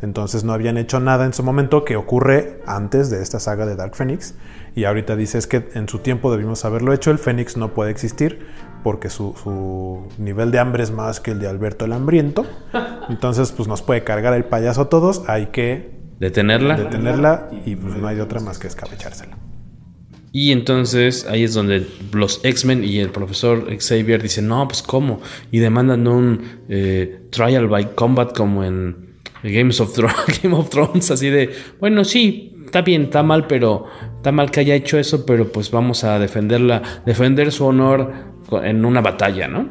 Entonces 0.00 0.44
no 0.44 0.52
habían 0.52 0.76
hecho 0.76 1.00
nada 1.00 1.24
en 1.26 1.32
su 1.32 1.42
momento 1.42 1.84
que 1.84 1.96
ocurre 1.96 2.60
antes 2.66 3.10
de 3.10 3.22
esta 3.22 3.40
saga 3.40 3.66
de 3.66 3.76
Dark 3.76 3.96
Phoenix. 3.96 4.34
Y 4.74 4.84
ahorita 4.84 5.16
dice 5.16 5.38
es 5.38 5.46
que 5.46 5.68
en 5.74 5.88
su 5.88 5.98
tiempo 5.98 6.30
debimos 6.30 6.64
haberlo 6.64 6.92
hecho. 6.92 7.10
El 7.10 7.18
Fénix 7.18 7.56
no 7.56 7.74
puede 7.74 7.90
existir 7.90 8.46
porque 8.84 9.10
su, 9.10 9.34
su, 9.42 10.06
nivel 10.18 10.50
de 10.50 10.60
hambre 10.60 10.84
es 10.84 10.92
más 10.92 11.20
que 11.20 11.32
el 11.32 11.40
de 11.40 11.48
Alberto 11.48 11.84
el 11.84 11.92
Hambriento. 11.92 12.46
Entonces 13.08 13.52
pues 13.52 13.68
nos 13.68 13.82
puede 13.82 14.04
cargar 14.04 14.34
el 14.34 14.44
payaso 14.44 14.82
a 14.82 14.88
todos. 14.88 15.24
Hay 15.28 15.46
que 15.46 15.98
detenerla. 16.20 16.76
Detenerla 16.76 17.48
y 17.64 17.76
pues 17.76 17.96
no 17.96 18.06
hay 18.06 18.16
de 18.16 18.22
otra 18.22 18.40
más 18.40 18.58
que 18.58 18.68
escabechársela. 18.68 19.36
Y 20.30 20.52
entonces 20.52 21.26
ahí 21.26 21.42
es 21.42 21.54
donde 21.54 21.86
los 22.12 22.44
X-Men 22.44 22.84
y 22.84 22.98
el 22.98 23.10
profesor 23.10 23.66
Xavier 23.78 24.22
dicen, 24.22 24.46
no, 24.46 24.68
pues 24.68 24.82
cómo. 24.82 25.20
Y 25.50 25.58
demandan 25.58 26.06
un 26.06 26.42
eh, 26.68 27.26
trial 27.30 27.66
by 27.66 27.94
combat 27.94 28.36
como 28.36 28.62
en 28.62 29.07
Games 29.42 29.80
of 29.80 29.96
Game 30.42 30.54
of 30.54 30.70
Thrones, 30.70 31.10
así 31.10 31.30
de, 31.30 31.50
bueno, 31.80 32.04
sí, 32.04 32.56
está 32.64 32.82
bien, 32.82 33.04
está 33.04 33.22
mal, 33.22 33.46
pero 33.46 33.86
está 34.16 34.32
mal 34.32 34.50
que 34.50 34.60
haya 34.60 34.74
hecho 34.74 34.98
eso, 34.98 35.24
pero 35.24 35.50
pues 35.50 35.70
vamos 35.70 36.04
a 36.04 36.18
defenderla, 36.18 36.82
defender 37.06 37.52
su 37.52 37.66
honor 37.66 38.12
en 38.62 38.84
una 38.84 39.00
batalla, 39.00 39.48
¿no? 39.48 39.68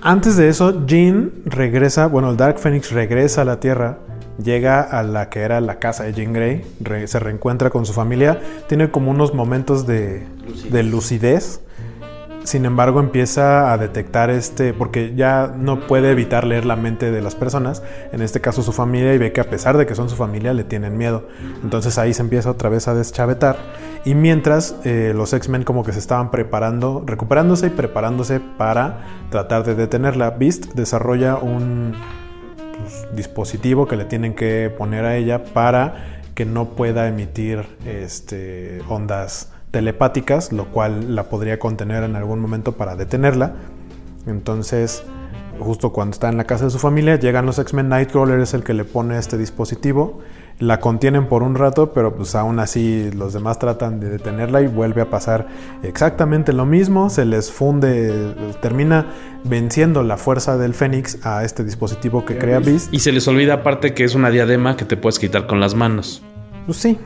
Antes 0.00 0.36
de 0.36 0.48
eso, 0.48 0.86
Jean 0.86 1.32
regresa, 1.44 2.06
bueno, 2.06 2.30
el 2.30 2.36
Dark 2.36 2.58
Phoenix 2.58 2.92
regresa 2.92 3.42
a 3.42 3.44
la 3.44 3.58
Tierra, 3.58 3.98
llega 4.42 4.80
a 4.80 5.02
la 5.02 5.28
que 5.28 5.40
era 5.40 5.60
la 5.60 5.80
casa 5.80 6.04
de 6.04 6.12
Jean 6.12 6.32
Grey, 6.32 6.62
se 7.06 7.18
reencuentra 7.18 7.70
con 7.70 7.84
su 7.84 7.92
familia, 7.92 8.40
tiene 8.68 8.90
como 8.90 9.10
unos 9.10 9.34
momentos 9.34 9.86
de 9.86 10.24
de 10.70 10.82
lucidez 10.82 11.60
sin 12.48 12.64
embargo, 12.64 12.98
empieza 12.98 13.74
a 13.74 13.76
detectar 13.76 14.30
este, 14.30 14.72
porque 14.72 15.14
ya 15.14 15.52
no 15.54 15.86
puede 15.86 16.10
evitar 16.10 16.46
leer 16.46 16.64
la 16.64 16.76
mente 16.76 17.10
de 17.10 17.20
las 17.20 17.34
personas, 17.34 17.82
en 18.10 18.22
este 18.22 18.40
caso 18.40 18.62
su 18.62 18.72
familia, 18.72 19.12
y 19.12 19.18
ve 19.18 19.32
que 19.32 19.42
a 19.42 19.50
pesar 19.50 19.76
de 19.76 19.84
que 19.84 19.94
son 19.94 20.08
su 20.08 20.16
familia, 20.16 20.54
le 20.54 20.64
tienen 20.64 20.96
miedo. 20.96 21.28
Entonces 21.62 21.98
ahí 21.98 22.14
se 22.14 22.22
empieza 22.22 22.50
otra 22.50 22.70
vez 22.70 22.88
a 22.88 22.94
deschavetar. 22.94 23.58
Y 24.06 24.14
mientras 24.14 24.76
eh, 24.84 25.12
los 25.14 25.34
X-Men 25.34 25.64
como 25.64 25.84
que 25.84 25.92
se 25.92 25.98
estaban 25.98 26.30
preparando, 26.30 27.04
recuperándose 27.04 27.66
y 27.66 27.70
preparándose 27.70 28.40
para 28.40 29.04
tratar 29.28 29.64
de 29.64 29.74
detenerla, 29.74 30.30
Beast 30.30 30.72
desarrolla 30.72 31.36
un 31.36 31.96
pues, 32.78 33.14
dispositivo 33.14 33.86
que 33.86 33.96
le 33.96 34.06
tienen 34.06 34.34
que 34.34 34.72
poner 34.74 35.04
a 35.04 35.16
ella 35.16 35.44
para 35.44 36.22
que 36.34 36.46
no 36.46 36.70
pueda 36.70 37.08
emitir 37.08 37.66
este, 37.84 38.80
ondas 38.88 39.50
telepáticas, 39.70 40.52
lo 40.52 40.66
cual 40.66 41.14
la 41.14 41.24
podría 41.24 41.58
contener 41.58 42.04
en 42.04 42.16
algún 42.16 42.40
momento 42.40 42.72
para 42.72 42.96
detenerla. 42.96 43.54
Entonces, 44.26 45.02
justo 45.58 45.92
cuando 45.92 46.12
está 46.12 46.28
en 46.28 46.36
la 46.36 46.44
casa 46.44 46.64
de 46.64 46.70
su 46.70 46.78
familia, 46.78 47.16
llegan 47.16 47.46
los 47.46 47.58
X-Men, 47.58 47.88
Nightcrawler 47.88 48.40
es 48.40 48.54
el 48.54 48.62
que 48.62 48.74
le 48.74 48.84
pone 48.84 49.18
este 49.18 49.36
dispositivo, 49.36 50.20
la 50.58 50.80
contienen 50.80 51.26
por 51.26 51.42
un 51.42 51.54
rato, 51.54 51.92
pero 51.92 52.14
pues 52.16 52.34
aún 52.34 52.58
así 52.58 53.10
los 53.12 53.32
demás 53.32 53.58
tratan 53.58 54.00
de 54.00 54.10
detenerla 54.10 54.60
y 54.60 54.66
vuelve 54.66 55.02
a 55.02 55.10
pasar 55.10 55.46
exactamente 55.82 56.52
lo 56.52 56.66
mismo, 56.66 57.10
se 57.10 57.24
les 57.24 57.52
funde, 57.52 58.34
termina 58.60 59.06
venciendo 59.44 60.02
la 60.02 60.16
fuerza 60.16 60.56
del 60.58 60.74
Fénix 60.74 61.24
a 61.24 61.44
este 61.44 61.62
dispositivo 61.62 62.24
que 62.24 62.38
crea 62.38 62.58
Beast. 62.58 62.92
Y 62.92 63.00
se 63.00 63.12
les 63.12 63.28
olvida 63.28 63.54
aparte 63.54 63.94
que 63.94 64.04
es 64.04 64.14
una 64.14 64.30
diadema 64.30 64.76
que 64.76 64.84
te 64.84 64.96
puedes 64.96 65.18
quitar 65.18 65.46
con 65.46 65.60
las 65.60 65.74
manos. 65.74 66.22
Pues 66.66 66.78
sí, 66.78 66.98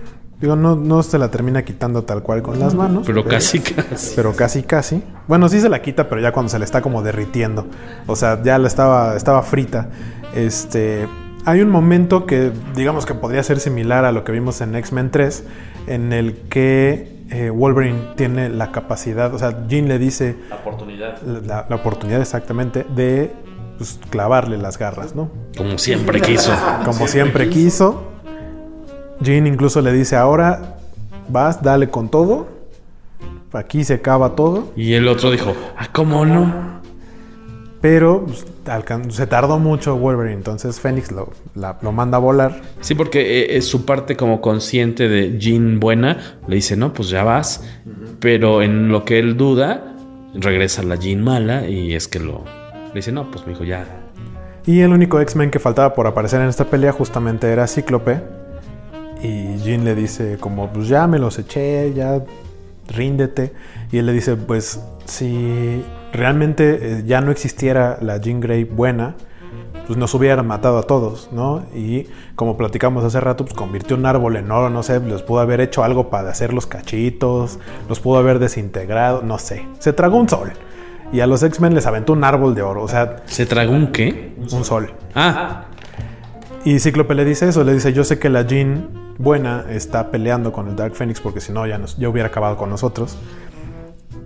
Digo, 0.42 0.56
no, 0.56 0.74
no 0.74 1.04
se 1.04 1.18
la 1.18 1.30
termina 1.30 1.64
quitando 1.64 2.02
tal 2.02 2.24
cual 2.24 2.42
con 2.42 2.58
las 2.58 2.74
manos. 2.74 3.04
Pero, 3.06 3.24
casi, 3.24 3.60
casi. 3.60 4.12
Pero 4.16 4.34
casi, 4.34 4.64
casi. 4.64 5.00
Bueno, 5.28 5.48
sí 5.48 5.60
se 5.60 5.68
la 5.68 5.80
quita, 5.80 6.08
pero 6.08 6.20
ya 6.20 6.32
cuando 6.32 6.50
se 6.50 6.58
le 6.58 6.64
está 6.64 6.82
como 6.82 7.00
derritiendo. 7.00 7.68
O 8.08 8.16
sea, 8.16 8.42
ya 8.42 8.58
la 8.58 8.66
estaba, 8.66 9.14
estaba 9.14 9.44
frita. 9.44 9.90
Este. 10.34 11.06
Hay 11.44 11.60
un 11.60 11.70
momento 11.70 12.26
que, 12.26 12.50
digamos 12.74 13.06
que 13.06 13.14
podría 13.14 13.42
ser 13.44 13.60
similar 13.60 14.04
a 14.04 14.10
lo 14.10 14.24
que 14.24 14.32
vimos 14.32 14.60
en 14.60 14.74
X-Men 14.74 15.12
3, 15.12 15.44
en 15.86 16.12
el 16.12 16.34
que 16.48 17.24
eh, 17.30 17.50
Wolverine 17.50 18.14
tiene 18.16 18.48
la 18.48 18.72
capacidad, 18.72 19.32
o 19.34 19.38
sea, 19.38 19.66
Jean 19.66 19.88
le 19.88 19.98
dice... 19.98 20.36
La 20.50 20.56
oportunidad. 20.56 21.20
La, 21.22 21.66
la 21.68 21.76
oportunidad 21.76 22.20
exactamente 22.20 22.84
de 22.94 23.32
pues, 23.78 23.98
clavarle 24.10 24.58
las 24.58 24.78
garras, 24.78 25.16
¿no? 25.16 25.30
Como 25.56 25.78
siempre 25.78 26.20
quiso. 26.20 26.52
Como 26.84 27.08
siempre 27.08 27.48
quiso. 27.48 28.11
Jean 29.22 29.46
incluso 29.46 29.80
le 29.80 29.92
dice, 29.92 30.16
ahora 30.16 30.76
vas, 31.28 31.62
dale 31.62 31.88
con 31.88 32.08
todo. 32.08 32.48
Aquí 33.52 33.84
se 33.84 33.94
acaba 33.94 34.34
todo. 34.34 34.72
Y 34.76 34.94
el 34.94 35.08
otro 35.08 35.30
dijo, 35.30 35.54
ah, 35.76 35.88
¿cómo 35.92 36.24
no? 36.24 36.80
Pero 37.82 38.24
pues, 38.24 38.46
se 39.14 39.26
tardó 39.26 39.58
mucho 39.58 39.96
Wolverine, 39.96 40.36
entonces 40.36 40.78
Fénix 40.80 41.10
lo, 41.10 41.32
lo, 41.54 41.92
manda 41.92 42.16
a 42.16 42.20
volar. 42.20 42.62
Sí, 42.80 42.94
porque 42.94 43.40
eh, 43.40 43.56
es 43.56 43.66
su 43.66 43.84
parte 43.84 44.16
como 44.16 44.40
consciente 44.40 45.08
de 45.08 45.38
Jean 45.38 45.80
buena. 45.80 46.38
Le 46.46 46.56
dice, 46.56 46.76
no, 46.76 46.92
pues 46.92 47.08
ya 47.08 47.24
vas. 47.24 47.64
Pero 48.20 48.62
en 48.62 48.88
lo 48.88 49.04
que 49.04 49.18
él 49.18 49.36
duda, 49.36 49.96
regresa 50.34 50.82
la 50.84 50.94
Jean 50.94 51.22
mala 51.22 51.68
y 51.68 51.94
es 51.94 52.08
que 52.08 52.20
lo... 52.20 52.44
Le 52.88 52.94
dice, 52.94 53.10
no, 53.10 53.30
pues 53.30 53.44
me 53.46 53.52
dijo, 53.52 53.64
ya. 53.64 53.84
Y 54.64 54.80
el 54.80 54.92
único 54.92 55.20
X-Men 55.20 55.50
que 55.50 55.58
faltaba 55.58 55.92
por 55.92 56.06
aparecer 56.06 56.40
en 56.40 56.48
esta 56.48 56.66
pelea 56.66 56.92
justamente 56.92 57.50
era 57.50 57.66
Cíclope 57.66 58.41
y 59.22 59.56
Jean 59.58 59.84
le 59.84 59.94
dice 59.94 60.36
como, 60.38 60.72
pues 60.72 60.88
ya 60.88 61.06
me 61.06 61.18
los 61.18 61.38
eché, 61.38 61.92
ya 61.94 62.22
ríndete. 62.88 63.52
Y 63.90 63.98
él 63.98 64.06
le 64.06 64.12
dice, 64.12 64.36
pues 64.36 64.82
si 65.04 65.84
realmente 66.12 66.78
eh, 66.80 67.02
ya 67.06 67.20
no 67.20 67.30
existiera 67.30 67.98
la 68.00 68.18
Jean 68.18 68.40
Grey 68.40 68.64
buena, 68.64 69.14
pues 69.86 69.98
nos 69.98 70.14
hubieran 70.14 70.46
matado 70.46 70.78
a 70.78 70.82
todos, 70.84 71.28
¿no? 71.32 71.64
Y 71.74 72.06
como 72.34 72.56
platicamos 72.56 73.04
hace 73.04 73.20
rato, 73.20 73.44
pues 73.44 73.54
convirtió 73.54 73.96
un 73.96 74.06
árbol 74.06 74.36
en 74.36 74.50
oro, 74.50 74.70
no 74.70 74.82
sé, 74.82 75.00
les 75.00 75.22
pudo 75.22 75.40
haber 75.40 75.60
hecho 75.60 75.82
algo 75.84 76.08
para 76.08 76.30
hacer 76.30 76.52
los 76.52 76.66
cachitos, 76.66 77.58
los 77.88 78.00
pudo 78.00 78.18
haber 78.18 78.38
desintegrado, 78.38 79.22
no 79.22 79.38
sé. 79.38 79.66
Se 79.78 79.92
tragó 79.92 80.18
un 80.18 80.28
sol. 80.28 80.52
Y 81.12 81.20
a 81.20 81.26
los 81.26 81.42
X-Men 81.42 81.74
les 81.74 81.86
aventó 81.86 82.14
un 82.14 82.24
árbol 82.24 82.54
de 82.54 82.62
oro, 82.62 82.82
o 82.82 82.88
sea... 82.88 83.16
¿Se 83.26 83.44
tragó 83.44 83.72
un 83.72 83.88
qué? 83.88 84.34
Un 84.50 84.64
sol. 84.64 84.94
Ah. 85.14 85.66
Y 86.64 86.78
Cíclope 86.78 87.14
le 87.14 87.24
dice 87.24 87.48
eso, 87.48 87.64
le 87.64 87.74
dice, 87.74 87.92
yo 87.92 88.04
sé 88.04 88.20
que 88.20 88.28
la 88.28 88.42
Jean 88.42 88.88
buena 89.18 89.64
está 89.68 90.12
peleando 90.12 90.52
con 90.52 90.68
el 90.68 90.76
Dark 90.76 90.94
Phoenix 90.94 91.20
porque 91.20 91.40
si 91.40 91.52
no 91.52 91.66
ya, 91.66 91.76
nos, 91.76 91.96
ya 91.96 92.08
hubiera 92.08 92.28
acabado 92.28 92.56
con 92.56 92.70
nosotros. 92.70 93.18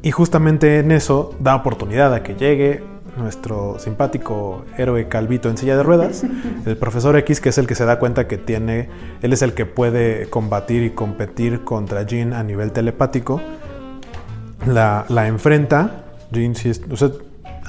Y 0.03 0.11
justamente 0.11 0.81
en 0.81 0.93
eso 0.93 1.35
da 1.41 1.57
oportunidad 1.57 2.13
a 2.13 2.23
que 2.23 2.35
llegue 2.35 2.83
nuestro 3.17 3.79
simpático 3.79 4.67
héroe 4.77 5.09
calvito 5.09 5.49
en 5.49 5.57
silla 5.57 5.79
de 5.79 5.83
ruedas, 5.83 6.25
el 6.67 6.77
profesor 6.77 7.17
X, 7.17 7.41
que 7.41 7.49
es 7.49 7.57
el 7.57 7.67
que 7.67 7.75
se 7.75 7.87
da 7.87 7.99
cuenta 7.99 8.29
que 8.29 8.37
tiene, 8.37 8.91
él 9.23 9.33
es 9.33 9.41
el 9.41 9.55
que 9.55 9.65
puede 9.65 10.29
combatir 10.29 10.83
y 10.83 10.91
competir 10.91 11.65
contra 11.65 12.03
Jean 12.03 12.35
a 12.35 12.43
nivel 12.43 12.71
telepático. 12.73 13.41
La, 14.67 15.07
la 15.09 15.27
enfrenta. 15.27 16.05
Jean 16.33 16.55
sí 16.55 16.71
o 16.91 16.97
sea, 16.97 17.13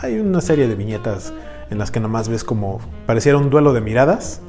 hay 0.02 0.20
una 0.20 0.42
serie 0.42 0.68
de 0.68 0.76
viñetas 0.76 1.34
en 1.70 1.78
las 1.78 1.90
que 1.90 2.02
nomás 2.02 2.28
ves 2.28 2.44
como 2.44 2.82
pareciera 3.06 3.38
un 3.38 3.50
duelo 3.50 3.72
de 3.72 3.80
miradas 3.80 4.42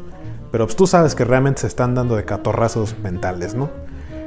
pero 0.50 0.66
pues, 0.66 0.76
tú 0.76 0.86
sabes 0.86 1.14
que 1.14 1.24
realmente 1.24 1.62
se 1.62 1.66
están 1.66 1.94
dando 1.94 2.16
de 2.16 2.24
catorrazos 2.24 2.96
mentales, 3.02 3.54
¿no? 3.54 3.70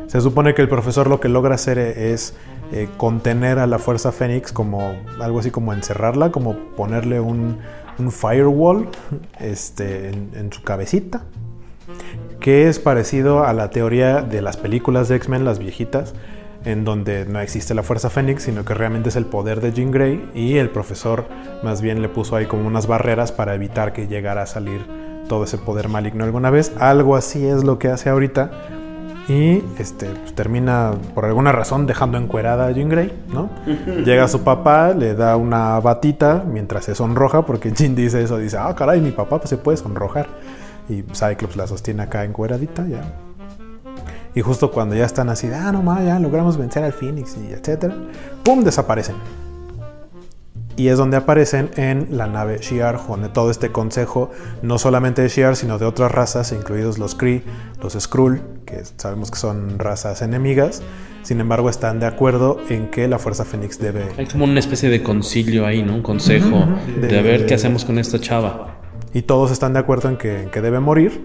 Se 0.07 0.19
supone 0.19 0.53
que 0.53 0.61
el 0.61 0.67
profesor 0.67 1.07
lo 1.07 1.22
que 1.22 1.30
logra 1.30 1.55
hacer 1.55 1.78
es 1.80 2.36
eh, 2.74 2.89
contener 2.97 3.59
a 3.59 3.67
la 3.67 3.80
fuerza 3.80 4.11
Fénix 4.11 4.51
como 4.51 4.93
algo 5.22 5.39
así 5.39 5.51
como 5.51 5.72
encerrarla, 5.74 6.32
como 6.32 6.55
ponerle 6.76 7.19
un, 7.19 7.59
firewall 8.09 8.89
este, 9.39 10.09
en, 10.09 10.51
su 10.51 10.63
cabecita, 10.63 11.22
que 12.39 12.67
es 12.67 12.80
parecido 12.80 13.45
a 13.45 13.53
la 13.53 13.69
teoría 13.69 14.22
de 14.22 14.41
las 14.41 14.57
películas 14.57 15.07
de 15.07 15.17
X-Men, 15.17 15.45
las 15.45 15.59
viejitas, 15.59 16.13
en 16.65 16.84
donde 16.84 17.26
no 17.26 17.39
existe 17.39 17.74
la 17.74 17.84
fuerza 17.84 18.09
Fénix, 18.09 18.43
sino 18.43 18.65
que 18.65 18.74
realmente 18.74 19.09
es 19.09 19.15
el 19.15 19.26
poder 19.26 19.61
de 19.61 19.72
Jean 19.72 19.91
Grey 19.91 20.30
y 20.34 20.57
el 20.57 20.69
profesor 20.69 21.26
más 21.63 21.82
bien 21.82 22.01
le 22.01 22.09
puso 22.09 22.36
ahí 22.36 22.47
como 22.47 22.67
unas 22.67 22.88
barreras 22.88 23.32
para 23.32 23.55
evitar 23.55 23.93
que 23.93 24.07
llegara 24.07 24.41
a 24.41 24.45
salir 24.45 24.82
todo 25.32 25.45
ese 25.45 25.57
poder 25.57 25.88
maligno 25.88 26.25
alguna 26.25 26.49
vez. 26.49 26.73
Algo 26.77 27.15
así 27.15 27.47
es 27.47 27.63
lo 27.63 27.79
que 27.79 27.88
hace 27.88 28.09
ahorita. 28.09 28.51
Y 29.29 29.63
este, 29.79 30.07
pues, 30.07 30.36
termina 30.36 30.91
por 31.15 31.23
alguna 31.23 31.53
razón 31.53 31.88
dejando 31.88 32.17
encuerada 32.17 32.67
a 32.67 32.71
Jean 32.71 32.89
Grey, 32.89 33.17
¿no? 33.34 33.49
Llega 34.03 34.27
su 34.27 34.41
papá, 34.41 34.89
le 34.89 35.15
da 35.15 35.38
una 35.38 35.79
batita 35.79 36.43
mientras 36.45 36.84
se 36.84 36.95
sonroja, 36.95 37.43
porque 37.43 37.71
Jean 37.75 37.95
dice 37.95 38.21
eso, 38.21 38.39
dice, 38.39 38.57
ah, 38.57 38.75
caray, 38.75 38.99
mi 38.99 39.11
papá 39.11 39.38
pues, 39.38 39.49
se 39.49 39.55
puede 39.55 39.77
sonrojar. 39.77 40.27
Y 40.89 41.03
Cyclops 41.13 41.55
la 41.55 41.65
sostiene 41.65 42.03
acá 42.03 42.25
encueradita, 42.25 42.86
ya. 42.86 43.01
Y 44.36 44.41
justo 44.41 44.69
cuando 44.69 44.95
ya 44.95 45.05
están 45.05 45.29
así, 45.29 45.49
ah, 45.53 45.71
no 45.71 45.82
más, 45.82 46.03
ya 46.03 46.19
logramos 46.19 46.57
vencer 46.57 46.84
al 46.84 46.91
Phoenix 46.91 47.38
y 47.38 47.53
etcétera, 47.53 47.95
¡pum! 48.43 48.65
desaparecen. 48.65 49.15
Y 50.82 50.89
es 50.89 50.97
donde 50.97 51.15
aparecen 51.15 51.69
en 51.75 52.07
la 52.09 52.25
nave 52.25 52.57
Shi'ar, 52.59 52.99
donde 53.07 53.29
todo 53.29 53.51
este 53.51 53.71
consejo, 53.71 54.32
no 54.63 54.79
solamente 54.79 55.21
de 55.21 55.27
Shi'ar, 55.27 55.55
sino 55.55 55.77
de 55.77 55.86
otras 55.86 56.11
razas, 56.11 56.51
incluidos 56.53 56.97
los 56.97 57.13
Kree, 57.13 57.43
los 57.84 57.93
Skrull, 57.93 58.41
que 58.65 58.82
sabemos 58.97 59.29
que 59.29 59.38
son 59.38 59.77
razas 59.77 60.23
enemigas, 60.23 60.82
sin 61.21 61.39
embargo 61.39 61.69
están 61.69 61.99
de 61.99 62.07
acuerdo 62.07 62.57
en 62.67 62.89
que 62.89 63.07
la 63.07 63.19
Fuerza 63.19 63.45
Fénix 63.45 63.77
debe... 63.77 64.05
Hay 64.17 64.25
como 64.25 64.45
una 64.45 64.59
especie 64.59 64.89
de 64.89 65.03
concilio 65.03 65.67
ahí, 65.67 65.84
¿no? 65.84 65.93
Un 65.93 66.01
consejo 66.01 66.65
de, 66.99 67.07
de, 67.07 67.21
ver 67.21 67.45
qué 67.45 67.53
hacemos 67.53 67.86
con 67.86 67.99
esta 67.99 68.19
chava. 68.19 68.79
Y 69.13 69.21
todos 69.21 69.51
están 69.51 69.73
de 69.73 69.79
acuerdo 69.79 70.09
en 70.09 70.17
que, 70.17 70.41
en 70.41 70.49
que 70.49 70.61
debe 70.61 70.79
morir. 70.79 71.21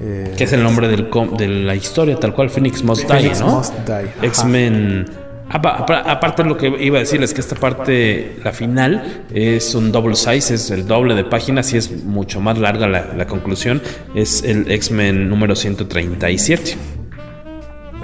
Eh, 0.00 0.34
que 0.36 0.42
es 0.42 0.52
el 0.52 0.64
nombre 0.64 0.88
del 0.88 1.08
de 1.38 1.46
la 1.46 1.76
historia, 1.76 2.16
tal 2.18 2.34
cual 2.34 2.50
Phoenix 2.50 2.82
Must 2.82 3.08
Die, 3.08 3.30
¿no? 3.38 3.58
Must 3.58 3.74
Die. 3.86 4.26
X-Men 4.26 5.21
Aparte 5.50 6.44
lo 6.44 6.56
que 6.56 6.68
iba 6.80 6.96
a 6.96 7.00
decir 7.00 7.22
es 7.22 7.34
que 7.34 7.40
esta 7.42 7.56
parte, 7.56 8.36
la 8.42 8.52
final, 8.52 9.24
es 9.34 9.74
un 9.74 9.92
double 9.92 10.14
size, 10.14 10.54
es 10.54 10.70
el 10.70 10.86
doble 10.86 11.14
de 11.14 11.24
páginas 11.24 11.72
y 11.74 11.76
es 11.76 12.04
mucho 12.04 12.40
más 12.40 12.58
larga 12.58 12.86
la, 12.88 13.12
la 13.14 13.26
conclusión. 13.26 13.82
Es 14.14 14.42
el 14.44 14.70
X-Men 14.70 15.28
número 15.28 15.54
137. 15.54 16.76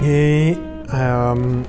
Y 0.02 0.52
um, 0.92 1.62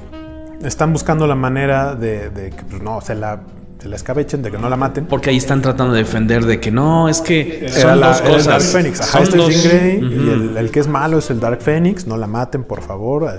están 0.64 0.92
buscando 0.94 1.26
la 1.28 1.36
manera 1.36 1.96
de, 1.96 2.30
de 2.30 2.50
que 2.52 2.64
pues, 2.64 2.82
no 2.82 3.00
se 3.02 3.16
la 3.16 3.42
se 3.82 3.88
la 3.88 3.96
escabechen, 3.96 4.42
de 4.42 4.52
que 4.52 4.58
no 4.58 4.68
la 4.68 4.76
maten. 4.76 5.06
Porque 5.06 5.30
ahí 5.30 5.38
están 5.38 5.62
tratando 5.62 5.94
de 5.94 6.00
defender 6.00 6.44
de 6.46 6.60
que 6.60 6.70
no, 6.70 7.08
es 7.08 7.22
que 7.22 7.60
Era 7.66 7.70
son 7.72 8.00
la- 8.02 8.08
dos 8.10 8.20
era 8.20 8.30
el 8.30 8.36
cosas. 8.36 8.46
Dark 8.48 8.62
Phoenix. 8.64 9.00
Ajá, 9.00 9.12
Son 9.12 9.24
este 9.24 9.38
es 9.48 9.64
Jean 9.64 9.80
Grey 9.80 10.00
y 10.26 10.30
el, 10.30 10.58
el 10.58 10.70
que 10.72 10.82
es 10.82 10.88
malo 10.90 11.20
es 11.20 11.30
el 11.30 11.40
Dark 11.40 11.62
Phoenix. 11.62 12.06
No 12.06 12.18
la 12.18 12.28
maten, 12.28 12.66
por 12.66 12.82
favor. 12.82 13.32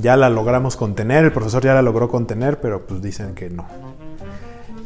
Ya 0.00 0.16
la 0.16 0.30
logramos 0.30 0.76
contener, 0.76 1.24
el 1.24 1.32
profesor 1.32 1.62
ya 1.62 1.74
la 1.74 1.82
logró 1.82 2.08
contener, 2.08 2.60
pero 2.60 2.86
pues 2.86 3.02
dicen 3.02 3.34
que 3.34 3.50
no. 3.50 3.66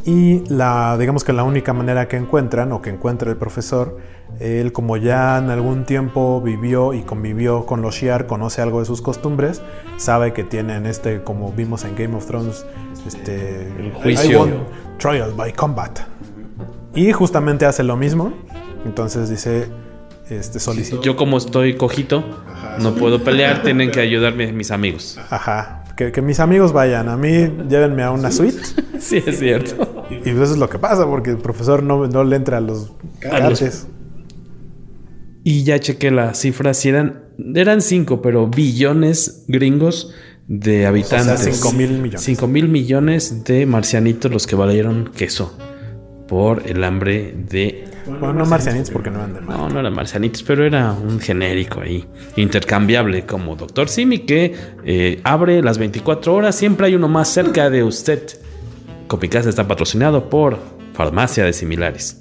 Y 0.04 0.44
la, 0.48 0.98
digamos 0.98 1.24
que 1.24 1.32
la 1.32 1.44
única 1.44 1.72
manera 1.72 2.08
que 2.08 2.16
encuentran, 2.16 2.72
o 2.72 2.82
que 2.82 2.90
encuentra 2.90 3.30
el 3.30 3.36
profesor, 3.38 3.98
él 4.38 4.72
como 4.72 4.96
ya 4.96 5.38
en 5.38 5.48
algún 5.48 5.84
tiempo 5.84 6.42
vivió 6.42 6.92
y 6.92 7.02
convivió 7.02 7.64
con 7.64 7.80
los 7.80 7.94
Shi'ar, 7.94 8.26
conoce 8.26 8.60
algo 8.60 8.80
de 8.80 8.86
sus 8.86 9.00
costumbres, 9.00 9.62
sabe 9.96 10.32
que 10.34 10.44
tienen 10.44 10.86
este, 10.86 11.22
como 11.22 11.52
vimos 11.52 11.84
en 11.84 11.96
Game 11.96 12.14
of 12.16 12.26
Thrones, 12.26 12.66
este 13.06 13.66
El 13.78 13.92
juicio. 13.92 14.46
Trial 14.98 15.32
by 15.34 15.52
combat. 15.52 16.00
Y 16.94 17.12
justamente 17.12 17.66
hace 17.66 17.82
lo 17.82 17.96
mismo. 17.96 18.32
Entonces 18.84 19.30
dice, 19.30 19.68
este 20.28 20.60
solicita. 20.60 21.02
Yo 21.02 21.16
como 21.16 21.38
estoy 21.38 21.76
cojito, 21.76 22.22
no 22.80 22.94
puedo 22.94 23.22
pelear, 23.22 23.62
tienen 23.64 23.90
que 23.90 24.00
ayudarme 24.00 24.52
mis 24.52 24.70
amigos. 24.70 25.18
Ajá. 25.30 25.84
Que, 25.96 26.10
que 26.10 26.22
mis 26.22 26.40
amigos 26.40 26.72
vayan, 26.72 27.08
a 27.08 27.16
mí 27.16 27.30
llévenme 27.68 28.02
a 28.02 28.10
una 28.10 28.30
suite. 28.30 28.58
Sí, 29.00 29.22
es 29.26 29.38
cierto. 29.38 30.06
Y 30.24 30.30
eso 30.30 30.44
es 30.44 30.56
lo 30.56 30.70
que 30.70 30.78
pasa, 30.78 31.04
porque 31.04 31.28
el 31.28 31.36
profesor 31.36 31.82
no, 31.82 32.06
no 32.06 32.24
le 32.24 32.36
entra 32.36 32.56
a 32.56 32.60
los 32.62 32.92
cates. 33.18 33.86
Y 35.42 35.64
ya 35.64 35.78
chequé 35.78 36.10
las 36.10 36.40
cifras, 36.40 36.86
eran, 36.86 37.24
eran 37.54 37.82
cinco, 37.82 38.22
pero 38.22 38.46
billones 38.46 39.44
gringos 39.46 40.14
de 40.48 40.86
habitantes. 40.86 41.40
cinco 41.40 41.72
mil 41.72 41.98
millones. 41.98 42.22
5 42.22 42.46
mil 42.46 42.68
millones 42.68 43.44
de 43.44 43.66
marcianitos 43.66 44.32
los 44.32 44.46
que 44.46 44.56
valieron 44.56 45.10
queso 45.14 45.56
por 46.28 46.66
el 46.66 46.82
hambre 46.84 47.34
de... 47.36 47.84
Bueno, 48.06 48.32
no 48.34 48.44
marcianitos 48.46 48.90
porque 48.90 49.10
no 49.10 49.18
eran 49.18 49.34
de 49.34 49.40
mar. 49.40 49.56
No, 49.58 49.68
no 49.68 49.80
eran 49.80 49.94
marcianitos, 49.94 50.42
pero 50.42 50.64
era 50.64 50.92
un 50.92 51.20
genérico 51.20 51.80
ahí, 51.80 52.04
intercambiable 52.36 53.24
como 53.24 53.56
Doctor 53.56 53.88
Simi 53.88 54.20
que 54.20 54.54
eh, 54.84 55.20
abre 55.24 55.62
las 55.62 55.78
24 55.78 56.34
horas, 56.34 56.54
siempre 56.54 56.86
hay 56.88 56.94
uno 56.94 57.08
más 57.08 57.28
cerca 57.28 57.70
de 57.70 57.82
usted. 57.82 58.22
Copicasa 59.06 59.48
está 59.48 59.66
patrocinado 59.66 60.28
por 60.28 60.58
Farmacia 60.92 61.44
de 61.44 61.52
Similares. 61.52 62.20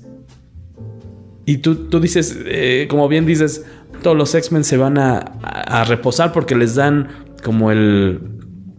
Y 1.46 1.58
tú, 1.58 1.76
tú 1.90 2.00
dices, 2.00 2.38
eh, 2.46 2.88
como 2.90 3.08
bien 3.10 3.26
dices, 3.26 3.66
todos 4.02 4.16
los 4.18 4.34
X-Men 4.34 4.64
se 4.64 4.78
van 4.78 4.98
a, 4.98 5.18
a- 5.42 5.82
a 5.82 5.84
reposar 5.84 6.32
porque 6.32 6.56
les 6.56 6.76
dan 6.76 7.10
como 7.44 7.72
el 7.72 8.22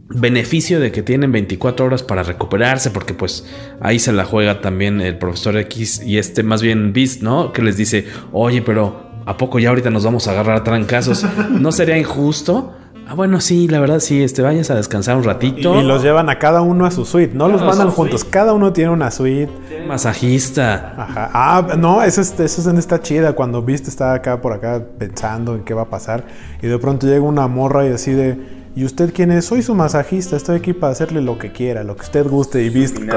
beneficio 0.08 0.80
de 0.80 0.92
que 0.92 1.02
tienen 1.02 1.32
24 1.32 1.86
horas 1.86 2.02
para 2.02 2.22
recuperarse, 2.22 2.90
porque 2.90 3.14
pues 3.14 3.46
ahí 3.80 3.98
se 3.98 4.12
la 4.12 4.24
juega 4.24 4.60
también 4.60 5.00
el 5.00 5.18
profesor 5.18 5.56
X 5.56 6.02
y 6.04 6.18
este 6.18 6.42
más 6.42 6.62
bien 6.62 6.92
Beast, 6.92 7.22
¿no? 7.22 7.52
Que 7.52 7.62
les 7.62 7.76
dice, 7.76 8.06
oye, 8.32 8.62
pero 8.62 9.10
¿a 9.24 9.36
poco 9.36 9.58
ya 9.58 9.70
ahorita 9.70 9.90
nos 9.90 10.04
vamos 10.04 10.28
a 10.28 10.32
agarrar 10.32 10.56
a 10.56 10.64
trancazos? 10.64 11.26
¿No 11.50 11.72
sería 11.72 11.96
injusto? 11.96 12.74
Ah, 13.06 13.14
bueno, 13.14 13.38
sí, 13.40 13.68
la 13.68 13.80
verdad 13.80 14.00
sí, 14.00 14.22
este, 14.22 14.40
vayas 14.40 14.70
a 14.70 14.76
descansar 14.76 15.16
un 15.16 15.24
ratito. 15.24 15.78
Y 15.78 15.84
los 15.84 16.02
llevan 16.02 16.30
a 16.30 16.38
cada 16.38 16.62
uno 16.62 16.86
a 16.86 16.90
su 16.90 17.04
suite. 17.04 17.34
No 17.34 17.48
los 17.48 17.62
mandan 17.62 17.90
juntos. 17.90 18.24
Cada 18.24 18.54
uno 18.54 18.72
tiene 18.72 18.90
una 18.90 19.10
suite. 19.10 19.50
Masajista. 19.86 20.94
Ajá. 20.96 21.30
Ah, 21.34 21.74
no, 21.76 22.02
esa 22.02 22.22
es, 22.22 22.32
esa 22.32 22.62
escena 22.62 22.78
está 22.78 23.02
chida. 23.02 23.34
Cuando 23.34 23.62
Beast 23.62 23.88
está 23.88 24.14
acá 24.14 24.40
por 24.40 24.54
acá 24.54 24.82
pensando 24.98 25.54
en 25.54 25.64
qué 25.64 25.74
va 25.74 25.82
a 25.82 25.90
pasar. 25.90 26.24
Y 26.62 26.66
de 26.66 26.78
pronto 26.78 27.06
llega 27.06 27.20
una 27.20 27.46
morra 27.46 27.84
y 27.84 27.90
decide. 27.90 28.63
¿Y 28.76 28.84
usted 28.84 29.12
quién 29.14 29.30
es? 29.30 29.44
Soy 29.44 29.62
su 29.62 29.74
masajista. 29.74 30.36
Estoy 30.36 30.56
aquí 30.56 30.72
para 30.72 30.92
hacerle 30.92 31.22
lo 31.22 31.38
que 31.38 31.52
quiera, 31.52 31.84
lo 31.84 31.94
que 31.96 32.02
usted 32.02 32.26
guste. 32.26 32.62
Y 32.64 32.70
Beast. 32.70 32.98
¿qué? 32.98 33.08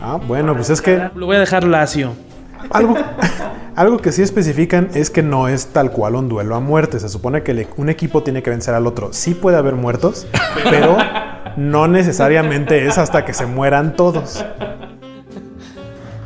Ah, 0.00 0.18
bueno, 0.26 0.54
pues 0.54 0.70
es 0.70 0.82
que. 0.82 1.10
Lo 1.14 1.26
voy 1.26 1.36
a 1.36 1.40
dejar 1.40 1.64
lacio. 1.64 2.12
Algo, 2.70 2.94
algo 3.76 3.98
que 3.98 4.10
sí 4.10 4.22
especifican 4.22 4.88
es 4.94 5.10
que 5.10 5.22
no 5.22 5.46
es 5.48 5.66
tal 5.68 5.92
cual 5.92 6.16
un 6.16 6.28
duelo 6.28 6.56
a 6.56 6.60
muerte. 6.60 6.98
Se 6.98 7.08
supone 7.08 7.42
que 7.44 7.54
le- 7.54 7.68
un 7.76 7.88
equipo 7.88 8.22
tiene 8.24 8.42
que 8.42 8.50
vencer 8.50 8.74
al 8.74 8.86
otro. 8.88 9.10
Sí 9.12 9.34
puede 9.34 9.56
haber 9.58 9.74
muertos, 9.74 10.26
pero 10.70 10.96
no 11.56 11.86
necesariamente 11.86 12.86
es 12.86 12.98
hasta 12.98 13.24
que 13.24 13.32
se 13.32 13.46
mueran 13.46 13.94
todos. 13.94 14.44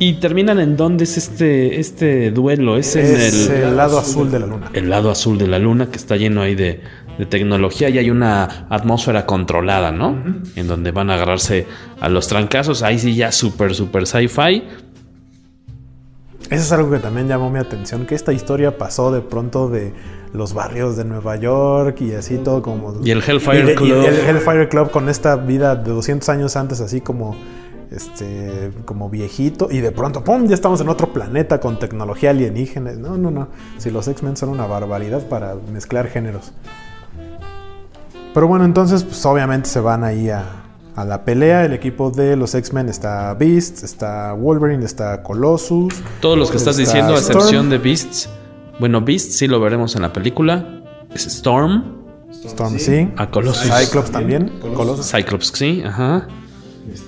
Y 0.01 0.13
terminan 0.21 0.61
en 0.61 0.77
dónde 0.77 1.03
es 1.03 1.17
este, 1.17 1.77
este 1.81 2.31
duelo. 2.31 2.77
Es 2.77 2.95
en 2.95 3.05
Es 3.05 3.49
el, 3.49 3.63
el 3.63 3.75
lado 3.77 3.99
azul 3.99 4.31
de 4.31 4.39
la 4.39 4.45
luna. 4.47 4.69
el 4.73 4.89
lado 4.89 5.11
azul 5.11 5.37
de 5.37 5.45
la 5.47 5.59
luna 5.59 5.87
que 5.91 5.97
está 5.97 6.15
lleno 6.15 6.41
ahí 6.41 6.55
de, 6.55 6.81
de 7.19 7.25
tecnología 7.27 7.89
y 7.89 7.97
hay 7.99 8.09
una 8.09 8.65
atmósfera 8.69 9.25
controlada, 9.27 9.91
¿no? 9.91 10.15
En 10.55 10.67
donde 10.67 10.91
van 10.91 11.11
a 11.11 11.15
agarrarse 11.15 11.67
a 11.99 12.09
los 12.09 12.27
trancazos. 12.27 12.81
Ahí 12.81 12.97
sí 12.97 13.13
ya 13.13 13.31
súper, 13.31 13.75
súper 13.75 14.07
sci-fi. 14.07 14.63
Eso 16.49 16.63
es 16.63 16.71
algo 16.71 16.89
que 16.89 16.97
también 16.99 17.27
llamó 17.27 17.49
mi 17.51 17.59
atención, 17.59 18.05
que 18.07 18.15
esta 18.15 18.33
historia 18.33 18.77
pasó 18.77 19.11
de 19.11 19.21
pronto 19.21 19.69
de 19.69 19.93
los 20.33 20.53
barrios 20.53 20.95
de 20.97 21.05
Nueva 21.05 21.35
York 21.35 22.01
y 22.01 22.13
así 22.13 22.37
todo 22.37 22.61
como... 22.61 22.95
Y 23.03 23.11
el 23.11 23.21
Hellfire 23.21 23.59
y 23.59 23.63
de- 23.65 23.71
y 23.73 23.75
Club. 23.75 24.05
el 24.07 24.15
Hellfire 24.27 24.67
Club 24.69 24.89
con 24.89 25.09
esta 25.09 25.35
vida 25.35 25.75
de 25.75 25.91
200 25.91 26.27
años 26.29 26.55
antes 26.55 26.81
así 26.81 27.01
como... 27.01 27.35
Este, 27.91 28.69
como 28.85 29.09
viejito 29.09 29.67
y 29.71 29.79
de 29.79 29.91
pronto, 29.91 30.23
¡pum! 30.23 30.45
Ya 30.47 30.53
estamos 30.53 30.79
en 30.79 30.89
otro 30.89 31.11
planeta 31.11 31.59
con 31.59 31.79
tecnología 31.79 32.29
alienígena. 32.29 32.91
No, 32.93 33.17
no, 33.17 33.31
no. 33.31 33.47
Si 33.79 33.89
los 33.89 34.07
X-Men 34.07 34.37
son 34.37 34.49
una 34.49 34.67
barbaridad 34.67 35.23
para 35.27 35.55
mezclar 35.73 36.07
géneros. 36.07 36.51
Pero 38.33 38.47
bueno, 38.47 38.65
entonces, 38.65 39.03
pues 39.03 39.25
obviamente 39.25 39.69
se 39.69 39.79
van 39.79 40.03
ahí 40.03 40.29
a, 40.29 40.45
a 40.95 41.05
la 41.05 41.25
pelea. 41.25 41.65
El 41.65 41.73
equipo 41.73 42.11
de 42.11 42.35
los 42.35 42.53
X-Men 42.55 42.89
está 42.89 43.33
Beast, 43.33 43.83
está 43.83 44.33
Wolverine, 44.33 44.85
está 44.85 45.23
Colossus. 45.23 45.93
Todos 46.21 46.37
los 46.37 46.51
que 46.51 46.57
estás 46.57 46.77
está 46.77 46.93
diciendo, 46.93 47.15
a 47.15 47.17
excepción 47.17 47.69
de 47.69 47.77
Beasts. 47.77 48.29
Bueno, 48.79 49.01
Beast 49.01 49.31
sí 49.31 49.47
lo 49.47 49.59
veremos 49.59 49.95
en 49.95 50.03
la 50.03 50.13
película. 50.13 50.83
Es 51.13 51.25
Storm. 51.25 51.97
Storm 52.31 52.77
sí. 52.77 53.11
A 53.17 53.29
Colossus. 53.29 53.69
Cyclops 53.71 54.11
también. 54.11 54.59
Colossus. 54.75 55.11
Cyclops, 55.11 55.51
sí, 55.53 55.81
ajá. 55.85 56.27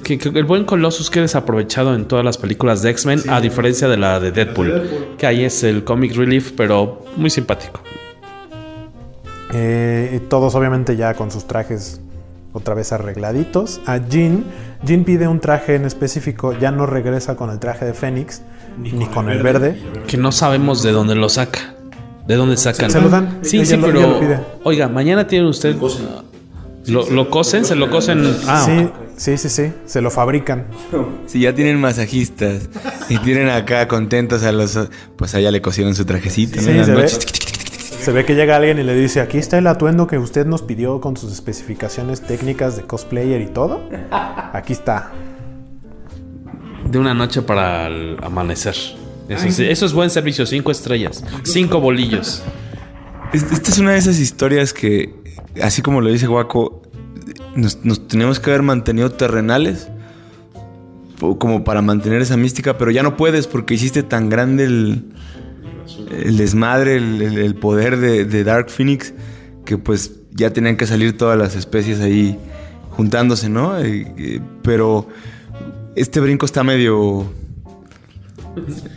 Que, 0.04 0.18
que 0.18 0.30
el 0.30 0.46
buen 0.46 0.66
Colossus 0.66 1.10
quede 1.10 1.24
desaprovechado 1.24 1.96
en 1.96 2.06
todas 2.06 2.26
las 2.26 2.38
películas 2.38 2.82
de 2.82 2.90
X-Men, 2.92 3.22
a 3.30 3.40
diferencia 3.40 3.88
de 3.88 3.98
la 3.98 4.20
de 4.20 4.32
Deadpool, 4.32 5.16
que 5.18 5.26
ahí 5.26 5.44
es 5.44 5.64
el 5.64 5.84
comic 5.84 6.16
relief, 6.16 6.52
pero 6.58 7.06
muy 7.16 7.30
simpático. 7.30 7.82
Eh, 9.54 10.14
y 10.16 10.20
todos 10.28 10.56
obviamente 10.56 10.96
ya 10.96 11.14
con 11.14 11.32
sus 11.32 11.46
trajes 11.48 12.00
otra 12.54 12.74
vez 12.74 12.92
arregladitos. 12.92 13.82
A 13.86 13.98
Jean, 13.98 14.46
Jean 14.84 15.04
pide 15.04 15.28
un 15.28 15.40
traje 15.40 15.76
en 15.76 15.86
específico, 15.86 16.58
ya 16.58 16.72
no 16.72 16.86
regresa 16.86 17.36
con 17.36 17.50
el 17.50 17.60
traje 17.60 17.86
de 17.86 17.94
Fénix, 17.94 18.42
ni, 18.78 19.06
con 19.08 19.30
el 19.30 19.42
verde. 19.44 19.82
Que 20.08 20.18
no 20.18 20.32
sabemos 20.32 20.84
de 20.84 20.92
dónde 20.92 21.16
lo 21.16 21.30
saca. 21.30 21.76
¿De 22.28 22.36
dónde 22.36 22.56
sacan? 22.56 22.90
Se 22.92 23.02
lo 23.02 23.10
dan. 23.10 23.40
Sí, 23.42 23.58
Ella 23.58 23.66
sí, 23.66 23.78
lo- 23.78 23.88
pero. 23.88 24.02
lo 24.02 24.20
pide. 24.20 24.40
Oiga, 24.64 24.88
mañana 24.88 25.28
tiene 25.28 25.48
usted. 25.50 25.76
Lo, 26.88 27.10
lo 27.10 27.30
cosen, 27.30 27.64
se 27.66 27.76
lo 27.76 27.90
cosen. 27.92 28.24
Ah, 28.48 28.64
sí, 28.66 28.90
sí, 29.18 29.38
sí, 29.38 29.50
sí, 29.50 29.74
se 29.86 30.02
lo 30.02 30.10
fabrican. 30.10 30.66
Si 31.28 31.42
ya 31.42 31.54
tienen 31.54 31.80
masajistas 31.80 32.70
y 33.10 33.18
tienen 33.20 33.50
acá 33.50 33.88
contentos 33.88 34.44
a 34.44 34.52
los... 34.52 34.80
Pues 35.16 35.36
allá 35.36 35.52
le 35.52 35.62
cosieron 35.62 35.94
su 35.94 36.06
trajecito. 36.06 36.60
Sí, 36.60 36.70
En 36.72 36.78
las 36.78 36.86
se 36.88 36.92
ve, 36.94 37.02
noches. 37.04 37.20
Se 38.02 38.12
ve 38.12 38.26
que 38.26 38.36
llega 38.36 38.56
alguien 38.58 38.80
y 38.80 38.84
le 38.84 38.94
dice, 38.96 39.22
aquí 39.22 39.38
está 39.38 39.58
el 39.58 39.68
atuendo 39.68 40.08
que 40.08 40.18
usted 40.18 40.46
nos 40.46 40.62
pidió 40.62 41.00
con 41.00 41.16
sus 41.18 41.32
especificaciones 41.32 42.22
técnicas 42.22 42.76
de 42.76 42.84
cosplayer 42.84 43.42
y 43.42 43.48
todo. 43.48 43.82
Aquí 44.12 44.74
está. 44.74 45.12
de 46.90 46.98
una 47.00 47.14
noche 47.14 47.42
para 47.42 47.88
el 47.88 48.18
amanecer. 48.22 48.76
Eso, 49.30 49.50
sí, 49.50 49.64
eso 49.64 49.86
es 49.86 49.94
buen 49.94 50.10
servicio, 50.10 50.46
cinco 50.46 50.72
estrellas, 50.72 51.24
cinco 51.44 51.80
bolillos. 51.80 52.44
Es- 53.32 53.50
Esta 53.52 53.72
es 53.72 53.80
una 53.80 53.92
de 53.92 53.98
esas 54.00 54.20
historias 54.20 54.74
que, 54.74 55.14
así 55.62 55.82
como 55.82 56.02
lo 56.02 56.10
dice 56.10 56.28
Guaco, 56.28 56.82
nos, 57.56 57.86
nos 57.86 58.08
tenemos 58.10 58.40
que 58.42 58.50
haber 58.50 58.64
mantenido 58.64 59.10
terrenales. 59.12 59.88
como 61.38 61.64
para 61.64 61.82
mantener 61.84 62.22
esa 62.24 62.36
mística, 62.36 62.78
pero 62.80 62.90
ya 62.92 63.04
no 63.04 63.16
puedes 63.16 63.46
porque 63.48 63.76
hiciste 63.76 64.02
tan 64.04 64.28
grande 64.30 64.64
el, 64.66 65.06
el 66.12 66.38
desmadre, 66.38 66.98
el, 66.98 67.22
el 67.22 67.56
poder 67.56 67.98
de, 67.98 68.26
de, 68.26 68.44
Dark 68.44 68.70
Phoenix, 68.70 69.14
que 69.66 69.78
pues 69.78 70.12
ya 70.32 70.52
tenían 70.52 70.78
que 70.78 70.88
salir 70.88 71.18
todas 71.18 71.38
las 71.38 71.56
especies 71.56 72.00
ahí 72.00 72.38
juntándose, 72.92 73.50
¿no? 73.50 73.74
pero 74.62 75.08
este 75.96 76.20
brinco 76.20 76.46
está 76.46 76.64
medio... 76.64 77.32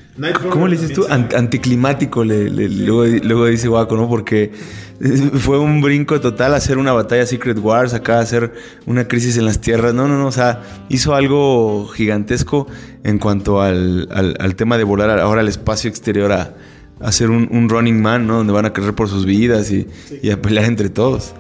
¿Cómo 0.51 0.69
le 0.69 0.77
dices 0.77 0.93
tú? 0.93 1.07
anticlimático, 1.09 2.23
le, 2.25 2.49
luego, 2.49 3.05
luego, 3.25 3.47
dice 3.47 3.69
Waco, 3.69 3.97
¿no? 3.97 4.09
Porque 4.09 4.53
fue 5.35 5.59
un 5.59 5.81
brinco 5.81 6.21
total 6.21 6.55
hacer 6.55 6.79
una 6.79 6.93
batalla 6.93 7.27
Secret 7.27 7.59
Wars, 7.59 7.95
acá 7.95 8.21
hacer 8.21 8.53
una 8.87 9.09
crisis 9.09 9.37
en 9.39 9.45
las 9.45 9.61
tierras. 9.61 9.93
No, 9.93 10.07
no, 10.07 10.17
no, 10.17 10.29
o 10.29 10.33
sea, 10.33 10.63
hizo 10.89 11.17
algo 11.17 11.89
gigantesco 11.89 12.69
en 13.03 13.19
cuanto 13.19 13.61
al, 13.61 14.09
al, 14.13 14.55
tema 14.55 14.79
de 14.79 14.85
volar 14.85 15.19
ahora 15.19 15.41
al 15.41 15.49
espacio 15.49 15.91
exterior 15.91 16.31
a, 16.31 16.55
hacer 17.01 17.31
un, 17.31 17.69
running 17.69 18.01
man, 18.01 18.27
¿no? 18.27 18.37
Donde 18.37 18.53
van 18.53 18.67
a 18.67 18.73
correr 18.73 18.95
por 18.95 19.09
sus 19.09 19.27
vidas 19.27 19.71
y, 19.71 19.89
y, 20.23 20.31
a 20.31 20.41
pelear 20.41 20.67
entre 20.67 20.89
todos. 20.89 21.35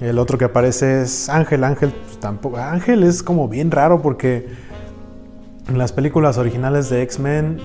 El 0.00 0.18
otro 0.18 0.38
que 0.38 0.46
aparece 0.46 1.02
es 1.02 1.28
Ángel. 1.28 1.64
Ángel, 1.64 1.92
pues, 2.06 2.18
tampoco. 2.18 2.56
Ángel 2.56 3.04
es 3.04 3.22
como 3.22 3.48
bien 3.48 3.70
raro 3.70 4.00
porque 4.00 4.48
en 5.68 5.78
las 5.78 5.92
películas 5.92 6.38
originales 6.38 6.90
de 6.90 7.02
X-Men, 7.02 7.60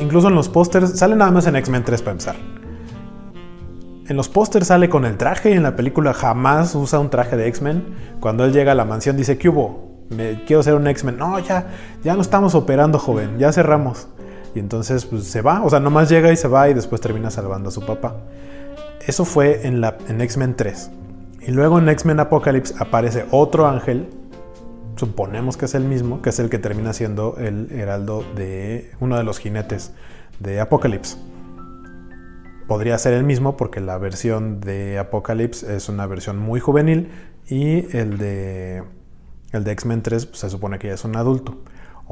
incluso 0.00 0.28
en 0.28 0.34
los 0.34 0.48
pósters, 0.48 0.98
sale 0.98 1.16
nada 1.16 1.30
más 1.30 1.46
en 1.46 1.56
X-Men 1.56 1.82
3 1.84 2.02
para 2.02 2.12
empezar. 2.12 2.36
En 4.06 4.16
los 4.16 4.28
pósters 4.28 4.66
sale 4.68 4.88
con 4.88 5.04
el 5.04 5.16
traje 5.16 5.50
y 5.50 5.54
en 5.54 5.62
la 5.62 5.76
película 5.76 6.12
jamás 6.12 6.74
usa 6.74 6.98
un 6.98 7.10
traje 7.10 7.36
de 7.36 7.48
X-Men. 7.48 7.84
Cuando 8.20 8.44
él 8.44 8.52
llega 8.52 8.72
a 8.72 8.74
la 8.74 8.84
mansión 8.84 9.16
dice, 9.16 9.38
¿qué 9.38 9.48
hubo? 9.48 10.04
Me, 10.10 10.44
quiero 10.44 10.62
ser 10.62 10.74
un 10.74 10.86
X-Men. 10.86 11.16
No, 11.16 11.38
ya, 11.38 11.68
ya 12.02 12.14
no 12.14 12.20
estamos 12.20 12.54
operando, 12.54 12.98
joven, 12.98 13.38
ya 13.38 13.52
cerramos. 13.52 14.08
Y 14.54 14.58
entonces 14.58 15.06
pues, 15.06 15.24
se 15.24 15.42
va, 15.42 15.62
o 15.62 15.70
sea, 15.70 15.80
nomás 15.80 16.08
llega 16.08 16.32
y 16.32 16.36
se 16.36 16.48
va 16.48 16.68
y 16.68 16.74
después 16.74 17.00
termina 17.00 17.30
salvando 17.30 17.68
a 17.68 17.72
su 17.72 17.84
papá. 17.84 18.16
Eso 19.06 19.24
fue 19.24 19.66
en, 19.66 19.80
la, 19.80 19.96
en 20.08 20.20
X-Men 20.20 20.56
3. 20.56 20.90
Y 21.46 21.50
luego 21.52 21.78
en 21.78 21.88
X-Men 21.88 22.20
Apocalypse 22.20 22.74
aparece 22.78 23.26
otro 23.30 23.66
ángel 23.66 24.08
suponemos 25.00 25.56
que 25.56 25.64
es 25.64 25.74
el 25.74 25.84
mismo, 25.84 26.20
que 26.20 26.28
es 26.28 26.38
el 26.40 26.50
que 26.50 26.58
termina 26.58 26.92
siendo 26.92 27.36
el 27.38 27.72
heraldo 27.72 28.22
de 28.36 28.90
uno 29.00 29.16
de 29.16 29.24
los 29.24 29.38
jinetes 29.38 29.92
de 30.40 30.60
Apocalypse. 30.60 31.16
Podría 32.68 32.98
ser 32.98 33.14
el 33.14 33.24
mismo 33.24 33.56
porque 33.56 33.80
la 33.80 33.96
versión 33.96 34.60
de 34.60 34.98
Apocalypse 34.98 35.74
es 35.74 35.88
una 35.88 36.06
versión 36.06 36.38
muy 36.38 36.60
juvenil 36.60 37.08
y 37.48 37.96
el 37.96 38.18
de, 38.18 38.84
el 39.52 39.64
de 39.64 39.72
X-Men 39.72 40.02
3 40.02 40.26
pues, 40.26 40.38
se 40.38 40.50
supone 40.50 40.78
que 40.78 40.88
ya 40.88 40.94
es 40.94 41.04
un 41.04 41.16
adulto. 41.16 41.56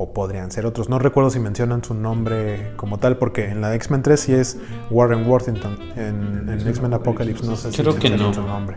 O 0.00 0.12
podrían 0.12 0.52
ser 0.52 0.64
otros. 0.64 0.88
No 0.88 1.00
recuerdo 1.00 1.28
si 1.28 1.40
mencionan 1.40 1.82
su 1.82 1.92
nombre 1.92 2.70
como 2.76 2.98
tal, 2.98 3.16
porque 3.16 3.46
en 3.46 3.60
la 3.60 3.74
X-Men 3.74 4.02
3 4.02 4.20
sí 4.20 4.32
es 4.32 4.56
Warren 4.90 5.28
Worthington. 5.28 5.76
En, 5.96 6.48
X-Men 6.68 6.94
Apocalypse 6.94 7.44
no 7.44 7.56
sé 7.56 7.70
Creo 7.70 7.96
que 7.96 8.10
no. 8.10 8.32
su 8.32 8.42
nombre. 8.42 8.76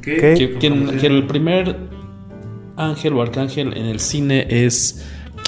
Que, 0.00 0.56
que 0.60 1.06
el 1.06 1.26
primer 1.26 1.76
ángel 2.76 3.14
o 3.14 3.22
arcángel 3.22 3.76
en 3.76 3.86
el 3.86 3.98
cine 3.98 4.46
es 4.48 5.04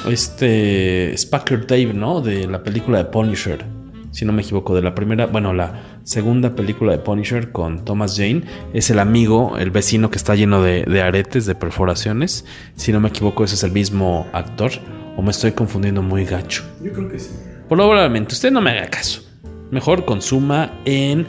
este 0.09 1.17
Spacker 1.17 1.67
Dave, 1.67 1.95
¿no? 1.95 2.21
De 2.21 2.47
la 2.47 2.63
película 2.63 2.99
de 2.99 3.05
Punisher. 3.05 3.65
Si 4.11 4.25
no 4.25 4.33
me 4.33 4.43
equivoco, 4.43 4.75
de 4.75 4.83
la 4.83 4.95
primera, 4.95 5.27
bueno, 5.27 5.53
la 5.53 5.94
segunda 6.05 6.55
película 6.55 6.93
de 6.93 6.99
Punisher 6.99 7.51
con 7.51 7.85
Thomas 7.85 8.17
Jane. 8.17 8.43
Es 8.73 8.91
el 8.91 8.99
amigo, 8.99 9.57
el 9.59 9.71
vecino 9.71 10.11
que 10.11 10.19
está 10.19 10.35
lleno 10.35 10.63
de, 10.63 11.03
aretes, 11.03 11.47
de 11.47 11.55
perforaciones. 11.55 12.45
Si 12.77 12.93
no 12.93 13.01
me 13.01 13.09
equivoco, 13.09 13.43
ese 13.45 13.57
es 13.57 13.65
el 13.65 13.73
mismo 13.73 14.29
actor. 14.33 14.71
O 15.17 15.23
me 15.23 15.31
estoy 15.31 15.53
confundiendo 15.53 16.03
muy 16.03 16.25
gacho. 16.25 16.65
Yo 16.83 16.93
creo 16.93 17.09
que 17.09 17.19
sí. 17.19 17.31
Probablemente, 17.69 18.35
usted 18.35 18.53
no 18.53 18.61
me 18.61 18.71
haga 18.71 18.89
caso. 18.89 19.23
Mejor 19.71 20.05
consuma 20.05 20.73
en 20.85 21.27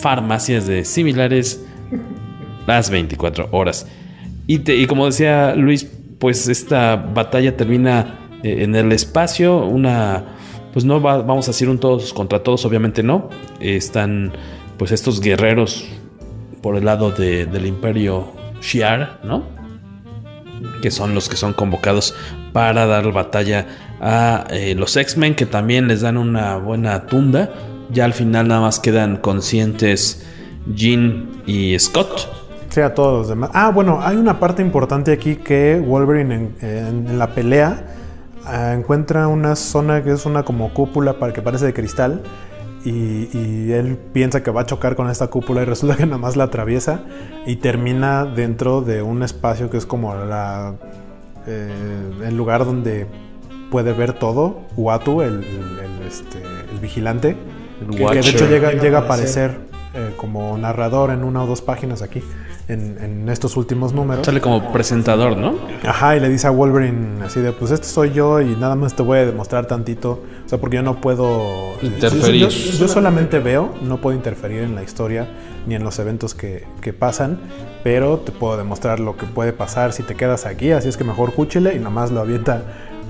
farmacias 0.00 0.66
de 0.66 0.84
similares 0.84 1.64
las 2.66 2.90
24 2.90 3.48
horas. 3.50 3.86
Y, 4.46 4.86
como 4.86 5.06
decía 5.06 5.54
Luis, 5.54 5.86
pues 6.18 6.48
esta 6.48 6.96
batalla 6.96 7.56
termina 7.56 8.18
eh, 8.42 8.64
en 8.64 8.74
el 8.74 8.90
espacio, 8.92 9.64
una, 9.64 10.24
pues 10.72 10.84
no 10.84 11.00
vamos 11.00 11.48
a 11.48 11.50
decir 11.50 11.68
un 11.68 11.78
todos 11.78 12.12
contra 12.12 12.42
todos, 12.42 12.64
obviamente 12.64 13.02
no. 13.02 13.28
están 13.60 14.32
pues 14.78 14.92
estos 14.92 15.20
guerreros 15.20 15.84
por 16.62 16.76
el 16.76 16.84
lado 16.84 17.10
del 17.10 17.66
imperio 17.66 18.32
Shiar, 18.60 19.20
¿no? 19.24 19.44
Que 20.82 20.90
son 20.90 21.14
los 21.14 21.28
que 21.28 21.36
son 21.36 21.52
convocados 21.52 22.14
para 22.52 22.86
dar 22.86 23.12
batalla 23.12 23.66
a 24.00 24.46
eh, 24.50 24.74
los 24.74 24.96
X-Men, 24.96 25.34
que 25.34 25.46
también 25.46 25.88
les 25.88 26.02
dan 26.02 26.16
una 26.16 26.56
buena 26.56 27.06
tunda. 27.06 27.50
Ya 27.90 28.04
al 28.04 28.12
final 28.12 28.48
nada 28.48 28.60
más 28.60 28.78
quedan 28.78 29.16
conscientes 29.16 30.26
Jean 30.74 31.42
y 31.46 31.78
Scott 31.78 32.40
Sí, 32.70 32.80
a 32.80 32.94
todos 32.94 33.18
los 33.18 33.28
demás. 33.28 33.50
Ah, 33.52 33.70
bueno, 33.70 34.00
hay 34.00 34.16
una 34.16 34.38
parte 34.38 34.62
importante 34.62 35.10
aquí 35.12 35.36
que 35.36 35.82
Wolverine 35.84 36.52
en, 36.60 37.18
la 37.18 37.34
pelea 37.34 37.84
ah, 38.44 38.74
encuentra 38.74 39.28
una 39.28 39.56
zona 39.56 40.02
que 40.02 40.12
es 40.12 40.26
una 40.26 40.42
como 40.42 40.72
cúpula 40.72 41.18
para 41.18 41.32
que 41.32 41.42
parece 41.42 41.66
de 41.66 41.74
cristal. 41.74 42.22
Y, 42.82 43.72
él 43.72 43.98
piensa 44.14 44.42
que 44.42 44.50
va 44.50 44.62
a 44.62 44.66
chocar 44.66 44.96
con 44.96 45.10
esta 45.10 45.26
cúpula 45.26 45.62
y 45.62 45.64
resulta 45.66 45.96
que 45.96 46.06
nada 46.06 46.18
más 46.18 46.36
la 46.36 46.44
atraviesa 46.44 47.02
y 47.46 47.56
termina 47.56 48.24
dentro 48.24 48.80
de 48.80 49.02
un 49.02 49.22
espacio 49.22 49.68
que 49.68 49.76
es 49.76 49.84
como 49.84 50.14
la, 50.14 50.76
eh, 51.46 51.70
el 52.24 52.36
lugar 52.36 52.64
donde 52.64 53.06
puede 53.70 53.92
ver 53.92 54.14
todo. 54.14 54.62
Uatu, 54.76 55.20
el, 55.20 55.44
este, 56.08 56.42
vigilante. 56.80 57.36
que, 57.90 58.04
de 58.04 58.20
hecho 58.20 58.48
llega, 58.48 58.72
llega 58.72 59.00
a 59.00 59.02
aparecer 59.02 59.69
eh, 59.92 60.14
como 60.16 60.56
narrador 60.56 61.10
en 61.10 61.24
una 61.24 61.42
o 61.42 61.46
dos 61.46 61.62
páginas 61.62 62.00
aquí 62.02 62.22
en, 62.68 63.28
estos 63.28 63.56
últimos 63.56 63.92
números. 63.92 64.24
Sale 64.24 64.40
como 64.40 64.72
presentador, 64.72 65.36
¿no? 65.36 65.54
Ajá, 65.84 66.16
y 66.16 66.20
le 66.20 66.28
dice 66.28 66.46
a 66.46 66.50
Wolverine 66.50 67.24
así 67.24 67.40
de, 67.40 67.52
pues 67.52 67.70
este 67.70 67.86
soy 67.86 68.12
yo 68.12 68.40
y 68.40 68.56
nada 68.56 68.76
más 68.76 68.94
te 68.94 69.02
voy 69.02 69.18
a 69.18 69.26
demostrar 69.26 69.66
tantito, 69.66 70.22
o 70.44 70.48
sea, 70.48 70.58
porque 70.58 70.76
yo 70.76 70.82
no 70.82 71.00
puedo... 71.00 71.74
Interferir. 71.82 72.48
Yo, 72.48 72.88
solamente 72.88 73.38
veo, 73.38 73.74
no 73.82 74.00
puedo 74.00 74.16
interferir 74.16 74.62
en 74.62 74.74
la 74.74 74.82
historia 74.82 75.28
ni 75.66 75.74
en 75.74 75.82
los 75.82 75.98
eventos 75.98 76.34
que, 76.34 76.66
que, 76.80 76.92
pasan, 76.92 77.38
pero 77.82 78.18
te 78.18 78.32
puedo 78.32 78.56
demostrar 78.56 79.00
lo 79.00 79.16
que 79.16 79.26
puede 79.26 79.52
pasar 79.52 79.92
si 79.92 80.02
te 80.02 80.14
quedas 80.14 80.46
aquí, 80.46 80.70
así 80.70 80.88
es 80.88 80.96
que 80.96 81.04
mejor 81.04 81.34
cúchele 81.34 81.74
y 81.74 81.78
nada 81.78 81.90
más 81.90 82.10
lo 82.10 82.20
avienta 82.20 82.62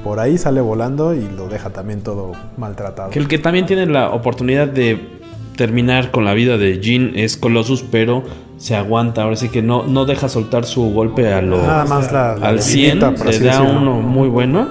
por 0.02 0.18
ahí, 0.18 0.38
sale 0.38 0.60
volando 0.60 1.14
y 1.14 1.28
lo 1.28 1.48
deja 1.48 1.70
también 1.70 2.02
todo 2.02 2.32
maltratado. 2.56 3.10
Que 3.10 3.18
el 3.18 3.28
que 3.28 3.38
también 3.38 3.66
tiene 3.66 3.86
la 3.86 4.10
oportunidad 4.10 4.66
de 4.66 5.19
terminar 5.56 6.10
con 6.10 6.24
la 6.24 6.34
vida 6.34 6.58
de 6.58 6.80
Jean 6.80 7.12
es 7.14 7.36
Colossus, 7.36 7.82
pero 7.82 8.24
se 8.56 8.76
aguanta. 8.76 9.22
Ahora 9.22 9.36
sí 9.36 9.48
que 9.48 9.62
no, 9.62 9.84
no 9.84 10.04
deja 10.04 10.28
soltar 10.28 10.64
su 10.64 10.90
golpe 10.92 11.32
a 11.32 11.42
lo, 11.42 11.60
al 11.62 12.60
100. 12.60 12.98
le 13.24 13.38
da 13.40 13.62
uno 13.62 14.00
muy 14.00 14.28
bueno, 14.28 14.68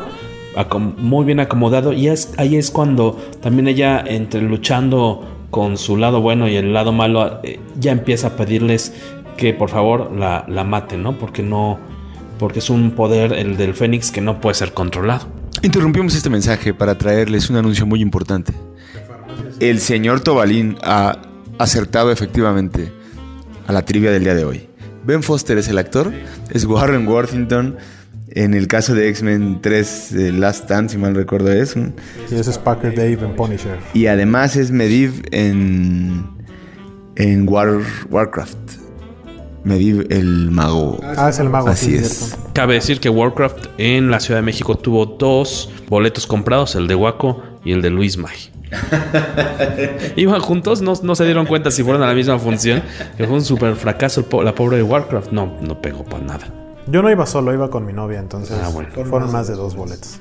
muy 0.98 1.26
bien 1.26 1.40
acomodado. 1.40 1.94
Y 1.94 2.08
es, 2.08 2.34
ahí 2.38 2.56
es 2.56 2.72
cuando 2.72 3.18
también 3.42 3.68
ella, 3.68 4.04
entre 4.06 4.42
luchando 4.42 5.26
con 5.50 5.78
su 5.78 5.98
lado 5.98 6.22
bueno 6.22 6.48
y 6.48 6.56
el 6.56 6.74
lado 6.74 6.92
malo, 6.92 7.40
eh, 7.44 7.60
ya 7.80 7.92
empieza 7.92 8.28
a 8.28 8.36
pedirles 8.36 8.94
que 9.36 9.54
por 9.54 9.70
favor 9.70 10.12
la, 10.16 10.46
la 10.48 10.64
maten, 10.64 11.04
¿no? 11.04 11.18
Porque 11.18 11.42
no. 11.42 11.80
Porque 12.38 12.60
es 12.60 12.70
un 12.70 12.92
poder, 12.92 13.34
el 13.34 13.58
del 13.58 13.74
Fénix, 13.74 14.12
que 14.12 14.22
no 14.22 14.40
puede 14.40 14.54
ser 14.54 14.74
controlado. 14.74 15.28
Interrumpimos 15.62 16.16
este 16.16 16.30
mensaje 16.30 16.74
para 16.74 16.98
traerles 16.98 17.50
un 17.50 17.58
anuncio 17.58 17.86
muy 17.86 18.02
importante 18.02 18.54
el 19.60 19.80
señor 19.80 20.22
Tobalín 20.22 20.78
ha 20.84 21.22
acertado 21.58 22.12
efectivamente 22.12 22.92
a 23.68 23.74
la 23.74 23.84
trivia 23.84 24.12
del 24.12 24.24
día 24.24 24.36
de 24.36 24.46
hoy. 24.46 24.68
Ben 25.06 25.24
Foster 25.24 25.58
es 25.58 25.68
el 25.68 25.78
actor, 25.78 26.12
es 26.52 26.66
Warren 26.66 27.08
Worthington. 27.08 27.78
En 28.32 28.54
el 28.54 28.68
caso 28.68 28.94
de 28.94 29.10
X-Men 29.10 29.60
3, 29.62 30.12
Last 30.34 30.66
Stand, 30.66 30.92
si 30.92 30.98
mal 30.98 31.16
recuerdo, 31.16 31.52
es. 31.52 31.76
Y 31.76 32.36
ese 32.36 32.52
es 32.52 32.58
Packer 32.60 32.96
Dave 32.96 33.18
en 33.26 33.36
Punisher. 33.36 33.78
Y 33.94 34.06
además 34.06 34.56
es 34.56 34.70
Mediv 34.70 35.24
en, 35.32 36.26
en 37.16 37.50
Warcraft. 37.50 38.58
Mediv 39.64 40.06
el 40.10 40.52
mago. 40.52 41.00
Ah, 41.18 41.30
es 41.30 41.40
el 41.40 41.50
mago. 41.50 41.70
Así 41.70 41.96
es. 41.96 42.38
Cabe 42.54 42.76
decir 42.76 43.00
que 43.00 43.10
Warcraft 43.10 43.68
en 43.78 44.12
la 44.12 44.20
Ciudad 44.20 44.40
de 44.40 44.46
México 44.46 44.78
tuvo 44.78 45.06
dos 45.06 45.72
boletos 45.90 46.28
comprados, 46.28 46.76
el 46.76 46.88
de 46.88 46.96
Waco 46.96 47.42
y 47.66 47.72
el 47.72 47.82
de 47.82 47.90
Luis 47.90 48.18
May. 48.18 48.38
Iban 50.16 50.42
juntos, 50.42 50.82
no, 50.82 50.94
no, 51.02 51.16
se 51.16 51.26
dieron 51.26 51.46
cuenta 51.46 51.72
si 51.72 51.84
fueron 51.84 52.04
a 52.04 52.08
la 52.08 52.14
misma 52.14 52.38
función. 52.40 52.84
Que 53.18 53.26
fue 53.26 53.36
un 53.36 53.44
super 53.44 53.76
fracaso 53.76 54.26
la 54.44 54.54
pobre 54.56 54.78
de 54.78 54.84
Warcraft. 54.84 55.32
No, 55.32 55.58
no 55.62 55.82
pegó 55.82 56.04
para 56.04 56.24
nada. 56.24 56.48
Yo 56.88 57.02
no 57.02 57.12
iba 57.12 57.26
solo, 57.26 57.54
iba 57.54 57.70
con 57.70 57.86
mi 57.86 57.94
novia, 57.94 58.20
entonces 58.20 58.58
ah, 58.64 58.72
fueron 59.06 59.32
más 59.32 59.48
de 59.48 59.54
dos 59.54 59.76
boletos. 59.76 60.20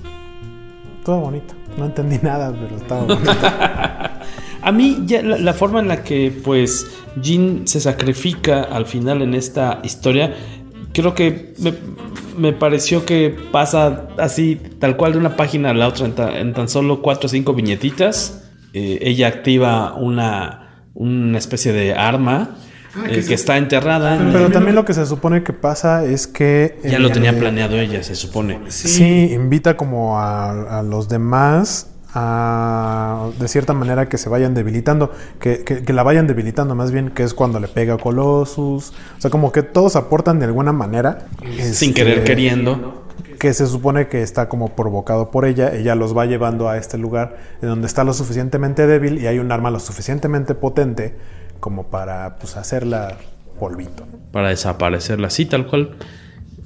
Todo 1.04 1.20
bonito. 1.20 1.54
No 1.78 1.86
entendí 1.86 2.18
nada, 2.22 2.52
pero 2.52 2.76
estaba 2.76 3.02
bonito. 3.02 3.32
a 4.62 4.72
mí 4.72 5.02
ya 5.06 5.22
la, 5.22 5.52
forma 5.54 5.80
en 5.80 5.88
la 5.88 6.02
que 6.02 6.30
pues 6.44 6.86
Jean 7.16 7.66
se 7.66 7.80
sacrifica 7.80 8.62
al 8.64 8.86
final 8.86 9.22
en 9.22 9.34
esta 9.34 9.80
historia 9.82 10.34
creo 10.92 11.14
que 11.14 11.54
me, 12.36 12.52
pareció 12.52 13.04
que 13.04 13.36
pasa 13.52 14.08
así, 14.18 14.60
tal 14.78 14.96
cual 14.96 15.12
de 15.12 15.18
una 15.18 15.36
página 15.36 15.70
a 15.70 15.74
la 15.74 15.88
otra 15.88 16.38
en, 16.38 16.52
tan 16.54 16.68
solo 16.68 17.02
cuatro 17.02 17.26
o 17.26 17.28
cinco 17.28 17.54
viñetitas. 17.54 18.44
Eh, 18.72 18.98
ella 19.02 19.28
activa 19.28 19.94
una, 19.94 20.84
una 20.94 21.38
especie 21.38 21.72
de 21.72 21.94
arma 21.94 22.56
ah, 22.94 23.04
eh, 23.08 23.24
que, 23.26 23.34
está 23.34 23.56
enterrada. 23.56 24.18
Pero, 24.32 24.50
también 24.50 24.74
lo 24.74 24.84
que 24.84 24.94
se 24.94 25.06
supone 25.06 25.42
que 25.42 25.52
pasa 25.52 26.04
es 26.04 26.26
que... 26.26 26.78
Ya 26.84 26.98
lo 26.98 27.10
tenía 27.10 27.38
planeado 27.38 27.76
ella, 27.78 28.02
se 28.02 28.14
supone. 28.14 28.60
Sí, 28.68 29.30
invita 29.32 29.76
como 29.76 30.18
a, 30.18 30.80
a 30.80 30.82
los 30.82 31.08
demás 31.08 31.97
de 33.38 33.48
cierta 33.48 33.72
manera 33.72 34.08
que 34.08 34.18
se 34.18 34.28
vayan 34.28 34.54
debilitando, 34.54 35.12
que, 35.40 35.64
que, 35.64 35.92
la 35.92 36.02
vayan 36.02 36.26
debilitando 36.26 36.74
más 36.74 36.90
bien, 36.90 37.10
que 37.10 37.22
es 37.22 37.34
cuando 37.34 37.60
le 37.60 37.68
pega 37.68 37.98
Colossus. 37.98 38.92
O 39.18 39.20
sea, 39.20 39.30
como 39.30 39.52
que 39.52 39.62
todos 39.62 39.96
aportan 39.96 40.38
de 40.38 40.46
alguna 40.46 40.72
manera. 40.72 41.26
Sin 41.72 41.94
querer 41.94 42.18
este, 42.18 42.24
queriendo. 42.24 43.04
Que 43.38 43.52
se 43.54 43.66
supone 43.66 44.08
que 44.08 44.22
está 44.22 44.48
como 44.48 44.74
provocado 44.74 45.30
por 45.30 45.44
ella. 45.44 45.74
Ella 45.74 45.94
los 45.94 46.16
va 46.16 46.26
llevando 46.26 46.68
a 46.68 46.76
este 46.76 46.98
lugar 46.98 47.36
en 47.62 47.68
donde 47.68 47.86
está 47.86 48.04
lo 48.04 48.12
suficientemente 48.12 48.86
débil 48.86 49.18
y 49.18 49.26
hay 49.26 49.38
un 49.38 49.52
arma 49.52 49.70
lo 49.70 49.80
suficientemente 49.80 50.54
potente 50.54 51.16
como 51.60 51.88
para 51.88 52.38
pues, 52.38 52.56
hacerla 52.56 53.16
polvito. 53.58 54.06
Para 54.32 54.48
desaparecerla 54.48 55.28
así, 55.28 55.46
tal 55.46 55.66
cual. 55.66 55.96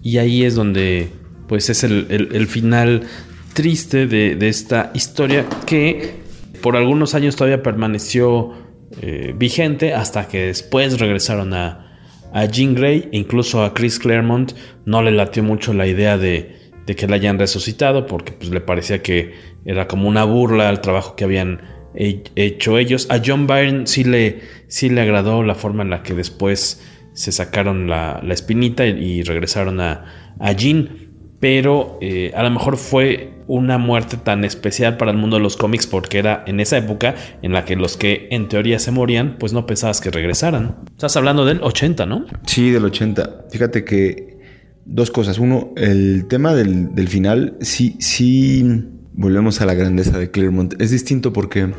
Y 0.03 0.19
ahí 0.19 0.45
es 0.45 0.55
donde 0.55 1.11
pues 1.47 1.69
es 1.69 1.85
el, 1.85 2.07
el 2.11 2.47
final 2.47 3.07
triste 3.53 4.07
de, 4.07 4.37
esta 4.49 4.91
historia 4.95 5.47
que 5.67 6.15
por 6.63 6.77
algunos 6.77 7.15
años 7.15 7.37
todavía 7.37 7.63
permaneció 7.63 8.53
eh, 9.01 9.35
vigente 9.37 9.95
hasta 9.95 10.29
que 10.29 10.47
después 10.47 10.99
regresaron 10.99 11.55
a, 11.55 11.99
a 12.33 12.45
Jean 12.47 12.75
Grey 12.75 13.09
e 13.13 13.19
incluso 13.19 13.63
a 13.63 13.75
Chris 13.75 13.99
Claremont 13.99 14.53
no 14.85 15.03
le 15.03 15.11
latió 15.13 15.43
mucho 15.43 15.73
la 15.75 15.87
idea 15.87 16.19
de, 16.19 16.57
que 16.87 17.07
la 17.07 17.17
hayan 17.17 17.39
resucitado 17.39 18.07
porque 18.07 18.33
pues, 18.33 18.51
le 18.51 18.61
parecía 18.61 19.03
que 19.03 19.35
era 19.65 19.87
como 19.87 20.09
una 20.09 20.25
burla 20.25 20.69
al 20.69 20.81
trabajo 20.81 21.17
que 21.17 21.25
habían 21.25 21.61
hecho 21.95 22.79
ellos. 22.79 23.07
A 23.11 23.21
John 23.25 23.47
Byrne 23.47 23.87
sí 23.87 24.05
le, 24.05 24.41
sí 24.69 24.89
le 24.89 25.03
agradó 25.03 25.43
la 25.43 25.55
forma 25.55 25.83
en 25.83 25.91
la 25.91 26.03
que 26.03 26.15
después 26.15 26.83
se 27.13 27.33
sacaron 27.33 27.89
la, 27.89 28.23
espinita 28.31 28.87
y, 28.87 29.23
regresaron 29.23 29.81
a, 29.81 30.35
a 30.39 30.53
Jean 30.53 31.12
pero 31.43 31.99
eh, 32.01 32.31
a 32.37 32.45
lo 32.45 32.51
mejor 32.53 32.77
fue 32.77 33.33
una 33.49 33.77
muerte 33.77 34.17
tan 34.17 34.45
especial 34.45 34.97
para 34.97 35.11
el 35.11 35.17
mundo 35.17 35.39
de 35.39 35.43
los 35.43 35.57
cómics 35.57 35.89
porque 35.89 36.21
era 36.21 36.45
en 36.47 36.61
esa 36.61 36.79
época 36.79 37.17
en 37.43 37.53
la 37.53 37.65
que 37.65 37.75
los 37.75 37.97
que 37.97 38.29
en 38.31 38.49
teoría 38.49 38.79
se 38.79 38.93
morían, 38.93 39.39
pues 39.41 39.53
no 39.53 39.67
pensabas 39.67 40.01
que 40.01 40.13
regresaran. 40.13 40.77
Estás 40.93 41.17
hablando 41.17 41.45
del 41.45 41.61
80, 41.61 42.07
¿no? 42.07 42.27
Sí, 42.47 42.71
del 42.71 42.85
80. 42.85 43.47
Fíjate 43.51 43.85
que 43.85 44.39
dos 44.85 45.11
cosas. 45.11 45.41
Uno, 45.41 45.73
el 45.77 46.27
tema 46.29 46.55
del, 46.55 46.95
del 46.95 47.09
final, 47.09 47.57
sí, 47.61 47.97
sí, 47.99 48.65
volvemos 49.13 49.61
a 49.61 49.67
la 49.67 49.75
grandeza 49.75 50.19
de 50.19 50.31
Claremont. 50.31 50.81
Es 50.81 50.93
distinto 50.93 51.33
porque 51.33 51.73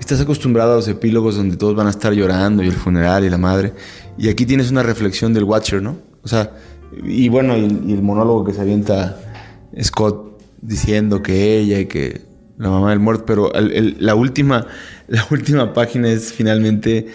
estás 0.00 0.20
acostumbrado 0.20 0.72
a 0.72 0.76
los 0.76 0.88
epílogos 0.88 1.36
donde 1.36 1.56
todos 1.56 1.76
van 1.76 1.86
a 1.86 1.90
estar 1.90 2.12
llorando 2.12 2.64
y 2.64 2.66
el 2.66 2.72
funeral 2.72 3.24
y 3.24 3.30
la 3.30 3.38
madre. 3.38 3.72
Y 4.18 4.28
aquí 4.28 4.46
tienes 4.46 4.68
una 4.72 4.82
reflexión 4.82 5.32
del 5.32 5.44
Watcher, 5.44 5.80
¿no? 5.80 5.96
O 6.24 6.28
sea, 6.28 6.50
y 6.92 7.28
bueno, 7.28 7.56
y, 7.56 7.92
el 7.92 8.02
monólogo 8.02 8.44
que 8.44 8.52
se 8.52 8.60
avienta 8.60 9.18
Scott 9.80 10.40
diciendo 10.60 11.22
que 11.22 11.58
ella 11.58 11.78
y 11.80 11.86
que 11.86 12.22
la 12.58 12.68
mamá 12.68 12.90
del 12.90 13.00
muerto, 13.00 13.24
pero 13.26 13.50
la, 13.54 14.14
última, 14.14 14.66
la 15.08 15.26
última 15.30 15.72
página 15.72 16.10
es 16.10 16.32
finalmente 16.32 17.06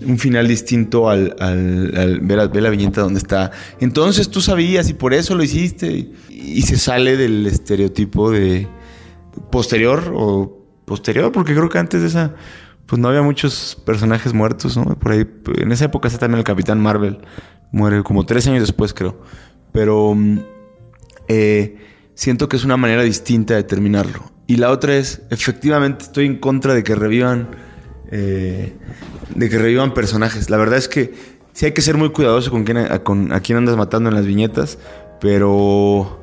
un 0.00 0.18
final 0.18 0.48
distinto 0.48 1.08
al, 1.08 1.34
al, 1.38 2.20
ver, 2.20 2.62
la 2.62 2.70
viñeta 2.70 3.02
donde 3.02 3.18
está. 3.18 3.50
Entonces 3.80 4.30
tú 4.30 4.40
sabías 4.40 4.88
y 4.88 4.94
por 4.94 5.14
eso 5.14 5.34
lo 5.34 5.42
hiciste. 5.42 6.12
Y, 6.30 6.62
se 6.62 6.76
sale 6.76 7.16
del 7.16 7.46
estereotipo 7.46 8.30
de 8.30 8.68
posterior 9.50 10.12
o 10.14 10.64
posterior, 10.84 11.32
porque 11.32 11.54
creo 11.54 11.68
que 11.68 11.78
antes 11.78 12.02
de 12.02 12.08
esa, 12.08 12.34
pues 12.86 13.00
no 13.00 13.08
había 13.08 13.22
muchos 13.22 13.80
personajes 13.84 14.32
muertos, 14.32 14.76
¿no? 14.76 14.84
Por 14.98 15.12
ahí, 15.12 15.26
en 15.56 15.72
esa 15.72 15.86
época 15.86 16.08
está 16.08 16.20
también 16.20 16.38
el 16.38 16.44
Capitán 16.44 16.80
Marvel, 16.80 17.18
muere 17.74 18.02
como 18.02 18.24
tres 18.24 18.46
años 18.46 18.60
después, 18.60 18.94
creo. 18.94 19.18
Pero 19.72 20.14
mm, 20.14 20.38
eh, 21.28 21.76
siento 22.14 22.48
que 22.48 22.56
es 22.56 22.64
una 22.64 22.76
manera 22.76 23.02
distinta 23.02 23.54
de 23.54 23.64
terminarlo. 23.64 24.30
Y 24.46 24.56
la 24.56 24.70
otra 24.70 24.96
es, 24.96 25.22
efectivamente, 25.30 26.04
estoy 26.04 26.26
en 26.26 26.38
contra 26.38 26.74
de 26.74 26.84
que 26.84 26.94
revivan, 26.94 27.48
eh, 28.10 28.74
de 29.34 29.50
que 29.50 29.58
revivan 29.58 29.92
personajes. 29.92 30.50
La 30.50 30.56
verdad 30.56 30.78
es 30.78 30.88
que 30.88 31.12
sí 31.52 31.66
hay 31.66 31.72
que 31.72 31.82
ser 31.82 31.96
muy 31.96 32.10
cuidadoso 32.10 32.50
con 32.50 32.64
quién, 32.64 32.78
a, 32.78 33.02
con, 33.02 33.32
a 33.32 33.40
quién 33.40 33.58
andas 33.58 33.76
matando 33.76 34.08
en 34.08 34.14
las 34.14 34.26
viñetas, 34.26 34.78
pero 35.20 36.20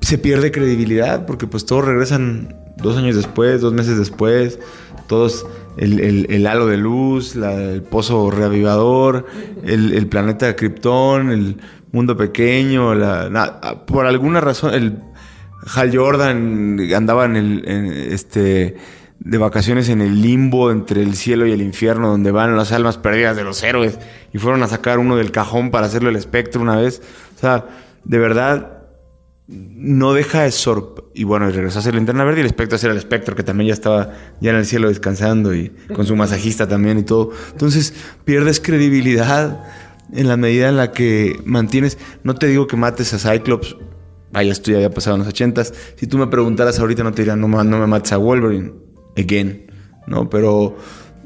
se 0.00 0.18
pierde 0.18 0.52
credibilidad 0.52 1.26
porque 1.26 1.46
pues 1.46 1.66
todos 1.66 1.84
regresan 1.84 2.56
dos 2.76 2.96
años 2.96 3.16
después, 3.16 3.60
dos 3.60 3.72
meses 3.72 3.98
después, 3.98 4.58
todos 5.06 5.46
el, 5.76 6.46
halo 6.46 6.66
de 6.66 6.76
luz, 6.76 7.36
el 7.36 7.82
pozo 7.82 8.30
reavivador, 8.30 9.26
el, 9.64 10.06
planeta 10.06 10.54
Krypton, 10.56 11.30
el 11.30 11.56
mundo 11.92 12.16
pequeño, 12.16 12.94
la, 12.94 13.84
por 13.86 14.06
alguna 14.06 14.40
razón 14.40 14.74
el 14.74 14.98
Hal 15.74 15.96
Jordan 15.96 16.78
andaba 16.94 17.24
en 17.24 17.36
el 17.36 17.64
este 18.12 18.76
de 19.18 19.38
vacaciones 19.38 19.88
en 19.88 20.02
el 20.02 20.20
limbo 20.20 20.70
entre 20.70 21.02
el 21.02 21.14
cielo 21.14 21.46
y 21.46 21.52
el 21.52 21.62
infierno 21.62 22.08
donde 22.08 22.30
van 22.30 22.56
las 22.56 22.72
almas 22.72 22.98
perdidas 22.98 23.36
de 23.36 23.44
los 23.44 23.62
héroes 23.62 23.98
y 24.32 24.38
fueron 24.38 24.62
a 24.62 24.68
sacar 24.68 24.98
uno 24.98 25.16
del 25.16 25.32
cajón 25.32 25.70
para 25.70 25.86
hacerlo 25.86 26.10
el 26.10 26.16
espectro 26.16 26.60
una 26.60 26.76
vez. 26.76 27.02
O 27.36 27.40
sea, 27.40 27.64
de 28.04 28.18
verdad 28.18 28.75
no 29.48 30.12
deja 30.12 30.42
de 30.42 30.50
sorprender. 30.50 31.10
Y 31.14 31.24
bueno, 31.24 31.48
regresó 31.50 31.78
a 31.78 31.82
ser 31.82 31.94
linterna 31.94 32.24
verde 32.24 32.38
y 32.38 32.40
el 32.40 32.46
espectro 32.46 32.76
a 32.76 32.78
ser 32.78 32.90
el 32.90 32.96
espectro, 32.96 33.34
que 33.34 33.42
también 33.42 33.68
ya 33.68 33.74
estaba 33.74 34.12
ya 34.40 34.50
en 34.50 34.56
el 34.56 34.66
cielo 34.66 34.88
descansando 34.88 35.54
y 35.54 35.70
con 35.94 36.06
su 36.06 36.16
masajista 36.16 36.68
también 36.68 36.98
y 36.98 37.04
todo. 37.04 37.30
Entonces 37.52 37.94
pierdes 38.24 38.60
credibilidad 38.60 39.64
en 40.12 40.28
la 40.28 40.36
medida 40.36 40.68
en 40.68 40.76
la 40.76 40.92
que 40.92 41.40
mantienes. 41.44 41.98
No 42.22 42.34
te 42.34 42.46
digo 42.48 42.66
que 42.66 42.76
mates 42.76 43.14
a 43.14 43.18
Cyclops. 43.18 43.76
Vaya, 44.32 44.52
esto 44.52 44.70
ya 44.70 44.78
había 44.78 44.90
pasado 44.90 45.16
en 45.16 45.20
los 45.20 45.28
ochentas. 45.28 45.72
Si 45.96 46.06
tú 46.06 46.18
me 46.18 46.26
preguntaras 46.26 46.78
ahorita, 46.78 47.02
no 47.02 47.12
te 47.12 47.22
diría, 47.22 47.36
no, 47.36 47.48
no 47.48 47.78
me 47.78 47.86
mates 47.86 48.12
a 48.12 48.18
Wolverine. 48.18 48.72
Again. 49.16 49.70
¿No? 50.06 50.28
Pero 50.28 50.76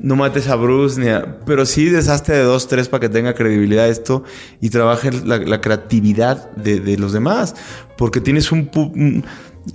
no 0.00 0.16
mates 0.16 0.48
a 0.48 0.56
Bruce, 0.56 1.00
ni 1.00 1.08
a, 1.08 1.40
pero 1.44 1.66
sí 1.66 1.86
deshazte 1.86 2.32
de 2.32 2.42
dos, 2.42 2.68
tres 2.68 2.88
para 2.88 3.02
que 3.02 3.08
tenga 3.08 3.34
credibilidad 3.34 3.88
esto 3.88 4.24
y 4.60 4.70
trabaje 4.70 5.10
la, 5.12 5.60
creatividad 5.60 6.50
de, 6.52 6.96
los 6.96 7.12
demás. 7.12 7.54
Porque 7.96 8.20
tienes 8.20 8.50
un, 8.50 9.24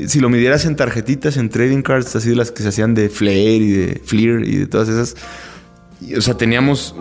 Si 0.07 0.19
lo 0.19 0.30
midieras 0.30 0.65
en 0.65 0.76
tarjetitas, 0.76 1.38
en 1.38 1.49
trading 1.49 1.82
cards, 1.82 2.15
así 2.15 2.30
de 2.30 2.36
las 2.36 2.51
que 2.51 2.63
se 2.63 2.69
hacían 2.69 2.95
de 2.95 3.09
Flair 3.09 3.61
y 3.61 3.71
de 3.71 4.01
Fleer 4.03 4.47
y 4.47 4.57
de 4.57 4.67
todas 4.67 4.89
esas. 4.89 5.15
O 6.17 6.21
sea, 6.21 6.36
teníamos 6.36 6.95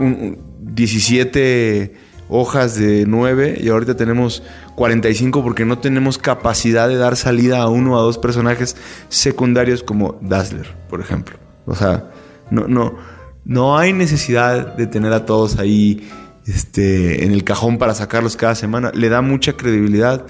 17 0.60 1.94
hojas 2.28 2.76
de 2.76 3.04
9 3.06 3.58
y 3.60 3.68
ahorita 3.68 3.96
tenemos 3.96 4.42
45 4.76 5.42
porque 5.42 5.64
no 5.64 5.78
tenemos 5.78 6.18
capacidad 6.18 6.88
de 6.88 6.96
dar 6.96 7.16
salida 7.16 7.62
a 7.62 7.68
uno 7.68 7.94
o 7.94 7.98
a 7.98 8.02
dos 8.02 8.18
personajes 8.18 8.76
secundarios 9.08 9.82
como 9.82 10.18
Dazzler, 10.20 10.74
por 10.88 11.00
ejemplo. 11.00 11.36
O 11.66 11.74
sea, 11.74 12.10
no, 12.50 12.66
no, 12.66 12.96
no 13.44 13.78
hay 13.78 13.92
necesidad 13.92 14.74
de 14.74 14.86
tener 14.86 15.12
a 15.12 15.26
todos 15.26 15.58
ahí 15.58 16.08
este, 16.46 17.24
en 17.24 17.32
el 17.32 17.44
cajón 17.44 17.78
para 17.78 17.94
sacarlos 17.94 18.36
cada 18.36 18.54
semana. 18.54 18.90
Le 18.94 19.08
da 19.08 19.20
mucha 19.20 19.54
credibilidad. 19.54 20.26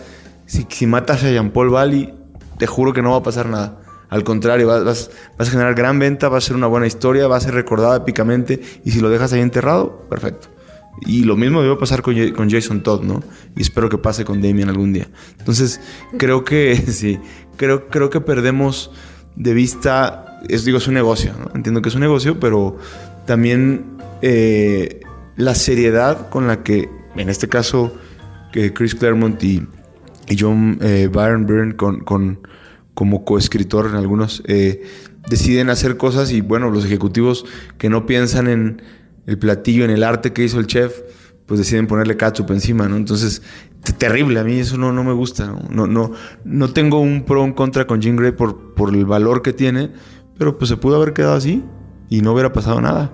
Si, 0.46 0.86
matas 0.86 1.24
a 1.24 1.30
Jean-Paul 1.30 1.70
Valley, 1.70 2.14
te 2.58 2.66
juro 2.66 2.92
que 2.92 3.02
no 3.02 3.12
va 3.12 3.18
a 3.18 3.22
pasar 3.22 3.48
nada. 3.48 3.80
Al 4.10 4.22
contrario, 4.22 4.66
vas, 4.66 5.10
vas, 5.38 5.48
a 5.48 5.50
generar 5.50 5.74
gran 5.74 5.99
venta, 5.99 6.28
va 6.28 6.38
a 6.38 6.41
ser 6.41 6.54
una 6.54 6.66
buena 6.66 6.86
historia, 6.86 7.26
va 7.26 7.36
a 7.36 7.41
ser 7.41 7.54
recordada 7.54 7.96
épicamente. 7.96 8.61
Y 8.84 8.91
si 8.91 9.00
lo 9.00 9.08
dejas 9.08 9.32
ahí 9.32 9.41
enterrado, 9.41 10.07
perfecto. 10.08 10.49
Y 11.00 11.24
lo 11.24 11.36
mismo 11.36 11.62
debe 11.62 11.76
pasar 11.76 12.03
con, 12.03 12.14
con, 12.32 12.50
Jason 12.50 12.82
Todd, 12.82 13.03
¿no? 13.03 13.22
Y 13.57 13.62
espero 13.62 13.88
que 13.88 13.99
pase 13.99 14.24
con 14.24 14.41
Damien 14.41 14.68
algún 14.68 14.92
día. 14.92 15.08
Entonces, 15.38 15.80
creo 16.18 16.45
que 16.45 16.76
sí, 16.86 17.18
creo, 17.57 17.88
creo 17.88 18.11
que 18.11 18.20
perdemos 18.20 18.92
de 19.36 19.54
vista, 19.54 20.33
es, 20.49 20.64
digo, 20.64 20.79
es 20.79 20.88
un 20.88 20.95
negocio, 20.95 21.33
¿no? 21.38 21.50
Entiendo 21.54 21.83
que 21.83 21.88
es 21.88 21.95
un 21.95 22.00
negocio, 22.00 22.38
pero 22.41 22.76
también 23.26 23.96
eh, 24.22 25.00
la 25.37 25.54
seriedad 25.54 26.29
con 26.29 26.46
la 26.46 26.62
que, 26.62 26.88
en 27.16 27.29
este 27.29 27.49
caso, 27.49 27.95
que 28.53 28.72
Chris 28.72 28.95
Claremont 28.95 29.42
y, 29.42 29.66
John 30.38 30.79
eh, 30.80 31.08
Byron 31.12 31.45
Byrne 31.46 31.76
con, 31.76 32.00
con, 32.00 32.46
como 32.95 33.25
coescritor 33.25 33.87
en 33.87 33.96
algunos, 33.96 34.42
eh, 34.46 34.83
deciden 35.29 35.68
hacer 35.68 35.96
cosas 35.96 36.33
y 36.33 36.41
bueno, 36.41 36.71
los 36.71 36.84
ejecutivos 36.84 37.45
que 37.76 37.91
no 37.91 38.07
piensan 38.07 38.49
en 38.49 38.83
el 39.26 39.38
platillo, 39.38 39.84
en 39.84 39.91
el 39.91 40.03
arte 40.03 40.33
que 40.33 40.45
hizo 40.45 40.58
el 40.58 40.66
chef, 40.66 41.03
pues 41.46 41.58
deciden 41.58 41.87
ponerle 41.87 42.16
ketchup 42.16 42.50
encima, 42.53 42.88
¿no? 42.88 42.96
Entonces, 42.96 43.42
terrible, 43.99 44.41
a 44.41 44.45
mí 44.45 44.58
eso 44.58 44.79
no, 44.79 44.92
no 44.92 45.04
me 45.04 45.12
gusta, 45.12 45.46
¿no? 45.71 45.87
No, 45.87 46.12
no, 46.45 46.71
tengo 46.71 47.00
un 47.00 47.25
pro 47.25 47.45
en 47.45 47.53
contra 47.53 47.87
con 47.87 48.00
Jean 48.00 48.16
Grey 48.16 48.33
por, 48.33 48.75
por 48.75 48.95
el 48.95 49.04
valor 49.04 49.42
que 49.42 49.53
tiene, 49.53 49.91
pero 50.38 50.58
pues 50.58 50.68
se 50.68 50.76
pudo 50.76 50.96
haber 50.96 51.12
quedado 51.12 51.34
así 51.34 51.62
y 52.08 52.20
no 52.20 52.32
hubiera 52.32 52.52
pasado 52.52 52.80
nada. 52.80 53.12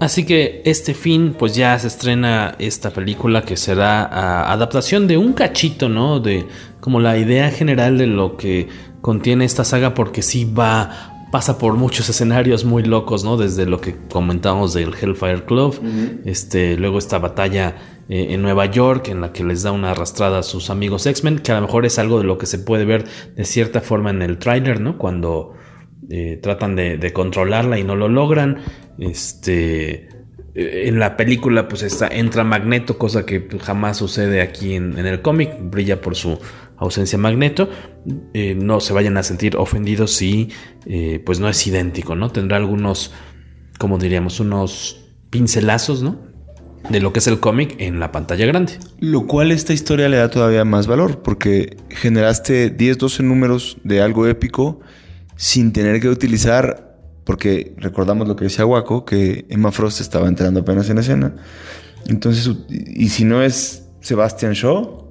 Así 0.00 0.24
que 0.24 0.62
este 0.64 0.94
fin, 0.94 1.36
pues 1.38 1.54
ya 1.54 1.78
se 1.78 1.86
estrena 1.86 2.56
esta 2.58 2.90
película 2.90 3.44
que 3.44 3.56
será 3.56 4.02
ah, 4.02 4.52
adaptación 4.52 5.06
de 5.06 5.16
un 5.16 5.32
cachito, 5.32 5.88
¿no? 5.88 6.18
De 6.18 6.46
como 6.80 6.98
la 6.98 7.16
idea 7.16 7.50
general 7.50 7.98
de 7.98 8.08
lo 8.08 8.36
que 8.36 8.68
contiene 9.00 9.44
esta 9.44 9.64
saga, 9.64 9.94
porque 9.94 10.22
sí 10.22 10.44
va 10.44 11.12
pasa 11.32 11.56
por 11.56 11.74
muchos 11.74 12.10
escenarios 12.10 12.66
muy 12.66 12.82
locos, 12.82 13.24
¿no? 13.24 13.38
Desde 13.38 13.64
lo 13.64 13.80
que 13.80 13.96
comentamos 14.12 14.74
del 14.74 14.92
Hellfire 14.92 15.46
Club, 15.46 15.80
este, 16.26 16.76
luego 16.76 16.98
esta 16.98 17.18
batalla 17.18 17.76
eh, 18.10 18.26
en 18.30 18.42
Nueva 18.42 18.66
York 18.66 19.08
en 19.08 19.22
la 19.22 19.32
que 19.32 19.42
les 19.42 19.62
da 19.62 19.72
una 19.72 19.92
arrastrada 19.92 20.40
a 20.40 20.42
sus 20.42 20.68
amigos 20.68 21.06
X-Men, 21.06 21.38
que 21.38 21.52
a 21.52 21.54
lo 21.54 21.62
mejor 21.62 21.86
es 21.86 21.98
algo 21.98 22.18
de 22.18 22.24
lo 22.24 22.36
que 22.36 22.44
se 22.44 22.58
puede 22.58 22.84
ver 22.84 23.06
de 23.34 23.44
cierta 23.46 23.80
forma 23.80 24.10
en 24.10 24.20
el 24.20 24.36
trailer, 24.36 24.80
¿no? 24.80 24.98
Cuando 24.98 25.54
eh, 26.14 26.38
tratan 26.42 26.76
de, 26.76 27.10
controlarla 27.14 27.78
y 27.78 27.84
no 27.84 27.96
lo 27.96 28.06
logran, 28.06 28.58
este... 28.98 30.10
Eh, 30.54 30.88
en 30.88 30.98
la 30.98 31.16
película 31.16 31.66
pues 31.68 31.82
está, 31.82 32.06
entra 32.08 32.44
Magneto, 32.44 32.98
cosa 32.98 33.24
que 33.24 33.48
jamás 33.62 33.96
sucede 33.96 34.42
aquí 34.42 34.74
en, 34.74 34.98
el 34.98 35.22
cómic, 35.22 35.52
brilla 35.58 36.02
por 36.02 36.14
su 36.14 36.38
ausencia 36.76 37.16
Magneto, 37.16 37.70
eh, 38.34 38.54
no 38.54 38.80
se 38.80 38.92
vayan 38.92 39.16
a 39.16 39.22
sentir 39.22 39.56
ofendidos 39.56 40.12
si 40.12 40.50
pues 41.24 41.40
no 41.40 41.48
es 41.48 41.66
idéntico, 41.66 42.14
¿no? 42.14 42.30
Tendrá 42.30 42.58
algunos, 42.58 43.14
como 43.78 43.96
diríamos, 43.96 44.38
unos 44.38 45.06
pincelazos, 45.30 46.02
¿no? 46.02 46.18
De 46.90 47.00
lo 47.00 47.14
que 47.14 47.20
es 47.20 47.26
el 47.26 47.40
cómic 47.40 47.76
en 47.78 48.00
la 48.00 48.12
pantalla 48.12 48.44
grande. 48.44 48.74
Lo 49.00 49.26
cual 49.26 49.50
esta 49.50 49.72
historia 49.72 50.10
le 50.10 50.18
da 50.18 50.28
todavía 50.28 50.66
más 50.66 50.86
valor, 50.86 51.22
porque 51.22 51.78
generaste 51.88 52.68
10, 52.68 52.98
12 52.98 53.22
números 53.22 53.78
de 53.82 54.02
algo 54.02 54.26
épico 54.26 54.82
sin 55.36 55.72
tener 55.72 56.00
que 56.00 56.08
utilizar, 56.08 56.96
porque 57.24 57.74
recordamos 57.78 58.28
lo 58.28 58.36
que 58.36 58.44
decía 58.44 58.66
Waco, 58.66 59.04
que 59.04 59.46
Emma 59.48 59.72
Frost 59.72 60.00
estaba 60.00 60.28
entrando 60.28 60.60
apenas 60.60 60.88
en 60.90 60.98
escena. 60.98 61.34
Entonces, 62.06 62.54
y 62.68 63.08
si 63.08 63.24
no 63.24 63.42
es 63.42 63.88
Sebastian 64.00 64.52
Shaw, 64.52 65.08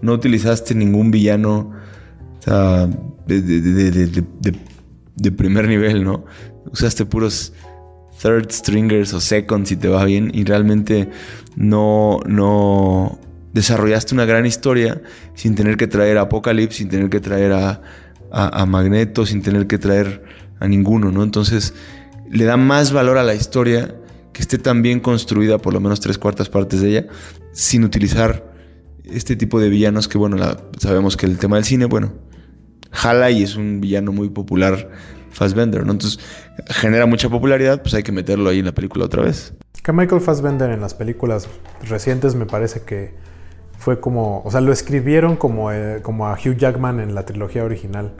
no 0.00 0.12
utilizaste 0.12 0.74
ningún 0.74 1.10
villano 1.10 1.72
de, 2.44 2.88
primer 5.36 5.68
nivel, 5.68 6.04
¿no? 6.04 6.24
Usaste 6.72 7.06
puros 7.06 7.52
third 8.20 8.50
stringers 8.50 9.14
o 9.14 9.20
second 9.20 9.66
si 9.66 9.76
te 9.76 9.88
va 9.88 10.04
bien 10.04 10.30
y 10.34 10.44
realmente 10.44 11.08
no, 11.56 12.20
no 12.26 13.18
desarrollaste 13.52 14.14
una 14.14 14.24
gran 14.24 14.46
historia 14.46 15.02
sin 15.34 15.54
tener 15.54 15.76
que 15.76 15.86
traer 15.86 16.18
a 16.18 16.22
Apocalypse, 16.22 16.78
sin 16.78 16.88
tener 16.88 17.10
que 17.10 17.20
traer 17.20 17.52
a, 17.52 17.82
a, 18.32 18.64
Magneto, 18.66 19.26
sin 19.26 19.42
tener 19.42 19.66
que 19.66 19.78
traer 19.78 20.24
a 20.58 20.66
ninguno, 20.66 21.12
¿no? 21.12 21.22
Entonces 21.22 21.74
le 22.30 22.44
da 22.44 22.56
más 22.56 22.92
valor 22.92 23.18
a 23.18 23.22
la 23.22 23.34
historia 23.34 23.94
que 24.32 24.40
esté 24.40 24.56
tan 24.56 24.80
bien 24.80 25.00
construida, 25.00 25.58
por 25.58 25.74
lo 25.74 25.80
menos 25.80 26.00
tres 26.00 26.16
cuartas 26.16 26.48
partes 26.48 26.80
de 26.80 26.88
ella, 26.88 27.06
sin 27.52 27.84
utilizar 27.84 28.50
este 29.04 29.36
tipo 29.36 29.60
de 29.60 29.68
villanos 29.68 30.08
que, 30.08 30.16
bueno, 30.16 30.38
sabemos 30.78 31.16
que 31.18 31.26
el 31.26 31.36
tema 31.36 31.56
del 31.56 31.66
cine, 31.66 31.84
bueno, 31.84 32.14
jala 32.90 33.30
y 33.30 33.42
es 33.42 33.56
un 33.56 33.80
villano 33.80 34.12
muy 34.12 34.30
popular, 34.30 34.90
Fassbender, 35.30 35.84
¿no? 35.86 35.92
Entonces, 35.92 36.20
genera 36.68 37.06
mucha 37.06 37.28
popularidad, 37.30 37.80
pues 37.80 37.94
hay 37.94 38.02
que 38.02 38.12
meterlo 38.12 38.50
ahí 38.50 38.58
en 38.58 38.66
la 38.66 38.72
película 38.72 39.06
otra 39.06 39.22
vez. 39.22 39.54
Que 39.82 39.92
Michael 39.92 40.20
Fassbender 40.20 40.70
en 40.70 40.80
las 40.80 40.94
películas 40.94 41.48
recientes 41.82 42.34
me 42.34 42.44
parece 42.46 42.82
que 42.82 43.14
fue 43.82 43.98
como, 43.98 44.42
o 44.44 44.50
sea, 44.52 44.60
lo 44.60 44.72
escribieron 44.72 45.34
como, 45.34 45.72
eh, 45.72 45.98
como 46.02 46.28
a 46.28 46.34
Hugh 46.34 46.56
Jackman 46.56 47.00
en 47.00 47.16
la 47.16 47.24
trilogía 47.24 47.64
original. 47.64 48.12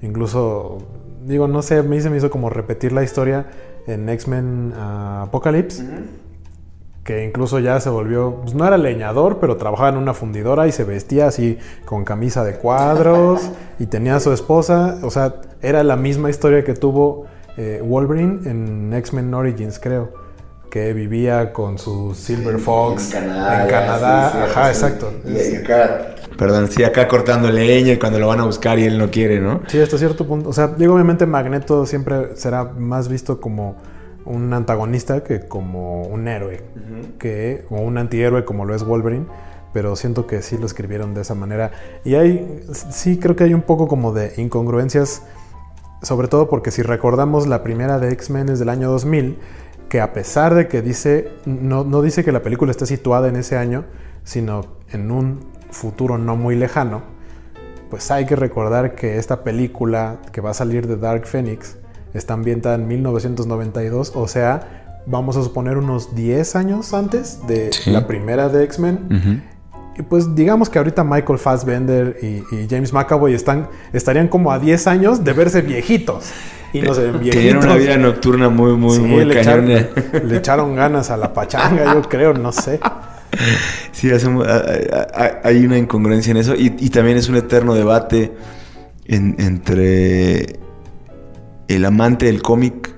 Incluso, 0.00 0.78
digo, 1.26 1.46
no 1.46 1.60
sé, 1.60 1.76
a 1.76 1.82
mí 1.82 2.00
se 2.00 2.08
me 2.08 2.16
hizo 2.16 2.30
como 2.30 2.48
repetir 2.48 2.92
la 2.92 3.02
historia 3.02 3.44
en 3.86 4.08
X-Men 4.08 4.72
ah, 4.74 5.24
Apocalypse 5.26 5.84
que 7.04 7.24
incluso 7.24 7.58
ya 7.58 7.80
se 7.80 7.90
volvió, 7.90 8.36
pues 8.42 8.54
no 8.54 8.66
era 8.66 8.78
leñador, 8.78 9.38
pero 9.40 9.56
trabajaba 9.56 9.90
en 9.90 9.96
una 9.96 10.14
fundidora 10.14 10.68
y 10.68 10.72
se 10.72 10.84
vestía 10.84 11.26
así 11.26 11.58
con 11.84 12.04
camisa 12.04 12.44
de 12.44 12.54
cuadros 12.54 13.50
y 13.78 13.86
tenía 13.86 14.16
a 14.16 14.20
su 14.20 14.32
esposa, 14.32 14.98
o 15.02 15.10
sea, 15.10 15.34
era 15.60 15.82
la 15.82 15.96
misma 15.96 16.30
historia 16.30 16.62
que 16.62 16.74
tuvo 16.74 17.26
eh, 17.56 17.82
Wolverine 17.84 18.48
en 18.48 18.92
X-Men 18.94 19.34
Origins, 19.34 19.78
creo, 19.78 20.12
que 20.70 20.92
vivía 20.92 21.52
con 21.52 21.78
su 21.78 22.14
Silver 22.14 22.58
Fox 22.58 23.14
en 23.14 23.24
Canadá, 23.28 24.44
ajá, 24.44 24.68
exacto. 24.68 25.12
Y 25.26 25.56
acá, 25.56 26.14
perdón, 26.38 26.68
sí, 26.68 26.84
acá 26.84 27.08
cortando 27.08 27.50
leña 27.50 27.94
y 27.94 27.98
cuando 27.98 28.18
lo 28.18 28.28
van 28.28 28.40
a 28.40 28.44
buscar 28.44 28.78
y 28.78 28.84
él 28.84 28.96
no 28.96 29.10
quiere, 29.10 29.40
¿no? 29.40 29.62
Sí, 29.66 29.80
hasta 29.80 29.98
cierto 29.98 30.26
punto, 30.26 30.48
o 30.48 30.52
sea, 30.52 30.68
digo, 30.68 30.94
obviamente 30.94 31.26
Magneto 31.26 31.84
siempre 31.86 32.36
será 32.36 32.64
más 32.64 33.08
visto 33.08 33.40
como 33.40 33.76
un 34.24 34.52
antagonista 34.52 35.24
que 35.24 35.40
como 35.40 36.02
un 36.02 36.28
héroe, 36.28 36.62
que, 37.18 37.64
o 37.68 37.80
un 37.80 37.98
antihéroe 37.98 38.44
como 38.44 38.64
lo 38.64 38.74
es 38.74 38.84
Wolverine, 38.84 39.26
pero 39.72 39.96
siento 39.96 40.26
que 40.26 40.42
sí 40.42 40.56
lo 40.56 40.66
escribieron 40.66 41.14
de 41.14 41.22
esa 41.22 41.34
manera. 41.34 41.72
Y 42.04 42.14
hay, 42.14 42.62
sí 42.72 43.18
creo 43.18 43.34
que 43.34 43.44
hay 43.44 43.54
un 43.54 43.62
poco 43.62 43.88
como 43.88 44.12
de 44.12 44.34
incongruencias, 44.36 45.22
sobre 46.02 46.28
todo 46.28 46.48
porque 46.48 46.70
si 46.70 46.82
recordamos 46.82 47.46
la 47.46 47.62
primera 47.62 47.98
de 47.98 48.12
X-Men 48.12 48.50
es 48.50 48.58
del 48.58 48.68
año 48.68 48.90
2000, 48.90 49.38
que 49.90 50.00
a 50.00 50.12
pesar 50.12 50.54
de 50.54 50.68
que 50.68 50.82
dice, 50.82 51.28
no, 51.44 51.82
no 51.84 52.00
dice 52.00 52.24
que 52.24 52.30
la 52.30 52.42
película 52.42 52.70
esté 52.70 52.86
situada 52.86 53.28
en 53.28 53.34
ese 53.34 53.58
año, 53.58 53.84
sino 54.22 54.64
en 54.92 55.10
un 55.10 55.40
futuro 55.70 56.16
no 56.16 56.36
muy 56.36 56.54
lejano, 56.54 57.02
pues 57.90 58.08
hay 58.12 58.24
que 58.24 58.36
recordar 58.36 58.94
que 58.94 59.18
esta 59.18 59.42
película 59.42 60.18
que 60.30 60.40
va 60.40 60.50
a 60.50 60.54
salir 60.54 60.86
de 60.86 60.96
Dark 60.96 61.26
Phoenix, 61.26 61.76
está 62.14 62.34
ambientada 62.34 62.76
en 62.76 62.86
1992, 62.86 64.12
o 64.14 64.28
sea, 64.28 65.02
vamos 65.06 65.36
a 65.36 65.42
suponer 65.42 65.76
unos 65.76 66.14
10 66.14 66.54
años 66.54 66.94
antes 66.94 67.44
de 67.48 67.70
la 67.86 68.06
primera 68.06 68.48
de 68.48 68.62
X-Men. 68.64 69.42
Y 69.98 70.02
pues 70.02 70.36
digamos 70.36 70.70
que 70.70 70.78
ahorita 70.78 71.02
Michael 71.02 71.40
Fassbender 71.40 72.16
y, 72.22 72.68
James 72.70 72.92
McAvoy 72.92 73.34
están, 73.34 73.68
estarían 73.92 74.28
como 74.28 74.52
a 74.52 74.60
10 74.60 74.86
años 74.86 75.24
de 75.24 75.32
verse 75.32 75.62
viejitos. 75.62 76.30
Y 76.72 76.82
no 76.82 76.94
se 76.94 77.02
ven 77.02 77.20
viejitos. 77.20 77.36
Tenían 77.36 77.56
una 77.58 77.76
vida 77.76 77.96
nocturna 77.96 78.48
muy, 78.48 78.74
muy, 78.74 78.98
muy 79.00 79.24
le 79.24 79.40
echaron, 79.40 79.66
le 80.24 80.36
echaron 80.36 80.74
ganas 80.74 81.10
a 81.10 81.16
la 81.16 81.32
pachanga, 81.32 81.94
yo 81.94 82.02
creo, 82.02 82.32
no 82.34 82.52
sé. 82.52 82.80
Sí, 83.92 84.10
hay 84.10 85.64
una 85.64 85.78
incongruencia 85.78 86.30
en 86.30 86.36
eso 86.36 86.54
y, 86.56 86.70
también 86.90 87.16
es 87.16 87.28
un 87.28 87.36
eterno 87.36 87.74
debate 87.74 88.32
entre 89.06 90.58
el 91.68 91.84
amante 91.84 92.26
del 92.26 92.42
cómic, 92.42 92.94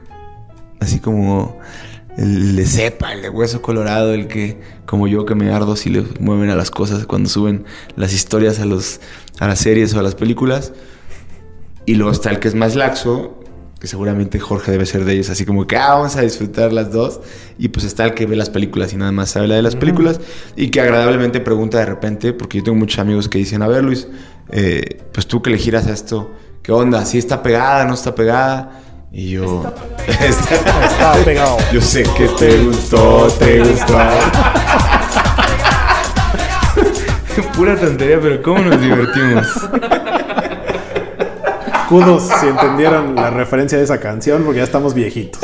así 0.80 1.00
como 1.00 1.58
el 2.16 2.56
de 2.56 2.66
cepa, 2.66 3.12
el 3.12 3.22
de 3.22 3.30
hueso 3.30 3.62
colorado, 3.62 4.12
el 4.12 4.26
que, 4.26 4.60
como 4.86 5.08
yo, 5.08 5.24
que 5.24 5.34
me 5.34 5.52
ardo 5.52 5.76
si 5.76 5.90
le 5.90 6.04
mueven 6.20 6.50
a 6.50 6.56
las 6.56 6.70
cosas 6.70 7.06
cuando 7.06 7.28
suben 7.28 7.64
las 7.96 8.12
historias 8.12 8.60
a, 8.60 8.66
los, 8.66 9.00
a 9.38 9.48
las 9.48 9.58
series 9.58 9.94
o 9.94 10.00
a 10.00 10.02
las 10.02 10.14
películas. 10.14 10.72
Y 11.86 11.94
luego 11.94 12.12
está 12.12 12.30
el 12.30 12.38
que 12.38 12.48
es 12.48 12.54
más 12.54 12.76
laxo, 12.76 13.41
que 13.82 13.88
seguramente 13.88 14.38
Jorge 14.38 14.70
debe 14.70 14.86
ser 14.86 15.04
de 15.04 15.14
ellos, 15.14 15.28
así 15.28 15.44
como 15.44 15.66
que 15.66 15.76
ah, 15.76 15.94
vamos 15.94 16.14
a 16.14 16.20
disfrutar 16.20 16.72
las 16.72 16.92
dos. 16.92 17.18
Y 17.58 17.70
pues 17.70 17.84
está 17.84 18.04
el 18.04 18.14
que 18.14 18.26
ve 18.26 18.36
las 18.36 18.48
películas 18.48 18.92
y 18.92 18.96
nada 18.96 19.10
más 19.10 19.30
sabe 19.30 19.48
la 19.48 19.56
de 19.56 19.62
las 19.62 19.74
películas. 19.74 20.20
Y 20.54 20.68
que 20.68 20.80
agradablemente 20.80 21.40
pregunta 21.40 21.78
de 21.78 21.86
repente, 21.86 22.32
porque 22.32 22.58
yo 22.58 22.64
tengo 22.64 22.78
muchos 22.78 23.00
amigos 23.00 23.28
que 23.28 23.38
dicen, 23.38 23.60
a 23.60 23.66
ver 23.66 23.82
Luis, 23.82 24.06
eh, 24.50 25.02
pues 25.12 25.26
tú 25.26 25.42
que 25.42 25.50
le 25.50 25.58
giras 25.58 25.88
a 25.88 25.92
esto 25.92 26.30
¿qué 26.62 26.70
onda? 26.70 27.04
¿Sí 27.04 27.18
está 27.18 27.42
pegada? 27.42 27.84
¿No 27.84 27.94
está 27.94 28.14
pegada? 28.14 28.80
Y 29.10 29.30
yo... 29.30 29.64
Está, 30.06 31.14
pegado. 31.24 31.56
Yo 31.72 31.80
sé 31.80 32.04
que 32.16 32.28
te 32.28 32.58
gustó, 32.58 33.26
te 33.36 33.58
gustó. 33.58 33.98
Pura 37.56 37.76
tontería, 37.76 38.20
pero 38.20 38.40
¿cómo 38.42 38.60
nos 38.60 38.80
divertimos? 38.80 39.48
Si 41.92 42.46
entendieron 42.46 43.14
la 43.14 43.28
referencia 43.28 43.76
de 43.76 43.84
esa 43.84 44.00
canción, 44.00 44.44
porque 44.44 44.58
ya 44.58 44.64
estamos 44.64 44.94
viejitos. 44.94 45.42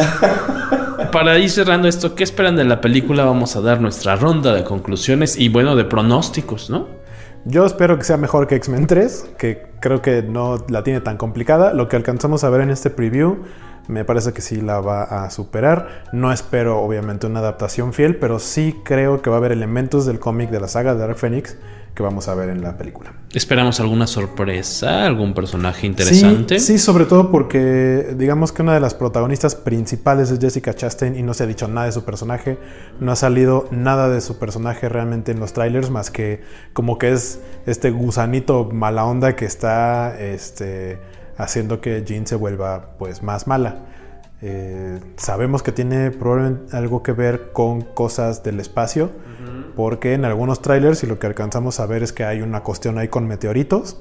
Para 1.12 1.38
ir 1.38 1.50
cerrando 1.50 1.88
esto, 1.88 2.14
¿qué 2.14 2.24
esperan 2.24 2.56
de 2.56 2.64
la 2.64 2.80
película? 2.80 3.26
Vamos 3.26 3.54
a 3.54 3.60
dar 3.60 3.82
nuestra 3.82 4.16
ronda 4.16 4.54
de 4.54 4.64
conclusiones 4.64 5.38
y 5.38 5.50
bueno, 5.50 5.76
de 5.76 5.84
pronósticos, 5.84 6.70
¿no? 6.70 6.86
Yo 7.44 7.66
espero 7.66 7.98
que 7.98 8.04
sea 8.04 8.16
mejor 8.16 8.46
que 8.46 8.54
X-Men 8.56 8.86
3, 8.86 9.32
que 9.36 9.66
creo 9.80 10.00
que 10.00 10.22
no 10.22 10.64
la 10.70 10.82
tiene 10.82 11.02
tan 11.02 11.18
complicada. 11.18 11.74
Lo 11.74 11.86
que 11.86 11.96
alcanzamos 11.96 12.44
a 12.44 12.50
ver 12.50 12.62
en 12.62 12.70
este 12.70 12.88
preview 12.88 13.42
me 13.86 14.06
parece 14.06 14.32
que 14.32 14.40
sí 14.40 14.62
la 14.62 14.80
va 14.80 15.02
a 15.02 15.28
superar. 15.28 16.04
No 16.12 16.32
espero 16.32 16.80
obviamente 16.80 17.26
una 17.26 17.40
adaptación 17.40 17.92
fiel, 17.92 18.16
pero 18.16 18.38
sí 18.38 18.74
creo 18.84 19.20
que 19.20 19.28
va 19.28 19.36
a 19.36 19.38
haber 19.38 19.52
elementos 19.52 20.06
del 20.06 20.18
cómic 20.18 20.48
de 20.48 20.60
la 20.60 20.68
saga 20.68 20.94
de 20.94 21.00
Dark 21.00 21.16
Phoenix 21.16 21.58
que 21.98 22.04
vamos 22.04 22.28
a 22.28 22.36
ver 22.36 22.48
en 22.48 22.62
la 22.62 22.78
película. 22.78 23.12
¿Esperamos 23.34 23.80
alguna 23.80 24.06
sorpresa? 24.06 25.04
¿Algún 25.04 25.34
personaje 25.34 25.84
interesante? 25.84 26.60
Sí, 26.60 26.78
sobre 26.78 27.06
todo 27.06 27.32
porque 27.32 28.14
digamos 28.16 28.52
que 28.52 28.62
una 28.62 28.72
de 28.72 28.78
las 28.78 28.94
protagonistas 28.94 29.56
principales 29.56 30.30
es 30.30 30.38
Jessica 30.38 30.72
Chastain 30.72 31.16
y 31.16 31.24
no 31.24 31.34
se 31.34 31.42
ha 31.42 31.46
dicho 31.48 31.66
nada 31.66 31.86
de 31.86 31.92
su 31.92 32.04
personaje. 32.04 32.56
No 33.00 33.10
ha 33.10 33.16
salido 33.16 33.66
nada 33.72 34.08
de 34.08 34.20
su 34.20 34.38
personaje 34.38 34.88
realmente 34.88 35.32
en 35.32 35.40
los 35.40 35.54
trailers 35.54 35.90
más 35.90 36.12
que 36.12 36.40
como 36.72 36.98
que 36.98 37.10
es 37.10 37.40
este 37.66 37.90
gusanito 37.90 38.70
mala 38.72 39.04
onda 39.04 39.34
que 39.34 39.44
está 39.44 40.16
este, 40.20 41.00
haciendo 41.36 41.80
que 41.80 42.04
Jean 42.06 42.28
se 42.28 42.36
vuelva 42.36 42.96
pues 42.96 43.24
más 43.24 43.48
mala. 43.48 43.88
Eh, 44.40 45.00
sabemos 45.16 45.64
que 45.64 45.72
tiene 45.72 46.12
probablemente 46.12 46.76
algo 46.76 47.02
que 47.02 47.10
ver 47.10 47.50
con 47.52 47.82
cosas 47.82 48.44
del 48.44 48.60
espacio, 48.60 49.10
porque 49.78 50.14
en 50.14 50.24
algunos 50.24 50.60
trailers 50.60 51.04
y 51.04 51.06
lo 51.06 51.20
que 51.20 51.28
alcanzamos 51.28 51.78
a 51.78 51.86
ver 51.86 52.02
es 52.02 52.12
que 52.12 52.24
hay 52.24 52.42
una 52.42 52.64
cuestión 52.64 52.98
ahí 52.98 53.06
con 53.06 53.28
meteoritos. 53.28 54.00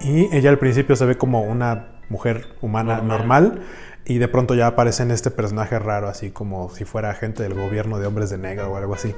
Y 0.00 0.32
ella 0.32 0.50
al 0.50 0.60
principio 0.60 0.94
se 0.94 1.04
ve 1.04 1.18
como 1.18 1.42
una 1.42 1.96
mujer 2.08 2.46
humana 2.62 3.00
normal, 3.00 3.62
y 4.06 4.18
de 4.18 4.28
pronto 4.28 4.54
ya 4.54 4.68
aparece 4.68 5.02
en 5.02 5.10
este 5.10 5.32
personaje 5.32 5.80
raro, 5.80 6.08
así 6.08 6.30
como 6.30 6.70
si 6.70 6.84
fuera 6.84 7.10
agente 7.10 7.42
del 7.42 7.54
gobierno 7.54 7.98
de 7.98 8.06
hombres 8.06 8.30
de 8.30 8.38
negro 8.38 8.70
o 8.70 8.76
algo 8.76 8.94
así. 8.94 9.16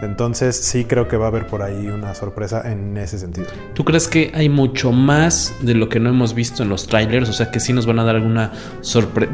Entonces 0.00 0.54
sí 0.54 0.84
creo 0.84 1.08
que 1.08 1.16
va 1.16 1.24
a 1.24 1.28
haber 1.28 1.48
por 1.48 1.62
ahí 1.62 1.88
una 1.88 2.14
sorpresa 2.14 2.70
en 2.70 2.96
ese 2.96 3.18
sentido. 3.18 3.48
¿Tú 3.74 3.84
crees 3.84 4.06
que 4.06 4.30
hay 4.32 4.48
mucho 4.48 4.92
más 4.92 5.52
de 5.60 5.74
lo 5.74 5.88
que 5.88 5.98
no 5.98 6.08
hemos 6.08 6.34
visto 6.34 6.62
en 6.62 6.68
los 6.68 6.86
trailers? 6.86 7.28
O 7.28 7.32
sea 7.32 7.50
que 7.50 7.58
sí 7.58 7.72
nos 7.72 7.84
van 7.84 7.98
a 7.98 8.04
dar 8.04 8.14
alguna 8.14 8.52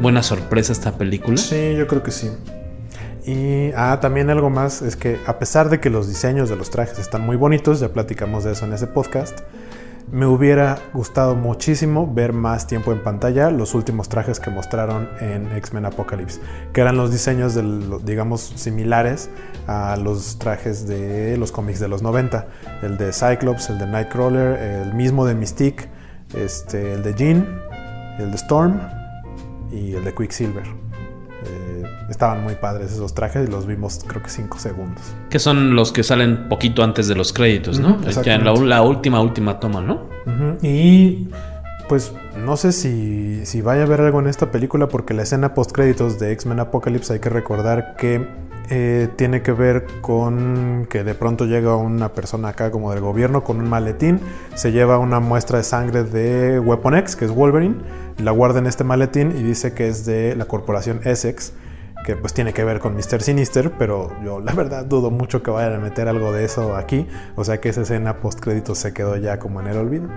buena 0.01 0.23
sorpresa 0.23 0.73
esta 0.73 0.97
película. 0.97 1.37
Sí, 1.37 1.75
yo 1.77 1.85
creo 1.85 2.01
que 2.01 2.09
sí. 2.09 2.31
Y 3.27 3.73
ah, 3.75 3.99
también 3.99 4.29
algo 4.29 4.49
más 4.49 4.81
es 4.81 4.95
que 4.95 5.19
a 5.27 5.37
pesar 5.37 5.69
de 5.69 5.81
que 5.81 5.89
los 5.89 6.07
diseños 6.07 6.47
de 6.47 6.55
los 6.55 6.69
trajes 6.69 6.97
están 6.97 7.25
muy 7.25 7.35
bonitos, 7.35 7.81
ya 7.81 7.89
platicamos 7.89 8.45
de 8.45 8.53
eso 8.53 8.65
en 8.65 8.71
ese 8.71 8.87
podcast, 8.87 9.41
me 10.09 10.25
hubiera 10.25 10.79
gustado 10.93 11.35
muchísimo 11.35 12.09
ver 12.09 12.31
más 12.31 12.67
tiempo 12.67 12.93
en 12.93 13.03
pantalla 13.03 13.51
los 13.51 13.75
últimos 13.75 14.07
trajes 14.07 14.39
que 14.39 14.49
mostraron 14.49 15.09
en 15.19 15.51
X-Men 15.51 15.85
Apocalypse, 15.85 16.39
que 16.71 16.79
eran 16.79 16.95
los 16.95 17.11
diseños, 17.11 17.53
de, 17.53 17.99
digamos, 18.05 18.53
similares 18.55 19.29
a 19.67 19.97
los 19.97 20.39
trajes 20.39 20.87
de 20.87 21.35
los 21.35 21.51
cómics 21.51 21.81
de 21.81 21.89
los 21.89 22.01
90. 22.01 22.47
El 22.81 22.97
de 22.97 23.11
Cyclops, 23.11 23.69
el 23.69 23.77
de 23.77 23.87
Nightcrawler, 23.87 24.57
el 24.57 24.93
mismo 24.93 25.25
de 25.25 25.35
Mystique, 25.35 25.89
este, 26.33 26.93
el 26.93 27.03
de 27.03 27.13
Jean, 27.13 27.61
el 28.19 28.31
de 28.31 28.37
Storm 28.37 28.79
y 29.69 29.95
el 29.95 30.05
de 30.05 30.15
Quicksilver. 30.15 30.86
Eh, 31.47 31.83
estaban 32.09 32.43
muy 32.43 32.55
padres 32.55 32.91
esos 32.91 33.13
trajes 33.13 33.47
y 33.47 33.51
los 33.51 33.65
vimos 33.65 34.01
creo 34.05 34.21
que 34.21 34.29
5 34.29 34.59
segundos. 34.59 35.01
Que 35.29 35.39
son 35.39 35.75
los 35.75 35.91
que 35.91 36.03
salen 36.03 36.49
poquito 36.49 36.83
antes 36.83 37.07
de 37.07 37.15
los 37.15 37.33
créditos, 37.33 37.79
¿no? 37.79 38.01
ya 38.23 38.35
en 38.35 38.43
la, 38.43 38.81
última, 38.81 39.21
última 39.21 39.59
toma, 39.59 39.81
¿no? 39.81 40.07
Y 40.61 41.29
pues 41.87 42.11
no 42.37 42.57
sé 42.57 42.71
si, 42.71 43.45
si 43.45 43.61
vaya 43.61 43.81
a 43.81 43.85
haber 43.85 44.01
algo 44.01 44.19
en 44.19 44.27
esta 44.27 44.51
película 44.51 44.87
porque 44.87 45.13
la 45.13 45.23
escena 45.23 45.53
post 45.53 45.71
créditos 45.71 46.19
de 46.19 46.31
X-Men 46.33 46.59
Apocalypse 46.59 47.13
hay 47.13 47.19
que 47.19 47.29
recordar 47.29 47.95
que 47.97 48.27
eh, 48.69 49.07
tiene 49.15 49.41
que 49.41 49.53
ver 49.53 49.85
con 50.01 50.87
que 50.89 51.05
de 51.05 51.15
pronto 51.15 51.45
llega 51.45 51.77
una 51.77 52.09
persona 52.09 52.49
acá 52.49 52.69
como 52.69 52.91
del 52.91 52.99
gobierno 52.99 53.43
con 53.43 53.59
un 53.59 53.69
maletín, 53.69 54.19
se 54.55 54.73
lleva 54.73 54.97
una 54.99 55.21
muestra 55.21 55.59
de 55.59 55.63
sangre 55.63 56.03
de 56.03 56.59
Weapon 56.59 56.95
X, 56.95 57.15
que 57.15 57.25
es 57.25 57.31
Wolverine, 57.31 57.75
la 58.17 58.31
guarda 58.31 58.59
en 58.59 58.67
este 58.67 58.83
maletín 58.83 59.31
y 59.37 59.43
dice 59.43 59.73
que 59.73 59.87
es 59.87 60.05
de 60.05 60.35
la 60.35 60.45
corporación 60.45 61.01
Essex, 61.03 61.53
que 62.05 62.15
pues 62.15 62.33
tiene 62.33 62.53
que 62.53 62.63
ver 62.63 62.79
con 62.79 62.95
Mr. 62.95 63.21
Sinister, 63.21 63.71
pero 63.77 64.11
yo 64.23 64.39
la 64.39 64.53
verdad 64.53 64.85
dudo 64.85 65.11
mucho 65.11 65.43
que 65.43 65.51
vayan 65.51 65.73
a 65.73 65.79
meter 65.79 66.07
algo 66.07 66.31
de 66.31 66.45
eso 66.45 66.75
aquí, 66.75 67.05
o 67.35 67.43
sea 67.43 67.59
que 67.59 67.69
esa 67.69 67.81
escena 67.81 68.19
post 68.21 68.39
créditos 68.39 68.77
se 68.77 68.93
quedó 68.93 69.17
ya 69.17 69.39
como 69.39 69.61
en 69.61 69.67
el 69.67 69.77
olvido. 69.77 70.07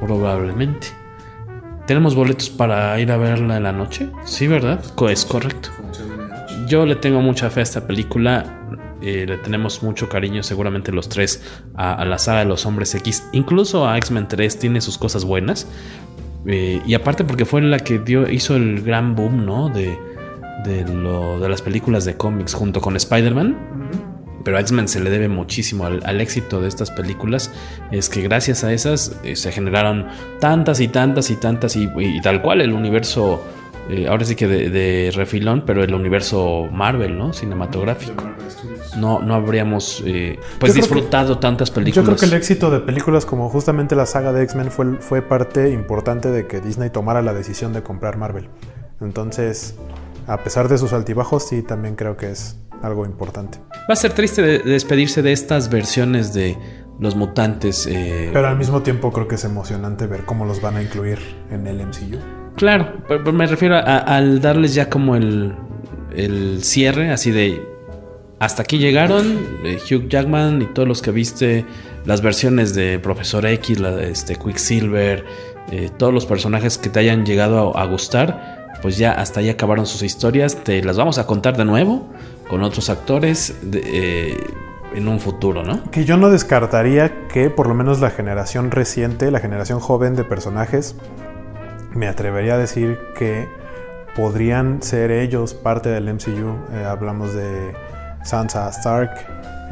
Probablemente. 0.00 0.88
¿Tenemos 1.86 2.16
boletos 2.16 2.50
para 2.50 2.98
ir 2.98 3.12
a 3.12 3.16
verla 3.16 3.56
en 3.56 3.62
la 3.62 3.72
noche? 3.72 4.10
Sí, 4.24 4.48
¿verdad? 4.48 4.80
Es 5.08 5.24
correcto. 5.24 5.70
Yo 6.66 6.84
le 6.84 6.96
tengo 6.96 7.20
mucha 7.20 7.48
fe 7.48 7.60
a 7.60 7.62
esta 7.62 7.86
película. 7.86 8.44
Eh, 9.00 9.24
le 9.26 9.38
tenemos 9.38 9.84
mucho 9.84 10.08
cariño, 10.08 10.42
seguramente 10.42 10.90
los 10.90 11.08
tres, 11.08 11.42
a, 11.76 12.04
la 12.04 12.18
saga 12.18 12.40
de 12.40 12.46
los 12.46 12.66
hombres 12.66 12.92
X. 12.96 13.28
Incluso 13.30 13.88
a 13.88 13.96
X-Men 13.98 14.26
3 14.26 14.58
tiene 14.58 14.80
sus 14.80 14.98
cosas 14.98 15.24
buenas. 15.24 15.68
Eh, 16.46 16.80
y 16.86 16.94
aparte 16.94 17.24
porque 17.24 17.44
fue 17.44 17.60
la 17.62 17.78
que 17.78 17.98
dio, 17.98 18.30
hizo 18.30 18.56
el 18.56 18.82
gran 18.82 19.14
boom, 19.14 19.44
¿no? 19.44 19.68
De, 19.68 19.98
de, 20.64 20.84
lo, 20.84 21.40
de 21.40 21.48
las 21.48 21.62
películas 21.62 22.04
de 22.04 22.16
cómics 22.16 22.54
junto 22.54 22.80
con 22.80 22.96
Spider-Man. 22.96 23.56
Pero 24.44 24.58
a 24.58 24.60
X-Men 24.60 24.86
se 24.86 25.00
le 25.00 25.10
debe 25.10 25.28
muchísimo 25.28 25.86
al, 25.86 26.20
éxito 26.20 26.60
de 26.60 26.68
estas 26.68 26.92
películas. 26.92 27.52
Es 27.90 28.08
que 28.08 28.22
gracias 28.22 28.62
a 28.62 28.72
esas 28.72 29.18
eh, 29.24 29.34
se 29.34 29.50
generaron 29.50 30.06
tantas 30.38 30.80
y 30.80 30.86
tantas 30.86 31.30
y 31.30 31.36
tantas 31.36 31.74
y 31.74 32.20
tal 32.20 32.42
cual 32.42 32.60
el 32.60 32.72
universo 32.72 33.42
eh, 33.88 34.08
ahora 34.08 34.24
sí 34.24 34.34
que 34.34 34.48
de, 34.48 35.12
refilón, 35.14 35.62
pero 35.64 35.84
el 35.84 35.94
universo 35.94 36.68
Marvel, 36.72 37.16
¿no? 37.16 37.32
Cinematográfico. 37.32 38.24
No, 38.96 39.20
no 39.20 39.34
habríamos 39.34 40.02
eh, 40.06 40.38
pues 40.58 40.74
disfrutado 40.74 41.38
tantas 41.38 41.70
películas. 41.70 41.96
Yo 41.96 42.04
creo 42.04 42.16
que 42.16 42.26
el 42.26 42.32
éxito 42.32 42.70
de 42.70 42.80
películas 42.80 43.26
como 43.26 43.48
justamente 43.48 43.94
la 43.94 44.06
saga 44.06 44.32
de 44.32 44.42
X-Men 44.42 44.70
fue, 44.70 44.96
fue 45.00 45.22
parte 45.22 45.70
importante 45.70 46.30
de 46.30 46.46
que 46.46 46.60
Disney 46.60 46.90
tomara 46.90 47.22
la 47.22 47.34
decisión 47.34 47.72
de 47.72 47.82
comprar 47.82 48.16
Marvel. 48.16 48.48
Entonces, 49.00 49.76
a 50.26 50.42
pesar 50.42 50.68
de 50.68 50.78
sus 50.78 50.92
altibajos, 50.92 51.46
sí, 51.46 51.62
también 51.62 51.94
creo 51.94 52.16
que 52.16 52.30
es 52.30 52.58
algo 52.82 53.04
importante. 53.04 53.58
Va 53.88 53.92
a 53.92 53.96
ser 53.96 54.12
triste 54.12 54.42
despedirse 54.42 55.22
de 55.22 55.32
estas 55.32 55.70
versiones 55.70 56.32
de 56.32 56.56
los 56.98 57.14
mutantes. 57.14 57.86
Eh, 57.86 58.30
pero 58.32 58.48
al 58.48 58.56
mismo 58.56 58.82
tiempo 58.82 59.12
creo 59.12 59.28
que 59.28 59.36
es 59.36 59.44
emocionante 59.44 60.06
ver 60.06 60.24
cómo 60.24 60.44
los 60.44 60.60
van 60.60 60.76
a 60.76 60.82
incluir 60.82 61.18
en 61.50 61.66
el 61.66 61.84
MCU. 61.86 62.45
Claro, 62.56 62.88
me 63.32 63.46
refiero 63.46 63.76
al 63.76 64.40
darles 64.40 64.74
ya 64.74 64.88
como 64.88 65.14
el, 65.14 65.54
cierre, 66.62 67.10
así 67.10 67.30
de 67.30 67.62
hasta 68.38 68.62
aquí 68.62 68.78
llegaron 68.78 69.38
Hugh 69.90 70.08
Jackman 70.08 70.62
y 70.62 70.66
todos 70.66 70.86
los 70.88 71.02
que 71.02 71.10
viste 71.10 71.64
las 72.06 72.22
versiones 72.22 72.74
de 72.74 72.98
Profesor 72.98 73.44
X, 73.44 73.78
este 74.00 74.36
Quicksilver, 74.36 75.24
eh, 75.70 75.90
todos 75.96 76.14
los 76.14 76.24
personajes 76.26 76.78
que 76.78 76.88
te 76.88 77.00
hayan 77.00 77.26
llegado 77.26 77.76
a, 77.76 77.84
gustar, 77.86 78.68
pues 78.80 78.96
ya 78.96 79.12
hasta 79.12 79.40
ahí 79.40 79.50
acabaron 79.50 79.84
sus 79.84 80.02
historias. 80.02 80.56
Te 80.62 80.82
las 80.82 80.96
vamos 80.96 81.18
a 81.18 81.26
contar 81.26 81.56
de 81.56 81.64
nuevo 81.64 82.08
con 82.48 82.62
otros 82.62 82.88
actores 82.88 83.54
eh, 83.72 84.36
en 84.94 85.08
un 85.08 85.18
futuro, 85.18 85.64
¿no? 85.64 85.90
Que 85.90 86.04
yo 86.04 86.16
no 86.16 86.30
descartaría 86.30 87.26
que 87.28 87.50
por 87.50 87.66
lo 87.66 87.74
menos 87.74 88.00
la 88.00 88.10
generación 88.10 88.70
reciente, 88.70 89.30
la 89.30 89.40
generación 89.40 89.80
joven 89.80 90.14
de 90.14 90.24
personajes, 90.24 90.94
me 91.96 92.08
atrevería 92.08 92.54
a 92.54 92.58
decir 92.58 92.98
que 93.18 93.48
podrían 94.14 94.82
ser 94.82 95.10
ellos 95.10 95.54
parte 95.54 95.88
del 95.88 96.12
MCU. 96.12 96.56
Eh, 96.72 96.84
hablamos 96.86 97.34
de 97.34 97.74
Sansa 98.24 98.68
Stark, 98.70 99.10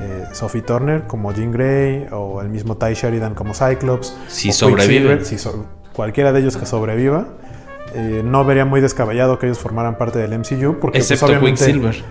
eh, 0.01 0.25
Sophie 0.33 0.63
Turner 0.63 1.07
como 1.07 1.33
Jean 1.33 1.53
Grey 1.53 2.07
o 2.11 2.41
el 2.41 2.49
mismo 2.49 2.77
Ty 2.77 2.95
Sheridan 2.95 3.35
como 3.35 3.55
Cyclops. 3.55 4.17
Si 4.29 4.53
sobrevive. 4.53 5.25
Si 5.25 5.37
cualquiera 5.93 6.33
de 6.33 6.41
ellos 6.41 6.57
que 6.57 6.67
sobreviva. 6.67 7.27
Eh, 7.95 8.23
no 8.25 8.45
vería 8.45 8.65
muy 8.65 8.81
descabellado 8.81 9.39
que 9.39 9.47
ellos 9.47 9.59
formaran 9.59 9.97
parte 9.97 10.19
del 10.19 10.33
MCU. 10.37 10.79
Porque, 10.81 10.99
pues, 10.99 11.11
Excepto 11.11 11.39
Quicksilver. 11.41 12.03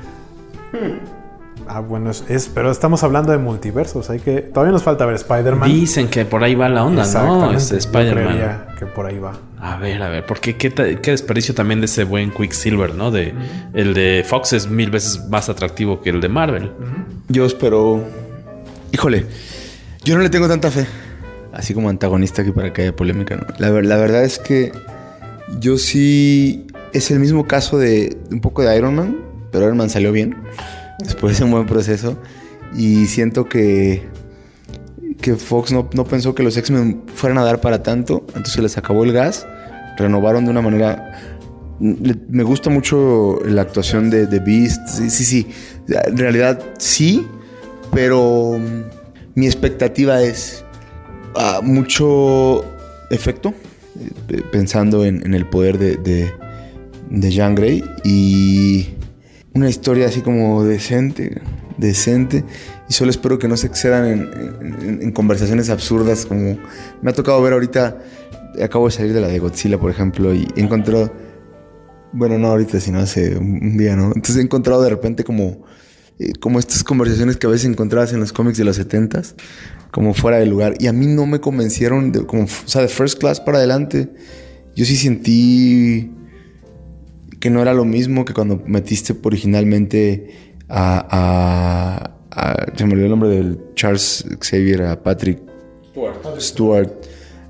Ah, 1.68 1.80
bueno, 1.80 2.12
es, 2.12 2.52
pero 2.54 2.72
estamos 2.72 3.04
hablando 3.04 3.32
de 3.32 3.38
multiversos. 3.38 4.10
Hay 4.10 4.20
que 4.20 4.42
todavía 4.42 4.72
nos 4.72 4.84
falta 4.84 5.06
ver 5.06 5.16
Spider-Man. 5.16 5.70
Dicen 5.70 6.08
que 6.08 6.26
por 6.26 6.44
ahí 6.44 6.56
va 6.56 6.70
la 6.70 6.84
onda, 6.84 7.06
¿no? 7.14 7.52
Este 7.52 7.78
Spider-Man. 7.78 8.66
que 8.78 8.86
por 8.86 9.06
ahí 9.06 9.20
va. 9.20 9.34
A 9.60 9.78
ver, 9.78 10.02
a 10.02 10.10
ver, 10.10 10.26
porque 10.26 10.58
qué, 10.58 10.72
qué 10.72 11.12
desperdicio 11.12 11.56
también 11.56 11.80
de 11.80 11.86
ese 11.86 12.04
buen 12.04 12.32
Quicksilver, 12.32 12.96
¿no? 12.96 13.12
De 13.12 13.34
el 13.74 13.94
de 13.94 14.26
Fox 14.28 14.54
es 14.54 14.70
mil 14.70 14.92
veces 14.92 15.28
más 15.30 15.48
atractivo 15.48 16.02
que 16.02 16.10
el 16.10 16.20
de 16.20 16.30
Marvel. 16.30 16.72
Yo 17.30 17.46
espero, 17.46 18.04
híjole, 18.92 19.26
yo 20.04 20.16
no 20.18 20.22
le 20.22 20.30
tengo 20.30 20.50
tanta 20.50 20.70
fe, 20.70 20.86
así 21.54 21.74
como 21.74 21.90
antagonista 21.90 22.44
que 22.44 22.52
para 22.52 22.74
que 22.74 22.82
haya 22.82 22.96
polémica. 22.96 23.38
¿no? 23.38 23.46
La, 23.58 23.70
la 23.70 23.96
verdad 23.96 24.26
es 24.26 24.38
que 24.38 24.74
yo 25.60 25.78
sí 25.78 26.68
es 26.92 27.10
el 27.12 27.20
mismo 27.20 27.48
caso 27.48 27.78
de 27.78 28.18
un 28.32 28.42
poco 28.42 28.64
de 28.64 28.78
Iron 28.78 28.96
Man, 28.96 29.18
pero 29.52 29.66
Iron 29.66 29.78
Man 29.78 29.90
salió 29.90 30.12
bien 30.12 30.36
después 31.04 31.38
de 31.40 31.46
un 31.46 31.52
buen 31.52 31.66
proceso. 31.66 32.18
Y 32.76 33.06
siento 33.06 33.48
que, 33.48 34.04
que 35.22 35.36
Fox 35.36 35.72
no, 35.72 35.90
pensó 35.90 36.34
que 36.34 36.44
los 36.44 36.58
X-Men 36.58 37.04
fueran 37.14 37.38
a 37.38 37.44
dar 37.44 37.62
para 37.62 37.84
tanto, 37.84 38.26
entonces 38.30 38.62
les 38.62 38.78
acabó 38.78 39.04
el 39.04 39.14
gas, 39.14 39.46
renovaron 39.98 40.46
de 40.46 40.52
una 40.52 40.62
manera... 40.62 41.12
Me 41.80 42.44
gusta 42.44 42.70
mucho 42.70 43.40
la 43.46 43.64
actuación 43.64 44.10
de, 44.10 44.28
The 44.28 44.40
Beast, 44.40 44.88
sí, 44.88 45.10
sí, 45.10 45.26
sí, 45.26 45.48
en 45.88 46.18
realidad 46.18 46.64
sí, 46.78 47.28
pero 47.92 48.60
mi 49.36 49.46
expectativa 49.46 50.22
es 50.22 50.64
ah, 51.36 51.60
mucho 51.62 52.64
efecto, 53.10 53.54
eh, 54.30 54.42
pensando 54.52 55.04
en, 55.04 55.34
el 55.34 55.48
poder 55.48 55.78
de, 55.78 55.98
de, 55.98 56.32
de 57.10 57.32
Jean 57.32 57.56
Grey. 57.56 57.84
Y 58.04 58.90
una 59.54 59.70
historia 59.70 60.08
así 60.08 60.22
como 60.22 60.64
decente, 60.64 61.42
decente. 61.78 62.44
Y 62.90 62.94
solo 62.94 63.12
espero 63.12 63.40
que 63.40 63.48
no 63.48 63.58
se 63.58 63.68
excedan 63.68 64.06
en, 64.06 65.12
conversaciones 65.12 65.70
absurdas 65.70 66.26
como 66.26 66.58
me 67.02 67.12
ha 67.12 67.14
tocado 67.14 67.42
ver 67.42 67.54
ahorita. 67.54 68.00
Acabo 68.62 68.86
de 68.86 68.92
salir 68.92 69.14
de 69.14 69.22
la 69.22 69.28
de 69.28 69.40
Godzilla, 69.40 69.80
por 69.80 69.90
ejemplo, 69.90 70.34
y 70.34 70.48
he 70.56 70.62
encontrado... 70.62 71.12
Bueno, 72.16 72.38
no 72.38 72.50
ahorita, 72.50 72.80
sino 72.80 73.00
hace 73.00 73.36
un 73.38 73.76
día, 73.76 73.96
¿no? 73.96 74.08
Entonces 74.08 74.38
he 74.38 74.42
encontrado 74.42 74.84
de 74.84 74.90
repente 74.92 75.24
como, 75.24 75.64
eh, 76.20 76.34
como 76.40 76.60
estas 76.60 76.84
conversaciones 76.84 77.38
que 77.38 77.48
a 77.48 77.50
veces 77.50 77.68
encontrabas 77.68 78.14
en 78.14 78.20
los 78.20 78.32
cómics 78.32 78.60
de 78.60 78.64
los 78.64 78.80
70s, 78.80 79.34
como 79.90 80.14
fuera 80.14 80.38
de 80.38 80.46
lugar. 80.46 80.76
Y 80.78 80.86
a 80.86 80.94
mí 80.94 81.08
no 81.08 81.26
me 81.26 81.40
convencieron, 81.40 82.12
como, 82.26 82.44
o 82.44 82.68
sea, 82.68 82.84
de 82.84 82.88
first 82.88 83.20
class 83.20 83.42
para 83.42 83.58
adelante. 83.58 84.12
Yo 84.76 84.86
sí 84.86 84.96
sentí 84.96 86.12
que 87.44 87.50
no 87.50 87.62
era 87.62 87.74
lo 87.74 87.84
mismo 87.84 88.24
que 88.24 88.34
cuando 88.34 88.64
metiste 88.66 89.14
originalmente 89.22 90.54
a, 90.70 92.16
a, 92.32 92.68
se 92.74 92.86
me 92.86 92.94
olvidó 92.94 93.08
el 93.08 93.12
nombre 93.12 93.30
del 93.32 93.60
Charles 93.76 94.26
Xavier, 94.40 94.84
a 94.84 95.04
Patrick 95.04 95.42
Stewart, 96.40 96.90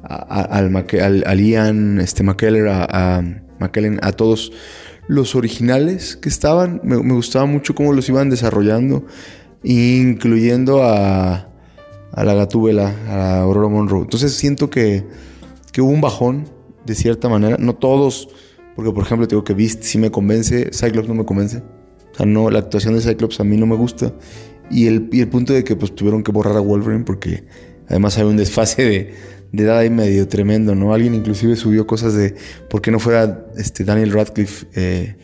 al, 0.01 0.75
al, 1.27 1.39
Ian 1.39 2.01
este, 2.01 2.23
McKellar, 2.23 2.87
a, 2.89 3.21
McKellen, 3.59 3.99
a 4.01 4.13
todos 4.13 4.51
los 5.07 5.35
originales 5.35 6.15
que 6.15 6.27
estaban. 6.27 6.81
Me, 6.83 6.95
gustaba 6.95 7.45
mucho 7.45 7.75
cómo 7.75 7.93
los 7.93 8.09
iban 8.09 8.31
desarrollando, 8.31 9.05
incluyendo 9.61 10.81
a, 10.83 11.49
a 12.13 12.23
la 12.23 12.33
Gatúbela, 12.33 12.95
a 13.07 13.41
Aurora 13.41 13.67
Monroe. 13.67 14.01
Entonces 14.01 14.33
siento 14.33 14.71
que, 14.71 15.05
que 15.71 15.81
hubo 15.81 15.91
un 15.91 16.01
bajón, 16.01 16.49
de 16.83 16.95
cierta 16.95 17.29
manera. 17.29 17.57
No 17.59 17.75
todos, 17.75 18.29
porque 18.75 18.91
por 18.91 19.03
ejemplo, 19.03 19.27
te 19.27 19.35
digo 19.35 19.43
que 19.43 19.53
Beast 19.53 19.83
sí 19.83 19.97
me 19.97 20.11
convence, 20.11 20.69
Cyclops 20.71 21.07
no 21.07 21.15
me 21.15 21.25
convence. 21.25 21.57
O 21.57 22.15
sea, 22.15 22.25
no, 22.25 22.49
la 22.49 22.59
actuación 22.59 22.93
de 22.95 23.01
Cyclops 23.01 23.39
a 23.39 23.43
mí 23.43 23.57
no 23.57 23.65
me 23.65 23.75
gusta. 23.75 24.13
Y 24.69 24.87
el, 24.87 25.09
y 25.11 25.21
el 25.21 25.27
punto 25.27 25.53
de 25.53 25.63
que 25.63 25.75
pues 25.75 25.93
tuvieron 25.93 26.23
que 26.23 26.31
borrar 26.31 26.55
a 26.57 26.59
Wolverine 26.59 27.03
porque 27.03 27.43
además 27.87 28.17
hay 28.17 28.23
un 28.23 28.37
desfase 28.37 28.83
de, 28.83 29.13
de 29.51 29.63
edad 29.63 29.77
ahí 29.79 29.89
medio 29.89 30.27
tremendo, 30.27 30.75
¿no? 30.75 30.93
Alguien 30.93 31.13
inclusive 31.13 31.55
subió 31.55 31.85
cosas 31.85 32.13
de 32.13 32.35
por 32.69 32.81
qué 32.81 32.91
no 32.91 32.99
fuera 32.99 33.45
este 33.57 33.83
Daniel 33.83 34.11
Radcliffe 34.11 34.67
eh, 34.75 35.15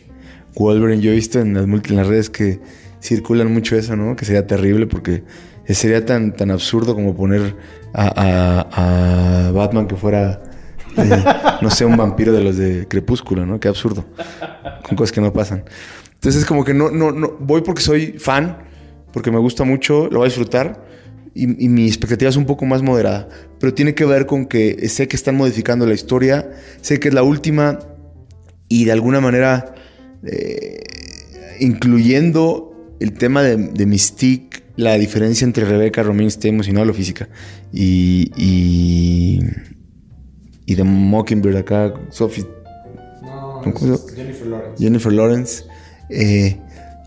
Wolverine. 0.54 1.02
Yo 1.02 1.10
he 1.12 1.14
visto 1.14 1.40
en 1.40 1.54
las, 1.54 1.64
en 1.64 1.96
las 1.96 2.06
redes 2.06 2.30
que 2.30 2.60
circulan 3.00 3.52
mucho 3.52 3.76
eso, 3.76 3.96
¿no? 3.96 4.14
Que 4.16 4.24
sería 4.24 4.46
terrible 4.46 4.86
porque 4.86 5.24
sería 5.74 6.04
tan, 6.04 6.32
tan 6.32 6.50
absurdo 6.50 6.94
como 6.94 7.14
poner 7.14 7.56
a, 7.92 9.48
a, 9.48 9.52
Batman 9.52 9.86
que 9.86 9.96
fuera, 9.96 10.42
eh, 10.96 11.24
no 11.60 11.70
sé, 11.70 11.84
un 11.84 11.96
vampiro 11.96 12.32
de 12.32 12.42
los 12.42 12.56
de 12.56 12.86
Crepúsculo, 12.88 13.46
¿no? 13.46 13.60
Qué 13.60 13.68
absurdo. 13.68 14.04
Con 14.86 14.96
cosas 14.96 15.12
que 15.12 15.20
no 15.20 15.32
pasan. 15.32 15.64
Entonces, 16.14 16.44
como 16.44 16.64
que 16.64 16.74
no, 16.74 16.90
no, 16.90 17.12
no, 17.12 17.36
voy 17.40 17.62
porque 17.62 17.82
soy 17.82 18.12
fan, 18.18 18.58
porque 19.12 19.30
me 19.30 19.38
gusta 19.38 19.64
mucho, 19.64 20.08
lo 20.10 20.18
voy 20.18 20.26
a 20.26 20.28
disfrutar 20.28 20.84
y, 21.34 21.46
mi 21.46 21.86
expectativa 21.86 22.28
es 22.28 22.36
un 22.36 22.46
poco 22.46 22.66
más 22.66 22.82
moderada. 22.82 23.28
Pero 23.58 23.74
tiene 23.74 23.94
que 23.94 24.04
ver 24.04 24.26
con 24.26 24.46
que 24.46 24.88
sé 24.88 25.08
que 25.08 25.16
están 25.16 25.36
modificando 25.36 25.86
la 25.86 25.94
historia, 25.94 26.50
sé 26.80 26.98
que 26.98 27.08
es 27.08 27.14
la 27.14 27.22
última 27.22 27.78
y 28.68 28.84
de 28.84 28.92
alguna 28.92 29.20
manera 29.20 29.74
eh, 30.24 30.82
incluyendo 31.60 32.96
el 33.00 33.12
tema 33.14 33.42
de, 33.42 33.86
Mystique, 33.86 34.62
la 34.76 34.94
diferencia 34.94 35.44
entre 35.44 35.64
Rebecca 35.64 36.02
Romijn 36.02 36.28
esté 36.28 36.48
emocional 36.48 36.90
o 36.90 36.94
física 36.94 37.28
y, 37.72 38.30
y, 38.36 39.40
y 40.70 40.76
de 40.76 40.84
Mockingbird 40.84 41.56
acá, 41.56 41.92
Sophie. 42.10 42.46
Jennifer 44.14 44.46
Lawrence. 44.46 44.76
Jennifer 44.78 45.12
Lawrence. 45.12 45.64
Eh, 46.08 46.58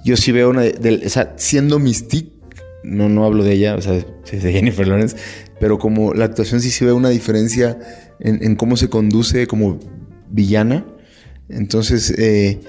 yo 0.04 0.18
sí 0.18 0.34
veo 0.34 0.50
una. 0.50 0.64
De, 0.64 1.04
o 1.06 1.10
sea, 1.10 1.36
siendo 1.38 1.80
Mystique, 1.80 2.34
no, 2.84 3.08
no 3.08 3.24
hablo 3.24 3.46
de 3.46 3.54
ella, 3.54 3.76
o 3.76 3.82
sea, 3.82 3.94
de 4.32 4.52
Jennifer 4.52 4.86
Lawrence, 4.86 5.16
pero 5.62 5.80
como 5.80 6.14
la 6.14 6.26
actuación 6.26 6.60
sí 6.60 6.72
se 6.72 6.84
ve 6.84 6.92
una 6.92 7.08
diferencia 7.08 7.80
en, 8.20 8.58
cómo 8.58 8.76
se 8.76 8.90
conduce 8.90 9.48
como 9.48 9.80
villana. 10.30 10.86
Entonces, 11.48 12.14
eh, 12.18 12.60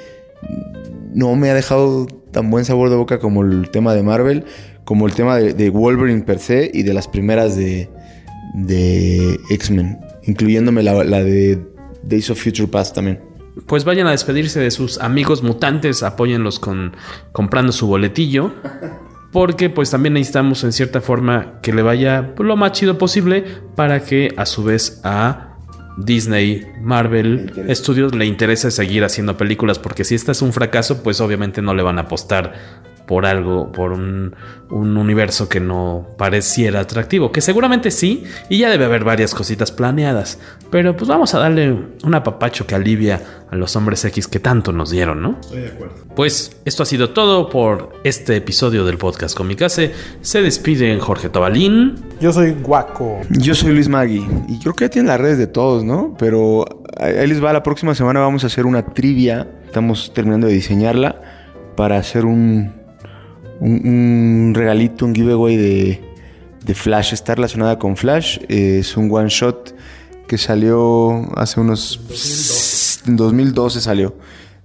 no 1.13 1.35
me 1.35 1.51
ha 1.51 1.55
dejado 1.55 2.07
tan 2.31 2.53
buen 2.53 2.65
sabor 2.65 2.89
de 2.89 2.95
boca 2.95 3.19
como 3.19 3.43
el 3.43 3.69
tema 3.73 3.95
de 3.95 4.05
Marvel, 4.05 4.45
como 4.85 5.09
el 5.09 5.15
tema 5.15 5.39
de, 5.39 5.71
Wolverine 5.71 6.23
per 6.23 6.39
se 6.39 6.71
y 6.73 6.85
de 6.85 6.95
las 6.95 7.09
primeras 7.09 7.57
de, 7.57 7.91
de 8.55 9.41
X-Men, 9.51 9.99
incluyéndome 10.27 10.83
la, 10.83 11.05
la 11.05 11.23
de 11.23 11.59
Days 12.03 12.31
of 12.31 12.43
Future 12.43 12.69
Past 12.69 12.95
también 12.95 13.35
pues 13.67 13.85
vayan 13.85 14.07
a 14.07 14.11
despedirse 14.11 14.61
de 14.61 14.71
sus 14.71 14.99
amigos 14.99 15.43
mutantes, 15.43 16.03
apóyenlos 16.03 16.59
con 16.59 16.97
comprando 17.33 17.73
su 17.73 17.87
boletillo. 17.87 18.53
Porque 19.33 19.69
pues 19.69 19.91
también 19.91 20.15
necesitamos 20.15 20.63
en 20.63 20.73
cierta 20.73 21.01
forma 21.01 21.61
que 21.61 21.73
le 21.73 21.83
vaya 21.83 22.35
lo 22.39 22.57
más 22.57 22.73
chido 22.73 22.99
posible 22.99 23.45
para 23.75 24.05
que 24.05 24.33
a 24.37 24.47
su 24.47 24.63
vez 24.63 25.01
a 25.03 25.57
Disney, 25.97 26.65
Marvel 26.81 27.53
Studios 27.71 28.15
le 28.15 28.27
interese 28.27 28.71
seguir 28.71 29.03
haciendo 29.03 29.37
películas. 29.37 29.81
Porque 29.81 30.05
si 30.05 30.15
esta 30.15 30.31
es 30.33 30.41
un 30.41 30.53
fracaso, 30.53 31.03
pues 31.03 31.21
obviamente 31.21 31.63
no 31.63 31.75
le 31.75 31.83
van 31.83 31.99
a 31.99 32.03
apostar 32.03 32.55
por 33.07 33.27
algo, 33.27 33.71
por 33.73 33.93
un, 33.93 34.35
universo 34.71 35.49
que 35.49 35.61
no 35.61 36.09
pareciera 36.19 36.81
atractivo, 36.81 37.31
que 37.31 37.41
seguramente 37.41 37.93
sí, 37.93 38.25
y 38.49 38.59
ya 38.59 38.71
debe 38.71 38.87
haber 38.87 39.05
varias 39.05 39.35
cositas 39.35 39.71
planeadas, 39.71 40.41
pero 40.71 40.97
pues 40.97 41.09
vamos 41.09 41.33
a 41.35 41.39
darle 41.39 41.71
un 42.03 42.15
apapacho 42.15 42.67
que 42.67 42.75
alivia 42.75 43.21
a 43.51 43.55
los 43.55 43.77
hombres 43.77 44.05
X 44.05 44.27
que 44.27 44.41
tanto 44.41 44.73
nos 44.73 44.91
dieron, 44.91 45.23
¿no? 45.23 45.39
Estoy 45.41 45.61
de 45.61 45.69
acuerdo. 45.69 45.95
Pues 46.17 46.57
esto 46.65 46.83
ha 46.83 46.87
sido 46.87 47.11
todo 47.11 47.51
por 47.51 47.93
este 48.03 48.37
episodio 48.37 48.85
del 48.85 48.99
podcast 48.99 49.37
Comicase. 49.37 49.93
Se 50.23 50.43
despiden 50.43 50.99
Jorge 50.99 51.29
Tobalín. 51.29 51.95
Yo 52.21 52.33
soy 52.33 52.53
Guaco. 52.53 53.21
Yo 53.31 53.55
soy 53.55 53.75
Luis 53.75 53.89
Magui. 53.89 54.27
Y 54.49 54.59
creo 54.59 54.75
que 54.75 54.87
ya 54.87 54.91
tienen 54.91 55.09
las 55.09 55.21
redes 55.21 55.39
de 55.39 55.47
todos, 55.47 55.85
¿no? 55.85 56.17
Pero 56.19 56.65
ahí 56.99 57.27
les 57.29 57.43
va, 57.43 57.53
la 57.53 57.63
próxima 57.63 57.95
semana 57.95 58.19
vamos 58.19 58.43
a 58.43 58.49
hacer 58.49 58.67
una 58.67 58.87
trivia. 58.87 59.47
Estamos 59.67 60.13
terminando 60.13 60.49
de 60.49 60.55
diseñarla 60.55 61.21
para 61.77 61.97
hacer 61.99 62.25
un 62.25 62.84
un, 63.61 64.53
regalito, 64.55 65.05
un 65.05 65.15
giveaway 65.15 65.57
de, 65.57 66.01
de, 66.65 66.75
Flash. 66.75 67.13
Está 67.13 67.35
relacionada 67.35 67.79
con 67.79 67.97
Flash. 67.97 68.39
es 68.49 68.97
un 68.97 69.11
one 69.11 69.29
shot 69.29 69.75
que 70.27 70.39
salió 70.39 71.29
hace 71.37 71.61
unos... 71.61 72.01
2012. 72.09 73.11
En 73.11 73.17
2012 73.17 73.81
salió. 73.81 74.15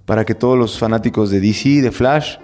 Para 0.06 0.24
que 0.24 0.34
todos 0.34 0.58
los 0.58 0.78
fanáticos 0.78 1.30
de 1.30 1.40
DC, 1.40 1.82
de 1.82 1.92
Flash, 1.92 2.36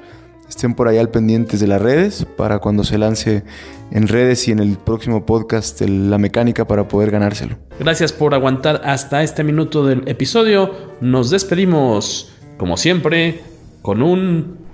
estén 0.49 0.75
por 0.75 0.89
ahí 0.89 0.99
al 0.99 1.11
pendientes 1.11 1.61
de 1.61 1.67
las 1.67 1.81
redes. 1.81 2.27
Para 2.37 2.59
cuando 2.59 2.85
se 2.85 2.99
lance 2.99 3.43
en 3.91 4.09
redes 4.09 4.47
y 4.49 4.53
en 4.53 4.59
el 4.61 4.77
próximo 4.77 5.25
podcast 5.25 5.81
la 5.81 6.19
mecánica 6.19 6.67
para 6.67 6.89
poder 6.89 7.11
ganárselo. 7.11 7.57
Gracias 7.79 8.13
por 8.13 8.35
aguantar 8.35 8.83
hasta 8.85 9.23
este 9.23 9.43
minuto 9.45 9.87
del 9.87 10.07
episodio. 10.09 10.71
Nos 11.01 11.31
despedimos, 11.31 12.33
como 12.57 12.77
siempre, 12.77 13.41
con 13.83 14.03
un 14.03 14.66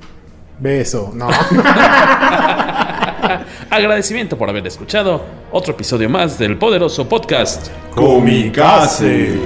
Beso, 0.63 1.11
no. 1.13 1.29
Agradecimiento 3.69 4.39
por 4.39 4.49
haber 4.49 4.65
escuchado 4.65 5.21
otro 5.51 5.75
episodio 5.75 6.09
más 6.09 6.39
del 6.39 6.57
poderoso 6.57 7.09
podcast 7.09 7.67
Comicase. 7.93 9.37